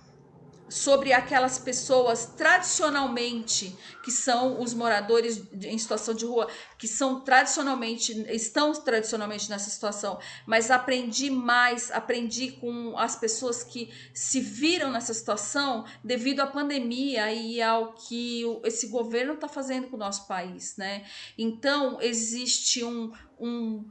sobre 0.69 1.13
aquelas 1.13 1.59
pessoas 1.59 2.25
tradicionalmente 2.37 3.75
que 4.03 4.11
são 4.11 4.61
os 4.61 4.73
moradores 4.73 5.41
em 5.61 5.77
situação 5.77 6.13
de 6.13 6.25
rua, 6.25 6.49
que 6.77 6.87
são 6.87 7.21
tradicionalmente 7.21 8.11
estão 8.33 8.73
tradicionalmente 8.73 9.49
nessa 9.49 9.69
situação, 9.69 10.19
mas 10.45 10.71
aprendi 10.71 11.29
mais, 11.29 11.91
aprendi 11.91 12.51
com 12.51 12.97
as 12.97 13.15
pessoas 13.15 13.63
que 13.63 13.93
se 14.13 14.39
viram 14.39 14.91
nessa 14.91 15.13
situação 15.13 15.85
devido 16.03 16.41
à 16.41 16.47
pandemia 16.47 17.31
e 17.31 17.61
ao 17.61 17.93
que 17.93 18.43
esse 18.63 18.87
governo 18.87 19.33
está 19.33 19.47
fazendo 19.47 19.87
com 19.87 19.95
o 19.95 19.99
nosso 19.99 20.27
país, 20.27 20.75
né? 20.77 21.05
Então 21.37 22.01
existe 22.01 22.83
um, 22.83 23.11
um 23.39 23.85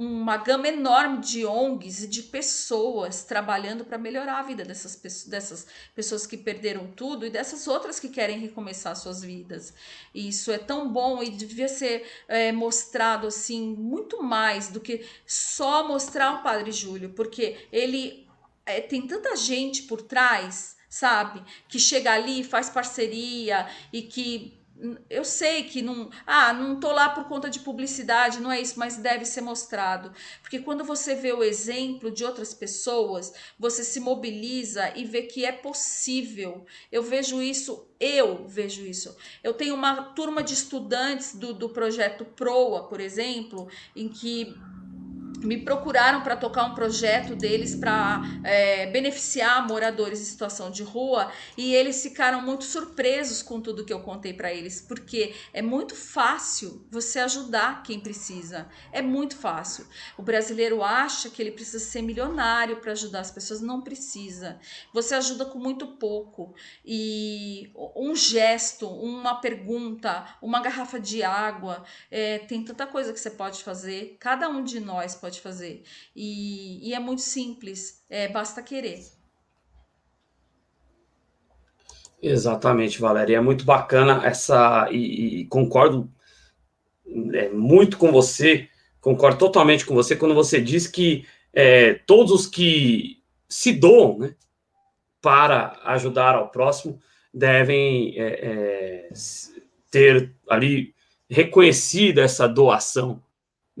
uma 0.00 0.38
gama 0.38 0.66
enorme 0.66 1.18
de 1.18 1.44
ONGs 1.44 2.04
e 2.04 2.06
de 2.06 2.22
pessoas 2.22 3.22
trabalhando 3.22 3.84
para 3.84 3.98
melhorar 3.98 4.38
a 4.38 4.42
vida 4.42 4.64
dessas, 4.64 4.96
dessas 5.26 5.66
pessoas 5.94 6.26
que 6.26 6.38
perderam 6.38 6.86
tudo 6.96 7.26
e 7.26 7.30
dessas 7.30 7.68
outras 7.68 8.00
que 8.00 8.08
querem 8.08 8.38
recomeçar 8.38 8.96
suas 8.96 9.20
vidas. 9.20 9.74
E 10.14 10.26
isso 10.26 10.50
é 10.50 10.56
tão 10.56 10.90
bom 10.90 11.22
e 11.22 11.28
devia 11.28 11.68
ser 11.68 12.08
é, 12.28 12.50
mostrado 12.50 13.26
assim 13.26 13.74
muito 13.76 14.22
mais 14.22 14.68
do 14.68 14.80
que 14.80 15.04
só 15.26 15.86
mostrar 15.86 16.36
o 16.36 16.42
Padre 16.42 16.72
Júlio, 16.72 17.10
porque 17.10 17.68
ele 17.70 18.26
é, 18.64 18.80
tem 18.80 19.06
tanta 19.06 19.36
gente 19.36 19.82
por 19.82 20.00
trás, 20.00 20.78
sabe, 20.88 21.42
que 21.68 21.78
chega 21.78 22.10
ali, 22.10 22.42
faz 22.42 22.70
parceria 22.70 23.68
e 23.92 24.00
que 24.00 24.59
eu 25.08 25.24
sei 25.24 25.64
que 25.64 25.82
não, 25.82 26.10
ah, 26.26 26.52
não 26.52 26.80
tô 26.80 26.90
lá 26.92 27.08
por 27.10 27.24
conta 27.24 27.50
de 27.50 27.60
publicidade, 27.60 28.40
não 28.40 28.50
é 28.50 28.60
isso, 28.60 28.78
mas 28.78 28.96
deve 28.96 29.24
ser 29.24 29.40
mostrado. 29.40 30.12
Porque 30.42 30.58
quando 30.58 30.84
você 30.84 31.14
vê 31.14 31.32
o 31.32 31.42
exemplo 31.42 32.10
de 32.10 32.24
outras 32.24 32.54
pessoas, 32.54 33.32
você 33.58 33.84
se 33.84 34.00
mobiliza 34.00 34.92
e 34.96 35.04
vê 35.04 35.22
que 35.22 35.44
é 35.44 35.52
possível. 35.52 36.64
Eu 36.90 37.02
vejo 37.02 37.42
isso, 37.42 37.88
eu 37.98 38.46
vejo 38.46 38.84
isso. 38.86 39.16
Eu 39.42 39.52
tenho 39.52 39.74
uma 39.74 40.02
turma 40.14 40.42
de 40.42 40.54
estudantes 40.54 41.34
do, 41.34 41.52
do 41.52 41.68
projeto 41.68 42.24
PROA, 42.24 42.88
por 42.88 43.00
exemplo, 43.00 43.68
em 43.94 44.08
que 44.08 44.54
me 45.42 45.58
procuraram 45.58 46.22
para 46.22 46.36
tocar 46.36 46.64
um 46.64 46.74
projeto 46.74 47.34
deles 47.34 47.74
para 47.74 48.20
é, 48.44 48.86
beneficiar 48.86 49.66
moradores 49.66 50.20
em 50.20 50.24
situação 50.24 50.70
de 50.70 50.82
rua 50.82 51.32
e 51.56 51.74
eles 51.74 52.02
ficaram 52.02 52.42
muito 52.42 52.64
surpresos 52.64 53.42
com 53.42 53.60
tudo 53.60 53.84
que 53.84 53.92
eu 53.92 54.00
contei 54.00 54.32
para 54.32 54.52
eles, 54.52 54.80
porque 54.80 55.34
é 55.52 55.62
muito 55.62 55.94
fácil 55.94 56.86
você 56.90 57.18
ajudar 57.20 57.82
quem 57.82 58.00
precisa, 58.00 58.68
é 58.92 59.00
muito 59.00 59.36
fácil. 59.36 59.86
O 60.16 60.22
brasileiro 60.22 60.82
acha 60.82 61.30
que 61.30 61.40
ele 61.40 61.52
precisa 61.52 61.78
ser 61.78 62.02
milionário 62.02 62.76
para 62.76 62.92
ajudar 62.92 63.20
as 63.20 63.30
pessoas, 63.30 63.60
não 63.60 63.80
precisa. 63.80 64.58
Você 64.92 65.14
ajuda 65.14 65.44
com 65.44 65.58
muito 65.58 65.86
pouco 65.86 66.54
e 66.84 67.70
um 67.96 68.14
gesto, 68.14 68.86
uma 68.86 69.40
pergunta, 69.40 70.26
uma 70.42 70.60
garrafa 70.60 71.00
de 71.00 71.22
água, 71.22 71.84
é, 72.10 72.38
tem 72.40 72.62
tanta 72.62 72.86
coisa 72.86 73.12
que 73.12 73.20
você 73.20 73.30
pode 73.30 73.62
fazer. 73.64 74.16
Cada 74.20 74.48
um 74.48 74.62
de 74.62 74.80
nós 74.80 75.14
pode 75.14 75.29
pode 75.30 75.40
fazer. 75.40 75.84
E, 76.14 76.88
e 76.88 76.92
é 76.92 76.98
muito 76.98 77.22
simples, 77.22 78.04
é, 78.10 78.26
basta 78.28 78.60
querer. 78.62 79.00
Exatamente, 82.20 83.00
Valéria. 83.00 83.36
É 83.36 83.40
muito 83.40 83.64
bacana 83.64 84.26
essa. 84.26 84.88
E, 84.90 85.40
e 85.40 85.44
concordo 85.46 86.10
é, 87.32 87.48
muito 87.48 87.96
com 87.96 88.10
você, 88.10 88.68
concordo 89.00 89.38
totalmente 89.38 89.86
com 89.86 89.94
você 89.94 90.16
quando 90.16 90.34
você 90.34 90.60
diz 90.60 90.86
que 90.86 91.24
é, 91.52 91.94
todos 91.94 92.32
os 92.32 92.46
que 92.46 93.22
se 93.48 93.72
doam 93.72 94.18
né, 94.18 94.34
para 95.22 95.80
ajudar 95.84 96.34
ao 96.34 96.50
próximo 96.50 97.00
devem 97.32 98.14
é, 98.18 99.08
é 99.08 99.08
ter 99.90 100.32
ali 100.48 100.94
reconhecida 101.28 102.22
essa 102.22 102.46
doação 102.48 103.22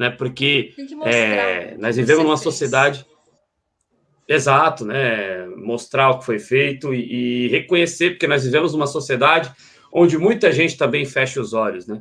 né? 0.00 0.08
Porque 0.08 0.72
é, 1.04 1.76
nós 1.76 1.94
vivemos 1.94 2.24
numa 2.24 2.38
sociedade. 2.38 3.04
Exato, 4.26 4.86
né? 4.86 5.44
Mostrar 5.56 6.08
o 6.08 6.20
que 6.20 6.24
foi 6.24 6.38
feito 6.38 6.94
e, 6.94 7.44
e, 7.44 7.48
reconhecer, 7.48 8.12
porque 8.12 8.26
nós 8.26 8.42
vivemos 8.42 8.72
numa 8.72 8.86
sociedade 8.86 9.52
onde 9.92 10.16
muita 10.16 10.50
gente 10.52 10.78
também 10.78 11.04
fecha 11.04 11.38
os 11.38 11.52
olhos, 11.52 11.86
né? 11.86 12.00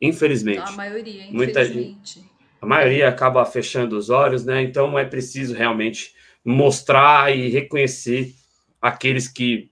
Infelizmente. 0.00 0.60
A 0.60 0.70
maioria, 0.70 1.12
infelizmente. 1.12 1.36
Muita 1.36 1.64
gente, 1.66 2.24
a 2.58 2.64
maioria 2.64 3.06
acaba 3.06 3.44
fechando 3.44 3.98
os 3.98 4.08
olhos, 4.08 4.42
né? 4.46 4.62
Então 4.62 4.98
é 4.98 5.04
preciso 5.04 5.54
realmente 5.54 6.14
mostrar 6.42 7.36
e 7.36 7.50
reconhecer 7.50 8.32
aqueles 8.80 9.28
que 9.28 9.68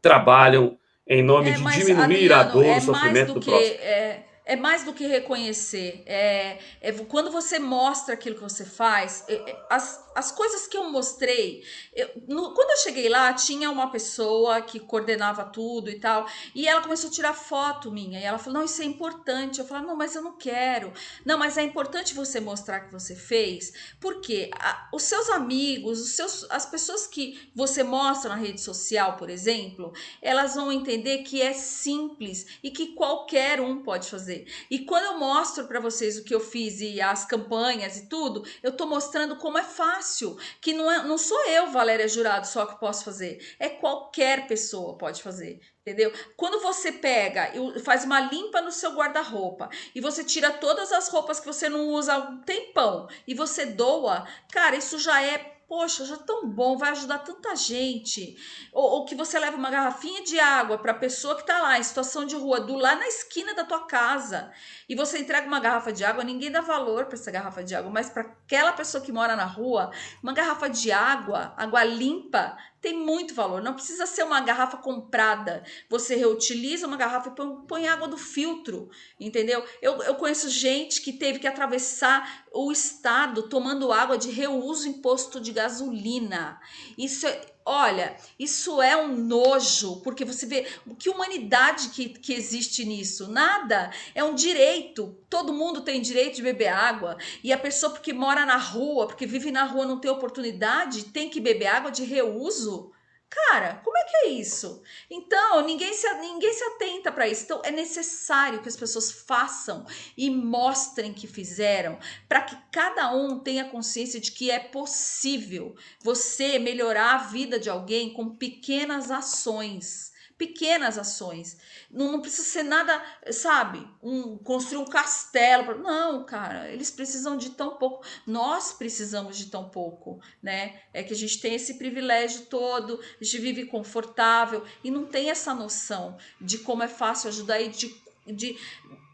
trabalham 0.00 0.76
em 1.06 1.22
nome 1.22 1.50
é, 1.50 1.52
de 1.52 1.58
diminuir 1.58 2.32
Adriano, 2.32 2.34
a 2.34 2.42
dor, 2.42 2.64
é 2.64 2.78
o 2.78 2.80
sofrimento 2.80 3.34
do, 3.34 3.40
do 3.40 3.46
próximo. 3.46 3.76
É 3.82 4.31
é 4.44 4.56
mais 4.56 4.84
do 4.84 4.92
que 4.92 5.06
reconhecer. 5.06 6.02
É, 6.04 6.58
é, 6.80 6.92
quando 7.08 7.30
você 7.30 7.58
mostra 7.58 8.14
aquilo 8.14 8.36
que 8.36 8.42
você 8.42 8.64
faz, 8.64 9.24
é, 9.28 9.34
é, 9.34 9.66
as, 9.70 10.04
as 10.14 10.32
coisas 10.32 10.66
que 10.66 10.76
eu 10.76 10.90
mostrei. 10.90 11.64
Eu, 11.94 12.10
no, 12.26 12.52
quando 12.52 12.70
eu 12.70 12.76
cheguei 12.78 13.08
lá, 13.08 13.32
tinha 13.32 13.70
uma 13.70 13.90
pessoa 13.90 14.60
que 14.60 14.80
coordenava 14.80 15.44
tudo 15.44 15.90
e 15.90 15.98
tal, 15.98 16.26
e 16.54 16.66
ela 16.66 16.82
começou 16.82 17.08
a 17.08 17.12
tirar 17.12 17.34
foto 17.34 17.90
minha. 17.90 18.18
E 18.18 18.24
ela 18.24 18.38
falou: 18.38 18.58
Não, 18.58 18.64
isso 18.64 18.82
é 18.82 18.84
importante. 18.84 19.60
Eu 19.60 19.66
falei: 19.66 19.86
Não, 19.86 19.96
mas 19.96 20.16
eu 20.16 20.22
não 20.22 20.36
quero. 20.36 20.92
Não, 21.24 21.38
mas 21.38 21.56
é 21.56 21.62
importante 21.62 22.14
você 22.14 22.40
mostrar 22.40 22.80
que 22.80 22.92
você 22.92 23.14
fez, 23.14 23.94
porque 24.00 24.50
a, 24.54 24.88
os 24.92 25.04
seus 25.04 25.30
amigos, 25.30 26.00
os 26.00 26.16
seus, 26.16 26.50
as 26.50 26.66
pessoas 26.66 27.06
que 27.06 27.50
você 27.54 27.84
mostra 27.84 28.30
na 28.30 28.36
rede 28.36 28.60
social, 28.60 29.16
por 29.16 29.30
exemplo, 29.30 29.92
elas 30.20 30.56
vão 30.56 30.72
entender 30.72 31.18
que 31.18 31.40
é 31.40 31.52
simples 31.52 32.58
e 32.62 32.70
que 32.70 32.88
qualquer 32.94 33.60
um 33.60 33.82
pode 33.82 34.10
fazer 34.10 34.31
fazer. 34.32 34.46
E 34.70 34.80
quando 34.80 35.04
eu 35.04 35.18
mostro 35.18 35.66
para 35.66 35.80
vocês 35.80 36.16
o 36.16 36.24
que 36.24 36.34
eu 36.34 36.40
fiz 36.40 36.80
e 36.80 37.00
as 37.00 37.24
campanhas 37.24 37.96
e 37.96 38.08
tudo, 38.08 38.44
eu 38.62 38.70
estou 38.70 38.86
mostrando 38.86 39.36
como 39.36 39.58
é 39.58 39.62
fácil, 39.62 40.36
que 40.60 40.72
não, 40.72 40.90
é, 40.90 41.04
não 41.04 41.18
sou 41.18 41.38
eu, 41.46 41.70
Valéria 41.70 42.08
Jurado, 42.08 42.46
só 42.46 42.66
que 42.66 42.80
posso 42.80 43.04
fazer. 43.04 43.54
É 43.58 43.68
qualquer 43.68 44.46
pessoa 44.46 44.96
pode 44.96 45.22
fazer. 45.22 45.60
Entendeu? 45.80 46.12
Quando 46.36 46.62
você 46.62 46.92
pega 46.92 47.50
e 47.56 47.80
faz 47.80 48.04
uma 48.04 48.20
limpa 48.20 48.60
no 48.60 48.70
seu 48.70 48.92
guarda-roupa 48.92 49.68
e 49.92 50.00
você 50.00 50.22
tira 50.22 50.52
todas 50.52 50.92
as 50.92 51.08
roupas 51.08 51.40
que 51.40 51.46
você 51.46 51.68
não 51.68 51.88
usa 51.88 52.14
há 52.14 52.18
um 52.18 52.40
tempão 52.42 53.08
e 53.26 53.34
você 53.34 53.66
doa, 53.66 54.24
cara, 54.52 54.76
isso 54.76 54.96
já 55.00 55.20
é 55.20 55.38
poxa, 55.72 56.04
já 56.04 56.16
é 56.16 56.18
tão 56.18 56.46
bom, 56.46 56.76
vai 56.76 56.90
ajudar 56.90 57.20
tanta 57.20 57.56
gente. 57.56 58.36
Ou, 58.74 58.84
ou 58.90 59.04
que 59.06 59.14
você 59.14 59.38
leva 59.38 59.56
uma 59.56 59.70
garrafinha 59.70 60.22
de 60.22 60.38
água 60.38 60.76
para 60.76 60.92
a 60.92 60.94
pessoa 60.94 61.34
que 61.34 61.40
está 61.40 61.62
lá 61.62 61.78
em 61.78 61.82
situação 61.82 62.26
de 62.26 62.36
rua, 62.36 62.60
do 62.60 62.76
lá 62.76 62.94
na 62.94 63.06
esquina 63.06 63.54
da 63.54 63.64
tua 63.64 63.86
casa, 63.86 64.52
e 64.86 64.94
você 64.94 65.18
entrega 65.18 65.46
uma 65.46 65.58
garrafa 65.60 65.90
de 65.90 66.04
água, 66.04 66.22
ninguém 66.22 66.50
dá 66.50 66.60
valor 66.60 67.06
para 67.06 67.14
essa 67.14 67.30
garrafa 67.30 67.64
de 67.64 67.74
água, 67.74 67.90
mas 67.90 68.10
para 68.10 68.20
aquela 68.20 68.74
pessoa 68.74 69.02
que 69.02 69.10
mora 69.10 69.34
na 69.34 69.46
rua, 69.46 69.90
uma 70.22 70.34
garrafa 70.34 70.68
de 70.68 70.92
água, 70.92 71.54
água 71.56 71.82
limpa, 71.84 72.54
tem 72.82 72.98
muito 72.98 73.32
valor. 73.32 73.62
Não 73.62 73.74
precisa 73.74 74.04
ser 74.04 74.24
uma 74.24 74.40
garrafa 74.40 74.76
comprada. 74.76 75.62
Você 75.88 76.16
reutiliza 76.16 76.86
uma 76.86 76.96
garrafa 76.96 77.28
e 77.28 77.34
põe, 77.34 77.56
põe 77.68 77.88
água 77.88 78.08
do 78.08 78.18
filtro, 78.18 78.90
entendeu? 79.18 79.64
Eu, 79.80 80.02
eu 80.02 80.16
conheço 80.16 80.50
gente 80.50 81.00
que 81.00 81.12
teve 81.12 81.38
que 81.38 81.46
atravessar 81.46 82.44
o 82.52 82.72
estado 82.72 83.48
tomando 83.48 83.92
água 83.92 84.18
de 84.18 84.30
reuso 84.30 84.88
em 84.88 84.94
posto 84.94 85.40
de 85.40 85.52
gasolina. 85.52 86.60
Isso 86.98 87.24
é, 87.26 87.51
Olha, 87.64 88.16
isso 88.38 88.82
é 88.82 88.96
um 88.96 89.16
nojo, 89.16 90.00
porque 90.02 90.24
você 90.24 90.46
vê 90.46 90.66
que 90.98 91.08
humanidade 91.08 91.90
que, 91.90 92.08
que 92.08 92.32
existe 92.32 92.84
nisso? 92.84 93.28
Nada. 93.30 93.92
É 94.14 94.24
um 94.24 94.34
direito. 94.34 95.16
Todo 95.30 95.52
mundo 95.52 95.82
tem 95.82 96.00
direito 96.00 96.36
de 96.36 96.42
beber 96.42 96.68
água. 96.68 97.16
E 97.42 97.52
a 97.52 97.58
pessoa 97.58 97.92
porque 97.92 98.12
mora 98.12 98.44
na 98.44 98.56
rua, 98.56 99.06
porque 99.06 99.26
vive 99.26 99.50
na 99.50 99.64
rua, 99.64 99.86
não 99.86 99.98
tem 99.98 100.10
oportunidade, 100.10 101.04
tem 101.04 101.28
que 101.28 101.40
beber 101.40 101.66
água 101.66 101.90
de 101.90 102.04
reuso. 102.04 102.90
Cara, 103.34 103.80
como 103.82 103.96
é 103.96 104.04
que 104.04 104.16
é 104.16 104.28
isso? 104.28 104.82
Então, 105.10 105.64
ninguém 105.64 105.94
se, 105.94 106.06
ninguém 106.20 106.52
se 106.52 106.62
atenta 106.64 107.10
para 107.10 107.26
isso. 107.26 107.44
Então, 107.44 107.62
é 107.64 107.70
necessário 107.70 108.60
que 108.60 108.68
as 108.68 108.76
pessoas 108.76 109.10
façam 109.10 109.86
e 110.14 110.28
mostrem 110.28 111.14
que 111.14 111.26
fizeram, 111.26 111.98
para 112.28 112.42
que 112.42 112.54
cada 112.70 113.10
um 113.14 113.38
tenha 113.38 113.64
consciência 113.70 114.20
de 114.20 114.32
que 114.32 114.50
é 114.50 114.58
possível 114.58 115.74
você 116.00 116.58
melhorar 116.58 117.14
a 117.14 117.24
vida 117.24 117.58
de 117.58 117.70
alguém 117.70 118.12
com 118.12 118.36
pequenas 118.36 119.10
ações 119.10 120.11
pequenas 120.36 120.98
ações. 120.98 121.58
Não, 121.90 122.12
não, 122.12 122.20
precisa 122.20 122.44
ser 122.44 122.62
nada, 122.62 123.02
sabe? 123.30 123.86
Um, 124.02 124.36
construir 124.38 124.78
um 124.78 124.84
castelo. 124.84 125.78
Não, 125.78 126.24
cara, 126.24 126.70
eles 126.70 126.90
precisam 126.90 127.36
de 127.36 127.50
tão 127.50 127.76
pouco. 127.76 128.04
Nós 128.26 128.72
precisamos 128.72 129.36
de 129.36 129.46
tão 129.46 129.68
pouco, 129.68 130.20
né? 130.42 130.80
É 130.92 131.02
que 131.02 131.12
a 131.12 131.16
gente 131.16 131.40
tem 131.40 131.54
esse 131.54 131.74
privilégio 131.74 132.46
todo, 132.46 133.00
a 133.20 133.24
gente 133.24 133.38
vive 133.38 133.66
confortável 133.66 134.64
e 134.82 134.90
não 134.90 135.06
tem 135.06 135.30
essa 135.30 135.54
noção 135.54 136.16
de 136.40 136.58
como 136.58 136.82
é 136.82 136.88
fácil 136.88 137.28
ajudar 137.28 137.60
e 137.60 137.68
de, 137.68 137.94
de, 138.26 138.58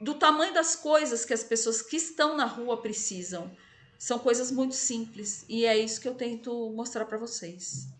do 0.01 0.15
tamanho 0.15 0.55
das 0.55 0.75
coisas 0.75 1.25
que 1.25 1.35
as 1.35 1.45
pessoas 1.45 1.83
que 1.83 1.97
estão 1.97 2.37
na 2.37 2.45
rua 2.45 2.81
precisam. 2.81 3.51
São 3.99 4.19
coisas 4.19 4.53
muito 4.53 4.77
simples 4.77 5.45
e 5.49 5.67
é 5.67 5.77
isso 5.77 6.01
que 6.01 6.07
eu 6.07 6.15
tento 6.15 6.71
mostrar 6.71 7.05
para 7.05 7.19
vocês. 7.19 7.98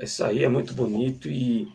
Isso 0.00 0.24
aí 0.24 0.44
é 0.44 0.48
muito 0.48 0.74
bonito 0.74 1.28
e 1.28 1.68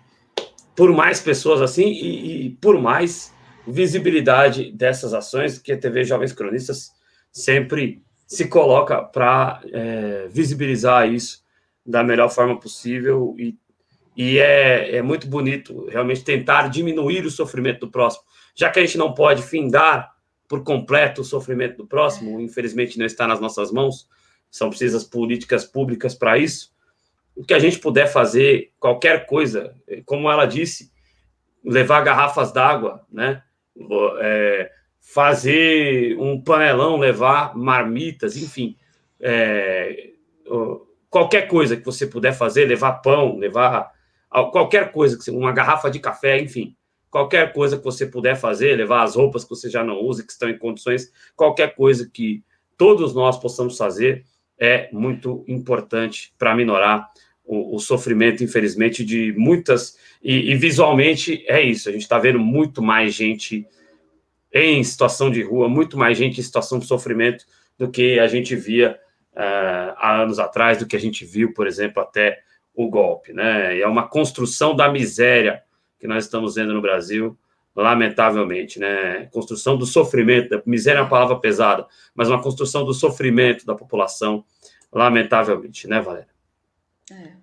por 0.75 0.93
mais 0.93 1.19
pessoas 1.19 1.61
assim 1.61 1.87
e, 1.87 2.45
e 2.45 2.49
por 2.51 2.79
mais 2.79 3.33
visibilidade 3.67 4.71
dessas 4.71 5.13
ações 5.13 5.57
que 5.57 5.71
a 5.71 5.77
TV 5.77 6.03
Jovens 6.03 6.33
Cronistas 6.33 6.91
sempre 7.31 8.01
se 8.27 8.47
coloca 8.47 9.01
para 9.01 9.61
é, 9.71 10.27
visibilizar 10.29 11.11
isso 11.11 11.43
da 11.85 12.03
melhor 12.03 12.29
forma 12.29 12.59
possível 12.59 13.35
e, 13.37 13.57
e 14.15 14.37
é, 14.37 14.97
é 14.97 15.01
muito 15.01 15.27
bonito 15.27 15.87
realmente 15.87 16.23
tentar 16.23 16.67
diminuir 16.69 17.25
o 17.25 17.31
sofrimento 17.31 17.81
do 17.81 17.91
próximo, 17.91 18.23
já 18.55 18.69
que 18.69 18.79
a 18.79 18.85
gente 18.85 18.97
não 18.97 19.13
pode 19.13 19.41
findar 19.41 20.13
por 20.47 20.63
completo 20.63 21.21
o 21.21 21.25
sofrimento 21.25 21.77
do 21.77 21.87
próximo, 21.87 22.39
infelizmente 22.39 22.97
não 22.97 23.05
está 23.05 23.27
nas 23.27 23.39
nossas 23.39 23.71
mãos, 23.71 24.07
são 24.51 24.69
precisas 24.69 25.03
políticas 25.03 25.63
públicas 25.63 26.13
para 26.15 26.37
isso, 26.37 26.71
o 27.39 27.43
que 27.45 27.53
a 27.53 27.59
gente 27.59 27.79
puder 27.79 28.05
fazer, 28.05 28.73
qualquer 28.77 29.25
coisa, 29.25 29.73
como 30.05 30.29
ela 30.29 30.45
disse, 30.45 30.91
levar 31.63 32.01
garrafas 32.01 32.51
d'água, 32.51 33.05
né? 33.09 33.41
É, 34.19 34.69
fazer 34.99 36.17
um 36.19 36.43
panelão, 36.43 36.97
levar 36.97 37.55
marmitas, 37.55 38.35
enfim, 38.35 38.75
é, 39.21 40.09
qualquer 41.09 41.47
coisa 41.47 41.77
que 41.77 41.85
você 41.85 42.05
puder 42.05 42.33
fazer, 42.33 42.65
levar 42.65 43.01
pão, 43.01 43.37
levar 43.37 43.89
qualquer 44.51 44.91
coisa, 44.91 45.17
uma 45.31 45.53
garrafa 45.53 45.89
de 45.89 45.99
café, 45.99 46.41
enfim, 46.41 46.75
qualquer 47.09 47.53
coisa 47.53 47.77
que 47.77 47.85
você 47.85 48.05
puder 48.05 48.35
fazer, 48.35 48.75
levar 48.75 49.03
as 49.03 49.15
roupas 49.15 49.45
que 49.45 49.49
você 49.51 49.69
já 49.69 49.81
não 49.81 50.01
usa, 50.01 50.25
que 50.25 50.31
estão 50.33 50.49
em 50.49 50.57
condições, 50.57 51.09
qualquer 51.37 51.73
coisa 51.73 52.09
que 52.13 52.43
todos 52.77 53.15
nós 53.15 53.39
possamos 53.39 53.77
fazer 53.77 54.25
é 54.59 54.89
muito 54.91 55.45
importante 55.47 56.33
para 56.37 56.53
minorar 56.53 57.09
o, 57.49 57.75
o, 57.75 57.79
sofrimento, 57.79 58.43
infelizmente, 58.43 59.03
de 59.03 59.33
muitas. 59.35 59.97
E, 60.23 60.51
e 60.51 60.55
visualmente 60.55 61.43
é 61.47 61.59
isso, 61.59 61.89
a 61.89 61.91
gente 61.91 62.03
está 62.03 62.19
vendo 62.19 62.37
muito 62.37 62.79
mais 62.79 63.15
gente 63.15 63.65
em 64.53 64.83
situação 64.83 65.31
de 65.31 65.41
rua, 65.41 65.67
muito 65.67 65.97
mais 65.97 66.15
gente 66.15 66.39
em 66.39 66.43
situação 66.43 66.77
de 66.77 66.85
sofrimento 66.85 67.45
do 67.75 67.89
que 67.89 68.19
a 68.19 68.27
gente 68.27 68.55
via 68.55 68.99
uh, 69.33 69.93
há 69.97 70.21
anos 70.21 70.37
atrás, 70.37 70.77
do 70.77 70.85
que 70.85 70.95
a 70.95 70.99
gente 70.99 71.25
viu, 71.25 71.51
por 71.51 71.65
exemplo, 71.65 72.03
até 72.03 72.39
o 72.73 72.87
golpe. 72.87 73.33
Né? 73.33 73.79
é 73.79 73.87
uma 73.87 74.07
construção 74.07 74.75
da 74.75 74.87
miséria 74.87 75.63
que 75.99 76.07
nós 76.07 76.25
estamos 76.25 76.53
vendo 76.53 76.73
no 76.73 76.81
Brasil, 76.81 77.35
lamentavelmente. 77.75 78.79
Né? 78.79 79.25
Construção 79.31 79.75
do 79.75 79.87
sofrimento, 79.87 80.49
da 80.49 80.61
miséria 80.67 80.99
é 80.99 81.01
uma 81.01 81.09
palavra 81.09 81.39
pesada, 81.39 81.87
mas 82.13 82.29
uma 82.29 82.41
construção 82.41 82.85
do 82.85 82.93
sofrimento 82.93 83.65
da 83.65 83.73
população, 83.73 84.45
lamentavelmente, 84.91 85.87
né, 85.87 85.99
Valéria? 85.99 86.29
É. 87.11 87.38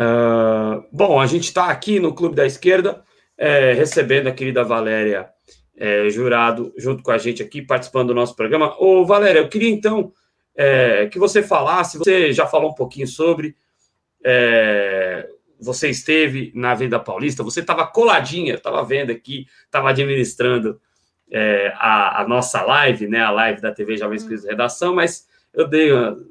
Uh, 0.00 0.82
bom, 0.90 1.20
a 1.20 1.26
gente 1.26 1.44
está 1.44 1.66
aqui 1.66 2.00
no 2.00 2.14
Clube 2.14 2.34
da 2.34 2.46
Esquerda, 2.46 3.04
é, 3.36 3.74
recebendo 3.74 4.28
a 4.28 4.32
querida 4.32 4.64
Valéria 4.64 5.28
é, 5.76 6.08
Jurado 6.08 6.72
junto 6.76 7.02
com 7.02 7.10
a 7.10 7.18
gente 7.18 7.42
aqui, 7.42 7.60
participando 7.60 8.08
do 8.08 8.14
nosso 8.14 8.34
programa. 8.34 8.74
Ô, 8.78 9.04
Valéria, 9.04 9.40
eu 9.40 9.48
queria 9.48 9.68
então 9.70 10.12
é, 10.56 11.06
que 11.06 11.18
você 11.18 11.42
falasse, 11.42 11.98
você 11.98 12.32
já 12.32 12.46
falou 12.46 12.70
um 12.70 12.74
pouquinho 12.74 13.06
sobre. 13.06 13.54
É, 14.24 15.28
você 15.58 15.90
esteve 15.90 16.50
na 16.54 16.74
Venda 16.74 16.98
Paulista, 16.98 17.42
você 17.42 17.60
estava 17.60 17.86
coladinha, 17.86 18.54
estava 18.54 18.82
vendo 18.82 19.10
aqui, 19.10 19.46
estava 19.66 19.90
administrando 19.90 20.80
é, 21.30 21.74
a, 21.76 22.22
a, 22.22 22.28
nossa 22.28 22.62
live, 22.62 23.06
né, 23.06 23.20
a 23.20 23.30
live 23.30 23.60
da 23.60 23.70
TV 23.70 23.98
Jovens 23.98 24.24
Cristo 24.24 24.46
hum. 24.46 24.50
Redação, 24.50 24.94
mas 24.94 25.26
eu 25.52 25.68
dei 25.68 25.90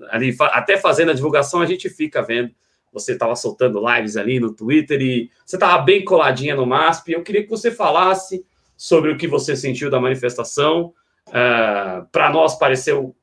ali, 0.10 0.36
até 0.40 0.78
fazendo 0.78 1.12
a 1.12 1.14
divulgação, 1.14 1.62
a 1.62 1.66
gente 1.66 1.90
fica 1.90 2.24
vendo. 2.24 2.52
Você 2.94 3.14
estava 3.14 3.36
soltando 3.36 3.82
lives 3.88 4.18
ali 4.18 4.40
no 4.40 4.54
Twitter 4.54 5.02
e 5.02 5.30
você 5.46 5.56
estava 5.56 5.82
bem 5.82 6.04
coladinha 6.04 6.56
no 6.56 6.66
MASP. 6.66 7.12
Eu 7.12 7.24
queria 7.24 7.44
que 7.44 7.50
você 7.50 7.72
falasse 7.72 8.46
sobre 8.78 9.12
o 9.12 9.18
que 9.18 9.28
você 9.28 9.56
sentiu 9.56 9.90
da 9.90 10.00
manifestação. 10.00 10.94
Uh, 11.28 12.06
Para 12.12 12.30
nós 12.32 12.58
pareceu 12.58 13.16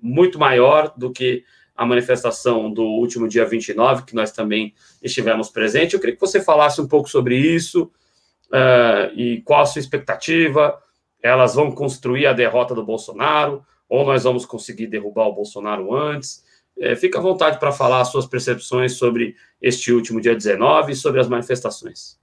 muito 0.00 0.38
maior 0.38 0.92
do 0.96 1.10
que 1.10 1.44
a 1.76 1.86
manifestação 1.86 2.72
do 2.72 2.82
último 2.82 3.28
dia 3.28 3.44
29, 3.44 4.02
que 4.02 4.14
nós 4.14 4.32
também 4.32 4.74
estivemos 5.02 5.48
presentes. 5.48 5.94
Eu 5.94 6.00
queria 6.00 6.16
que 6.16 6.20
você 6.20 6.40
falasse 6.40 6.80
um 6.80 6.88
pouco 6.88 7.08
sobre 7.08 7.36
isso 7.36 7.90
uh, 8.48 9.14
e 9.14 9.42
qual 9.42 9.62
a 9.62 9.66
sua 9.66 9.80
expectativa. 9.80 10.76
Elas 11.22 11.54
vão 11.54 11.70
construir 11.70 12.26
a 12.26 12.32
derrota 12.32 12.74
do 12.74 12.84
Bolsonaro 12.84 13.64
ou 13.88 14.04
nós 14.04 14.24
vamos 14.24 14.44
conseguir 14.44 14.88
derrubar 14.88 15.26
o 15.26 15.32
Bolsonaro 15.32 15.94
antes? 15.94 16.44
É, 16.80 16.94
fica 16.94 17.18
à 17.18 17.22
vontade 17.22 17.58
para 17.58 17.72
falar 17.72 18.00
as 18.00 18.08
suas 18.08 18.26
percepções 18.26 18.92
sobre 18.92 19.36
este 19.60 19.92
último 19.92 20.20
dia 20.20 20.34
19 20.34 20.92
e 20.92 20.96
sobre 20.96 21.20
as 21.20 21.28
manifestações. 21.28 22.18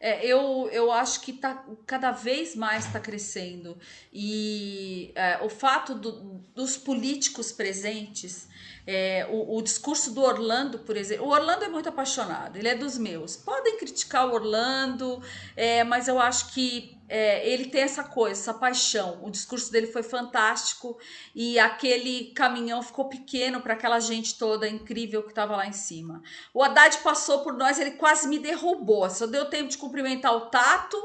É, 0.00 0.24
eu, 0.24 0.68
eu 0.70 0.92
acho 0.92 1.20
que 1.22 1.32
tá, 1.32 1.64
cada 1.84 2.12
vez 2.12 2.54
mais 2.54 2.86
está 2.86 3.00
crescendo. 3.00 3.76
E 4.12 5.10
é, 5.16 5.40
o 5.42 5.48
fato 5.48 5.94
do, 5.94 6.40
dos 6.54 6.76
políticos 6.76 7.50
presentes, 7.50 8.46
é, 8.86 9.26
o, 9.28 9.56
o, 9.56 9.62
discurso 9.62 10.14
do 10.14 10.22
Orlando, 10.22 10.78
por 10.78 10.96
exemplo. 10.96 11.26
O 11.26 11.30
Orlando 11.30 11.64
é 11.64 11.68
muito 11.68 11.88
apaixonado, 11.88 12.56
ele 12.56 12.68
é 12.68 12.76
dos 12.76 12.96
meus. 12.96 13.36
Podem 13.36 13.76
criticar 13.76 14.28
o 14.28 14.34
Orlando, 14.34 15.20
é, 15.56 15.82
mas 15.82 16.06
eu 16.06 16.20
acho 16.20 16.52
que 16.54 16.97
é, 17.08 17.48
ele 17.48 17.66
tem 17.66 17.82
essa 17.82 18.04
coisa, 18.04 18.40
essa 18.40 18.54
paixão. 18.54 19.20
O 19.22 19.30
discurso 19.30 19.72
dele 19.72 19.86
foi 19.86 20.02
fantástico 20.02 20.98
e 21.34 21.58
aquele 21.58 22.32
caminhão 22.34 22.82
ficou 22.82 23.08
pequeno 23.08 23.60
para 23.60 23.74
aquela 23.74 23.98
gente 23.98 24.36
toda 24.36 24.68
incrível 24.68 25.22
que 25.22 25.30
estava 25.30 25.56
lá 25.56 25.66
em 25.66 25.72
cima. 25.72 26.22
O 26.52 26.62
Haddad 26.62 26.98
passou 26.98 27.40
por 27.42 27.54
nós, 27.54 27.78
ele 27.78 27.92
quase 27.92 28.28
me 28.28 28.38
derrubou. 28.38 29.08
Só 29.08 29.26
deu 29.26 29.46
tempo 29.46 29.68
de 29.68 29.78
cumprimentar 29.78 30.34
o 30.34 30.46
Tato 30.46 30.96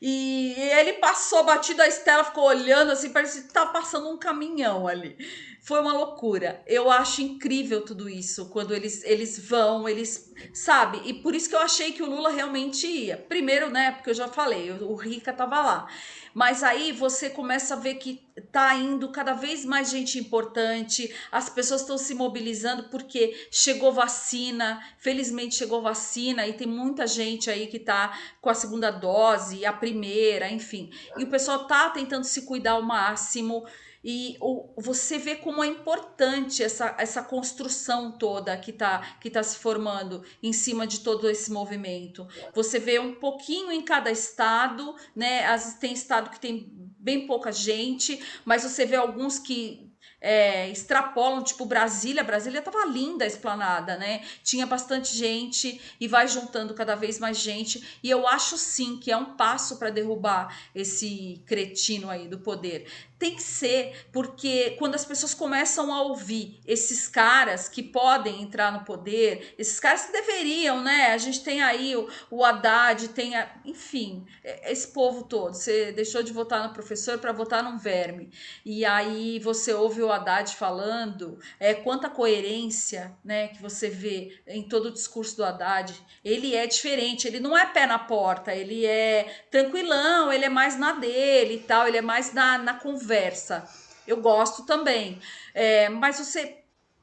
e 0.00 0.54
ele 0.78 0.94
passou 0.94 1.44
batido 1.44 1.82
a 1.82 1.88
Estela, 1.88 2.24
ficou 2.24 2.44
olhando 2.44 2.92
assim, 2.92 3.10
parecia 3.10 3.42
que 3.42 3.52
tá 3.52 3.66
passando 3.66 4.08
um 4.08 4.16
caminhão 4.16 4.88
ali. 4.88 5.16
Foi 5.62 5.78
uma 5.78 5.92
loucura. 5.92 6.62
Eu 6.66 6.90
acho 6.90 7.20
incrível 7.20 7.84
tudo 7.84 8.08
isso, 8.08 8.48
quando 8.48 8.74
eles, 8.74 9.04
eles 9.04 9.38
vão, 9.38 9.88
eles. 9.88 10.32
Sabe? 10.54 11.02
E 11.04 11.12
por 11.12 11.34
isso 11.34 11.50
que 11.50 11.54
eu 11.54 11.60
achei 11.60 11.92
que 11.92 12.02
o 12.02 12.08
Lula 12.08 12.30
realmente 12.30 12.86
ia. 12.86 13.18
Primeiro, 13.18 13.68
né? 13.68 13.92
Porque 13.92 14.08
eu 14.08 14.14
já 14.14 14.26
falei, 14.26 14.70
o 14.72 14.94
Rica 14.94 15.34
tava 15.50 15.62
lá. 15.62 15.88
Mas 16.32 16.62
aí 16.62 16.92
você 16.92 17.28
começa 17.28 17.74
a 17.74 17.76
ver 17.76 17.94
que 17.94 18.22
tá 18.52 18.74
indo 18.76 19.10
cada 19.10 19.32
vez 19.32 19.64
mais 19.64 19.90
gente 19.90 20.18
importante, 20.18 21.12
as 21.30 21.50
pessoas 21.50 21.80
estão 21.80 21.98
se 21.98 22.14
mobilizando 22.14 22.84
porque 22.84 23.48
chegou 23.50 23.92
vacina, 23.92 24.80
felizmente 24.98 25.56
chegou 25.56 25.82
vacina 25.82 26.46
e 26.46 26.52
tem 26.52 26.68
muita 26.68 27.06
gente 27.06 27.50
aí 27.50 27.66
que 27.66 27.80
tá 27.80 28.16
com 28.40 28.48
a 28.48 28.54
segunda 28.54 28.90
dose, 28.90 29.66
a 29.66 29.72
primeira, 29.72 30.48
enfim. 30.48 30.90
E 31.18 31.24
o 31.24 31.30
pessoal 31.30 31.66
tá 31.66 31.90
tentando 31.90 32.24
se 32.24 32.42
cuidar 32.42 32.72
ao 32.72 32.82
máximo. 32.82 33.66
E 34.02 34.36
o, 34.40 34.72
você 34.76 35.18
vê 35.18 35.36
como 35.36 35.62
é 35.62 35.66
importante 35.66 36.62
essa, 36.62 36.94
essa 36.98 37.22
construção 37.22 38.12
toda 38.12 38.56
que 38.56 38.70
está 38.70 39.16
que 39.20 39.28
tá 39.28 39.42
se 39.42 39.58
formando 39.58 40.24
em 40.42 40.52
cima 40.52 40.86
de 40.86 41.00
todo 41.00 41.28
esse 41.28 41.52
movimento. 41.52 42.26
Você 42.54 42.78
vê 42.78 42.98
um 42.98 43.14
pouquinho 43.14 43.70
em 43.70 43.82
cada 43.82 44.10
estado, 44.10 44.94
né? 45.14 45.46
Vezes 45.50 45.74
tem 45.74 45.92
estado 45.92 46.30
que 46.30 46.40
tem 46.40 46.72
bem 46.98 47.26
pouca 47.26 47.52
gente, 47.52 48.22
mas 48.44 48.62
você 48.62 48.84
vê 48.84 48.96
alguns 48.96 49.38
que 49.38 49.90
é, 50.20 50.68
extrapolam, 50.68 51.42
tipo 51.42 51.64
Brasília. 51.64 52.22
Brasília 52.22 52.60
tava 52.60 52.84
linda 52.86 53.24
a 53.24 53.26
esplanada, 53.26 53.96
né? 53.96 54.22
Tinha 54.42 54.66
bastante 54.66 55.16
gente 55.16 55.80
e 55.98 56.06
vai 56.06 56.28
juntando 56.28 56.74
cada 56.74 56.94
vez 56.94 57.18
mais 57.18 57.38
gente. 57.38 57.98
E 58.02 58.10
eu 58.10 58.26
acho 58.28 58.58
sim 58.58 58.98
que 58.98 59.10
é 59.10 59.16
um 59.16 59.36
passo 59.36 59.78
para 59.78 59.90
derrubar 59.90 60.54
esse 60.74 61.42
cretino 61.46 62.10
aí 62.10 62.28
do 62.28 62.38
poder. 62.38 62.86
Tem 63.20 63.34
que 63.34 63.42
ser, 63.42 64.06
porque 64.10 64.76
quando 64.78 64.94
as 64.94 65.04
pessoas 65.04 65.34
começam 65.34 65.92
a 65.92 66.00
ouvir 66.00 66.58
esses 66.66 67.06
caras 67.06 67.68
que 67.68 67.82
podem 67.82 68.40
entrar 68.40 68.72
no 68.72 68.82
poder, 68.82 69.54
esses 69.58 69.78
caras 69.78 70.06
que 70.06 70.12
deveriam, 70.12 70.82
né? 70.82 71.12
A 71.12 71.18
gente 71.18 71.44
tem 71.44 71.60
aí 71.60 71.94
o, 71.94 72.08
o 72.30 72.42
Haddad, 72.42 73.08
tem, 73.08 73.36
a, 73.36 73.46
enfim, 73.62 74.24
é, 74.42 74.72
esse 74.72 74.88
povo 74.88 75.24
todo. 75.24 75.52
Você 75.52 75.92
deixou 75.92 76.22
de 76.22 76.32
votar 76.32 76.66
no 76.66 76.72
professor 76.72 77.18
para 77.18 77.30
votar 77.30 77.62
num 77.62 77.76
verme. 77.76 78.30
E 78.64 78.86
aí 78.86 79.38
você 79.38 79.74
ouve 79.74 80.00
o 80.00 80.10
Haddad 80.10 80.56
falando, 80.56 81.38
é, 81.58 81.74
quanta 81.74 82.08
coerência, 82.08 83.14
né, 83.22 83.48
que 83.48 83.60
você 83.60 83.90
vê 83.90 84.40
em 84.46 84.62
todo 84.62 84.86
o 84.86 84.90
discurso 84.90 85.36
do 85.36 85.44
Haddad. 85.44 85.94
Ele 86.24 86.54
é 86.54 86.66
diferente, 86.66 87.28
ele 87.28 87.38
não 87.38 87.54
é 87.54 87.66
pé 87.66 87.84
na 87.84 87.98
porta, 87.98 88.54
ele 88.54 88.86
é 88.86 89.44
tranquilão, 89.50 90.32
ele 90.32 90.46
é 90.46 90.48
mais 90.48 90.78
na 90.78 90.92
dele 90.92 91.56
e 91.56 91.60
tal, 91.60 91.86
ele 91.86 91.98
é 91.98 92.02
mais 92.02 92.32
na, 92.32 92.56
na 92.56 92.72
conversa 92.72 93.09
conversa. 93.10 93.64
Eu 94.06 94.20
gosto 94.20 94.64
também. 94.64 95.20
É, 95.52 95.88
mas 95.88 96.18
você 96.18 96.56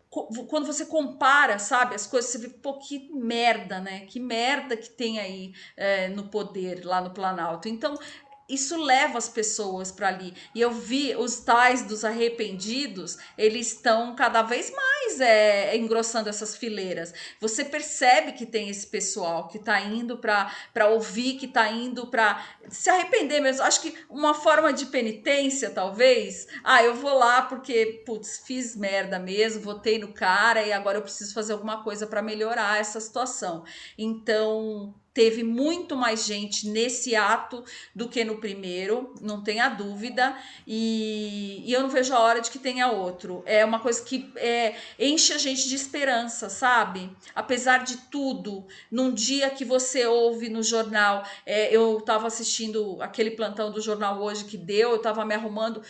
quando 0.09 0.65
você 0.65 0.85
compara, 0.85 1.59
sabe, 1.59 1.93
as 1.93 2.07
coisas, 2.07 2.31
você 2.31 2.37
vê, 2.39 2.47
pô, 2.47 2.79
que 2.79 3.11
merda, 3.13 3.81
né? 3.81 4.05
Que 4.07 4.21
merda 4.21 4.75
que 4.75 4.89
tem 4.89 5.19
aí 5.19 5.53
é, 5.75 6.07
no 6.07 6.29
poder, 6.29 6.83
lá 6.85 7.01
no 7.01 7.11
Planalto. 7.11 7.67
Então, 7.67 7.99
isso 8.49 8.81
leva 8.81 9.17
as 9.17 9.27
pessoas 9.27 9.91
para 9.91 10.07
ali. 10.07 10.33
E 10.55 10.61
eu 10.61 10.71
vi 10.71 11.15
os 11.15 11.39
tais 11.39 11.83
dos 11.83 12.05
arrependidos, 12.05 13.17
eles 13.37 13.73
estão 13.73 14.15
cada 14.15 14.41
vez 14.41 14.71
mais 14.71 15.19
é, 15.19 15.75
engrossando 15.75 16.29
essas 16.29 16.55
fileiras. 16.55 17.13
Você 17.39 17.65
percebe 17.65 18.31
que 18.33 18.45
tem 18.45 18.69
esse 18.69 18.87
pessoal 18.87 19.47
que 19.47 19.57
está 19.57 19.79
indo 19.81 20.17
para 20.17 20.87
ouvir, 20.87 21.37
que 21.37 21.45
está 21.45 21.69
indo 21.69 22.07
para 22.07 22.43
se 22.69 22.89
arrepender 22.89 23.41
mesmo. 23.41 23.63
Acho 23.63 23.81
que 23.81 23.97
uma 24.09 24.33
forma 24.33 24.71
de 24.71 24.85
penitência, 24.85 25.69
talvez. 25.69 26.47
Ah, 26.63 26.83
eu 26.83 26.95
vou 26.95 27.17
lá 27.17 27.41
porque, 27.41 28.03
putz, 28.05 28.43
fiz 28.45 28.75
merda 28.75 29.19
mesmo, 29.19 29.61
votei 29.61 29.97
no 29.97 30.13
cara 30.13 30.63
e 30.63 30.71
agora 30.71 30.97
eu 30.97 31.01
preciso 31.01 31.33
fazer 31.33 31.53
alguma 31.53 31.83
coisa 31.83 32.07
para 32.07 32.21
melhorar 32.21 32.79
essa 32.79 32.99
situação. 32.99 33.63
Então, 33.97 34.93
teve 35.17 35.41
muito 35.41 35.97
mais 35.97 36.27
gente 36.27 36.69
nesse 36.69 37.15
ato 37.15 37.65
do 37.95 38.07
que 38.07 38.23
no 38.23 38.37
primeiro, 38.37 39.15
não 39.19 39.43
tenha 39.43 39.67
dúvida, 39.67 40.37
e, 40.67 41.63
e 41.65 41.73
eu 41.73 41.81
não 41.81 41.89
vejo 41.89 42.13
a 42.13 42.19
hora 42.19 42.39
de 42.39 42.51
que 42.51 42.59
tenha 42.59 42.91
outro. 42.91 43.41
É 43.47 43.65
uma 43.65 43.79
coisa 43.79 43.99
que 44.03 44.31
é, 44.35 44.75
enche 44.99 45.33
a 45.33 45.39
gente 45.39 45.67
de 45.67 45.73
esperança, 45.73 46.49
sabe? 46.49 47.09
Apesar 47.33 47.83
de 47.83 47.97
tudo, 48.11 48.67
num 48.91 49.11
dia 49.11 49.49
que 49.49 49.65
você 49.65 50.05
ouve 50.05 50.49
no 50.49 50.61
jornal, 50.61 51.23
é, 51.47 51.75
eu 51.75 51.97
estava 51.97 52.27
assistindo 52.27 53.01
aquele 53.01 53.31
plantão 53.31 53.71
do 53.71 53.81
jornal 53.81 54.21
hoje 54.21 54.45
que 54.45 54.55
deu, 54.55 54.91
eu 54.91 54.97
estava 54.97 55.25
me 55.25 55.33
arrumando, 55.33 55.81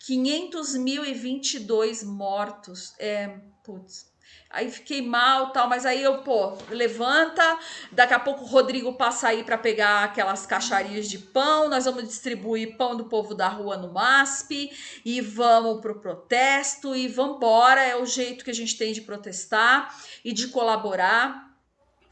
500.022 0.00 2.04
mortos. 2.04 2.94
É, 3.00 3.36
putz, 3.64 4.14
Aí 4.48 4.70
fiquei 4.70 5.02
mal, 5.02 5.50
tal, 5.50 5.68
mas 5.68 5.84
aí 5.84 6.02
eu, 6.02 6.18
pô, 6.18 6.56
levanta, 6.70 7.58
daqui 7.90 8.14
a 8.14 8.18
pouco 8.18 8.44
o 8.44 8.46
Rodrigo 8.46 8.92
passa 8.94 9.28
aí 9.28 9.42
para 9.42 9.58
pegar 9.58 10.04
aquelas 10.04 10.46
caixarias 10.46 11.08
de 11.08 11.18
pão, 11.18 11.68
nós 11.68 11.84
vamos 11.84 12.04
distribuir 12.04 12.76
pão 12.76 12.96
do 12.96 13.06
povo 13.06 13.34
da 13.34 13.48
rua 13.48 13.76
no 13.76 13.92
MASP 13.92 14.70
e 15.04 15.20
vamos 15.20 15.80
pro 15.80 16.00
protesto 16.00 16.94
e 16.94 17.08
vamos 17.08 17.36
embora, 17.36 17.82
é 17.82 17.96
o 17.96 18.06
jeito 18.06 18.44
que 18.44 18.50
a 18.50 18.54
gente 18.54 18.78
tem 18.78 18.92
de 18.92 19.00
protestar 19.00 19.94
e 20.24 20.32
de 20.32 20.48
colaborar 20.48 21.45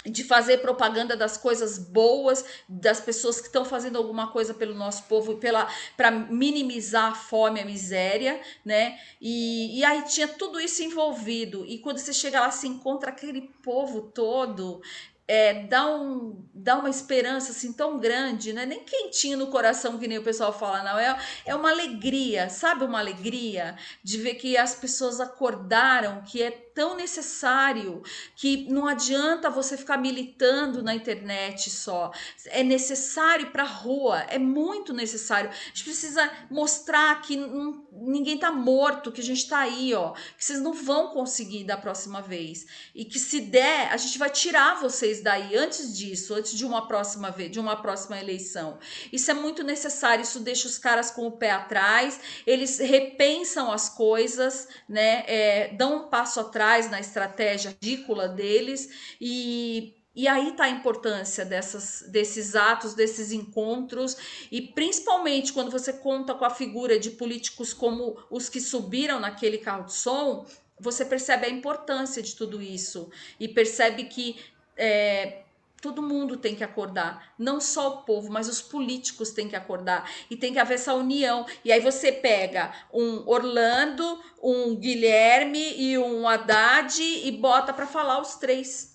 de 0.04 0.22
fazer 0.22 0.58
propaganda 0.58 1.16
das 1.16 1.36
coisas 1.36 1.78
boas, 1.78 2.44
das 2.68 3.00
pessoas 3.00 3.40
que 3.40 3.46
estão 3.46 3.64
fazendo 3.64 3.96
alguma 3.96 4.30
coisa 4.30 4.52
pelo 4.52 4.74
nosso 4.74 5.04
povo, 5.04 5.36
pela 5.36 5.68
para 5.96 6.10
minimizar 6.10 7.12
a 7.12 7.14
fome, 7.14 7.60
a 7.60 7.64
miséria, 7.64 8.40
né? 8.64 8.98
E, 9.20 9.78
e 9.78 9.84
aí 9.84 10.02
tinha 10.02 10.28
tudo 10.28 10.60
isso 10.60 10.82
envolvido. 10.82 11.64
E 11.66 11.78
quando 11.78 11.98
você 11.98 12.12
chega 12.12 12.40
lá, 12.40 12.50
se 12.50 12.68
encontra 12.68 13.10
aquele 13.10 13.42
povo 13.62 14.02
todo 14.02 14.82
é, 15.26 15.64
dá, 15.64 15.86
um, 15.86 16.44
dá 16.52 16.76
uma 16.76 16.90
esperança 16.90 17.52
assim 17.52 17.72
tão 17.72 17.98
grande, 17.98 18.52
né? 18.52 18.66
Nem 18.66 18.84
quentinho 18.84 19.38
no 19.38 19.46
coração, 19.46 19.98
que 19.98 20.06
nem 20.06 20.18
o 20.18 20.22
pessoal 20.22 20.52
fala, 20.52 20.82
não. 20.82 20.98
É, 20.98 21.18
é 21.46 21.54
uma 21.54 21.70
alegria, 21.70 22.50
sabe? 22.50 22.84
Uma 22.84 22.98
alegria 22.98 23.76
de 24.02 24.18
ver 24.18 24.34
que 24.34 24.56
as 24.56 24.74
pessoas 24.74 25.20
acordaram 25.20 26.22
que 26.22 26.42
é 26.42 26.50
tão 26.74 26.96
necessário 26.96 28.02
que 28.36 28.68
não 28.68 28.86
adianta 28.86 29.48
você 29.48 29.76
ficar 29.76 29.96
militando 29.96 30.82
na 30.82 30.94
internet 30.94 31.70
só. 31.70 32.10
É 32.46 32.62
necessário 32.62 33.50
para 33.50 33.62
a 33.62 33.66
rua, 33.66 34.18
é 34.28 34.38
muito 34.38 34.92
necessário. 34.92 35.48
A 35.48 35.68
gente 35.68 35.84
precisa 35.84 36.30
mostrar 36.50 37.22
que 37.22 37.36
não, 37.36 37.86
ninguém 37.92 38.36
tá 38.36 38.50
morto, 38.50 39.12
que 39.12 39.20
a 39.20 39.24
gente 39.24 39.48
tá 39.48 39.58
aí, 39.60 39.94
ó, 39.94 40.12
que 40.36 40.44
vocês 40.44 40.60
não 40.60 40.72
vão 40.72 41.08
conseguir 41.08 41.64
da 41.64 41.76
próxima 41.76 42.20
vez 42.20 42.66
e 42.94 43.04
que 43.04 43.18
se 43.18 43.40
der, 43.40 43.92
a 43.92 43.96
gente 43.96 44.18
vai 44.18 44.30
tirar 44.30 44.80
vocês 44.80 45.13
daí 45.22 45.56
antes 45.56 45.96
disso, 45.96 46.34
antes 46.34 46.52
de 46.52 46.64
uma 46.64 46.88
próxima 46.88 47.30
vez, 47.30 47.50
de 47.50 47.60
uma 47.60 47.76
próxima 47.76 48.18
eleição. 48.18 48.78
Isso 49.12 49.30
é 49.30 49.34
muito 49.34 49.62
necessário, 49.62 50.22
isso 50.22 50.40
deixa 50.40 50.66
os 50.66 50.78
caras 50.78 51.10
com 51.10 51.26
o 51.26 51.32
pé 51.32 51.50
atrás, 51.50 52.20
eles 52.46 52.78
repensam 52.78 53.70
as 53.70 53.88
coisas, 53.88 54.68
né? 54.88 55.24
É, 55.26 55.68
dão 55.74 55.96
um 55.96 56.08
passo 56.08 56.40
atrás 56.40 56.90
na 56.90 57.00
estratégia 57.00 57.70
ridícula 57.70 58.28
deles 58.28 58.88
e 59.20 59.94
E 60.16 60.28
aí 60.28 60.50
está 60.50 60.66
a 60.66 60.70
importância 60.70 61.44
dessas, 61.44 62.04
desses 62.08 62.54
atos, 62.54 62.94
desses 62.94 63.32
encontros, 63.32 64.16
e 64.48 64.62
principalmente 64.62 65.52
quando 65.52 65.72
você 65.72 65.92
conta 65.92 66.34
com 66.34 66.44
a 66.44 66.50
figura 66.50 67.00
de 67.00 67.10
políticos 67.10 67.74
como 67.74 68.16
os 68.30 68.48
que 68.48 68.60
subiram 68.60 69.18
naquele 69.18 69.58
carro 69.58 69.86
de 69.86 69.94
som, 69.94 70.46
você 70.78 71.04
percebe 71.04 71.46
a 71.46 71.50
importância 71.50 72.22
de 72.22 72.34
tudo 72.36 72.62
isso 72.62 73.10
e 73.40 73.48
percebe 73.48 74.04
que 74.04 74.36
é, 74.76 75.42
todo 75.80 76.02
mundo 76.02 76.36
tem 76.36 76.54
que 76.54 76.64
acordar, 76.64 77.34
não 77.38 77.60
só 77.60 77.88
o 77.88 78.02
povo, 78.02 78.32
mas 78.32 78.48
os 78.48 78.62
políticos 78.62 79.30
têm 79.30 79.48
que 79.48 79.56
acordar 79.56 80.10
e 80.30 80.36
tem 80.36 80.52
que 80.52 80.58
haver 80.58 80.74
essa 80.74 80.94
união. 80.94 81.46
E 81.64 81.70
aí 81.70 81.80
você 81.80 82.10
pega 82.10 82.72
um 82.92 83.28
Orlando, 83.28 84.22
um 84.42 84.74
Guilherme 84.74 85.74
e 85.76 85.98
um 85.98 86.26
Haddad 86.26 87.02
e 87.02 87.30
bota 87.32 87.72
para 87.72 87.86
falar 87.86 88.20
os 88.20 88.36
três 88.36 88.94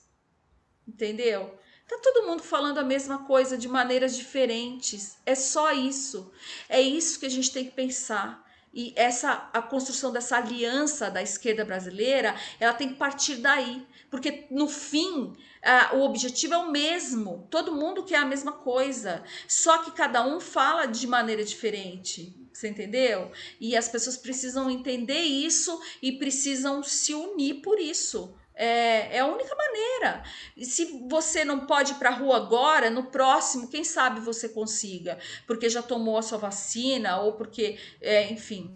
entendeu? 0.90 1.58
Tá 1.88 1.98
todo 2.04 2.28
mundo 2.28 2.44
falando 2.44 2.78
a 2.78 2.84
mesma 2.84 3.26
coisa 3.26 3.58
de 3.58 3.68
maneiras 3.68 4.16
diferentes. 4.16 5.18
É 5.26 5.34
só 5.34 5.72
isso. 5.72 6.32
É 6.68 6.82
isso 6.82 7.20
que 7.20 7.26
a 7.26 7.30
gente 7.30 7.52
tem 7.52 7.66
que 7.66 7.72
pensar. 7.72 8.46
E 8.74 8.94
essa 8.96 9.50
a 9.52 9.62
construção 9.62 10.12
dessa 10.12 10.38
aliança 10.38 11.10
da 11.10 11.22
esquerda 11.22 11.66
brasileira, 11.66 12.36
ela 12.60 12.74
tem 12.74 12.90
que 12.90 12.96
partir 12.96 13.38
daí, 13.38 13.88
porque 14.12 14.46
no 14.52 14.68
fim 14.68 15.36
uh, 15.64 15.98
o 15.98 16.04
objetivo 16.04 16.54
é 16.54 16.58
o 16.58 16.72
mesmo. 16.72 17.48
Todo 17.50 17.76
mundo 17.76 18.04
quer 18.04 18.18
a 18.18 18.26
mesma 18.26 18.52
coisa, 18.52 19.24
só 19.48 19.80
que 19.80 19.92
cada 19.92 20.26
um 20.26 20.40
fala 20.40 20.86
de 20.86 21.06
maneira 21.08 21.44
diferente. 21.44 22.36
Você 22.52 22.68
entendeu? 22.68 23.32
E 23.60 23.76
as 23.76 23.88
pessoas 23.88 24.18
precisam 24.18 24.70
entender 24.70 25.22
isso 25.22 25.80
e 26.02 26.14
precisam 26.14 26.84
se 26.84 27.14
unir 27.14 27.62
por 27.62 27.80
isso. 27.80 28.36
É, 28.54 29.16
é 29.16 29.20
a 29.20 29.26
única 29.26 29.56
maneira. 29.56 30.22
E 30.58 30.66
se 30.66 31.06
você 31.08 31.46
não 31.46 31.66
pode 31.66 31.94
ir 31.94 31.96
para 31.96 32.10
a 32.10 32.14
rua 32.14 32.36
agora, 32.36 32.90
no 32.90 33.06
próximo, 33.06 33.70
quem 33.70 33.86
sabe 33.86 34.20
você 34.20 34.50
consiga, 34.50 35.18
porque 35.48 35.70
já 35.70 35.82
tomou 35.82 36.18
a 36.18 36.22
sua 36.22 36.38
vacina 36.38 37.22
ou 37.22 37.34
porque, 37.34 37.80
é, 38.02 38.30
enfim, 38.30 38.76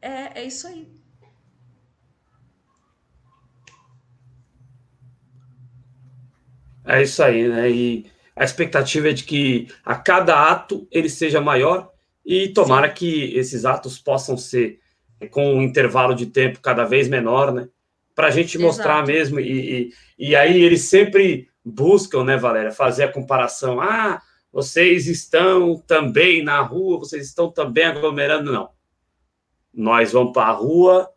é, 0.00 0.40
é 0.40 0.44
isso 0.44 0.68
aí. 0.68 1.01
É 6.84 7.02
isso 7.02 7.22
aí, 7.22 7.48
né? 7.48 7.70
E 7.70 8.06
a 8.34 8.44
expectativa 8.44 9.10
é 9.10 9.12
de 9.12 9.24
que 9.24 9.68
a 9.84 9.94
cada 9.94 10.50
ato 10.50 10.86
ele 10.90 11.08
seja 11.08 11.40
maior 11.40 11.90
e 12.24 12.48
tomara 12.48 12.88
Sim. 12.88 12.94
que 12.94 13.36
esses 13.36 13.64
atos 13.64 13.98
possam 13.98 14.36
ser 14.36 14.80
com 15.30 15.54
um 15.54 15.62
intervalo 15.62 16.14
de 16.14 16.26
tempo 16.26 16.60
cada 16.60 16.84
vez 16.84 17.08
menor, 17.08 17.52
né? 17.52 17.68
para 18.14 18.28
a 18.28 18.30
gente 18.30 18.58
mostrar 18.58 18.96
Exato. 18.96 19.06
mesmo. 19.06 19.40
E, 19.40 19.92
e, 20.18 20.28
e, 20.30 20.36
aí 20.36 20.62
eles 20.62 20.82
sempre 20.82 21.48
buscam, 21.64 22.24
né, 22.24 22.36
Valéria, 22.36 22.70
fazer 22.70 23.04
a 23.04 23.12
comparação. 23.12 23.80
Ah, 23.80 24.20
vocês 24.52 25.06
estão 25.06 25.78
também 25.86 26.42
na 26.42 26.60
rua, 26.60 26.98
vocês 26.98 27.26
estão 27.26 27.50
também 27.50 27.84
aglomerando. 27.84 28.52
Não. 28.52 28.70
Nós 29.72 30.12
vamos 30.12 30.32
para 30.32 30.48
a 30.48 30.52
rua 30.52 31.08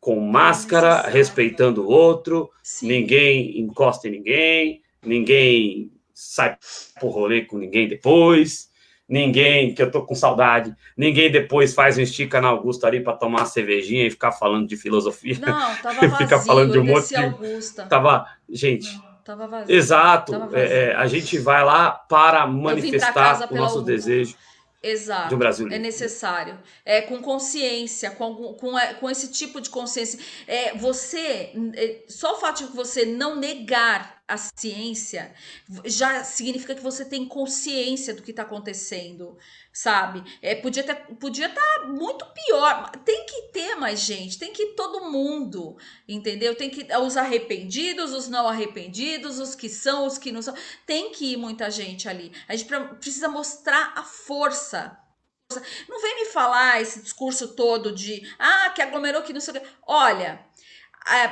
com 0.00 0.20
máscara, 0.20 1.00
respeitando 1.08 1.82
o 1.82 1.88
outro, 1.88 2.50
Sim. 2.62 2.88
ninguém 2.88 3.58
encosta 3.58 4.06
em 4.06 4.10
ninguém, 4.10 4.82
ninguém 5.04 5.90
sai 6.12 6.56
por 7.00 7.10
rolê 7.10 7.42
com 7.42 7.58
ninguém 7.58 7.88
depois 7.88 8.72
ninguém, 9.08 9.74
que 9.74 9.82
eu 9.82 9.90
tô 9.90 10.02
com 10.02 10.14
saudade, 10.14 10.74
ninguém 10.96 11.30
depois 11.30 11.74
faz 11.74 11.98
um 11.98 12.00
estica 12.00 12.40
na 12.40 12.48
Augusta 12.48 12.86
ali 12.86 13.00
para 13.00 13.12
tomar 13.14 13.40
uma 13.40 13.46
cervejinha 13.46 14.06
e 14.06 14.10
ficar 14.10 14.32
falando 14.32 14.66
de 14.66 14.76
filosofia. 14.76 15.38
Não, 15.40 15.76
tava 15.76 16.00
vazio, 16.08 16.16
ficar 16.16 16.40
falando 16.40 16.72
de 16.72 16.78
um 16.78 16.84
monte 16.84 17.08
de... 17.08 17.16
Augusta. 17.16 17.86
Tava, 17.86 18.26
gente... 18.48 18.92
Não, 18.92 19.18
tava 19.24 19.46
vazio. 19.46 19.74
Exato, 19.74 20.32
tava 20.32 20.46
vazio. 20.46 20.66
É, 20.66 20.90
é, 20.90 20.94
a 20.94 21.06
gente 21.06 21.38
vai 21.38 21.64
lá 21.64 21.90
para 21.90 22.46
manifestar 22.46 23.52
o 23.52 23.54
nosso 23.54 23.82
desejo. 23.82 24.36
Exato. 24.82 25.30
De 25.30 25.34
um 25.34 25.38
Brasil 25.38 25.66
É 25.70 25.78
necessário. 25.78 26.58
É 26.84 27.00
com 27.00 27.18
consciência, 27.22 28.10
com, 28.10 28.34
com, 28.52 28.78
é, 28.78 28.92
com 28.92 29.10
esse 29.10 29.32
tipo 29.32 29.58
de 29.58 29.70
consciência. 29.70 30.20
É, 30.46 30.76
você, 30.76 31.52
é, 31.74 32.02
só 32.06 32.34
o 32.34 32.36
fato 32.38 32.66
de 32.66 32.76
você 32.76 33.06
não 33.06 33.34
negar 33.34 34.13
a 34.26 34.38
ciência 34.38 35.34
já 35.84 36.24
significa 36.24 36.74
que 36.74 36.82
você 36.82 37.04
tem 37.04 37.28
consciência 37.28 38.14
do 38.14 38.22
que 38.22 38.30
está 38.30 38.42
acontecendo, 38.42 39.36
sabe? 39.72 40.24
É, 40.40 40.54
podia 40.54 40.80
estar 40.80 40.96
podia 41.20 41.48
tá 41.48 41.86
muito 41.86 42.24
pior. 42.32 42.90
Tem 43.04 43.26
que 43.26 43.42
ter 43.52 43.74
mais 43.74 44.00
gente, 44.00 44.38
tem 44.38 44.52
que 44.52 44.68
todo 44.68 45.10
mundo, 45.10 45.76
entendeu? 46.08 46.56
Tem 46.56 46.70
que 46.70 46.86
os 46.96 47.16
arrependidos, 47.18 48.12
os 48.12 48.28
não 48.28 48.48
arrependidos, 48.48 49.38
os 49.38 49.54
que 49.54 49.68
são, 49.68 50.06
os 50.06 50.16
que 50.16 50.32
não 50.32 50.40
são. 50.40 50.54
Tem 50.86 51.12
que 51.12 51.32
ir 51.32 51.36
muita 51.36 51.70
gente 51.70 52.08
ali. 52.08 52.32
A 52.48 52.56
gente 52.56 52.70
precisa 52.98 53.28
mostrar 53.28 53.92
a 53.94 54.02
força 54.02 54.98
não 55.88 56.00
vem 56.00 56.24
me 56.24 56.26
falar 56.30 56.80
esse 56.80 57.02
discurso 57.02 57.48
todo 57.48 57.92
de 57.92 58.28
ah, 58.38 58.70
que 58.70 58.82
aglomerou 58.82 59.22
que 59.22 59.32
não 59.32 59.40
sei 59.40 59.54
o 59.54 59.60
que. 59.60 59.66
Olha, 59.86 60.44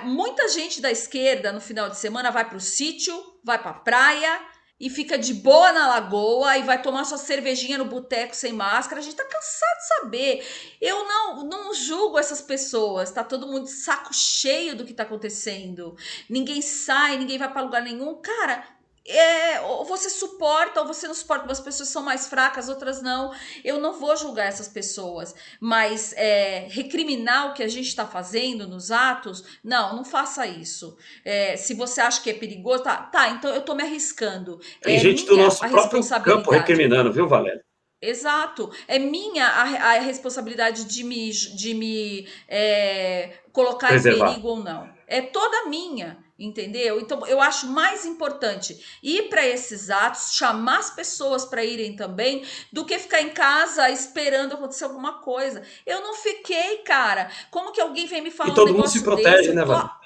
muita 0.05 0.49
gente 0.49 0.81
da 0.81 0.91
esquerda 0.91 1.53
no 1.53 1.61
final 1.61 1.89
de 1.89 1.97
semana 1.97 2.31
vai 2.31 2.47
para 2.49 2.57
o 2.59 2.61
sítio, 2.61 3.15
vai 3.45 3.59
para 3.59 3.71
a 3.71 3.75
praia 3.75 4.41
e 4.83 4.91
fica 4.91 5.17
de 5.17 5.33
boa 5.33 5.73
na 5.73 5.87
lagoa 5.87 6.59
e 6.59 6.65
vai 6.65 6.83
tomar 6.83 7.05
sua 7.05 7.17
cervejinha 7.17 7.79
no 7.79 7.85
boteco 7.85 8.35
sem 8.35 8.53
máscara. 8.53 9.01
A 9.01 9.05
gente 9.05 9.15
tá 9.15 9.25
cansado 9.25 9.79
de 9.79 9.87
saber. 9.87 10.77
Eu 10.81 11.05
não 11.07 11.45
não 11.45 11.73
julgo 11.73 12.19
essas 12.19 12.43
pessoas. 12.43 13.13
Tá 13.13 13.23
todo 13.23 13.47
mundo 13.47 13.65
de 13.65 13.71
saco 13.71 14.13
cheio 14.13 14.75
do 14.75 14.85
que 14.85 14.93
tá 14.93 15.05
acontecendo. 15.05 15.97
Ninguém 16.29 16.61
sai, 16.61 17.17
ninguém 17.17 17.39
vai 17.39 17.51
para 17.53 17.63
lugar 17.63 17.83
nenhum. 17.83 18.21
Cara, 18.21 18.67
é, 19.07 19.61
ou 19.63 19.85
você 19.85 20.09
suporta 20.09 20.81
ou 20.81 20.87
você 20.87 21.07
não 21.07 21.15
suporta. 21.15 21.45
Umas 21.45 21.61
pessoas 21.61 21.89
são 21.89 22.03
mais 22.03 22.29
fracas, 22.29 22.69
outras 22.69 23.03
não. 23.03 23.33
Eu 23.65 23.81
não 23.81 23.99
vou 23.99 24.17
julgar 24.17 24.47
essas 24.47 24.69
pessoas, 24.69 25.35
mas 25.61 26.13
é, 26.17 26.67
recriminar 26.69 27.51
o 27.51 27.55
que 27.55 27.63
a 27.63 27.69
gente 27.69 27.89
está 27.89 28.07
fazendo 28.07 28.69
nos 28.69 28.91
atos, 28.91 29.59
não, 29.63 29.97
não 29.97 30.05
faça 30.05 30.47
isso. 30.47 30.97
É, 31.25 31.57
se 31.57 31.75
você 31.75 32.01
acha 32.01 32.23
que 32.23 32.31
é 32.31 32.35
perigoso, 32.35 32.85
tá, 32.85 32.97
tá 32.97 33.31
então 33.31 33.51
eu 33.51 33.61
estou 33.61 33.75
me 33.75 33.83
arriscando. 33.83 34.61
Tem 34.81 34.97
é 34.97 34.99
gente 34.99 35.25
do 35.25 35.37
nosso 35.37 35.61
próprio 35.61 36.01
campo 36.23 36.51
recriminando, 36.51 37.13
viu, 37.13 37.29
Valéria? 37.29 37.65
Exato. 38.01 38.71
É 38.89 38.99
minha 38.99 39.47
a, 39.47 39.63
a 39.63 40.01
responsabilidade 40.01 40.85
de 40.85 41.05
me, 41.05 41.31
de 41.31 41.73
me 41.73 42.29
é, 42.49 43.31
colocar 43.53 43.89
Preservar. 43.89 44.27
em 44.27 44.29
perigo 44.31 44.49
ou 44.49 44.57
não. 44.57 44.91
É 45.07 45.21
toda 45.21 45.69
minha 45.69 46.22
entendeu? 46.39 47.01
Então 47.01 47.27
eu 47.27 47.41
acho 47.41 47.67
mais 47.69 48.05
importante 48.05 48.85
ir 49.03 49.29
para 49.29 49.47
esses 49.47 49.91
atos, 49.91 50.35
chamar 50.35 50.79
as 50.79 50.91
pessoas 50.91 51.45
para 51.45 51.65
irem 51.65 51.95
também, 51.95 52.45
do 52.73 52.85
que 52.85 52.99
ficar 52.99 53.21
em 53.21 53.31
casa 53.31 53.91
esperando 53.91 54.55
acontecer 54.55 54.85
alguma 54.85 55.21
coisa. 55.21 55.63
Eu 55.87 56.01
não 56.01 56.15
fiquei, 56.15 56.79
cara. 56.79 57.31
Como 57.51 57.73
que 57.73 57.81
alguém 57.81 58.07
vem 58.07 58.23
me 58.23 58.31
falar 58.31 58.51
e 58.51 58.55
todo 58.55 58.73
um 58.73 58.77
mundo 58.77 58.89
se 58.89 59.03
protege, 59.03 59.37
desse? 59.37 59.53
né, 59.53 59.65
Val? 59.65 60.02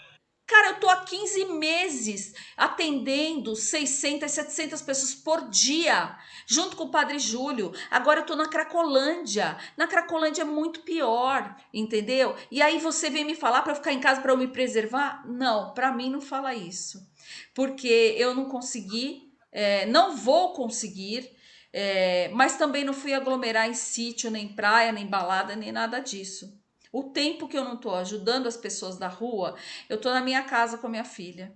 Cara, 0.47 0.69
eu 0.69 0.81
tô 0.81 0.89
há 0.89 1.05
15 1.05 1.45
meses 1.47 2.33
atendendo 2.57 3.57
600, 3.57 4.31
700 4.31 4.81
pessoas 4.81 5.13
por 5.13 5.49
dia, 5.51 6.17
junto 6.47 6.77
com 6.77 6.85
o 6.85 6.91
Padre 6.91 7.19
Júlio. 7.19 7.73
Agora 7.91 8.21
eu 8.21 8.27
tô 8.27 8.37
na 8.37 8.49
Cracolândia. 8.49 9.59
Na 9.77 9.89
Cracolândia 9.89 10.43
é 10.43 10.45
muito 10.45 10.81
pior, 10.83 11.57
entendeu? 11.75 12.37
E 12.49 12.63
aí 12.63 12.79
você 12.79 13.11
vem 13.11 13.25
me 13.25 13.35
falar 13.35 13.63
para 13.63 13.75
ficar 13.75 13.93
em 13.93 13.99
casa 13.99 14.21
para 14.21 14.31
eu 14.31 14.37
me 14.37 14.47
preservar? 14.47 15.27
Não, 15.27 15.75
para 15.75 15.91
mim 15.93 16.11
não 16.11 16.21
fala 16.21 16.55
isso. 16.55 17.05
Porque 17.53 18.15
eu 18.17 18.33
não 18.33 18.45
consegui, 18.45 19.33
é, 19.51 19.85
não 19.87 20.17
vou 20.17 20.53
conseguir, 20.53 21.29
é, 21.73 22.29
mas 22.29 22.57
também 22.57 22.85
não 22.85 22.95
fui 22.95 23.13
aglomerar 23.13 23.69
em 23.69 23.75
sítio, 23.75 24.31
nem 24.31 24.55
praia, 24.55 24.93
nem 24.93 25.07
balada, 25.07 25.57
nem 25.57 25.73
nada 25.73 25.99
disso. 25.99 26.57
O 26.97 27.03
tempo 27.03 27.47
que 27.47 27.59
eu 27.59 27.63
não 27.63 27.75
estou 27.75 27.95
ajudando 27.95 28.47
as 28.47 28.57
pessoas 28.57 28.97
da 28.97 29.07
rua, 29.07 29.55
eu 29.87 29.97
estou 29.97 30.15
na 30.15 30.23
minha 30.23 30.43
casa 30.45 30.79
com 30.79 30.87
a 30.87 30.91
minha 30.91 31.05
filha. 31.05 31.53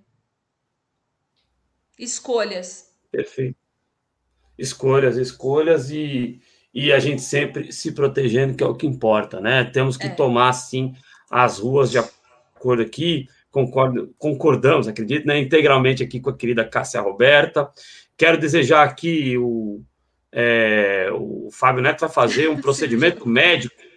Escolhas. 1.98 2.94
Perfeito. 3.10 3.56
Escolhas, 4.58 5.16
escolhas 5.16 5.90
e, 5.90 6.42
e 6.74 6.92
a 6.92 6.98
gente 6.98 7.22
sempre 7.22 7.72
se 7.72 7.92
protegendo, 7.92 8.54
que 8.54 8.62
é 8.62 8.66
o 8.66 8.74
que 8.74 8.86
importa, 8.86 9.40
né? 9.40 9.64
Temos 9.64 9.96
que 9.96 10.08
é. 10.08 10.10
tomar, 10.10 10.52
sim, 10.52 10.94
as 11.30 11.58
ruas 11.58 11.90
de 11.90 11.96
acordo 11.96 12.82
aqui. 12.82 13.26
Concordo, 13.50 14.14
concordamos, 14.18 14.88
acredito, 14.88 15.26
né, 15.26 15.38
integralmente 15.38 16.02
aqui 16.02 16.20
com 16.20 16.28
a 16.28 16.36
querida 16.36 16.68
Cássia 16.68 17.00
Roberta. 17.00 17.70
Quero 18.14 18.36
desejar 18.36 18.82
aqui 18.82 19.38
o, 19.38 19.82
é, 20.30 21.08
o 21.14 21.48
Fábio 21.50 21.82
Neto 21.82 22.00
vai 22.00 22.10
fazer 22.10 22.50
um 22.50 22.60
procedimento 22.60 23.24
médico 23.26 23.88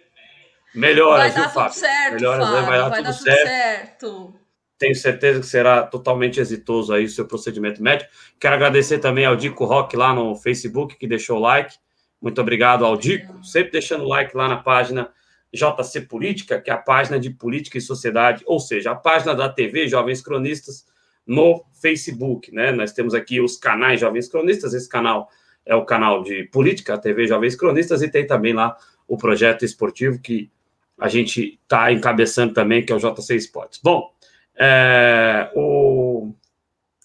Melhoras, 0.74 1.34
vai 1.34 1.44
dar 1.44 1.52
tudo 1.52 1.72
certo, 1.72 2.14
Melhoras, 2.14 2.48
Fábio, 2.48 2.66
vai 2.66 2.78
dar, 2.78 2.88
vai 2.88 2.98
tudo, 2.98 3.06
dar 3.06 3.12
tudo 3.12 3.22
certo. 3.22 3.46
certo. 3.46 4.34
Tenho 4.76 4.94
certeza 4.94 5.40
que 5.40 5.46
será 5.46 5.82
totalmente 5.82 6.40
exitoso 6.40 6.92
aí 6.92 7.04
o 7.04 7.08
seu 7.08 7.26
procedimento 7.26 7.82
médico. 7.82 8.10
Quero 8.40 8.56
agradecer 8.56 8.98
também 8.98 9.24
ao 9.24 9.36
Dico 9.36 9.64
Rock 9.64 9.96
lá 9.96 10.12
no 10.12 10.34
Facebook, 10.34 10.96
que 10.96 11.06
deixou 11.06 11.38
o 11.38 11.40
like. 11.40 11.76
Muito 12.20 12.40
obrigado 12.40 12.84
ao 12.84 12.96
Dico, 12.96 13.44
sempre 13.44 13.72
deixando 13.72 14.04
o 14.04 14.08
like 14.08 14.36
lá 14.36 14.48
na 14.48 14.56
página 14.56 15.10
JC 15.52 16.00
Política, 16.02 16.60
que 16.60 16.70
é 16.70 16.72
a 16.72 16.78
página 16.78 17.20
de 17.20 17.30
política 17.30 17.78
e 17.78 17.80
sociedade, 17.80 18.42
ou 18.46 18.58
seja, 18.58 18.90
a 18.90 18.96
página 18.96 19.34
da 19.34 19.48
TV 19.48 19.86
Jovens 19.86 20.20
Cronistas, 20.20 20.84
no 21.26 21.64
Facebook, 21.80 22.52
né? 22.52 22.72
Nós 22.72 22.92
temos 22.92 23.14
aqui 23.14 23.40
os 23.40 23.56
canais 23.56 24.00
Jovens 24.00 24.28
Cronistas, 24.28 24.74
esse 24.74 24.88
canal 24.88 25.28
é 25.64 25.74
o 25.74 25.84
canal 25.84 26.22
de 26.22 26.44
política, 26.44 26.94
a 26.94 26.98
TV 26.98 27.26
Jovens 27.26 27.56
Cronistas, 27.56 28.02
e 28.02 28.08
tem 28.08 28.26
também 28.26 28.52
lá 28.52 28.76
o 29.08 29.16
projeto 29.16 29.64
esportivo 29.64 30.20
que 30.20 30.50
a 30.98 31.08
gente 31.08 31.58
está 31.62 31.92
encabeçando 31.92 32.54
também, 32.54 32.84
que 32.84 32.92
é 32.92 32.96
o 32.96 32.98
JC 32.98 33.36
Esportes. 33.36 33.80
Bom, 33.82 34.12
é, 34.56 35.50
o 35.54 36.34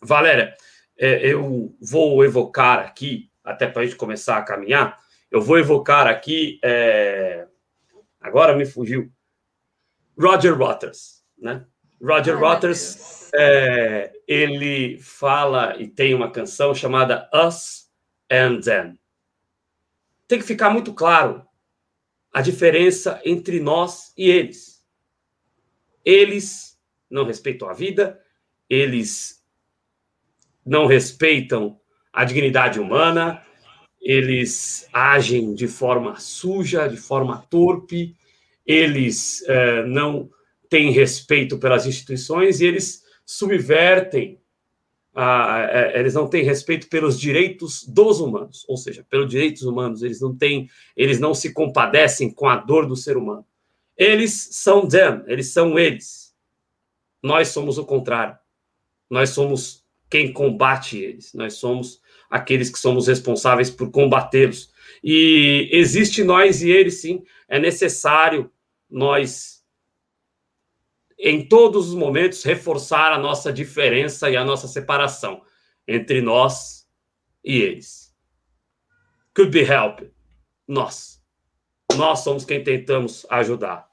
Valéria, 0.02 0.56
é, 0.98 1.26
eu 1.26 1.76
vou 1.82 2.24
evocar 2.24 2.80
aqui, 2.80 3.30
até 3.44 3.68
para 3.68 3.82
a 3.82 3.86
gente 3.86 3.98
começar 3.98 4.38
a 4.38 4.44
caminhar, 4.44 4.98
eu 5.32 5.42
vou 5.42 5.58
evocar 5.58 6.08
aqui, 6.08 6.60
é, 6.64 7.48
agora 8.20 8.56
me 8.56 8.66
fugiu, 8.66 9.12
Roger 10.18 10.58
Waters, 10.58 11.24
né? 11.38 11.66
Roger 12.02 12.36
Ai, 12.36 12.42
Waters, 12.42 13.30
é, 13.34 14.12
ele 14.28 14.98
fala 15.00 15.76
e 15.78 15.88
tem 15.88 16.14
uma 16.14 16.32
canção 16.32 16.74
chamada 16.74 17.30
Us 17.34 17.90
and 18.32 18.62
Them. 18.62 19.00
Tem 20.28 20.40
que 20.40 20.46
ficar 20.46 20.70
muito 20.70 20.94
claro 20.94 21.46
a 22.34 22.42
diferença 22.42 23.22
entre 23.26 23.60
nós 23.60 24.14
e 24.18 24.30
eles. 24.30 24.84
Eles 26.06 26.80
não 27.10 27.26
respeitam 27.26 27.70
a 27.70 27.74
vida, 27.74 28.20
eles 28.70 29.44
não 30.66 30.86
respeitam 30.86 31.80
a 32.14 32.24
dignidade 32.24 32.80
humana, 32.80 33.42
eles 34.02 34.88
agem 34.94 35.54
de 35.54 35.68
forma 35.68 36.20
suja, 36.20 36.88
de 36.88 36.98
forma 36.98 37.46
torpe, 37.50 38.16
eles 38.66 39.44
é, 39.48 39.86
não 39.86 40.30
têm 40.70 40.92
respeito 40.92 41.58
pelas 41.58 41.86
instituições 41.86 42.62
e 42.62 42.66
eles 42.66 43.04
subvertem, 43.26 44.39
a, 45.14 45.56
a, 45.56 46.00
eles 46.00 46.14
não 46.14 46.28
têm 46.28 46.44
respeito 46.44 46.88
pelos 46.88 47.20
direitos 47.20 47.84
dos 47.88 48.20
humanos, 48.20 48.66
ou 48.68 48.78
seja, 48.78 49.06
pelos 49.10 49.30
direitos 49.30 49.64
humanos, 49.64 50.04
eles 50.04 50.22
não 50.22 50.36
têm, 50.36 50.70
eles 50.96 51.20
não 51.20 51.34
se 51.34 51.54
compadecem 51.54 52.32
com 52.32 52.48
a 52.48 52.56
dor 52.56 52.86
do 52.86 52.96
ser 52.96 53.18
humano. 53.18 53.46
Eles 53.98 54.50
são 54.52 54.88
them, 54.88 55.24
eles 55.28 55.48
são 55.48 55.78
eles. 55.78 56.34
Nós 57.22 57.50
somos 57.50 57.78
o 57.78 57.86
contrário. 57.86 58.38
Nós 59.10 59.32
somos 59.32 59.84
quem 60.10 60.32
combate 60.32 60.98
eles. 60.98 61.34
Nós 61.34 61.56
somos 61.56 62.02
aqueles 62.30 62.70
que 62.70 62.80
somos 62.80 63.08
responsáveis 63.08 63.70
por 63.70 63.92
combatê-los. 63.92 64.72
E 65.04 65.70
existe 65.72 66.24
nós 66.24 66.62
e 66.62 66.72
eles, 66.72 67.02
sim. 67.02 67.24
É 67.48 67.60
necessário 67.60 68.50
nós, 68.90 69.59
em 71.20 71.46
todos 71.46 71.90
os 71.90 71.96
momentos, 71.96 72.44
reforçar 72.44 73.12
a 73.12 73.18
nossa 73.18 73.52
diferença 73.52 74.30
e 74.30 74.38
a 74.38 74.46
nossa 74.46 74.68
separação 74.68 75.42
entre 75.86 76.22
nós 76.22 76.88
e 77.44 77.58
eles. 77.58 78.16
Could 79.36 79.52
be 79.52 79.70
helped. 79.70 80.10
Nós. 80.68 81.22
Nós 81.98 82.20
somos 82.20 82.46
quem 82.46 82.64
tentamos 82.64 83.26
ajudar. 83.30 83.88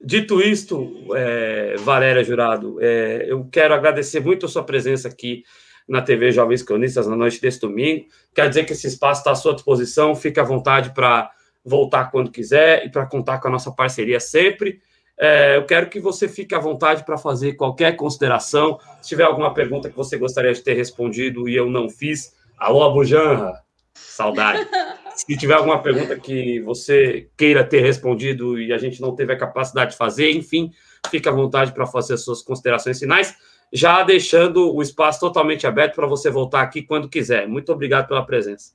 Dito 0.00 0.40
isto, 0.40 1.14
é, 1.14 1.76
Valéria 1.78 2.22
Jurado, 2.22 2.78
é, 2.80 3.24
eu 3.26 3.44
quero 3.50 3.74
agradecer 3.74 4.20
muito 4.20 4.46
a 4.46 4.48
sua 4.48 4.62
presença 4.62 5.08
aqui 5.08 5.44
na 5.88 6.00
TV 6.00 6.30
Jovens 6.32 6.62
Cronistas 6.62 7.06
na 7.06 7.16
noite 7.16 7.40
desse 7.40 7.60
domingo. 7.60 8.06
Quer 8.34 8.48
dizer 8.48 8.64
que 8.64 8.72
esse 8.72 8.86
espaço 8.86 9.20
está 9.20 9.32
à 9.32 9.34
sua 9.34 9.54
disposição, 9.54 10.14
fique 10.14 10.40
à 10.40 10.44
vontade 10.44 10.94
para 10.94 11.30
voltar 11.64 12.10
quando 12.10 12.30
quiser 12.30 12.86
e 12.86 12.90
para 12.90 13.06
contar 13.06 13.38
com 13.38 13.48
a 13.48 13.50
nossa 13.50 13.72
parceria 13.72 14.20
sempre. 14.20 14.80
É, 15.18 15.56
eu 15.56 15.64
quero 15.64 15.88
que 15.88 16.00
você 16.00 16.28
fique 16.28 16.54
à 16.54 16.58
vontade 16.58 17.04
para 17.04 17.16
fazer 17.16 17.54
qualquer 17.54 17.96
consideração. 17.96 18.78
Se 19.00 19.10
tiver 19.10 19.24
alguma 19.24 19.54
pergunta 19.54 19.88
que 19.88 19.96
você 19.96 20.16
gostaria 20.16 20.52
de 20.52 20.62
ter 20.62 20.74
respondido 20.74 21.48
e 21.48 21.54
eu 21.54 21.70
não 21.70 21.88
fiz, 21.88 22.34
alô, 22.58 22.82
Abujanra, 22.82 23.62
saudade. 23.94 24.68
Se 25.14 25.36
tiver 25.36 25.54
alguma 25.54 25.80
pergunta 25.80 26.18
que 26.18 26.60
você 26.62 27.28
queira 27.36 27.62
ter 27.62 27.80
respondido 27.80 28.58
e 28.58 28.72
a 28.72 28.78
gente 28.78 29.00
não 29.00 29.14
teve 29.14 29.32
a 29.32 29.38
capacidade 29.38 29.92
de 29.92 29.96
fazer, 29.96 30.32
enfim, 30.32 30.72
fique 31.08 31.28
à 31.28 31.32
vontade 31.32 31.72
para 31.72 31.86
fazer 31.86 32.14
as 32.14 32.24
suas 32.24 32.42
considerações 32.42 32.98
finais 32.98 33.32
já 33.74 34.04
deixando 34.04 34.72
o 34.72 34.80
espaço 34.80 35.18
totalmente 35.18 35.66
aberto 35.66 35.96
para 35.96 36.06
você 36.06 36.30
voltar 36.30 36.62
aqui 36.62 36.80
quando 36.80 37.08
quiser. 37.08 37.48
Muito 37.48 37.72
obrigado 37.72 38.06
pela 38.06 38.24
presença. 38.24 38.72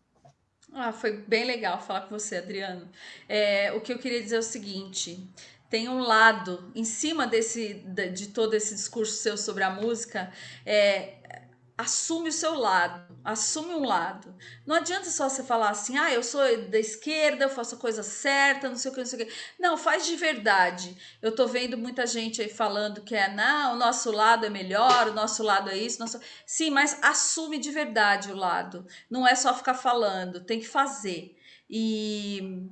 Ah, 0.74 0.92
foi 0.92 1.14
bem 1.14 1.46
legal 1.46 1.82
falar 1.82 2.02
com 2.02 2.20
você, 2.20 2.36
Adriano. 2.36 2.88
É, 3.28 3.72
o 3.72 3.80
que 3.80 3.94
eu 3.94 3.98
queria 3.98 4.22
dizer 4.22 4.36
é 4.36 4.40
o 4.40 4.44
seguinte: 4.44 5.18
tem 5.70 5.88
um 5.88 6.00
lado 6.00 6.72
em 6.74 6.84
cima 6.84 7.28
desse 7.28 7.76
de 8.14 8.28
todo 8.28 8.56
esse 8.56 8.74
discurso 8.74 9.14
seu 9.14 9.38
sobre 9.38 9.64
a 9.64 9.70
música, 9.70 10.32
é, 10.66 11.20
assume 11.80 12.28
o 12.28 12.34
seu 12.34 12.56
lado, 12.56 13.16
assume 13.24 13.74
um 13.74 13.86
lado. 13.86 14.36
Não 14.66 14.76
adianta 14.76 15.10
só 15.10 15.30
você 15.30 15.42
falar 15.42 15.70
assim, 15.70 15.98
ah, 15.98 16.12
eu 16.12 16.22
sou 16.22 16.42
da 16.68 16.78
esquerda, 16.78 17.46
eu 17.46 17.50
faço 17.50 17.76
a 17.76 17.78
coisa 17.78 18.04
certa, 18.04 18.68
não 18.68 18.76
sei 18.76 18.92
o 18.92 18.94
que, 18.94 19.00
não 19.00 19.08
sei 19.08 19.22
o 19.22 19.26
que. 19.26 19.34
Não, 19.58 19.78
faz 19.78 20.06
de 20.06 20.18
verdade. 20.18 20.98
Eu 21.22 21.34
tô 21.34 21.48
vendo 21.48 21.78
muita 21.78 22.06
gente 22.06 22.42
aí 22.42 22.50
falando 22.50 23.02
que 23.02 23.16
é, 23.16 23.34
não, 23.34 23.76
o 23.76 23.78
nosso 23.78 24.12
lado 24.12 24.46
é 24.46 24.50
melhor, 24.50 25.08
o 25.08 25.14
nosso 25.14 25.42
lado 25.42 25.70
é 25.70 25.78
isso, 25.78 26.00
nosso... 26.00 26.20
sim, 26.46 26.70
mas 26.70 26.98
assume 27.02 27.58
de 27.58 27.72
verdade 27.72 28.30
o 28.30 28.36
lado. 28.36 28.86
Não 29.10 29.26
é 29.26 29.34
só 29.34 29.54
ficar 29.54 29.76
falando, 29.76 30.44
tem 30.44 30.60
que 30.60 30.68
fazer. 30.68 31.38
E 31.70 32.70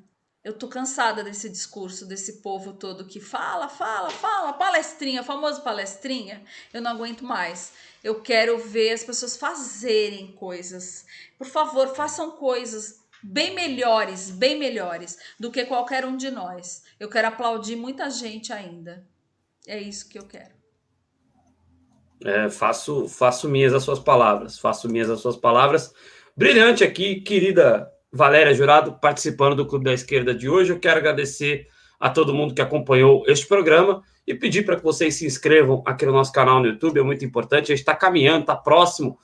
eu 0.48 0.54
tô 0.54 0.70
cansada 0.70 1.26
desse 1.26 1.50
discurso 1.50 2.06
desse 2.06 2.38
povo 2.42 2.72
todo 2.72 3.04
que 3.04 3.20
fala, 3.20 3.68
fala, 3.68 4.10
fala, 4.10 4.54
palestrinha, 4.54 5.22
famoso 5.22 5.62
palestrinha. 5.62 6.42
Eu 6.74 6.82
não 6.82 6.92
aguento 6.92 7.26
mais. 7.26 7.74
Eu 8.02 8.22
quero 8.22 8.58
ver 8.58 8.94
as 8.94 9.04
pessoas 9.04 9.36
fazerem 9.36 10.32
coisas. 10.32 11.06
Por 11.38 11.48
favor, 11.48 11.94
façam 11.94 12.32
coisas 12.32 13.04
bem 13.22 13.54
melhores, 13.54 14.30
bem 14.30 14.58
melhores 14.58 15.18
do 15.38 15.52
que 15.52 15.66
qualquer 15.66 16.06
um 16.06 16.16
de 16.16 16.32
nós. 16.32 16.84
Eu 16.98 17.10
quero 17.10 17.28
aplaudir 17.28 17.76
muita 17.76 18.10
gente 18.10 18.54
ainda. 18.54 19.06
É 19.68 19.78
isso 19.78 20.08
que 20.08 20.18
eu 20.18 20.24
quero. 20.24 20.56
É, 22.24 22.50
faço, 22.50 23.10
faço 23.10 23.50
minhas 23.50 23.74
as 23.74 23.84
suas 23.84 24.00
palavras. 24.00 24.58
Faço 24.58 24.88
minhas 24.88 25.10
as 25.10 25.20
suas 25.20 25.36
palavras. 25.36 25.94
Brilhante 26.38 26.86
aqui, 26.86 27.20
querida 27.20 27.92
Valéria 28.12 28.54
Jurado, 28.54 28.94
participando 28.94 29.56
do 29.56 29.66
Clube 29.66 29.86
da 29.86 29.94
Esquerda 29.94 30.34
de 30.34 30.50
hoje. 30.50 30.72
Eu 30.72 30.80
quero 30.80 31.00
agradecer 31.00 31.68
a 32.00 32.10
todo 32.10 32.34
mundo 32.34 32.54
que 32.54 32.62
acompanhou 32.62 33.24
este 33.28 33.46
programa 33.48 34.04
e 34.26 34.34
pedir 34.34 34.64
para 34.66 34.76
que 34.76 34.84
vocês 34.84 35.16
se 35.16 35.26
inscrevam 35.26 35.82
aqui 35.86 36.06
no 36.06 36.12
nosso 36.12 36.32
canal 36.32 36.60
no 36.60 36.68
YouTube, 36.68 37.00
é 37.00 37.04
muito 37.04 37.24
importante. 37.24 37.72
A 37.72 37.76
gente 37.76 37.80
está 37.80 37.96
caminhando, 37.96 38.42
está 38.42 38.56
próximo 38.56 39.18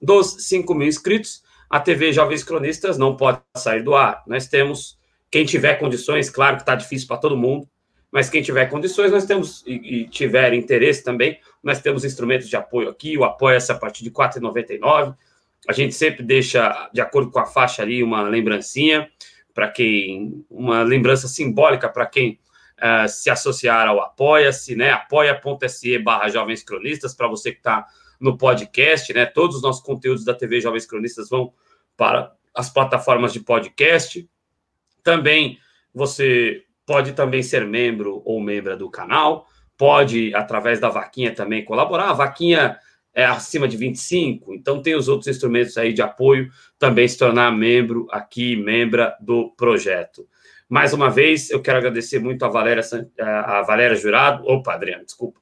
dos 0.00 0.46
5 0.46 0.74
mil 0.74 0.88
inscritos. 0.88 1.42
A 1.68 1.78
TV 1.78 2.12
Jovens 2.12 2.42
Cronistas 2.42 2.96
não 2.96 3.14
pode 3.14 3.40
sair 3.56 3.82
do 3.82 3.94
ar. 3.94 4.22
Nós 4.26 4.46
temos, 4.46 4.98
quem 5.30 5.44
tiver 5.44 5.74
condições, 5.74 6.30
claro 6.30 6.56
que 6.56 6.62
está 6.62 6.74
difícil 6.74 7.06
para 7.06 7.18
todo 7.18 7.36
mundo, 7.36 7.68
mas 8.10 8.30
quem 8.30 8.40
tiver 8.40 8.66
condições, 8.66 9.12
nós 9.12 9.26
temos, 9.26 9.62
e, 9.66 9.74
e, 9.74 10.08
tiver 10.08 10.54
interesse 10.54 11.04
também, 11.04 11.38
nós 11.62 11.82
temos 11.82 12.04
instrumentos 12.04 12.48
de 12.48 12.56
apoio 12.56 12.88
aqui. 12.88 13.18
O 13.18 13.24
apoio-se 13.24 13.70
a 13.70 13.74
partir 13.74 14.02
de 14.02 14.08
R$ 14.08 14.14
4,99. 14.14 15.14
A 15.68 15.72
gente 15.74 15.94
sempre 15.94 16.22
deixa, 16.22 16.88
de 16.94 17.00
acordo 17.02 17.30
com 17.30 17.38
a 17.38 17.44
faixa 17.44 17.82
ali, 17.82 18.02
uma 18.02 18.22
lembrancinha 18.22 19.06
para 19.52 19.68
quem, 19.68 20.42
uma 20.48 20.82
lembrança 20.82 21.28
simbólica 21.28 21.90
para 21.90 22.06
quem 22.06 22.38
uh, 22.78 23.06
se 23.06 23.28
associar 23.28 23.86
ao 23.86 24.00
Apoia-se, 24.00 24.74
né? 24.74 24.92
apoia.se 24.92 25.98
barra 25.98 26.28
Jovens 26.30 26.62
Cronistas, 26.62 27.14
para 27.14 27.28
você 27.28 27.52
que 27.52 27.58
está 27.58 27.86
no 28.18 28.38
podcast, 28.38 29.12
né? 29.12 29.26
Todos 29.26 29.56
os 29.56 29.62
nossos 29.62 29.82
conteúdos 29.82 30.24
da 30.24 30.32
TV 30.32 30.58
Jovens 30.58 30.86
Cronistas 30.86 31.28
vão 31.28 31.52
para 31.98 32.32
as 32.54 32.70
plataformas 32.70 33.34
de 33.34 33.40
podcast. 33.40 34.26
Também 35.02 35.58
você 35.92 36.64
pode 36.86 37.12
também 37.12 37.42
ser 37.42 37.66
membro 37.66 38.22
ou 38.24 38.40
membra 38.40 38.74
do 38.74 38.90
canal, 38.90 39.46
pode, 39.76 40.34
através 40.34 40.80
da 40.80 40.88
vaquinha, 40.88 41.34
também 41.34 41.62
colaborar. 41.62 42.08
A 42.08 42.14
vaquinha 42.14 42.78
é 43.18 43.24
acima 43.24 43.66
de 43.66 43.76
25, 43.76 44.54
então 44.54 44.80
tem 44.80 44.94
os 44.94 45.08
outros 45.08 45.26
instrumentos 45.26 45.76
aí 45.76 45.92
de 45.92 46.00
apoio, 46.00 46.52
também 46.78 47.08
se 47.08 47.18
tornar 47.18 47.50
membro 47.50 48.06
aqui, 48.12 48.54
membra 48.54 49.16
do 49.20 49.50
projeto. 49.56 50.24
Mais 50.68 50.92
uma 50.92 51.10
vez, 51.10 51.50
eu 51.50 51.60
quero 51.60 51.78
agradecer 51.78 52.20
muito 52.20 52.44
a 52.44 52.48
Valéria, 52.48 52.80
a 53.20 53.62
Valéria 53.62 53.96
Jurado, 53.96 54.46
opa, 54.46 54.72
Adriano, 54.72 55.04
desculpa, 55.04 55.40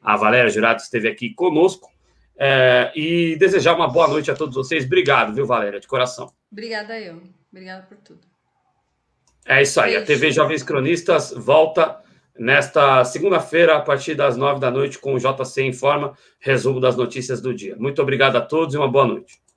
a 0.00 0.16
Valéria 0.16 0.48
Jurado 0.48 0.80
esteve 0.80 1.06
aqui 1.06 1.34
conosco, 1.34 1.90
é, 2.38 2.90
e 2.96 3.36
desejar 3.36 3.74
uma 3.74 3.88
boa 3.88 4.08
noite 4.08 4.30
a 4.30 4.34
todos 4.34 4.54
vocês. 4.54 4.86
Obrigado, 4.86 5.34
viu, 5.34 5.44
Valéria, 5.44 5.80
de 5.80 5.86
coração. 5.86 6.32
Obrigada 6.50 6.98
eu. 6.98 7.20
Obrigada 7.52 7.82
por 7.82 7.98
tudo. 7.98 8.20
É 9.44 9.60
isso 9.60 9.78
aí. 9.82 9.90
Beijo. 9.90 10.02
A 10.02 10.06
TV 10.06 10.30
Jovens 10.30 10.62
Cronistas 10.62 11.34
volta 11.36 12.02
nesta 12.38 13.04
segunda-feira, 13.04 13.76
a 13.76 13.80
partir 13.80 14.14
das 14.14 14.36
nove 14.36 14.60
da 14.60 14.70
noite, 14.70 14.98
com 14.98 15.14
o 15.14 15.18
JC 15.18 15.64
Informa, 15.64 16.14
resumo 16.38 16.80
das 16.80 16.96
notícias 16.96 17.40
do 17.40 17.52
dia. 17.52 17.76
Muito 17.76 18.00
obrigado 18.00 18.36
a 18.36 18.40
todos 18.40 18.74
e 18.74 18.78
uma 18.78 18.88
boa 18.88 19.06
noite. 19.06 19.47